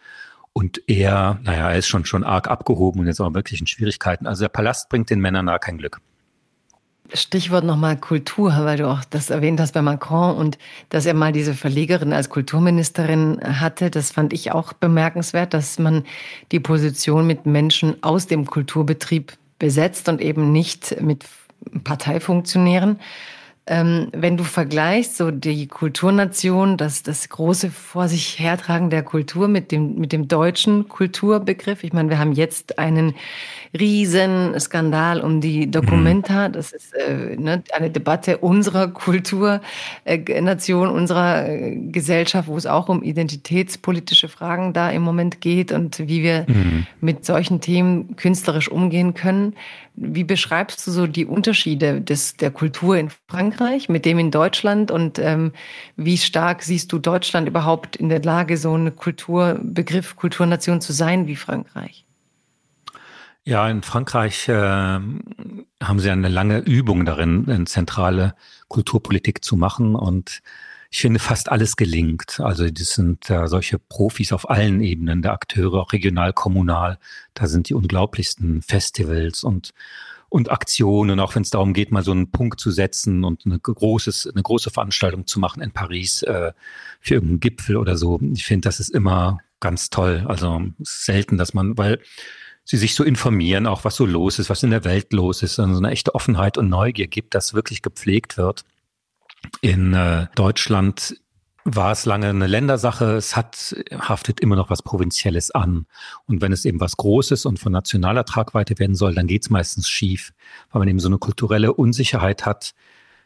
Und 0.54 0.82
er, 0.88 1.40
naja, 1.44 1.72
er 1.72 1.78
ist 1.78 1.88
schon, 1.88 2.06
schon 2.06 2.24
arg 2.24 2.48
abgehoben 2.48 3.00
und 3.02 3.08
jetzt 3.08 3.20
auch 3.20 3.34
wirklich 3.34 3.62
in 3.62 3.68
Schwierigkeiten. 3.68 4.28
Also 4.28 4.44
der 4.44 4.50
Palast 4.50 4.90
bringt 4.90 5.10
den 5.10 5.20
Männern 5.20 5.48
da 5.48 5.58
kein 5.58 5.78
Glück. 5.78 6.02
Stichwort 7.14 7.64
nochmal 7.64 7.98
Kultur, 7.98 8.54
weil 8.64 8.78
du 8.78 8.88
auch 8.88 9.04
das 9.10 9.30
erwähnt 9.30 9.60
hast 9.60 9.74
bei 9.74 9.82
Macron 9.82 10.36
und 10.36 10.58
dass 10.90 11.06
er 11.06 11.14
mal 11.14 11.32
diese 11.32 11.54
Verlegerin 11.54 12.14
als 12.14 12.30
Kulturministerin 12.30 13.40
hatte. 13.44 13.90
Das 13.90 14.12
fand 14.12 14.34
ich 14.34 14.52
auch 14.52 14.74
bemerkenswert, 14.74 15.54
dass 15.54 15.80
man 15.80 16.04
die 16.52 16.60
Position 16.60 17.26
mit 17.26 17.46
Menschen 17.46 18.02
aus 18.04 18.28
dem 18.28 18.46
Kulturbetrieb 18.46 19.34
besetzt 19.58 20.08
und 20.10 20.22
eben 20.22 20.52
nicht 20.52 21.02
mit 21.02 21.26
Parteifunktionären. 21.84 23.00
Ähm, 23.72 24.08
wenn 24.14 24.36
du 24.36 24.44
vergleichst, 24.44 25.16
so 25.16 25.30
die 25.30 25.68
Kulturnation, 25.68 26.76
das, 26.76 27.04
das 27.04 27.30
große 27.30 27.70
vor 27.70 28.08
sich 28.08 28.40
hertragen 28.40 28.90
der 28.90 29.04
Kultur 29.04 29.48
mit 29.48 29.72
dem, 29.72 29.94
mit 29.94 30.12
dem 30.12 30.28
deutschen 30.28 30.90
Kulturbegriff. 30.90 31.84
Ich 31.84 31.94
meine, 31.94 32.10
wir 32.10 32.18
haben 32.18 32.32
jetzt 32.32 32.80
einen 32.80 33.14
Riesenskandal 33.78 35.22
um 35.22 35.40
die 35.40 35.70
Documenta. 35.70 36.48
Mhm. 36.48 36.54
Das 36.54 36.72
ist 36.72 36.96
äh, 36.96 37.36
ne, 37.38 37.62
eine 37.72 37.92
Debatte 37.92 38.40
unserer 38.40 38.88
Kulturnation, 38.88 40.90
äh, 40.90 40.92
unserer 40.92 41.48
äh, 41.48 41.76
Gesellschaft, 41.76 42.48
wo 42.48 42.58
es 42.58 42.66
auch 42.66 42.90
um 42.90 43.04
identitätspolitische 43.04 44.30
Fragen 44.30 44.74
da 44.74 44.90
im 44.90 45.04
Moment 45.04 45.42
geht 45.42 45.72
und 45.72 46.00
wie 46.00 46.24
wir 46.24 46.46
mhm. 46.48 46.88
mit 47.02 47.24
solchen 47.24 47.62
Themen 47.62 48.16
künstlerisch 48.16 48.72
umgehen 48.72 49.14
können. 49.14 49.54
Wie 49.94 50.24
beschreibst 50.24 50.88
du 50.88 50.92
so 50.92 51.06
die 51.06 51.26
Unterschiede 51.26 52.02
des, 52.02 52.38
der 52.38 52.52
Kultur 52.52 52.98
in 52.98 53.10
Frankreich 53.28 53.59
mit 53.90 54.06
dem 54.06 54.20
in 54.20 54.32
Deutschland 54.32 54.92
und 54.92 55.20
ähm, 55.20 55.52
wie 55.96 56.18
stark 56.18 56.64
siehst 56.64 56.92
du 56.92 57.00
Deutschland 57.00 57.48
überhaupt 57.48 57.96
in 57.96 58.10
der 58.10 58.22
Lage, 58.22 58.58
so 58.58 58.74
eine 58.74 58.92
Kulturbegriff, 58.92 60.16
Kulturnation 60.16 60.82
zu 60.82 60.94
sein 60.94 61.28
wie 61.28 61.36
Frankreich? 61.36 62.06
Ja, 63.44 63.68
in 63.70 63.82
Frankreich 63.82 64.48
äh, 64.48 64.54
haben 64.54 66.00
sie 66.00 66.10
eine 66.10 66.30
lange 66.30 66.60
Übung 66.60 67.06
darin, 67.06 67.50
eine 67.50 67.66
zentrale 67.66 68.36
Kulturpolitik 68.68 69.44
zu 69.44 69.58
machen 69.58 69.96
und 69.96 70.42
ich 70.92 71.02
finde, 71.02 71.20
fast 71.20 71.52
alles 71.52 71.76
gelingt. 71.76 72.40
Also 72.40 72.68
das 72.70 72.94
sind 72.94 73.30
äh, 73.30 73.48
solche 73.48 73.78
Profis 73.78 74.34
auf 74.34 74.50
allen 74.50 74.82
Ebenen 74.82 75.22
der 75.22 75.34
Akteure, 75.34 75.76
auch 75.76 75.94
regional, 75.94 76.34
kommunal. 76.34 76.98
Da 77.36 77.48
sind 77.48 77.70
die 77.70 77.76
unglaublichsten 77.76 78.64
Festivals 78.64 79.44
und 79.44 79.72
und 80.30 80.52
Aktionen, 80.52 81.20
auch 81.20 81.36
wenn 81.36 81.42
es 81.42 81.50
darum 81.50 81.74
geht, 81.74 81.92
mal 81.92 82.04
so 82.04 82.12
einen 82.12 82.32
Punkt 82.32 82.60
zu 82.60 82.72
setzen 82.72 83.24
und 83.24 83.46
eine, 83.46 83.60
großes, 83.60 84.28
eine 84.28 84.44
große 84.44 84.70
Veranstaltung 84.70 85.26
zu 85.26 85.40
machen 85.40 85.62
in 85.62 85.72
Paris 85.72 86.22
äh, 86.24 86.54
für 87.02 87.16
irgendeinen 87.16 87.40
Gipfel 87.40 87.78
oder 87.78 87.98
so. 87.98 88.20
Ich 88.34 88.46
finde, 88.46 88.68
das 88.68 88.80
ist 88.80 88.90
immer 88.90 89.40
ganz 89.60 89.90
toll. 89.90 90.26
Also 90.28 90.62
selten, 90.80 91.38
dass 91.38 91.54
man, 91.54 91.78
weil 91.78 92.00
sie 92.64 92.78
sich 92.78 92.94
so 92.94 93.04
informieren, 93.04 93.66
auch 93.66 93.84
was 93.84 93.96
so 93.96 94.06
los 94.06 94.38
ist, 94.38 94.52
was 94.52 94.62
in 94.62 94.70
der 94.70 94.84
Welt 94.84 95.12
los 95.14 95.42
ist, 95.42 95.56
so 95.56 95.64
eine 95.64 95.90
echte 95.90 96.14
Offenheit 96.14 96.58
und 96.58 96.70
Neugier 96.70 97.08
gibt, 97.08 97.34
dass 97.34 97.56
wirklich 97.56 97.82
gepflegt 97.82 98.38
wird. 98.38 98.64
In 99.62 99.94
äh, 99.94 100.28
Deutschland 100.36 101.16
war 101.76 101.92
es 101.92 102.06
lange 102.06 102.28
eine 102.28 102.48
Ländersache. 102.48 103.16
Es 103.16 103.36
hat, 103.36 103.76
haftet 103.92 104.40
immer 104.40 104.56
noch 104.56 104.70
was 104.70 104.82
Provinzielles 104.82 105.52
an. 105.52 105.86
Und 106.26 106.42
wenn 106.42 106.52
es 106.52 106.66
eben 106.66 106.80
was 106.80 106.98
Großes 106.98 107.46
und 107.46 107.60
von 107.60 107.72
nationaler 107.72 108.26
Tragweite 108.26 108.78
werden 108.80 108.96
soll, 108.96 109.16
dann 109.16 109.28
geht 109.28 109.44
es 109.44 109.50
meistens 109.50 109.90
schief, 109.90 110.34
weil 110.72 110.80
man 110.80 110.88
eben 110.88 111.00
so 111.00 111.08
eine 111.08 111.18
kulturelle 111.18 111.74
Unsicherheit 111.74 112.46
hat. 112.46 112.74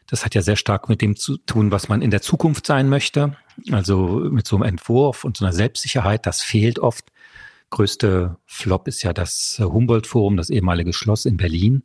Das 0.06 0.24
hat 0.24 0.34
ja 0.34 0.42
sehr 0.42 0.56
stark 0.56 0.88
mit 0.88 1.00
dem 1.00 1.16
zu 1.16 1.38
tun, 1.38 1.70
was 1.70 1.88
man 1.88 2.02
in 2.02 2.10
der 2.10 2.22
Zukunft 2.22 2.66
sein 2.66 2.88
möchte. 2.88 3.36
Also 3.70 4.28
mit 4.30 4.46
so 4.46 4.56
einem 4.56 4.64
Entwurf 4.64 5.24
und 5.24 5.36
so 5.36 5.44
einer 5.44 5.54
Selbstsicherheit, 5.54 6.26
das 6.26 6.42
fehlt 6.42 6.78
oft. 6.78 7.10
Größte 7.70 8.36
Flop 8.46 8.86
ist 8.86 9.02
ja 9.02 9.12
das 9.12 9.58
Humboldt-Forum, 9.58 10.36
das 10.36 10.50
ehemalige 10.50 10.92
Schloss 10.92 11.24
in 11.24 11.36
Berlin, 11.36 11.82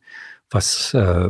was 0.49 0.93
äh, 0.93 1.29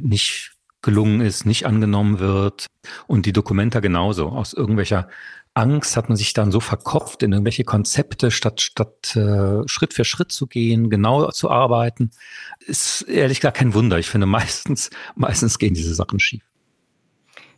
nicht 0.00 0.53
gelungen 0.84 1.20
ist, 1.20 1.44
nicht 1.44 1.66
angenommen 1.66 2.20
wird. 2.20 2.66
Und 3.06 3.26
die 3.26 3.32
Dokumenta 3.32 3.80
genauso. 3.80 4.28
Aus 4.28 4.52
irgendwelcher 4.52 5.08
Angst 5.54 5.96
hat 5.96 6.08
man 6.08 6.16
sich 6.16 6.32
dann 6.32 6.50
so 6.50 6.60
verkopft 6.60 7.22
in 7.22 7.32
irgendwelche 7.32 7.64
Konzepte, 7.64 8.30
statt, 8.30 8.60
statt 8.60 9.16
äh, 9.16 9.66
Schritt 9.66 9.94
für 9.94 10.04
Schritt 10.04 10.32
zu 10.32 10.46
gehen, 10.46 10.90
genau 10.90 11.30
zu 11.30 11.50
arbeiten. 11.50 12.10
Ist 12.66 13.02
ehrlich 13.02 13.40
gesagt 13.40 13.56
kein 13.56 13.74
Wunder. 13.74 13.98
Ich 13.98 14.08
finde, 14.08 14.26
meistens, 14.26 14.90
meistens 15.14 15.58
gehen 15.58 15.74
diese 15.74 15.94
Sachen 15.94 16.20
schief. 16.20 16.42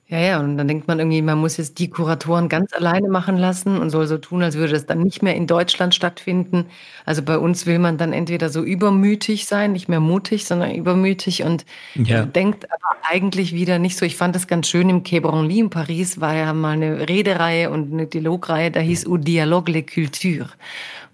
Ja, 0.09 0.20
ja, 0.20 0.39
und 0.39 0.57
dann 0.57 0.69
denkt 0.69 0.87
man 0.87 1.01
irgendwie, 1.01 1.20
man 1.20 1.39
muss 1.39 1.57
jetzt 1.57 1.81
die 1.81 1.91
Kuratoren 1.91 2.49
ganz 2.49 2.73
alleine 2.73 3.09
machen 3.09 3.37
lassen 3.37 3.77
und 3.78 3.91
soll 3.91 4.07
so 4.07 4.19
tun, 4.19 4.41
als 4.45 4.55
würde 4.55 4.77
es 4.77 4.87
dann 4.87 5.03
nicht 5.03 5.20
mehr 5.20 5.35
in 5.35 5.49
Deutschland 5.49 5.97
stattfinden. 5.97 6.66
Also 7.05 7.23
bei 7.23 7.37
uns 7.37 7.66
will 7.66 7.81
man 7.81 7.99
dann 7.99 8.12
entweder 8.12 8.49
so 8.49 8.62
übermütig 8.62 9.47
sein, 9.47 9.73
nicht 9.73 9.89
mehr 9.89 9.99
mutig, 9.99 10.45
sondern 10.47 10.73
übermütig 10.77 11.43
und 11.43 11.66
ja. 11.97 12.24
denkt 12.24 12.70
aber 12.70 12.97
eigentlich 13.03 13.53
wieder 13.53 13.81
nicht 13.81 13.99
so. 13.99 14.07
Ich 14.07 14.15
fand 14.15 14.37
das 14.37 14.47
ganz 14.47 14.69
schön 14.69 14.89
im 14.91 15.03
Quai 15.03 15.19
Branly 15.19 15.59
in 15.59 15.70
Paris, 15.70 16.20
war 16.20 16.37
ja 16.37 16.53
mal 16.53 16.74
eine 16.74 17.09
Redereihe 17.09 17.69
und 17.70 17.93
eine 17.93 18.07
Dialogreihe, 18.07 18.70
da 18.70 18.78
hieß 18.78 19.09
Au 19.09 19.16
Dialogue 19.16 19.73
les 19.73 19.87
Cultures. 19.93 20.57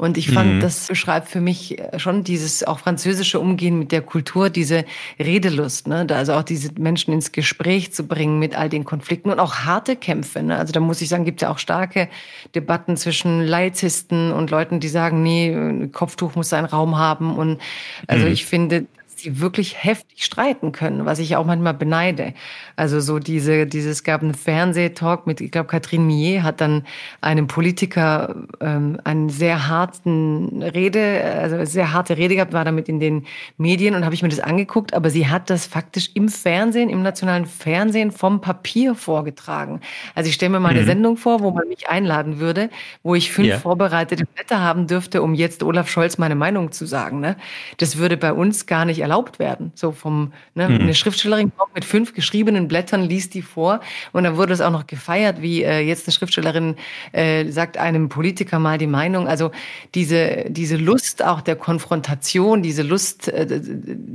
Und 0.03 0.19
ich 0.19 0.33
fand, 0.33 0.55
mhm. 0.55 0.61
das 0.61 0.89
beschreibt 0.89 1.29
für 1.29 1.41
mich 1.41 1.77
schon 1.97 2.25
dieses 2.25 2.65
auch 2.65 2.81
französische 2.81 3.39
Umgehen 3.39 3.79
mit 3.79 3.93
der 3.93 4.03
Kultur, 4.03 4.51
diese 4.51 4.85
Redelust, 5.21 5.87
ne? 5.87 6.05
also 6.11 6.33
auch 6.33 6.43
diese 6.43 6.73
Menschen 6.77 7.15
ins 7.15 7.31
Gespräch 7.31 7.93
zu 7.93 8.09
bringen 8.09 8.41
mit 8.41 8.59
all 8.59 8.69
den 8.69 8.85
Konflikten 8.85 9.31
und 9.31 9.39
auch 9.39 9.61
harte 9.61 9.95
Kämpfe. 9.95 10.43
Ne? 10.43 10.59
Also 10.59 10.73
da 10.73 10.81
muss 10.81 11.01
ich 11.03 11.09
sagen, 11.09 11.25
gibt 11.25 11.41
es 11.41 11.47
ja 11.47 11.53
auch 11.53 11.59
starke 11.59 12.09
Debatten 12.57 12.97
zwischen 12.97 13.43
Laizisten 13.43 14.33
und 14.33 14.51
Leuten, 14.51 14.81
die 14.81 14.89
sagen, 14.89 15.23
nee, 15.23 15.87
Kopftuch 15.93 16.35
muss 16.35 16.49
seinen 16.49 16.65
Raum 16.65 16.99
haben. 16.99 17.37
Und 17.37 17.61
also 18.09 18.27
mhm. 18.27 18.33
ich 18.33 18.45
finde, 18.45 18.87
die 19.23 19.41
wirklich 19.41 19.83
heftig 19.83 20.25
streiten 20.25 20.73
können, 20.73 21.07
was 21.07 21.19
ich 21.19 21.37
auch 21.37 21.45
manchmal 21.45 21.75
beneide. 21.75 22.35
Also 22.77 23.01
so 23.01 23.19
diese, 23.19 23.67
dieses 23.67 24.03
gab 24.03 24.23
einen 24.23 24.35
Fernsehtalk 24.35 25.27
mit, 25.27 25.41
ich 25.41 25.51
glaube, 25.51 25.69
Catherine 25.69 26.05
Millet 26.05 26.43
hat 26.43 26.61
dann 26.61 26.85
einem 27.21 27.47
Politiker 27.47 28.35
ähm, 28.61 28.99
einen 29.05 29.29
sehr 29.29 29.69
harten 29.69 30.63
Rede, 30.63 31.23
also 31.41 31.65
sehr 31.65 31.93
harte 31.93 32.17
Rede 32.17 32.35
gehabt, 32.35 32.53
war 32.53 32.65
damit 32.65 32.89
in 32.89 33.01
den 33.01 33.27
Medien 33.57 33.95
und 33.95 34.05
habe 34.05 34.15
ich 34.15 34.23
mir 34.23 34.29
das 34.29 34.41
angeguckt, 34.41 34.95
aber 34.95 35.11
sie 35.11 35.29
hat 35.29 35.51
das 35.51 35.67
faktisch 35.67 36.11
im 36.15 36.29
Fernsehen, 36.29 36.91
im 36.91 37.03
nationalen 37.03 37.47
Fernsehen 37.47 38.11
vom 38.11 38.41
Papier 38.41 38.95
vorgetragen. 38.95 39.81
Also 40.15 40.29
ich 40.29 40.35
stelle 40.35 40.51
mir 40.51 40.61
mal 40.61 40.71
eine 40.71 40.83
mhm. 40.83 40.87
Sendung 40.87 41.17
vor, 41.17 41.41
wo 41.41 41.51
man 41.51 41.69
mich 41.69 41.89
einladen 41.89 42.41
würde, 42.41 42.71
wo 43.03 43.15
ich 43.15 43.33
fünf 43.33 43.49
ja. 43.49 43.59
vorbereitete 43.59 44.25
Blätter 44.27 44.61
haben 44.61 44.87
dürfte, 44.87 45.23
um 45.23 45.35
jetzt 45.35 45.63
Olaf 45.63 45.89
Scholz 45.89 46.19
meine 46.19 46.35
Meinung 46.35 46.73
zu 46.73 46.87
sagen. 46.87 47.21
Ne? 47.21 47.37
Das 47.77 47.99
würde 47.99 48.17
bei 48.17 48.33
uns 48.33 48.67
gar 48.67 48.85
nicht 48.85 48.99
erlaubt 49.01 49.12
erlaubt 49.13 49.39
werden. 49.39 49.73
So 49.75 49.93
vom, 49.93 50.33
ne, 50.55 50.69
mhm. 50.69 50.81
eine 50.81 50.95
Schriftstellerin 50.95 51.53
kommt 51.55 51.75
mit 51.75 51.85
fünf 51.85 52.15
geschriebenen 52.15 52.67
Blättern, 52.67 53.03
liest 53.03 53.35
die 53.35 53.43
vor 53.43 53.81
und 54.13 54.25
dann 54.25 54.37
wurde 54.39 54.55
es 54.55 54.63
auch 54.63 54.71
noch 54.71 54.87
gefeiert, 54.87 55.43
wie 55.43 55.63
äh, 55.63 55.81
jetzt 55.81 56.07
eine 56.07 56.13
Schriftstellerin 56.13 56.77
äh, 57.13 57.51
sagt 57.51 57.77
einem 57.77 58.09
Politiker 58.09 58.59
mal 58.59 58.79
die 58.79 58.87
Meinung. 58.87 59.29
Also 59.29 59.51
diese, 59.95 60.47
diese 60.49 60.77
Lust 60.77 61.23
auch 61.23 61.43
der 61.43 61.57
Konfrontation, 61.57 62.63
diese 62.63 62.83
Lust, 62.83 63.29
äh, 63.29 63.61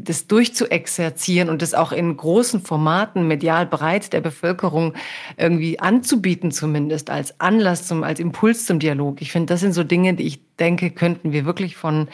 das 0.04 0.26
durchzuexerzieren 0.26 1.50
und 1.50 1.62
das 1.62 1.76
auch 1.76 1.92
in 1.92 2.18
großen 2.18 2.62
Formaten 2.62 3.28
medial 3.28 3.68
breit 3.68 4.14
der 4.14 4.22
Bevölkerung 4.22 4.94
irgendwie 5.38 5.80
anzubieten, 5.80 6.50
zumindest 6.52 7.12
als 7.12 7.40
Anlass 7.40 7.86
zum, 7.88 8.04
als 8.04 8.20
Impuls 8.20 8.66
zum 8.66 8.80
Dialog. 8.80 9.22
Ich 9.22 9.32
finde, 9.32 9.54
das 9.54 9.60
sind 9.60 9.74
so 9.74 9.84
Dinge, 9.84 10.16
die 10.16 10.24
ich 10.24 10.40
denke, 10.60 10.90
könnten 10.90 11.32
wir 11.34 11.46
wirklich 11.46 11.76
von 11.76 12.08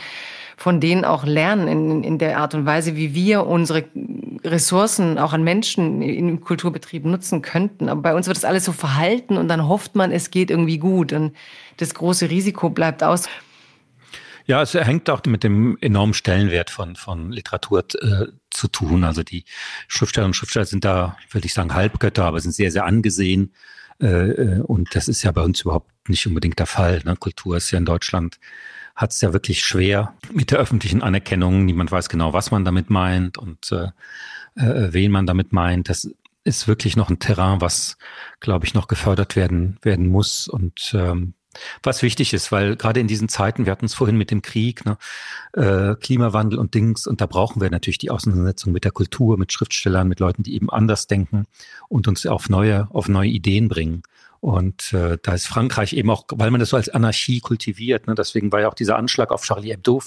von 0.63 0.79
denen 0.79 1.03
auch 1.03 1.25
lernen 1.25 1.67
in, 1.67 2.03
in 2.05 2.17
der 2.19 2.37
Art 2.37 2.55
und 2.55 2.65
Weise, 2.65 2.95
wie 2.95 3.13
wir 3.13 3.47
unsere 3.47 3.83
Ressourcen 4.45 5.17
auch 5.17 5.33
an 5.33 5.43
Menschen 5.43 6.01
im 6.01 6.39
Kulturbetrieb 6.39 7.03
nutzen 7.03 7.41
könnten. 7.41 7.89
Aber 7.89 8.01
bei 8.01 8.15
uns 8.15 8.27
wird 8.27 8.37
das 8.37 8.45
alles 8.45 8.63
so 8.63 8.71
verhalten 8.71 9.35
und 9.35 9.49
dann 9.49 9.67
hofft 9.67 9.95
man, 9.95 10.13
es 10.13 10.31
geht 10.31 10.49
irgendwie 10.49 10.77
gut 10.77 11.11
und 11.11 11.35
das 11.75 11.93
große 11.93 12.29
Risiko 12.29 12.69
bleibt 12.69 13.03
aus. 13.03 13.27
Ja, 14.45 14.61
es 14.61 14.73
hängt 14.73 15.09
auch 15.09 15.21
mit 15.25 15.43
dem 15.43 15.77
enormen 15.81 16.13
Stellenwert 16.13 16.69
von, 16.69 16.95
von 16.95 17.33
Literatur 17.33 17.83
äh, 18.01 18.27
zu 18.49 18.69
tun. 18.69 19.03
Also 19.03 19.21
die 19.21 19.43
Schriftsteller 19.89 20.27
und 20.27 20.33
Schriftsteller 20.33 20.65
sind 20.65 20.85
da, 20.85 21.17
würde 21.31 21.45
ich 21.45 21.53
sagen, 21.53 21.73
Halbgötter, 21.73 22.23
aber 22.23 22.39
sind 22.39 22.53
sehr, 22.53 22.71
sehr 22.71 22.85
angesehen. 22.85 23.51
Äh, 24.01 24.07
äh, 24.07 24.59
und 24.61 24.95
das 24.95 25.09
ist 25.09 25.23
ja 25.23 25.33
bei 25.33 25.41
uns 25.41 25.59
überhaupt 25.59 25.91
nicht 26.07 26.25
unbedingt 26.25 26.57
der 26.57 26.67
Fall. 26.67 27.01
Ne? 27.03 27.17
Kultur 27.17 27.57
ist 27.57 27.69
ja 27.71 27.79
in 27.79 27.85
Deutschland 27.85 28.39
hat 28.95 29.11
es 29.11 29.21
ja 29.21 29.33
wirklich 29.33 29.63
schwer 29.63 30.13
mit 30.31 30.51
der 30.51 30.59
öffentlichen 30.59 31.01
Anerkennung. 31.01 31.65
Niemand 31.65 31.91
weiß 31.91 32.09
genau, 32.09 32.33
was 32.33 32.51
man 32.51 32.63
damit 32.63 32.89
meint 32.89 33.37
und 33.37 33.71
äh, 33.71 33.89
äh, 34.55 34.93
wen 34.93 35.11
man 35.11 35.25
damit 35.25 35.51
meint. 35.51 35.89
Das 35.89 36.09
ist 36.43 36.67
wirklich 36.67 36.95
noch 36.95 37.09
ein 37.09 37.19
Terrain, 37.19 37.61
was, 37.61 37.97
glaube 38.39 38.65
ich, 38.65 38.73
noch 38.73 38.87
gefördert 38.87 39.35
werden, 39.35 39.77
werden 39.81 40.07
muss 40.07 40.47
und 40.47 40.93
ähm, 40.93 41.33
was 41.83 42.01
wichtig 42.01 42.33
ist, 42.33 42.51
weil 42.51 42.75
gerade 42.75 42.99
in 42.99 43.07
diesen 43.07 43.29
Zeiten, 43.29 43.65
wir 43.65 43.71
hatten 43.71 43.85
es 43.85 43.93
vorhin 43.93 44.17
mit 44.17 44.31
dem 44.31 44.41
Krieg, 44.41 44.85
ne, 44.85 44.97
äh, 45.53 45.95
Klimawandel 45.95 46.59
und 46.59 46.73
Dings, 46.73 47.05
und 47.07 47.21
da 47.21 47.25
brauchen 47.25 47.61
wir 47.61 47.69
natürlich 47.69 47.99
die 47.99 48.09
Auseinandersetzung 48.09 48.73
mit 48.73 48.83
der 48.83 48.91
Kultur, 48.91 49.37
mit 49.37 49.53
Schriftstellern, 49.53 50.07
mit 50.07 50.19
Leuten, 50.19 50.43
die 50.43 50.55
eben 50.55 50.69
anders 50.69 51.07
denken 51.07 51.45
und 51.89 52.07
uns 52.07 52.25
auf 52.25 52.49
neue, 52.49 52.87
auf 52.91 53.07
neue 53.07 53.29
Ideen 53.29 53.67
bringen. 53.67 54.03
Und 54.43 54.91
äh, 54.91 55.17
da 55.23 55.35
ist 55.35 55.47
Frankreich 55.47 55.93
eben 55.93 56.09
auch, 56.09 56.25
weil 56.33 56.51
man 56.51 56.59
das 56.59 56.71
so 56.71 56.75
als 56.75 56.89
Anarchie 56.89 57.39
kultiviert, 57.39 58.07
ne, 58.07 58.13
deswegen 58.13 58.51
war 58.51 58.59
ja 58.59 58.67
auch 58.67 58.73
dieser 58.73 58.97
Anschlag 58.97 59.31
auf 59.31 59.43
Charlie 59.43 59.69
Hebdo 59.69 60.01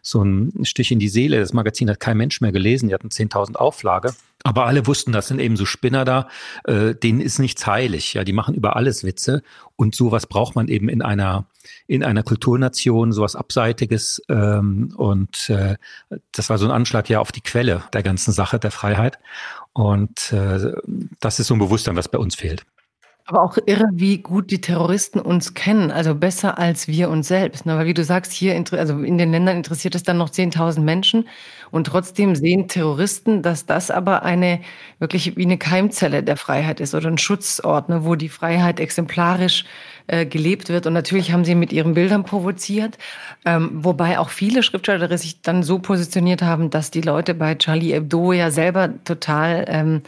so 0.00 0.22
ein 0.22 0.64
Stich 0.64 0.92
in 0.92 1.00
die 1.00 1.08
Seele. 1.08 1.40
Das 1.40 1.52
Magazin 1.52 1.90
hat 1.90 1.98
kein 1.98 2.16
Mensch 2.16 2.40
mehr 2.40 2.52
gelesen, 2.52 2.88
die 2.88 2.94
hatten 2.94 3.08
10.000 3.08 3.56
Auflage. 3.56 4.14
Aber 4.44 4.66
alle 4.66 4.86
wussten, 4.86 5.10
das 5.10 5.26
sind 5.26 5.40
eben 5.40 5.56
so 5.56 5.66
Spinner 5.66 6.04
da, 6.04 6.28
äh, 6.66 6.94
denen 6.94 7.20
ist 7.20 7.40
nichts 7.40 7.66
heilig. 7.66 8.14
Ja, 8.14 8.22
die 8.22 8.32
machen 8.32 8.54
über 8.54 8.76
alles 8.76 9.02
Witze. 9.02 9.42
Und 9.74 9.96
sowas 9.96 10.28
braucht 10.28 10.54
man 10.54 10.68
eben 10.68 10.88
in 10.88 11.02
einer, 11.02 11.46
in 11.88 12.04
einer 12.04 12.22
Kulturnation, 12.22 13.10
sowas 13.10 13.34
Abseitiges. 13.34 14.22
Ähm, 14.28 14.94
und 14.96 15.50
äh, 15.50 15.74
das 16.30 16.48
war 16.48 16.58
so 16.58 16.66
ein 16.66 16.70
Anschlag 16.70 17.08
ja 17.08 17.18
auf 17.18 17.32
die 17.32 17.42
Quelle 17.42 17.82
der 17.92 18.04
ganzen 18.04 18.30
Sache, 18.30 18.60
der 18.60 18.70
Freiheit. 18.70 19.18
Und 19.72 20.32
äh, 20.32 20.74
das 21.18 21.40
ist 21.40 21.48
so 21.48 21.54
ein 21.54 21.58
Bewusstsein, 21.58 21.96
was 21.96 22.08
bei 22.08 22.18
uns 22.18 22.36
fehlt. 22.36 22.64
Aber 23.30 23.44
auch 23.44 23.58
irre, 23.66 23.86
wie 23.92 24.18
gut 24.18 24.50
die 24.50 24.60
Terroristen 24.60 25.20
uns 25.20 25.54
kennen, 25.54 25.92
also 25.92 26.16
besser 26.16 26.58
als 26.58 26.88
wir 26.88 27.08
uns 27.08 27.28
selbst. 27.28 27.64
Ne? 27.64 27.76
Weil 27.76 27.86
wie 27.86 27.94
du 27.94 28.02
sagst, 28.02 28.32
hier, 28.32 28.60
also 28.72 29.02
in 29.04 29.18
den 29.18 29.30
Ländern 29.30 29.56
interessiert 29.56 29.94
es 29.94 30.02
dann 30.02 30.18
noch 30.18 30.30
10.000 30.30 30.80
Menschen 30.80 31.28
und 31.70 31.86
trotzdem 31.86 32.34
sehen 32.34 32.66
Terroristen, 32.66 33.42
dass 33.42 33.66
das 33.66 33.92
aber 33.92 34.24
eine 34.24 34.60
wirklich 34.98 35.36
wie 35.36 35.44
eine 35.44 35.58
Keimzelle 35.58 36.24
der 36.24 36.36
Freiheit 36.36 36.80
ist 36.80 36.92
oder 36.92 37.06
ein 37.06 37.18
Schutzort, 37.18 37.88
ne, 37.88 38.04
wo 38.04 38.16
die 38.16 38.28
Freiheit 38.28 38.80
exemplarisch 38.80 39.64
äh, 40.08 40.26
gelebt 40.26 40.68
wird. 40.68 40.88
Und 40.88 40.94
natürlich 40.94 41.30
haben 41.30 41.44
sie 41.44 41.54
mit 41.54 41.72
ihren 41.72 41.94
Bildern 41.94 42.24
provoziert, 42.24 42.98
ähm, 43.44 43.70
wobei 43.74 44.18
auch 44.18 44.30
viele 44.30 44.64
Schriftsteller 44.64 45.16
sich 45.18 45.40
dann 45.40 45.62
so 45.62 45.78
positioniert 45.78 46.42
haben, 46.42 46.70
dass 46.70 46.90
die 46.90 47.00
Leute 47.00 47.34
bei 47.34 47.54
Charlie 47.54 47.92
Hebdo 47.92 48.32
ja 48.32 48.50
selber 48.50 48.90
total 49.04 49.66
ähm, 49.68 50.02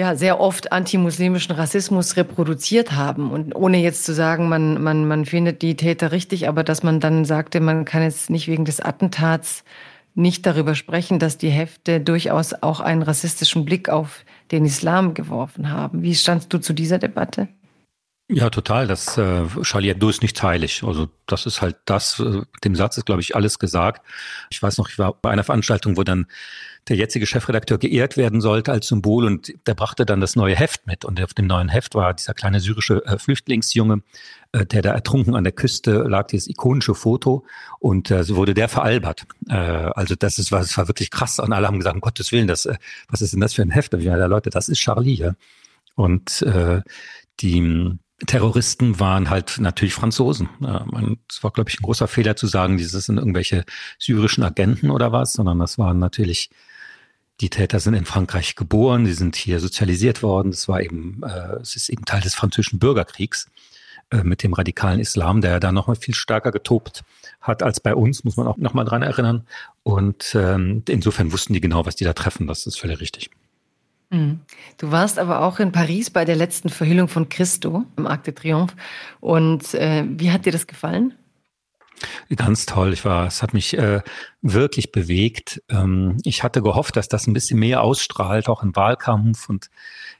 ja, 0.00 0.16
sehr 0.16 0.40
oft 0.40 0.72
antimuslimischen 0.72 1.54
Rassismus 1.54 2.16
reproduziert 2.16 2.92
haben. 2.92 3.30
Und 3.30 3.54
ohne 3.54 3.76
jetzt 3.76 4.04
zu 4.04 4.14
sagen, 4.14 4.48
man, 4.48 4.82
man, 4.82 5.06
man 5.06 5.26
findet 5.26 5.60
die 5.60 5.76
Täter 5.76 6.10
richtig, 6.10 6.48
aber 6.48 6.64
dass 6.64 6.82
man 6.82 7.00
dann 7.00 7.26
sagte, 7.26 7.60
man 7.60 7.84
kann 7.84 8.02
jetzt 8.02 8.30
nicht 8.30 8.48
wegen 8.48 8.64
des 8.64 8.80
Attentats 8.80 9.62
nicht 10.14 10.46
darüber 10.46 10.74
sprechen, 10.74 11.18
dass 11.18 11.36
die 11.36 11.50
Hefte 11.50 12.00
durchaus 12.00 12.54
auch 12.54 12.80
einen 12.80 13.02
rassistischen 13.02 13.66
Blick 13.66 13.90
auf 13.90 14.24
den 14.52 14.64
Islam 14.64 15.12
geworfen 15.12 15.70
haben. 15.70 16.02
Wie 16.02 16.14
standst 16.14 16.50
du 16.54 16.58
zu 16.58 16.72
dieser 16.72 16.98
Debatte? 16.98 17.48
Ja, 18.32 18.48
total. 18.48 18.86
Das 18.86 19.18
äh, 19.18 19.44
Charlie 19.62 19.88
Hebdo 19.88 20.08
ist 20.08 20.22
nicht 20.22 20.42
heilig. 20.42 20.82
Also 20.82 21.08
das 21.26 21.44
ist 21.44 21.60
halt 21.60 21.76
das, 21.84 22.20
äh, 22.20 22.40
dem 22.64 22.74
Satz 22.74 22.96
ist, 22.96 23.04
glaube 23.04 23.20
ich, 23.20 23.36
alles 23.36 23.58
gesagt. 23.58 24.06
Ich 24.48 24.62
weiß 24.62 24.78
noch, 24.78 24.88
ich 24.88 24.98
war 24.98 25.12
bei 25.12 25.30
einer 25.30 25.44
Veranstaltung, 25.44 25.98
wo 25.98 26.04
dann 26.04 26.26
der 26.90 26.96
jetzige 26.96 27.24
Chefredakteur 27.24 27.78
geehrt 27.78 28.16
werden 28.16 28.40
sollte 28.40 28.72
als 28.72 28.88
Symbol 28.88 29.24
und 29.24 29.54
der 29.68 29.74
brachte 29.74 30.04
dann 30.04 30.20
das 30.20 30.34
neue 30.34 30.56
Heft 30.56 30.88
mit. 30.88 31.04
Und 31.04 31.22
auf 31.22 31.34
dem 31.34 31.46
neuen 31.46 31.68
Heft 31.68 31.94
war 31.94 32.12
dieser 32.12 32.34
kleine 32.34 32.58
syrische 32.58 33.06
äh, 33.06 33.16
Flüchtlingsjunge, 33.16 34.02
äh, 34.50 34.66
der 34.66 34.82
da 34.82 34.90
ertrunken 34.90 35.36
an 35.36 35.44
der 35.44 35.52
Küste 35.52 36.02
lag, 36.02 36.26
dieses 36.26 36.48
ikonische 36.48 36.96
Foto 36.96 37.46
und 37.78 38.10
äh, 38.10 38.24
so 38.24 38.34
wurde 38.34 38.54
der 38.54 38.68
veralbert. 38.68 39.24
Äh, 39.48 39.54
also 39.54 40.16
das 40.16 40.40
ist, 40.40 40.50
war, 40.50 40.58
das 40.58 40.76
war 40.76 40.88
wirklich 40.88 41.12
krass 41.12 41.38
und 41.38 41.52
alle 41.52 41.68
haben 41.68 41.78
gesagt, 41.78 41.94
um 41.94 42.00
Gottes 42.00 42.32
Willen, 42.32 42.48
das, 42.48 42.66
äh, 42.66 42.74
was 43.08 43.22
ist 43.22 43.32
denn 43.32 43.40
das 43.40 43.54
für 43.54 43.62
ein 43.62 43.70
Heft? 43.70 43.94
Und 43.94 44.00
ich 44.00 44.08
meine, 44.08 44.26
Leute, 44.26 44.50
das 44.50 44.68
ist 44.68 44.80
Charlie. 44.80 45.14
Ja? 45.14 45.34
Und 45.94 46.42
äh, 46.42 46.82
die 47.38 47.98
Terroristen 48.26 48.98
waren 48.98 49.30
halt 49.30 49.58
natürlich 49.60 49.94
Franzosen. 49.94 50.48
Es 51.28 51.42
war, 51.42 51.52
glaube 51.52 51.70
ich, 51.70 51.78
ein 51.78 51.84
großer 51.84 52.06
Fehler 52.06 52.36
zu 52.36 52.48
sagen, 52.48 52.76
dieses 52.76 53.06
sind 53.06 53.16
irgendwelche 53.16 53.64
syrischen 53.98 54.44
Agenten 54.44 54.90
oder 54.90 55.10
was, 55.12 55.32
sondern 55.32 55.58
das 55.58 55.78
waren 55.78 55.98
natürlich, 55.98 56.50
die 57.40 57.50
Täter 57.50 57.80
sind 57.80 57.94
in 57.94 58.04
Frankreich 58.04 58.54
geboren, 58.54 59.04
die 59.04 59.12
sind 59.12 59.36
hier 59.36 59.60
sozialisiert 59.60 60.22
worden. 60.22 60.50
Es 60.50 60.68
war 60.68 60.82
eben, 60.82 61.22
äh, 61.22 61.56
es 61.60 61.76
ist 61.76 61.88
eben 61.88 62.04
Teil 62.04 62.20
des 62.20 62.34
französischen 62.34 62.78
Bürgerkriegs 62.78 63.50
äh, 64.10 64.22
mit 64.22 64.42
dem 64.42 64.52
radikalen 64.52 65.00
Islam, 65.00 65.40
der 65.40 65.52
ja 65.52 65.60
da 65.60 65.72
nochmal 65.72 65.96
viel 65.96 66.14
stärker 66.14 66.52
getobt 66.52 67.02
hat 67.40 67.62
als 67.62 67.80
bei 67.80 67.94
uns, 67.94 68.24
muss 68.24 68.36
man 68.36 68.46
auch 68.46 68.58
nochmal 68.58 68.84
dran 68.84 69.02
erinnern. 69.02 69.46
Und 69.82 70.34
ähm, 70.34 70.82
insofern 70.88 71.32
wussten 71.32 71.54
die 71.54 71.60
genau, 71.60 71.86
was 71.86 71.96
die 71.96 72.04
da 72.04 72.12
treffen. 72.12 72.46
Das 72.46 72.66
ist 72.66 72.78
völlig 72.78 73.00
richtig. 73.00 73.30
Mhm. 74.10 74.40
Du 74.76 74.90
warst 74.90 75.18
aber 75.18 75.40
auch 75.40 75.60
in 75.60 75.72
Paris 75.72 76.10
bei 76.10 76.24
der 76.24 76.36
letzten 76.36 76.68
Verhüllung 76.68 77.08
von 77.08 77.28
Christo 77.28 77.84
im 77.96 78.06
Arc 78.06 78.24
de 78.24 78.34
Triomphe. 78.34 78.76
Und 79.20 79.72
äh, 79.74 80.04
wie 80.06 80.30
hat 80.30 80.44
dir 80.44 80.52
das 80.52 80.66
gefallen? 80.66 81.14
Ganz 82.34 82.66
toll. 82.66 82.92
Ich 82.92 83.04
war, 83.04 83.26
es 83.26 83.42
hat 83.42 83.52
mich 83.52 83.76
äh, 83.76 84.02
wirklich 84.40 84.92
bewegt. 84.92 85.62
Ähm, 85.68 86.16
ich 86.24 86.42
hatte 86.42 86.62
gehofft, 86.62 86.96
dass 86.96 87.08
das 87.08 87.26
ein 87.26 87.32
bisschen 87.32 87.58
mehr 87.58 87.82
ausstrahlt, 87.82 88.48
auch 88.48 88.62
im 88.62 88.74
Wahlkampf 88.74 89.48
und 89.48 89.70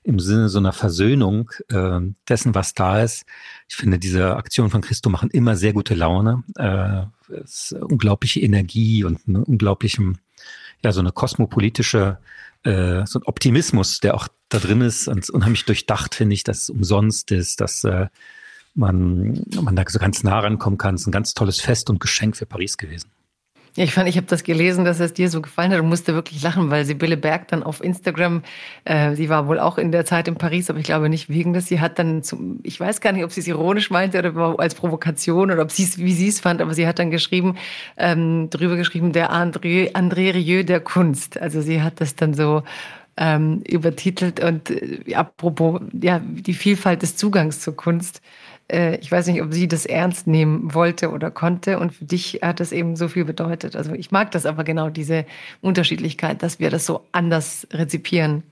im 0.03 0.19
Sinne 0.21 0.49
so 0.49 0.59
einer 0.59 0.73
Versöhnung 0.73 1.51
äh, 1.69 2.01
dessen, 2.29 2.55
was 2.55 2.75
da 2.75 3.03
ist. 3.03 3.25
Ich 3.69 3.77
finde, 3.77 3.99
diese 3.99 4.37
Aktionen 4.37 4.71
von 4.71 4.83
Christo 4.83 5.09
machen 5.11 5.31
immer 5.31 5.57
sehr 5.57 5.73
gute 5.73 5.95
Laune. 5.95 6.43
Äh, 6.57 7.05
es 7.35 7.73
ist 7.73 7.73
unglaubliche 7.73 8.41
Energie 8.41 9.05
und 9.05 9.21
eine 9.27 9.45
unglaubliche, 9.45 10.13
ja, 10.85 10.93
so 10.93 11.01
eine 11.01 11.13
kosmopolitische 11.13 12.19
äh, 12.63 13.07
so 13.07 13.19
ein 13.19 13.25
Optimismus, 13.25 14.01
der 14.01 14.15
auch 14.15 14.29
da 14.49 14.59
drin 14.59 14.81
ist 14.81 15.09
und 15.09 15.31
unheimlich 15.31 15.65
durchdacht, 15.65 16.15
finde 16.15 16.35
ich, 16.35 16.45
dass 16.45 16.63
es 16.63 16.71
umsonst 16.71 17.31
ist, 17.31 17.61
dass 17.61 17.85
äh, 17.85 18.09
man, 18.75 19.45
man 19.61 19.77
da 19.77 19.85
so 19.87 19.99
ganz 19.99 20.23
nah 20.23 20.41
rankommen 20.41 20.79
kann. 20.79 20.95
Es 20.95 21.03
ist 21.03 21.07
ein 21.09 21.13
ganz 21.13 21.35
tolles 21.35 21.61
Fest 21.61 21.91
und 21.91 22.01
Geschenk 22.01 22.37
für 22.37 22.47
Paris 22.47 22.77
gewesen. 22.77 23.11
Ja, 23.77 23.85
ich 23.85 23.95
fand, 23.95 24.09
ich 24.09 24.17
habe 24.17 24.27
das 24.27 24.43
gelesen, 24.43 24.85
dass 24.85 24.99
es 24.99 25.13
dir 25.13 25.31
so 25.31 25.41
gefallen 25.41 25.71
hat 25.71 25.79
und 25.79 25.89
musste 25.89 26.13
wirklich 26.13 26.43
lachen, 26.43 26.71
weil 26.71 26.85
Sibylle 26.85 27.17
Berg 27.17 27.47
dann 27.49 27.63
auf 27.63 27.83
Instagram, 27.83 28.43
äh, 28.85 29.15
sie 29.15 29.29
war 29.29 29.47
wohl 29.47 29.61
auch 29.61 29.79
in 29.79 29.93
der 29.93 30.05
Zeit 30.05 30.27
in 30.27 30.35
Paris, 30.35 30.71
aber 30.71 30.81
ich 30.81 30.87
glaube 30.87 31.09
nicht 31.09 31.29
wegen 31.29 31.53
des, 31.53 31.67
sie 31.67 31.81
hat 31.81 32.01
dann, 32.01 32.25
zum, 32.25 32.59
ich 32.65 32.81
weiß 32.81 33.01
gar 33.01 33.13
nicht, 33.13 33.23
ob 33.23 33.31
sie 33.31 33.41
es 33.41 33.47
ironisch 33.47 33.91
meinte 33.91 34.19
oder 34.19 34.59
als 34.59 34.75
Provokation 34.75 35.53
oder 35.53 35.63
ob 35.63 35.71
sie 35.71 35.85
es, 35.85 35.99
wie 35.99 36.13
sie 36.13 36.29
es 36.29 36.41
fand, 36.41 36.61
aber 36.61 36.75
sie 36.75 36.87
hat 36.89 36.99
dann 36.99 37.13
geschrieben, 37.13 37.57
ähm, 37.97 38.51
drüber 38.51 38.75
geschrieben, 38.75 39.13
der 39.13 39.33
André, 39.33 39.93
André 39.93 40.35
Rieu 40.35 40.65
der 40.65 40.81
Kunst. 40.81 41.41
Also 41.41 41.61
sie 41.61 41.81
hat 41.81 42.01
das 42.01 42.17
dann 42.17 42.35
so 42.35 42.65
ähm, 43.17 43.63
übertitelt 43.69 44.43
und 44.43 44.71
äh, 44.71 45.15
apropos, 45.15 45.81
ja, 45.93 46.21
die 46.25 46.55
Vielfalt 46.55 47.03
des 47.03 47.17
Zugangs 47.17 47.61
zur 47.61 47.77
Kunst 47.77 48.21
äh, 48.71 48.97
ich 48.97 49.11
weiß 49.11 49.27
nicht, 49.27 49.43
ob 49.43 49.53
sie 49.53 49.69
das 49.69 49.87
ernst 49.87 50.27
nehmen 50.27 50.75
wollte 50.75 51.11
oder 51.11 51.31
konnte. 51.31 51.79
Und 51.79 51.93
für 51.93 52.05
dich 52.05 52.41
hat 52.43 52.61
das 52.61 52.73
eben 52.73 52.97
so 52.97 53.09
viel 53.09 53.25
bedeutet. 53.25 53.77
Also 53.77 53.93
ich 53.93 54.11
mag 54.11 54.31
das 54.31 54.47
aber 54.47 54.65
genau, 54.65 54.91
diese 54.91 55.27
Unterschiedlichkeit, 55.61 56.43
dass 56.43 56.59
wir 56.59 56.71
das 56.71 56.87
so 56.87 57.03
anders 57.13 57.67
rezipieren. 57.73 58.43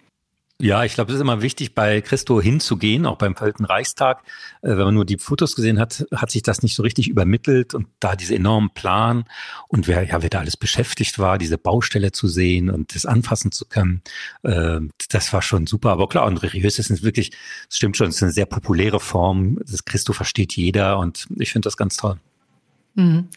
Ja, 0.60 0.82
ich 0.82 0.94
glaube, 0.94 1.12
es 1.12 1.16
ist 1.16 1.20
immer 1.20 1.40
wichtig, 1.40 1.76
bei 1.76 2.00
Christo 2.00 2.40
hinzugehen, 2.40 3.06
auch 3.06 3.16
beim 3.16 3.36
Verhalten 3.36 3.64
Reichstag. 3.64 4.24
Äh, 4.60 4.70
wenn 4.70 4.86
man 4.86 4.94
nur 4.94 5.04
die 5.04 5.16
Fotos 5.16 5.54
gesehen 5.54 5.78
hat, 5.78 6.04
hat 6.12 6.32
sich 6.32 6.42
das 6.42 6.62
nicht 6.62 6.74
so 6.74 6.82
richtig 6.82 7.08
übermittelt 7.08 7.74
und 7.74 7.86
da 8.00 8.16
diese 8.16 8.34
enormen 8.34 8.70
Plan 8.70 9.24
und 9.68 9.86
wer, 9.86 10.02
ja, 10.02 10.20
wer 10.20 10.30
da 10.30 10.40
alles 10.40 10.56
beschäftigt 10.56 11.20
war, 11.20 11.38
diese 11.38 11.58
Baustelle 11.58 12.10
zu 12.10 12.26
sehen 12.26 12.70
und 12.70 12.96
das 12.96 13.06
anfassen 13.06 13.52
zu 13.52 13.66
können, 13.66 14.02
äh, 14.42 14.80
das 15.10 15.32
war 15.32 15.42
schon 15.42 15.68
super. 15.68 15.90
Aber 15.90 16.08
klar, 16.08 16.26
und 16.26 16.38
religiös 16.38 16.80
ist 16.80 17.04
wirklich, 17.04 17.30
es 17.70 17.76
stimmt 17.76 17.96
schon, 17.96 18.08
es 18.08 18.16
ist 18.16 18.22
eine 18.24 18.32
sehr 18.32 18.46
populäre 18.46 18.98
Form. 18.98 19.60
Das 19.64 19.84
Christo 19.84 20.12
versteht 20.12 20.56
jeder 20.56 20.98
und 20.98 21.28
ich 21.36 21.52
finde 21.52 21.66
das 21.66 21.76
ganz 21.76 21.96
toll. 21.96 22.18
Mhm. 22.98 23.28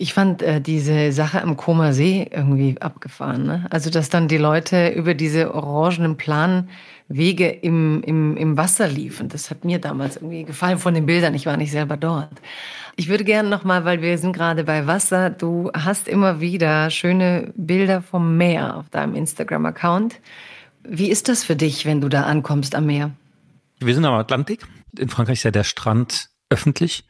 Ich 0.00 0.14
fand 0.14 0.42
äh, 0.42 0.60
diese 0.60 1.10
Sache 1.10 1.42
am 1.42 1.56
Koma 1.56 1.92
See 1.92 2.28
irgendwie 2.30 2.80
abgefahren. 2.80 3.44
Ne? 3.44 3.66
Also, 3.70 3.90
dass 3.90 4.08
dann 4.08 4.28
die 4.28 4.38
Leute 4.38 4.90
über 4.90 5.14
diese 5.14 5.52
orangenen 5.52 6.16
Planwege 6.16 7.48
im, 7.48 8.04
im, 8.04 8.36
im 8.36 8.56
Wasser 8.56 8.86
liefen. 8.86 9.28
Das 9.28 9.50
hat 9.50 9.64
mir 9.64 9.80
damals 9.80 10.16
irgendwie 10.16 10.44
gefallen 10.44 10.78
von 10.78 10.94
den 10.94 11.04
Bildern. 11.04 11.34
Ich 11.34 11.46
war 11.46 11.56
nicht 11.56 11.72
selber 11.72 11.96
dort. 11.96 12.30
Ich 12.94 13.08
würde 13.08 13.24
gerne 13.24 13.48
nochmal, 13.48 13.84
weil 13.84 14.00
wir 14.00 14.18
sind 14.18 14.32
gerade 14.32 14.62
bei 14.62 14.86
Wasser, 14.86 15.30
du 15.30 15.70
hast 15.74 16.06
immer 16.06 16.40
wieder 16.40 16.90
schöne 16.90 17.52
Bilder 17.56 18.00
vom 18.00 18.36
Meer 18.36 18.76
auf 18.76 18.90
deinem 18.90 19.16
Instagram-Account. 19.16 20.20
Wie 20.84 21.10
ist 21.10 21.28
das 21.28 21.42
für 21.42 21.56
dich, 21.56 21.86
wenn 21.86 22.00
du 22.00 22.08
da 22.08 22.22
ankommst 22.22 22.76
am 22.76 22.86
Meer? 22.86 23.10
Wir 23.80 23.94
sind 23.94 24.04
am 24.04 24.14
Atlantik. 24.14 24.64
In 24.96 25.08
Frankreich 25.08 25.38
ist 25.38 25.44
ja 25.44 25.50
der 25.50 25.64
Strand 25.64 26.28
öffentlich 26.50 27.04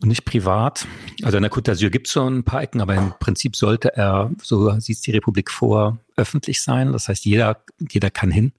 und 0.00 0.08
nicht 0.08 0.24
privat. 0.24 0.86
Also 1.22 1.36
in 1.36 1.42
der 1.42 1.50
Côte 1.50 1.70
d'Azur 1.70 1.90
gibt 1.90 2.06
es 2.06 2.12
schon 2.12 2.38
ein 2.38 2.44
paar 2.44 2.62
Ecken, 2.62 2.80
aber 2.80 2.94
im 2.94 3.14
Prinzip 3.18 3.56
sollte 3.56 3.96
er, 3.96 4.30
so 4.42 4.78
sieht 4.78 4.96
es 4.96 5.02
die 5.02 5.12
Republik 5.12 5.50
vor, 5.50 5.98
öffentlich 6.16 6.62
sein. 6.62 6.92
Das 6.92 7.08
heißt, 7.08 7.24
jeder, 7.24 7.62
jeder 7.90 8.10
kann 8.10 8.30
hin. 8.30 8.52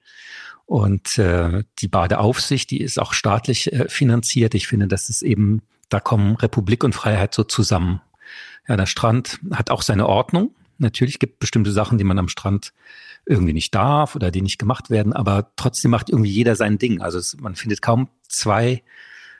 Und 0.66 1.16
äh, 1.18 1.64
die 1.78 1.88
Badeaufsicht, 1.88 2.70
die 2.70 2.80
ist 2.80 2.98
auch 2.98 3.12
staatlich 3.12 3.72
äh, 3.72 3.88
finanziert. 3.88 4.54
Ich 4.54 4.66
finde, 4.66 4.86
das 4.86 5.08
ist 5.08 5.22
eben, 5.22 5.62
da 5.88 6.00
kommen 6.00 6.36
Republik 6.36 6.84
und 6.84 6.94
Freiheit 6.94 7.34
so 7.34 7.44
zusammen. 7.44 8.02
Ja, 8.68 8.76
der 8.76 8.86
Strand 8.86 9.40
hat 9.52 9.70
auch 9.70 9.82
seine 9.82 10.06
Ordnung. 10.06 10.54
Natürlich 10.76 11.18
gibt 11.18 11.34
es 11.34 11.38
bestimmte 11.38 11.72
Sachen, 11.72 11.98
die 11.98 12.04
man 12.04 12.18
am 12.18 12.28
Strand 12.28 12.72
irgendwie 13.24 13.52
nicht 13.52 13.74
darf 13.74 14.14
oder 14.14 14.30
die 14.30 14.42
nicht 14.42 14.58
gemacht 14.58 14.90
werden, 14.90 15.12
aber 15.12 15.50
trotzdem 15.56 15.90
macht 15.90 16.08
irgendwie 16.10 16.30
jeder 16.30 16.56
sein 16.56 16.78
Ding. 16.78 17.00
Also 17.00 17.18
es, 17.18 17.36
man 17.38 17.56
findet 17.56 17.82
kaum 17.82 18.08
zwei 18.28 18.82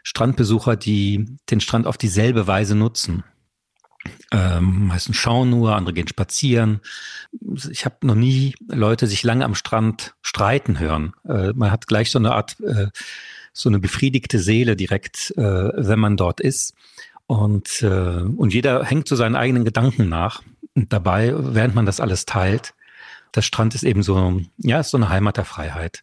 Strandbesucher, 0.08 0.76
die 0.76 1.36
den 1.50 1.60
Strand 1.60 1.86
auf 1.86 1.98
dieselbe 1.98 2.46
Weise 2.46 2.74
nutzen. 2.74 3.24
Ähm, 4.32 4.86
meistens 4.86 5.16
schauen 5.16 5.50
nur, 5.50 5.76
andere 5.76 5.92
gehen 5.92 6.08
spazieren. 6.08 6.80
Ich 7.70 7.84
habe 7.84 8.06
noch 8.06 8.14
nie 8.14 8.54
Leute 8.68 9.06
sich 9.06 9.22
lange 9.22 9.44
am 9.44 9.54
Strand 9.54 10.14
streiten 10.22 10.78
hören. 10.78 11.12
Äh, 11.28 11.52
man 11.52 11.70
hat 11.70 11.88
gleich 11.88 12.10
so 12.10 12.18
eine 12.18 12.32
Art, 12.32 12.58
äh, 12.60 12.86
so 13.52 13.68
eine 13.68 13.80
befriedigte 13.80 14.38
Seele 14.38 14.76
direkt, 14.76 15.34
äh, 15.36 15.42
wenn 15.42 15.98
man 15.98 16.16
dort 16.16 16.40
ist. 16.40 16.72
Und, 17.26 17.82
äh, 17.82 18.22
und 18.22 18.54
jeder 18.54 18.82
hängt 18.84 19.08
so 19.08 19.14
seinen 19.16 19.36
eigenen 19.36 19.66
Gedanken 19.66 20.08
nach. 20.08 20.40
Und 20.74 20.90
dabei, 20.90 21.34
während 21.36 21.74
man 21.74 21.84
das 21.84 22.00
alles 22.00 22.24
teilt, 22.24 22.72
der 23.34 23.42
Strand 23.42 23.74
ist 23.74 23.84
eben 23.84 24.02
so, 24.02 24.40
ja, 24.56 24.80
ist 24.80 24.88
so 24.88 24.96
eine 24.96 25.10
Heimat 25.10 25.36
der 25.36 25.44
Freiheit. 25.44 26.02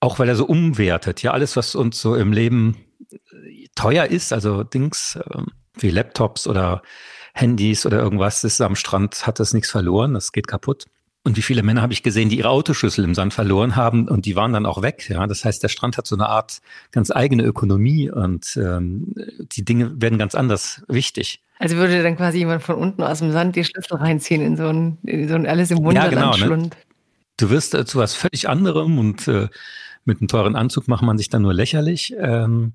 Auch 0.00 0.18
weil 0.18 0.30
er 0.30 0.36
so 0.36 0.46
umwertet. 0.46 1.22
Ja, 1.22 1.32
alles, 1.32 1.54
was 1.54 1.74
uns 1.74 2.00
so 2.00 2.16
im 2.16 2.32
Leben 2.32 2.78
teuer 3.74 4.06
ist, 4.06 4.32
also 4.32 4.62
Dings 4.62 5.16
äh, 5.16 5.42
wie 5.78 5.90
Laptops 5.90 6.46
oder 6.46 6.82
Handys 7.34 7.86
oder 7.86 7.98
irgendwas, 7.98 8.44
ist 8.44 8.60
am 8.60 8.76
Strand, 8.76 9.26
hat 9.26 9.40
das 9.40 9.54
nichts 9.54 9.70
verloren, 9.70 10.14
das 10.14 10.32
geht 10.32 10.46
kaputt. 10.46 10.86
Und 11.24 11.36
wie 11.36 11.42
viele 11.42 11.62
Männer 11.62 11.82
habe 11.82 11.92
ich 11.92 12.02
gesehen, 12.02 12.30
die 12.30 12.38
ihre 12.38 12.48
Autoschlüssel 12.48 13.04
im 13.04 13.14
Sand 13.14 13.32
verloren 13.32 13.76
haben 13.76 14.08
und 14.08 14.26
die 14.26 14.34
waren 14.34 14.52
dann 14.52 14.66
auch 14.66 14.82
weg. 14.82 15.08
Ja, 15.08 15.24
das 15.28 15.44
heißt, 15.44 15.62
der 15.62 15.68
Strand 15.68 15.96
hat 15.96 16.06
so 16.06 16.16
eine 16.16 16.28
Art 16.28 16.58
ganz 16.90 17.12
eigene 17.12 17.44
Ökonomie 17.44 18.10
und 18.10 18.56
ähm, 18.56 19.14
die 19.40 19.64
Dinge 19.64 19.92
werden 20.02 20.18
ganz 20.18 20.34
anders 20.34 20.82
wichtig. 20.88 21.40
Also 21.60 21.76
würde 21.76 22.02
dann 22.02 22.16
quasi 22.16 22.38
jemand 22.38 22.64
von 22.64 22.74
unten 22.74 23.04
aus 23.04 23.20
dem 23.20 23.30
Sand 23.30 23.54
die 23.54 23.64
Schlüssel 23.64 23.98
reinziehen 23.98 24.42
in 24.42 24.56
so 24.56 24.66
ein, 24.66 24.98
in 25.04 25.28
so 25.28 25.36
ein 25.36 25.46
alles 25.46 25.70
im 25.70 25.78
Wunderland 25.84 26.36
ja, 26.38 26.46
genau, 26.46 26.56
ne? 26.56 26.70
Du 27.36 27.50
wirst 27.50 27.74
äh, 27.74 27.86
zu 27.86 27.98
was 27.98 28.14
völlig 28.14 28.48
anderem 28.48 28.98
und 28.98 29.28
äh, 29.28 29.48
mit 30.04 30.20
einem 30.20 30.28
teuren 30.28 30.56
Anzug 30.56 30.88
macht 30.88 31.02
man 31.02 31.16
sich 31.16 31.28
dann 31.28 31.42
nur 31.42 31.54
lächerlich. 31.54 32.14
Ähm, 32.18 32.74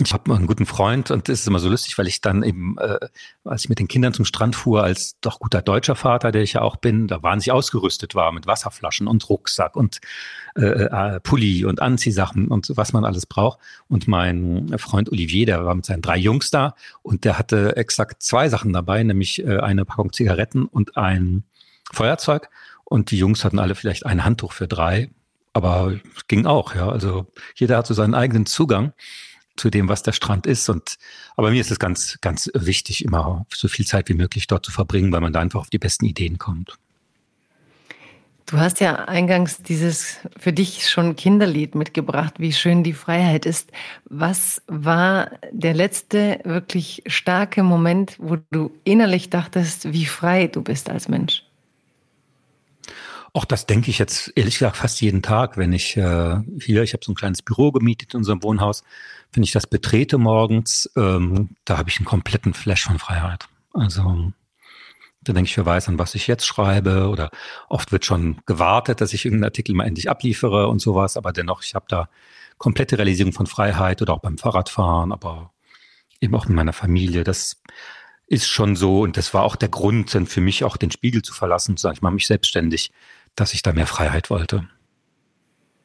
ich 0.00 0.12
habe 0.12 0.34
einen 0.34 0.46
guten 0.46 0.66
Freund 0.66 1.10
und 1.10 1.28
es 1.28 1.40
ist 1.40 1.48
immer 1.48 1.58
so 1.58 1.68
lustig, 1.68 1.98
weil 1.98 2.06
ich 2.06 2.20
dann 2.20 2.42
eben, 2.42 2.76
äh, 2.78 2.98
als 3.44 3.64
ich 3.64 3.68
mit 3.68 3.78
den 3.78 3.88
Kindern 3.88 4.14
zum 4.14 4.24
Strand 4.24 4.56
fuhr, 4.56 4.82
als 4.82 5.18
doch 5.20 5.40
guter 5.40 5.62
deutscher 5.62 5.96
Vater, 5.96 6.32
der 6.32 6.42
ich 6.42 6.54
ja 6.54 6.62
auch 6.62 6.76
bin, 6.76 7.06
da 7.06 7.22
wahnsinnig 7.22 7.52
ausgerüstet 7.52 8.14
war 8.14 8.32
mit 8.32 8.46
Wasserflaschen 8.46 9.08
und 9.08 9.28
Rucksack 9.28 9.76
und 9.76 10.00
äh, 10.56 10.64
äh, 10.64 11.20
Pulli 11.20 11.64
und 11.64 11.82
Anziehsachen 11.82 12.48
und 12.48 12.72
was 12.76 12.92
man 12.92 13.04
alles 13.04 13.26
braucht. 13.26 13.58
Und 13.88 14.08
mein 14.08 14.74
Freund 14.78 15.10
Olivier, 15.10 15.46
der 15.46 15.64
war 15.64 15.74
mit 15.74 15.84
seinen 15.84 16.02
drei 16.02 16.16
Jungs 16.16 16.50
da 16.50 16.74
und 17.02 17.24
der 17.24 17.38
hatte 17.38 17.76
exakt 17.76 18.22
zwei 18.22 18.48
Sachen 18.48 18.72
dabei, 18.72 19.02
nämlich 19.02 19.44
äh, 19.44 19.58
eine 19.58 19.84
Packung 19.84 20.12
Zigaretten 20.12 20.66
und 20.66 20.96
ein 20.96 21.44
Feuerzeug. 21.92 22.48
Und 22.84 23.10
die 23.10 23.18
Jungs 23.18 23.44
hatten 23.44 23.58
alle 23.58 23.74
vielleicht 23.74 24.06
ein 24.06 24.24
Handtuch 24.24 24.52
für 24.52 24.66
drei 24.66 25.10
aber 25.52 25.98
es 26.16 26.26
ging 26.28 26.46
auch, 26.46 26.74
ja. 26.74 26.88
Also 26.88 27.26
jeder 27.54 27.78
hat 27.78 27.86
so 27.86 27.94
seinen 27.94 28.14
eigenen 28.14 28.46
Zugang 28.46 28.92
zu 29.56 29.70
dem, 29.70 29.88
was 29.88 30.02
der 30.02 30.12
Strand 30.12 30.46
ist. 30.46 30.68
Und 30.68 30.96
aber 31.36 31.50
mir 31.50 31.60
ist 31.60 31.70
es 31.70 31.78
ganz, 31.78 32.18
ganz 32.20 32.50
wichtig, 32.54 33.04
immer 33.04 33.46
so 33.52 33.68
viel 33.68 33.86
Zeit 33.86 34.08
wie 34.08 34.14
möglich 34.14 34.46
dort 34.46 34.64
zu 34.64 34.72
verbringen, 34.72 35.12
weil 35.12 35.20
man 35.20 35.32
da 35.32 35.40
einfach 35.40 35.60
auf 35.60 35.70
die 35.70 35.78
besten 35.78 36.06
Ideen 36.06 36.38
kommt. 36.38 36.78
Du 38.46 38.58
hast 38.58 38.80
ja 38.80 39.04
eingangs 39.04 39.62
dieses 39.62 40.16
für 40.36 40.52
dich 40.52 40.88
schon 40.88 41.14
Kinderlied 41.14 41.76
mitgebracht, 41.76 42.34
wie 42.38 42.52
schön 42.52 42.82
die 42.82 42.94
Freiheit 42.94 43.46
ist. 43.46 43.70
Was 44.06 44.60
war 44.66 45.30
der 45.52 45.72
letzte 45.72 46.40
wirklich 46.42 47.04
starke 47.06 47.62
Moment, 47.62 48.16
wo 48.18 48.38
du 48.50 48.72
innerlich 48.82 49.30
dachtest, 49.30 49.92
wie 49.92 50.04
frei 50.04 50.48
du 50.48 50.62
bist 50.62 50.90
als 50.90 51.06
Mensch? 51.06 51.44
Auch 53.32 53.44
das 53.44 53.66
denke 53.66 53.90
ich 53.90 53.98
jetzt 53.98 54.32
ehrlich 54.34 54.58
gesagt 54.58 54.76
fast 54.76 55.00
jeden 55.00 55.22
Tag, 55.22 55.56
wenn 55.56 55.72
ich 55.72 55.96
äh, 55.96 56.36
hier, 56.60 56.82
ich 56.82 56.92
habe 56.92 57.04
so 57.04 57.12
ein 57.12 57.16
kleines 57.16 57.42
Büro 57.42 57.70
gemietet 57.70 58.14
in 58.14 58.18
unserem 58.18 58.42
Wohnhaus, 58.42 58.82
wenn 59.32 59.42
ich 59.42 59.52
das 59.52 59.66
betrete 59.66 60.18
morgens, 60.18 60.90
ähm, 60.96 61.50
da 61.64 61.78
habe 61.78 61.90
ich 61.90 61.98
einen 61.98 62.06
kompletten 62.06 62.54
Flash 62.54 62.84
von 62.84 62.98
Freiheit. 62.98 63.46
Also 63.72 64.32
da 65.22 65.32
denke 65.32 65.48
ich, 65.48 65.56
wer 65.56 65.66
weiß, 65.66 65.88
an 65.88 65.98
was 65.98 66.14
ich 66.14 66.26
jetzt 66.26 66.46
schreibe 66.46 67.08
oder 67.08 67.30
oft 67.68 67.92
wird 67.92 68.04
schon 68.04 68.38
gewartet, 68.46 69.00
dass 69.00 69.12
ich 69.12 69.24
irgendeinen 69.24 69.50
Artikel 69.50 69.74
mal 69.74 69.86
endlich 69.86 70.10
abliefere 70.10 70.68
und 70.68 70.80
sowas, 70.80 71.16
aber 71.16 71.32
dennoch, 71.32 71.62
ich 71.62 71.74
habe 71.74 71.86
da 71.88 72.08
komplette 72.58 72.98
Realisierung 72.98 73.32
von 73.32 73.46
Freiheit 73.46 74.02
oder 74.02 74.14
auch 74.14 74.20
beim 74.20 74.38
Fahrradfahren, 74.38 75.12
aber 75.12 75.52
eben 76.20 76.34
auch 76.34 76.46
in 76.46 76.54
meiner 76.54 76.72
Familie. 76.72 77.22
Das 77.24 77.62
ist 78.26 78.48
schon 78.48 78.76
so 78.76 79.00
und 79.00 79.16
das 79.16 79.34
war 79.34 79.42
auch 79.42 79.56
der 79.56 79.68
Grund, 79.68 80.14
dann 80.14 80.26
für 80.26 80.40
mich 80.40 80.64
auch 80.64 80.76
den 80.76 80.90
Spiegel 80.90 81.22
zu 81.22 81.34
verlassen, 81.34 81.76
zu 81.76 81.82
sagen, 81.82 81.96
ich 81.96 82.02
mache 82.02 82.14
mich 82.14 82.26
selbstständig 82.26 82.90
dass 83.36 83.54
ich 83.54 83.62
da 83.62 83.72
mehr 83.72 83.86
Freiheit 83.86 84.30
wollte. 84.30 84.68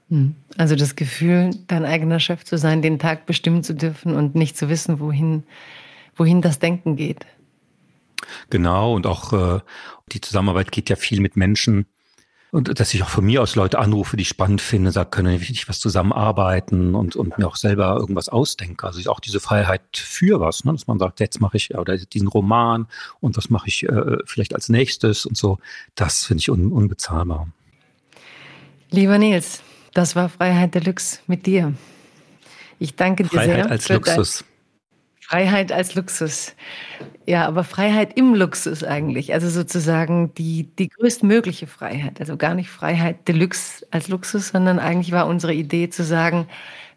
Hm. 0.10 0.36
Also 0.58 0.76
das 0.76 0.96
Gefühl, 0.96 1.52
dein 1.68 1.86
eigener 1.86 2.20
Chef 2.20 2.44
zu 2.44 2.58
sein, 2.58 2.82
den 2.82 3.00
Tag 3.00 3.26
bestimmen 3.26 3.64
zu 3.64 3.74
dürfen 3.74 4.16
und 4.16 4.36
nicht 4.36 4.58
zu 4.58 4.70
wissen, 4.70 5.00
wohin, 5.00 5.44
wohin 6.16 6.42
das 6.42 6.60
Denken 6.60 6.96
geht. 6.96 7.26
Genau, 8.50 8.94
und 8.94 9.08
auch 9.08 9.34
äh, 9.34 9.60
die 10.12 10.22
Zusammenarbeit 10.22 10.72
geht 10.72 10.90
ja 10.90 10.96
viel 10.96 11.22
mit 11.22 11.36
Menschen, 11.36 11.86
und 12.56 12.80
dass 12.80 12.94
ich 12.94 13.04
auch 13.04 13.10
von 13.10 13.26
mir 13.26 13.42
aus 13.42 13.58
Leute 13.58 13.80
anrufe, 13.80 14.16
die 14.16 14.22
ich 14.22 14.30
spannend 14.30 14.62
finde, 14.62 14.94
sage, 14.94 15.10
können 15.10 15.42
wir 15.42 15.50
nicht 15.50 15.68
was 15.68 15.82
zusammenarbeiten 15.82 16.96
und, 16.96 17.18
und 17.18 17.38
mir 17.38 17.48
auch 17.48 17.58
selber 17.58 17.98
irgendwas 18.00 18.30
ausdenke. 18.30 18.88
Also 18.88 19.12
auch 19.12 19.20
diese 19.20 19.42
Freiheit 19.42 19.82
für 19.94 20.40
was, 20.40 20.64
ne? 20.64 20.72
dass 20.72 20.88
man 20.88 20.98
sagt, 20.98 21.20
jetzt 21.20 21.42
mache 21.42 21.58
ich 21.58 21.78
oder 21.78 21.98
diesen 21.98 22.30
Roman 22.30 22.88
und 23.20 23.36
was 23.36 23.50
mache 23.50 23.68
ich 23.68 23.84
äh, 23.84 24.20
vielleicht 24.26 24.56
als 24.56 24.70
nächstes 24.70 25.26
und 25.26 25.36
so. 25.36 25.58
Das 25.96 26.24
finde 26.24 26.40
ich 26.40 26.50
un, 26.50 26.72
unbezahlbar. 26.72 27.50
Lieber 28.90 29.18
Nils, 29.18 29.62
das 29.94 30.16
war 30.16 30.30
Freiheit 30.30 30.76
Deluxe 30.76 31.20
mit 31.28 31.46
dir. 31.46 31.74
Ich 32.80 32.96
danke 32.96 33.24
dir 33.24 33.32
Freiheit 33.32 33.46
sehr. 33.48 33.56
Freiheit 33.56 33.72
als 33.72 33.90
Luxus. 33.90 34.46
Freiheit 35.28 35.72
als 35.72 35.96
Luxus. 35.96 36.56
Ja, 37.28 37.48
aber 37.48 37.64
Freiheit 37.64 38.18
im 38.18 38.36
Luxus 38.36 38.84
eigentlich. 38.84 39.34
Also 39.34 39.50
sozusagen 39.50 40.34
die, 40.36 40.70
die 40.78 40.90
größtmögliche 40.90 41.68
Freiheit. 41.68 42.20
Also 42.20 42.38
gar 42.38 42.54
nicht 42.56 42.70
Freiheit 42.70 43.28
Deluxe 43.28 43.86
als 43.92 44.08
Luxus, 44.10 44.50
sondern 44.50 44.80
eigentlich 44.80 45.12
war 45.12 45.28
unsere 45.28 45.54
Idee 45.54 45.90
zu 45.90 46.04
sagen, 46.04 46.48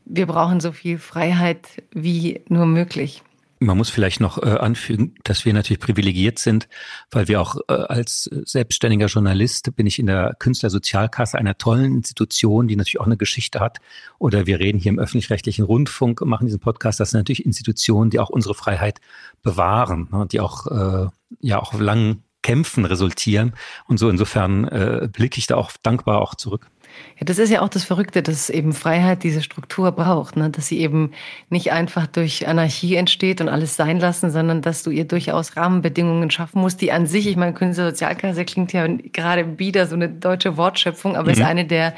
wir 0.05 0.27
brauchen 0.27 0.61
so 0.61 0.73
viel 0.73 0.99
Freiheit 0.99 1.69
wie 1.93 2.43
nur 2.49 2.67
möglich. 2.67 3.23
Man 3.61 3.77
muss 3.77 3.91
vielleicht 3.91 4.21
noch 4.21 4.43
äh, 4.43 4.51
anfügen, 4.51 5.15
dass 5.25 5.45
wir 5.45 5.53
natürlich 5.53 5.81
privilegiert 5.81 6.39
sind, 6.39 6.69
weil 7.11 7.27
wir 7.27 7.41
auch 7.41 7.57
äh, 7.69 7.73
als 7.73 8.31
selbstständiger 8.45 9.07
Journalist 9.07 9.75
bin 9.75 9.87
ich 9.87 9.99
in 9.99 10.07
der 10.07 10.35
Künstlersozialkasse 10.39 11.37
einer 11.37 11.59
tollen 11.59 11.93
Institution, 11.97 12.69
die 12.69 12.77
natürlich 12.77 13.01
auch 13.01 13.07
eine 13.07 13.17
Geschichte 13.17 13.61
hat. 13.61 13.79
Oder 14.19 14.47
wir 14.47 14.61
reden 14.61 14.79
hier 14.79 14.91
im 14.91 14.99
öffentlich-rechtlichen 14.99 15.65
Rundfunk, 15.65 16.21
machen 16.21 16.47
diesen 16.47 16.61
Podcast. 16.61 17.01
Das 17.01 17.11
sind 17.11 17.19
natürlich 17.19 17.45
Institutionen, 17.45 18.11
die 18.11 18.21
auch 18.21 18.31
unsere 18.31 18.55
Freiheit 18.55 19.01
bewahren, 19.43 20.09
ne, 20.13 20.27
die 20.31 20.41
auch 20.41 20.67
äh, 20.67 21.09
ja 21.41 21.61
auch 21.61 21.75
langen 21.75 22.23
Kämpfen 22.43 22.85
resultieren. 22.85 23.55
Und 23.87 23.99
so 23.99 24.09
insofern 24.09 24.65
äh, 24.69 25.09
blicke 25.13 25.39
ich 25.39 25.47
da 25.47 25.57
auch 25.57 25.73
dankbar 25.83 26.21
auch 26.21 26.35
zurück. 26.35 26.71
Ja, 27.19 27.24
das 27.24 27.39
ist 27.39 27.51
ja 27.51 27.62
auch 27.62 27.69
das 27.69 27.85
Verrückte, 27.85 28.23
dass 28.23 28.51
eben 28.51 28.73
Freiheit 28.73 29.23
diese 29.23 29.43
Struktur 29.43 29.93
braucht, 29.93 30.36
ne? 30.36 30.51
dass 30.51 30.69
sie 30.69 30.81
eben 30.81 31.12
nicht 31.51 31.73
einfach 31.73 32.06
durch 32.06 32.47
Anarchie 32.47 32.97
entsteht 32.97 33.40
und 33.40 33.48
alles 33.48 33.77
sein 33.77 33.98
lassen, 33.98 34.31
sondern 34.31 34.62
dass 34.62 34.82
du 34.82 34.90
ihr 34.90 35.05
durchaus 35.05 35.56
Rahmenbedingungen 35.56 36.31
schaffen 36.31 36.60
musst, 36.60 36.81
die 36.81 36.93
an 36.93 37.06
sich, 37.06 37.27
ich 37.27 37.36
meine, 37.36 37.55
Künstlersozialkasse 37.55 38.44
klingt 38.44 38.73
ja 38.73 38.86
gerade 38.86 39.59
wieder 39.59 39.86
so 39.86 39.94
eine 39.94 40.09
deutsche 40.09 40.56
Wortschöpfung, 40.56 41.16
aber 41.16 41.27
mhm. 41.27 41.32
ist 41.32 41.43
eine 41.43 41.65
der 41.65 41.94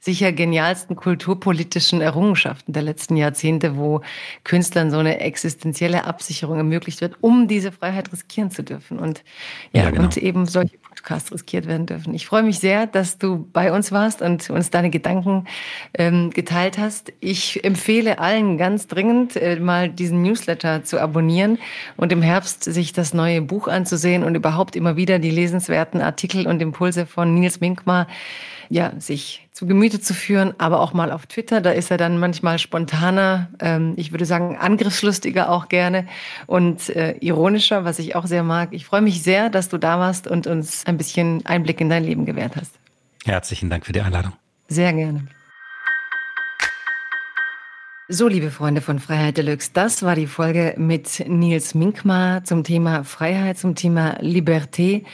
sicher 0.00 0.32
genialsten 0.32 0.96
kulturpolitischen 0.96 2.00
Errungenschaften 2.00 2.72
der 2.72 2.82
letzten 2.82 3.16
Jahrzehnte, 3.16 3.76
wo 3.76 4.02
Künstlern 4.44 4.90
so 4.90 4.98
eine 4.98 5.20
existenzielle 5.20 6.04
Absicherung 6.04 6.58
ermöglicht 6.58 7.00
wird, 7.00 7.16
um 7.20 7.48
diese 7.48 7.72
Freiheit 7.72 8.12
riskieren 8.12 8.50
zu 8.50 8.62
dürfen 8.62 8.98
und 8.98 9.24
ja, 9.72 9.84
ja 9.84 9.90
genau. 9.90 10.04
und 10.04 10.16
eben 10.16 10.46
solche 10.46 10.78
Podcasts 10.98 11.32
riskiert 11.32 11.66
werden 11.66 11.86
dürfen. 11.86 12.12
Ich 12.12 12.26
freue 12.26 12.42
mich 12.42 12.58
sehr, 12.58 12.86
dass 12.86 13.18
du 13.18 13.48
bei 13.52 13.72
uns 13.72 13.92
warst 13.92 14.20
und 14.20 14.50
uns 14.50 14.70
deine 14.70 14.90
Gedanken 14.90 15.46
ähm, 15.94 16.30
geteilt 16.30 16.76
hast. 16.76 17.12
Ich 17.20 17.64
empfehle 17.64 18.18
allen 18.18 18.58
ganz 18.58 18.88
dringend 18.88 19.36
äh, 19.36 19.60
mal 19.60 19.88
diesen 19.88 20.22
Newsletter 20.22 20.82
zu 20.82 21.00
abonnieren 21.00 21.58
und 21.96 22.10
im 22.10 22.20
Herbst 22.20 22.64
sich 22.64 22.92
das 22.92 23.14
neue 23.14 23.42
Buch 23.42 23.68
anzusehen 23.68 24.24
und 24.24 24.34
überhaupt 24.34 24.74
immer 24.76 24.96
wieder 24.96 25.18
die 25.18 25.30
lesenswerten 25.30 26.00
Artikel 26.00 26.46
und 26.46 26.60
Impulse 26.60 27.06
von 27.06 27.32
Nils 27.34 27.60
Minkmar 27.60 28.08
ja, 28.68 28.92
sich 28.98 29.48
zu 29.52 29.66
Gemüte 29.66 30.00
zu 30.00 30.14
führen, 30.14 30.54
aber 30.58 30.80
auch 30.80 30.92
mal 30.92 31.10
auf 31.10 31.26
Twitter. 31.26 31.60
Da 31.60 31.70
ist 31.70 31.90
er 31.90 31.96
dann 31.96 32.18
manchmal 32.18 32.58
spontaner, 32.58 33.48
ähm, 33.60 33.94
ich 33.96 34.12
würde 34.12 34.24
sagen 34.24 34.56
angriffslustiger 34.56 35.50
auch 35.50 35.68
gerne 35.68 36.06
und 36.46 36.88
äh, 36.90 37.16
ironischer, 37.20 37.84
was 37.84 37.98
ich 37.98 38.14
auch 38.14 38.26
sehr 38.26 38.42
mag. 38.42 38.70
Ich 38.72 38.84
freue 38.84 39.00
mich 39.00 39.22
sehr, 39.22 39.50
dass 39.50 39.68
du 39.68 39.78
da 39.78 39.98
warst 39.98 40.26
und 40.26 40.46
uns 40.46 40.86
ein 40.86 40.96
bisschen 40.96 41.44
Einblick 41.46 41.80
in 41.80 41.88
dein 41.88 42.04
Leben 42.04 42.26
gewährt 42.26 42.56
hast. 42.56 42.72
Herzlichen 43.24 43.70
Dank 43.70 43.86
für 43.86 43.92
die 43.92 44.00
Einladung. 44.00 44.32
Sehr 44.68 44.92
gerne. 44.92 45.26
So, 48.10 48.26
liebe 48.26 48.50
Freunde 48.50 48.80
von 48.80 49.00
Freiheit 49.00 49.36
Deluxe, 49.36 49.70
das 49.74 50.02
war 50.02 50.14
die 50.14 50.26
Folge 50.26 50.74
mit 50.78 51.22
Nils 51.28 51.74
Minkmar 51.74 52.42
zum 52.42 52.64
Thema 52.64 53.04
Freiheit, 53.04 53.58
zum 53.58 53.74
Thema 53.74 54.18
Liberté 54.22 55.04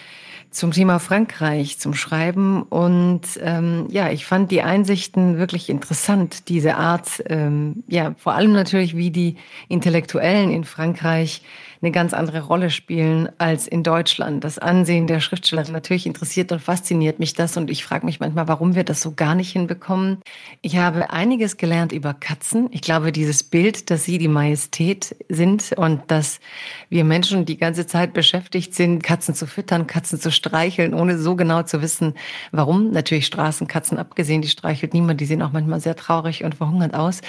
zum 0.54 0.70
Thema 0.70 1.00
Frankreich, 1.00 1.78
zum 1.78 1.94
Schreiben. 1.94 2.62
Und 2.62 3.22
ähm, 3.40 3.86
ja, 3.90 4.10
ich 4.10 4.24
fand 4.24 4.50
die 4.50 4.62
Einsichten 4.62 5.36
wirklich 5.36 5.68
interessant, 5.68 6.48
diese 6.48 6.76
Art, 6.76 7.22
ähm, 7.26 7.82
ja, 7.88 8.14
vor 8.16 8.34
allem 8.34 8.52
natürlich, 8.52 8.96
wie 8.96 9.10
die 9.10 9.36
Intellektuellen 9.68 10.50
in 10.50 10.64
Frankreich 10.64 11.42
eine 11.84 11.92
ganz 11.92 12.14
andere 12.14 12.40
Rolle 12.40 12.70
spielen 12.70 13.28
als 13.36 13.68
in 13.68 13.82
Deutschland. 13.82 14.42
Das 14.42 14.58
Ansehen 14.58 15.06
der 15.06 15.20
Schriftsteller 15.20 15.68
natürlich 15.70 16.06
interessiert 16.06 16.50
und 16.50 16.60
fasziniert 16.60 17.18
mich 17.18 17.34
das 17.34 17.58
und 17.58 17.70
ich 17.70 17.84
frage 17.84 18.06
mich 18.06 18.20
manchmal, 18.20 18.48
warum 18.48 18.74
wir 18.74 18.84
das 18.84 19.02
so 19.02 19.12
gar 19.12 19.34
nicht 19.34 19.52
hinbekommen. 19.52 20.22
Ich 20.62 20.78
habe 20.78 21.10
einiges 21.10 21.58
gelernt 21.58 21.92
über 21.92 22.14
Katzen. 22.14 22.68
Ich 22.70 22.80
glaube, 22.80 23.12
dieses 23.12 23.42
Bild, 23.42 23.90
dass 23.90 24.04
sie 24.04 24.16
die 24.16 24.28
Majestät 24.28 25.14
sind 25.28 25.72
und 25.76 26.00
dass 26.06 26.40
wir 26.88 27.04
Menschen 27.04 27.44
die 27.44 27.58
ganze 27.58 27.86
Zeit 27.86 28.14
beschäftigt 28.14 28.74
sind, 28.74 29.02
Katzen 29.02 29.34
zu 29.34 29.46
füttern, 29.46 29.86
Katzen 29.86 30.18
zu 30.18 30.32
streicheln, 30.32 30.94
ohne 30.94 31.18
so 31.18 31.36
genau 31.36 31.64
zu 31.64 31.82
wissen, 31.82 32.14
warum. 32.50 32.92
Natürlich 32.92 33.26
Straßenkatzen 33.26 33.98
abgesehen, 33.98 34.40
die 34.40 34.48
streichelt 34.48 34.94
niemand, 34.94 35.20
die 35.20 35.26
sehen 35.26 35.42
auch 35.42 35.52
manchmal 35.52 35.80
sehr 35.80 35.96
traurig 35.96 36.44
und 36.44 36.54
verhungert 36.54 36.94
aus. 36.94 37.20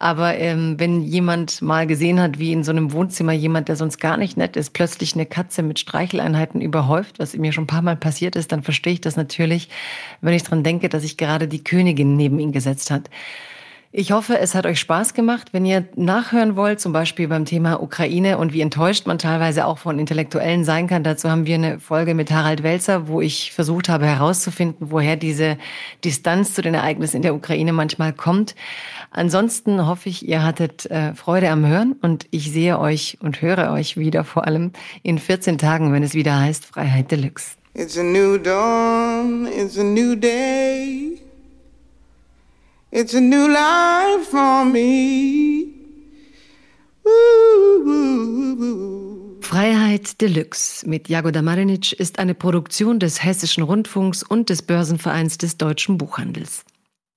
Aber 0.00 0.36
ähm, 0.36 0.74
wenn 0.78 1.00
jemand 1.00 1.62
mal 1.62 1.86
gesehen 1.86 2.18
hat, 2.18 2.40
wie 2.40 2.52
in 2.52 2.64
so 2.64 2.72
einem 2.72 2.90
Wohnzimmer 2.90 3.32
jemand, 3.32 3.68
der 3.68 3.76
sonst 3.76 3.99
gar 4.00 4.16
nicht 4.16 4.36
nett 4.36 4.56
ist, 4.56 4.72
plötzlich 4.72 5.14
eine 5.14 5.26
Katze 5.26 5.62
mit 5.62 5.78
Streicheleinheiten 5.78 6.60
überhäuft, 6.60 7.18
was 7.18 7.36
mir 7.36 7.52
schon 7.52 7.64
ein 7.64 7.68
paar 7.68 7.82
Mal 7.82 7.96
passiert 7.96 8.36
ist, 8.36 8.52
dann 8.52 8.62
verstehe 8.62 8.94
ich 8.94 9.00
das 9.00 9.16
natürlich, 9.16 9.68
wenn 10.20 10.34
ich 10.34 10.42
dran 10.42 10.64
denke, 10.64 10.88
dass 10.88 11.02
sich 11.02 11.16
gerade 11.16 11.46
die 11.46 11.62
Königin 11.62 12.16
neben 12.16 12.38
ihn 12.38 12.52
gesetzt 12.52 12.90
hat. 12.90 13.10
Ich 13.92 14.12
hoffe, 14.12 14.38
es 14.38 14.54
hat 14.54 14.66
euch 14.66 14.78
Spaß 14.78 15.14
gemacht. 15.14 15.48
Wenn 15.50 15.64
ihr 15.64 15.84
nachhören 15.96 16.54
wollt, 16.54 16.78
zum 16.78 16.92
Beispiel 16.92 17.26
beim 17.26 17.44
Thema 17.44 17.82
Ukraine 17.82 18.38
und 18.38 18.52
wie 18.52 18.60
enttäuscht 18.60 19.04
man 19.08 19.18
teilweise 19.18 19.66
auch 19.66 19.78
von 19.78 19.98
Intellektuellen 19.98 20.64
sein 20.64 20.86
kann, 20.86 21.02
dazu 21.02 21.28
haben 21.28 21.44
wir 21.44 21.56
eine 21.56 21.80
Folge 21.80 22.14
mit 22.14 22.30
Harald 22.30 22.62
Welzer, 22.62 23.08
wo 23.08 23.20
ich 23.20 23.50
versucht 23.50 23.88
habe 23.88 24.06
herauszufinden, 24.06 24.92
woher 24.92 25.16
diese 25.16 25.58
Distanz 26.04 26.54
zu 26.54 26.62
den 26.62 26.74
Ereignissen 26.74 27.16
in 27.16 27.22
der 27.22 27.34
Ukraine 27.34 27.72
manchmal 27.72 28.12
kommt. 28.12 28.54
Ansonsten 29.10 29.84
hoffe 29.84 30.08
ich, 30.08 30.28
ihr 30.28 30.44
hattet 30.44 30.86
äh, 30.86 31.12
Freude 31.14 31.50
am 31.50 31.66
Hören 31.66 31.96
und 32.00 32.26
ich 32.30 32.52
sehe 32.52 32.78
euch 32.78 33.18
und 33.20 33.42
höre 33.42 33.72
euch 33.72 33.96
wieder 33.96 34.22
vor 34.22 34.46
allem 34.46 34.70
in 35.02 35.18
14 35.18 35.58
Tagen, 35.58 35.92
wenn 35.92 36.04
es 36.04 36.14
wieder 36.14 36.38
heißt 36.38 36.64
Freiheit 36.64 37.10
Deluxe. 37.10 37.56
It's 37.74 37.98
a 37.98 38.04
new 38.04 38.38
dawn, 38.38 39.48
it's 39.48 39.76
a 39.76 39.82
new 39.82 40.14
day. 40.14 41.09
It's 42.92 43.14
a 43.14 43.20
new 43.20 43.46
life 43.46 44.30
for 44.30 44.64
me. 44.64 45.68
Freiheit 49.40 50.20
Deluxe 50.20 50.84
mit 50.86 51.08
Jagoda 51.08 51.40
Marinic 51.40 51.92
ist 51.92 52.18
eine 52.18 52.34
Produktion 52.34 52.98
des 52.98 53.22
Hessischen 53.22 53.62
Rundfunks 53.62 54.24
und 54.24 54.48
des 54.50 54.62
Börsenvereins 54.62 55.38
des 55.38 55.56
Deutschen 55.56 55.98
Buchhandels. 55.98 56.64